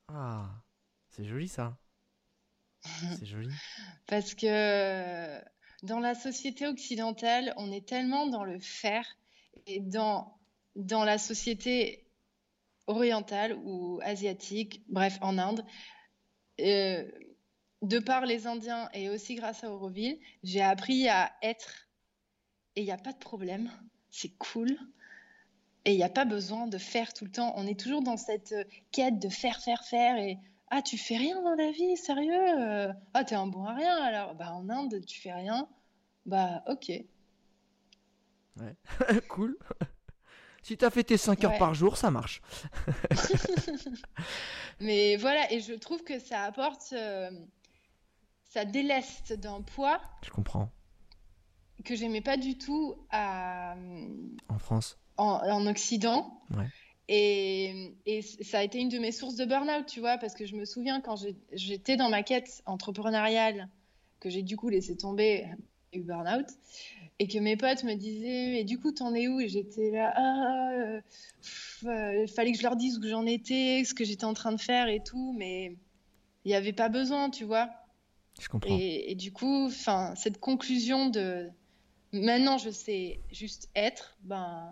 Ah, 0.08 0.62
c'est 1.08 1.24
joli 1.24 1.48
ça. 1.48 1.78
C'est 3.18 3.24
joli. 3.24 3.50
Parce 4.06 4.34
que 4.34 5.40
dans 5.82 6.00
la 6.00 6.14
société 6.14 6.66
occidentale, 6.66 7.54
on 7.56 7.72
est 7.72 7.88
tellement 7.88 8.26
dans 8.26 8.44
le 8.44 8.58
faire 8.60 9.06
et 9.66 9.80
dans, 9.80 10.38
dans 10.76 11.04
la 11.04 11.16
société 11.16 12.03
orientale 12.86 13.56
ou 13.64 14.00
asiatique, 14.02 14.82
bref, 14.88 15.18
en 15.20 15.38
Inde, 15.38 15.64
euh, 16.60 17.10
de 17.82 17.98
par 17.98 18.26
les 18.26 18.46
Indiens 18.46 18.88
et 18.94 19.10
aussi 19.10 19.34
grâce 19.34 19.64
à 19.64 19.70
Auroville, 19.70 20.18
j'ai 20.42 20.62
appris 20.62 21.08
à 21.08 21.32
être 21.42 21.84
et 22.76 22.82
il 22.82 22.84
n'y 22.84 22.92
a 22.92 22.98
pas 22.98 23.12
de 23.12 23.18
problème, 23.18 23.70
c'est 24.10 24.36
cool. 24.38 24.76
Et 25.84 25.92
il 25.92 25.96
n'y 25.96 26.02
a 26.02 26.08
pas 26.08 26.24
besoin 26.24 26.66
de 26.66 26.78
faire 26.78 27.12
tout 27.12 27.24
le 27.24 27.30
temps. 27.30 27.52
On 27.56 27.66
est 27.66 27.78
toujours 27.78 28.02
dans 28.02 28.16
cette 28.16 28.52
euh, 28.52 28.64
quête 28.90 29.18
de 29.18 29.28
faire, 29.28 29.60
faire, 29.60 29.84
faire. 29.84 30.16
Et 30.16 30.38
ah, 30.70 30.82
tu 30.82 30.96
fais 30.96 31.16
rien 31.16 31.42
dans 31.42 31.54
la 31.54 31.70
vie, 31.70 31.96
sérieux 31.96 32.58
euh, 32.58 32.92
Ah, 33.12 33.24
t'es 33.24 33.34
un 33.34 33.46
bon 33.46 33.64
à 33.64 33.74
rien. 33.74 33.96
Alors, 34.02 34.34
bah, 34.34 34.52
en 34.54 34.68
Inde, 34.70 35.04
tu 35.06 35.20
fais 35.20 35.32
rien. 35.32 35.68
Bah, 36.26 36.64
ok. 36.68 36.90
Ouais. 38.56 38.76
cool. 39.28 39.58
Si 40.64 40.76
t'as 40.78 40.88
fait 40.90 41.04
tes 41.04 41.18
5 41.18 41.44
heures 41.44 41.58
par 41.58 41.74
jour, 41.74 41.96
ça 41.98 42.10
marche. 42.10 42.40
Mais 44.80 45.16
voilà, 45.16 45.52
et 45.52 45.60
je 45.60 45.74
trouve 45.74 46.02
que 46.02 46.18
ça 46.18 46.42
apporte, 46.42 46.92
euh, 46.94 47.30
ça 48.44 48.64
déleste 48.64 49.34
d'un 49.34 49.60
poids 49.60 50.00
Je 50.24 50.30
comprends. 50.30 50.70
que 51.84 51.94
j'aimais 51.94 52.22
pas 52.22 52.36
du 52.38 52.56
tout 52.56 52.96
à, 53.10 53.76
En 54.48 54.58
France. 54.58 54.98
en, 55.18 55.24
en 55.42 55.66
Occident. 55.66 56.40
Ouais. 56.50 56.66
Et, 57.08 57.94
et 58.06 58.22
ça 58.22 58.60
a 58.60 58.62
été 58.62 58.78
une 58.80 58.88
de 58.88 58.98
mes 58.98 59.12
sources 59.12 59.36
de 59.36 59.44
burn-out, 59.44 59.84
tu 59.86 60.00
vois, 60.00 60.16
parce 60.16 60.34
que 60.34 60.46
je 60.46 60.56
me 60.56 60.64
souviens 60.64 61.02
quand 61.02 61.16
j'étais 61.52 61.96
dans 61.98 62.08
ma 62.08 62.22
quête 62.22 62.62
entrepreneuriale, 62.64 63.68
que 64.20 64.30
j'ai 64.30 64.42
du 64.42 64.56
coup 64.56 64.70
laissé 64.70 64.96
tomber, 64.96 65.46
eu 65.94 66.02
burn-out, 66.02 66.46
et 67.18 67.28
que 67.28 67.38
mes 67.38 67.56
potes 67.56 67.84
me 67.84 67.94
disaient, 67.94 68.50
mais 68.52 68.64
du 68.64 68.78
coup, 68.78 68.92
t'en 68.92 69.14
es 69.14 69.28
où? 69.28 69.40
Et 69.40 69.48
j'étais 69.48 69.90
là, 69.90 70.12
ah, 70.16 70.70
euh, 70.72 71.00
pff, 71.40 71.84
euh, 71.86 72.26
fallait 72.26 72.52
que 72.52 72.58
je 72.58 72.62
leur 72.62 72.76
dise 72.76 72.98
où 72.98 73.06
j'en 73.06 73.26
étais, 73.26 73.84
ce 73.84 73.94
que 73.94 74.04
j'étais 74.04 74.24
en 74.24 74.34
train 74.34 74.52
de 74.52 74.60
faire 74.60 74.88
et 74.88 75.02
tout, 75.02 75.32
mais 75.36 75.76
il 76.44 76.48
n'y 76.48 76.54
avait 76.54 76.72
pas 76.72 76.88
besoin, 76.88 77.30
tu 77.30 77.44
vois. 77.44 77.70
Je 78.40 78.48
comprends. 78.48 78.76
Et, 78.76 79.12
et 79.12 79.14
du 79.14 79.32
coup, 79.32 79.70
cette 79.70 80.38
conclusion 80.40 81.08
de 81.08 81.48
maintenant 82.12 82.58
je 82.58 82.70
sais 82.70 83.20
juste 83.32 83.68
être, 83.74 84.16
ben 84.22 84.68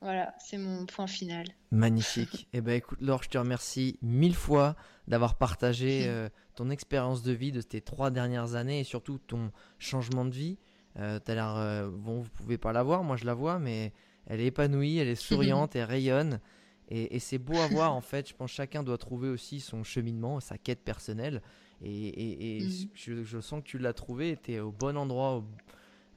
voilà, 0.00 0.34
c'est 0.38 0.58
mon 0.58 0.86
point 0.86 1.06
final. 1.06 1.46
Magnifique. 1.70 2.48
Eh 2.52 2.60
ben 2.60 2.72
écoute 2.74 3.00
Laure, 3.00 3.22
je 3.22 3.28
te 3.28 3.38
remercie 3.38 3.98
mille 4.02 4.34
fois 4.34 4.76
d'avoir 5.08 5.36
partagé 5.36 6.04
euh, 6.06 6.28
ton 6.56 6.70
expérience 6.70 7.22
de 7.22 7.32
vie 7.32 7.52
de 7.52 7.60
tes 7.62 7.80
trois 7.80 8.10
dernières 8.10 8.54
années 8.54 8.80
et 8.80 8.84
surtout 8.84 9.18
ton 9.18 9.50
changement 9.78 10.24
de 10.24 10.34
vie. 10.34 10.58
Euh, 10.98 11.18
t'as 11.20 11.34
l'air, 11.34 11.54
euh, 11.56 11.88
bon, 11.90 12.20
vous 12.20 12.30
pouvez 12.30 12.58
pas 12.58 12.72
la 12.72 12.82
voir, 12.82 13.04
moi 13.04 13.16
je 13.16 13.24
la 13.24 13.34
vois, 13.34 13.58
mais 13.58 13.92
elle 14.26 14.40
est 14.40 14.46
épanouie, 14.46 14.98
elle 14.98 15.08
est 15.08 15.14
souriante, 15.14 15.76
elle 15.76 15.84
rayonne. 15.84 16.40
Et, 16.88 17.14
et 17.14 17.18
c'est 17.20 17.38
beau 17.38 17.60
à 17.60 17.66
voir 17.68 17.92
en 17.94 18.00
fait. 18.00 18.28
Je 18.28 18.34
pense 18.34 18.50
que 18.50 18.56
chacun 18.56 18.82
doit 18.82 18.98
trouver 18.98 19.28
aussi 19.28 19.60
son 19.60 19.84
cheminement, 19.84 20.40
sa 20.40 20.58
quête 20.58 20.82
personnelle. 20.82 21.40
Et, 21.82 22.08
et- 22.08 22.58
et 22.58 22.64
Mhm. 22.64 22.88
je, 22.94 23.22
je 23.24 23.40
sens 23.40 23.62
que 23.62 23.66
tu 23.68 23.78
l'as 23.78 23.92
trouvé, 23.94 24.36
tu 24.42 24.52
es 24.54 24.60
au 24.60 24.72
bon 24.72 24.96
endroit, 24.96 25.36
au- 25.36 25.44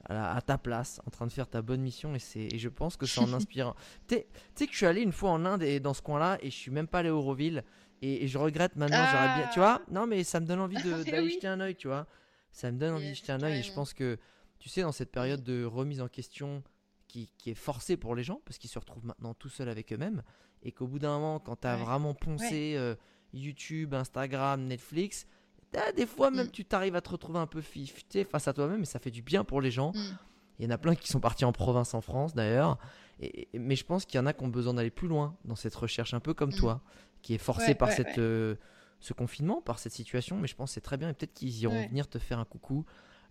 à, 0.08 0.40
ta 0.42 0.58
place, 0.58 1.00
en 1.06 1.10
train 1.10 1.26
de 1.26 1.32
faire 1.32 1.48
ta 1.48 1.62
bonne 1.62 1.80
mission. 1.80 2.14
Et, 2.14 2.18
c'est, 2.18 2.48
et 2.52 2.58
je 2.58 2.68
pense 2.68 2.96
que 2.96 3.06
ça 3.06 3.22
en 3.22 3.32
inspire. 3.34 3.74
Tu 4.08 4.16
sais 4.54 4.66
que 4.66 4.72
je 4.72 4.76
suis 4.78 4.86
allé 4.86 5.00
une 5.02 5.12
fois 5.12 5.30
en 5.30 5.44
Inde 5.44 5.62
et 5.62 5.80
dans 5.80 5.94
ce 5.94 6.02
coin-là 6.02 6.38
et 6.42 6.50
je 6.50 6.56
suis 6.56 6.70
même 6.70 6.86
pas 6.88 6.98
allé 7.00 7.10
au 7.10 7.18
Auroville. 7.18 7.64
Et, 8.02 8.24
et 8.24 8.28
je 8.28 8.36
regrette 8.38 8.76
maintenant, 8.76 9.04
j'aurais 9.10 9.34
bien. 9.36 9.48
Tu 9.52 9.58
vois? 9.60 9.80
Non, 9.90 10.06
mais 10.06 10.24
ça 10.24 10.40
me 10.40 10.46
donne 10.46 10.60
envie 10.60 10.82
de- 10.82 10.94
Mais 11.04 11.10
d'aller 11.10 11.26
oui. 11.26 11.32
jeter 11.32 11.46
un 11.46 11.60
œil, 11.60 11.74
tu 11.76 11.88
vois? 11.88 12.06
Ça 12.52 12.70
me 12.70 12.78
donne 12.78 12.94
envie 12.94 13.10
de 13.10 13.14
jeter 13.14 13.32
un 13.32 13.42
œil. 13.42 13.60
Et 13.60 13.62
je 13.62 13.72
pense 13.72 13.94
que, 13.94 14.18
tu 14.58 14.68
sais, 14.68 14.82
dans 14.82 14.92
cette 14.92 15.10
période 15.10 15.42
de 15.42 15.64
remise 15.64 16.00
en 16.02 16.08
question 16.08 16.62
qui, 17.08 17.30
qui 17.38 17.50
est 17.50 17.54
forcée 17.54 17.96
pour 17.96 18.14
les 18.14 18.22
gens, 18.24 18.40
parce 18.44 18.58
qu'ils 18.58 18.70
se 18.70 18.78
retrouvent 18.78 19.06
maintenant 19.06 19.32
tout 19.34 19.48
seuls 19.48 19.68
avec 19.68 19.92
eux-mêmes, 19.92 20.22
et 20.62 20.72
qu'au 20.72 20.86
bout 20.86 20.98
d'un 20.98 21.10
moment, 21.18 21.38
quand 21.40 21.56
tu 21.60 21.66
as 21.66 21.76
Ouais. 21.76 21.82
vraiment 21.84 22.12
poncé 22.14 22.74
euh, 22.76 22.94
YouTube, 23.32 23.94
Instagram, 23.94 24.64
Netflix, 24.66 25.26
t'as 25.74 25.92
des 25.92 26.06
fois 26.06 26.30
même 26.30 26.46
Mm. 26.46 26.50
tu 26.50 26.64
t'arrives 26.64 26.96
à 26.96 27.00
te 27.00 27.10
retrouver 27.10 27.38
un 27.38 27.46
peu 27.46 27.60
fifté 27.60 28.24
face 28.24 28.48
à 28.48 28.52
toi-même, 28.52 28.82
et 28.82 28.86
ça 28.86 28.98
fait 28.98 29.10
du 29.10 29.22
bien 29.22 29.44
pour 29.44 29.60
les 29.60 29.70
gens. 29.70 29.92
Mm. 29.94 30.18
Il 30.60 30.64
y 30.64 30.68
en 30.68 30.70
a 30.70 30.78
plein 30.78 30.94
qui 30.94 31.08
sont 31.08 31.20
partis 31.20 31.44
en 31.44 31.52
province 31.52 31.94
en 31.94 32.00
France 32.00 32.34
d'ailleurs. 32.34 32.78
Et, 33.20 33.48
et- 33.54 33.58
mais 33.58 33.76
je 33.76 33.84
pense 33.84 34.04
qu'il 34.06 34.18
y 34.18 34.20
en 34.22 34.26
a 34.26 34.32
qui 34.32 34.42
ont 34.44 34.48
besoin 34.48 34.74
d'aller 34.74 34.90
plus 34.90 35.08
loin 35.08 35.36
dans 35.44 35.56
cette 35.56 35.74
recherche, 35.74 36.14
un 36.14 36.20
peu 36.20 36.32
comme 36.34 36.50
Mm. 36.50 36.56
toi, 36.58 36.80
qui 37.22 37.34
est 37.34 37.38
forcé 37.38 37.68
Ouais, 37.68 37.74
par 37.74 37.88
ouais, 37.88 37.94
cette, 37.96 38.06
ouais. 38.08 38.14
euh, 38.18 38.54
ce 39.00 39.12
confinement, 39.12 39.60
par 39.62 39.78
cette 39.78 39.92
situation. 39.92 40.36
Mais 40.36 40.46
je 40.48 40.54
pense 40.54 40.70
que 40.70 40.74
c'est 40.74 40.80
très 40.80 40.96
bien 40.96 41.08
et 41.08 41.12
peut-être 41.12 41.34
qu'ils 41.34 41.56
iront 41.60 41.86
venir 41.88 42.08
te 42.08 42.18
faire 42.18 42.38
un 42.38 42.44
coucou. 42.44 42.84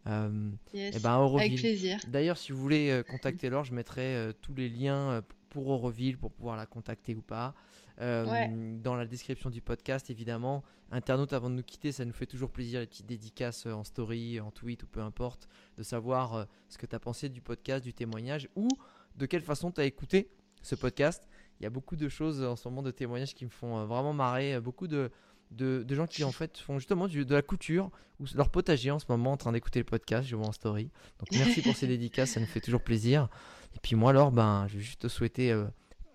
Euh, 0.08 0.50
Yes. 0.74 0.98
et 0.98 1.00
ben, 1.00 1.12
à 1.12 1.14
Avec 1.16 1.26
Auroville. 1.26 1.60
plaisir. 1.60 1.98
D'ailleurs, 2.10 2.38
si 2.38 2.52
vous 2.52 2.60
voulez 2.60 2.90
euh, 2.90 3.04
contacter 3.04 3.50
Laure, 3.50 3.64
je 3.64 3.74
mettrai 3.74 4.16
euh, 4.16 4.34
tous 4.42 4.54
les 4.54 4.68
liens 4.68 5.12
euh, 5.12 5.22
pour 5.50 5.68
Auroville 5.70 6.18
pour 6.18 6.32
pouvoir 6.32 6.58
la 6.58 6.66
contacter 6.66 7.16
ou 7.16 7.22
pas. 7.22 7.54
Euh, 8.02 8.26
Ouais. 8.26 8.50
Dans 8.84 8.96
la 8.96 9.06
description 9.06 9.50
du 9.50 9.62
podcast, 9.62 10.10
évidemment. 10.10 10.64
Internaute, 10.92 11.34
avant 11.34 11.50
de 11.50 11.56
nous 11.56 11.64
quitter, 11.64 11.92
ça 11.92 12.06
nous 12.06 12.14
fait 12.14 12.26
toujours 12.26 12.50
plaisir 12.52 12.80
les 12.80 12.88
petites 12.88 13.06
dédicaces 13.06 13.66
euh, 13.68 13.72
en 13.74 13.84
story, 13.84 14.40
en 14.40 14.52
tweet 14.52 14.84
ou 14.84 14.88
peu 14.88 15.02
importe, 15.02 15.48
de 15.78 15.84
savoir 15.84 16.36
euh, 16.36 16.46
ce 16.70 16.78
que 16.78 16.86
tu 16.86 16.96
as 16.96 17.00
pensé 17.00 17.30
du 17.30 17.42
podcast, 17.42 17.84
du 17.84 17.94
témoignage 17.94 18.48
ou 18.56 18.68
de 19.16 19.26
quelle 19.26 19.42
façon 19.44 19.72
tu 19.72 19.82
as 19.82 19.86
écouté 19.86 20.30
ce 20.62 20.76
podcast. 20.76 21.28
Il 21.60 21.64
y 21.64 21.66
a 21.68 21.70
beaucoup 21.70 21.96
de 21.96 22.10
choses 22.10 22.44
en 22.44 22.56
ce 22.56 22.68
moment 22.68 22.82
de 22.84 22.92
témoignages 22.92 23.34
qui 23.36 23.46
me 23.46 23.50
font 23.52 23.86
vraiment 23.86 24.14
marrer. 24.14 24.60
Beaucoup 24.60 24.88
de, 24.88 25.12
de, 25.52 25.84
de 25.84 25.96
gens 25.96 26.08
qui 26.08 26.24
en 26.24 26.32
fait 26.32 26.58
font 26.58 26.80
justement 26.80 27.08
du- 27.08 27.26
de 27.26 27.36
la 27.36 27.42
couture 27.44 27.92
ou 28.20 28.26
leur 28.36 28.50
potager 28.50 28.90
en 28.92 28.98
ce 29.00 29.06
moment 29.10 29.32
en 29.34 29.38
train 29.38 29.52
d'écouter 29.52 29.80
le 29.80 29.86
podcast. 29.86 30.28
Je 30.28 30.36
vois 30.36 30.48
en 30.48 30.52
story. 30.52 30.90
Donc 31.20 31.28
merci 31.32 31.62
pour 31.62 31.76
ces 31.76 31.86
dédicaces, 31.96 32.32
ça 32.32 32.40
nous 32.40 32.46
fait 32.48 32.60
toujours 32.62 32.82
plaisir. 32.82 33.30
Et 33.76 33.80
puis 33.82 33.96
moi 33.96 34.10
alors, 34.12 34.32
ben, 34.32 34.68
je 34.68 34.78
vais 34.78 34.84
juste 34.84 35.02
te 35.02 35.08
souhaiter 35.08 35.52
euh, 35.52 35.66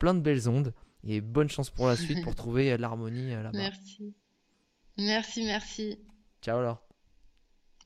plein 0.00 0.14
de 0.14 0.20
belles 0.20 0.48
ondes 0.48 0.72
et 1.04 1.20
bonne 1.20 1.48
chance 1.48 1.70
pour 1.70 1.86
la 1.86 1.96
suite 1.96 2.22
pour 2.22 2.34
trouver 2.36 2.72
euh, 2.72 2.76
l'harmonie 2.76 3.34
euh, 3.34 3.42
là-bas. 3.42 3.58
Merci. 3.58 4.14
Merci, 4.96 5.44
merci. 5.44 5.98
Ciao 6.42 6.60
Laure. 6.60 6.82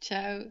Ciao. 0.00 0.44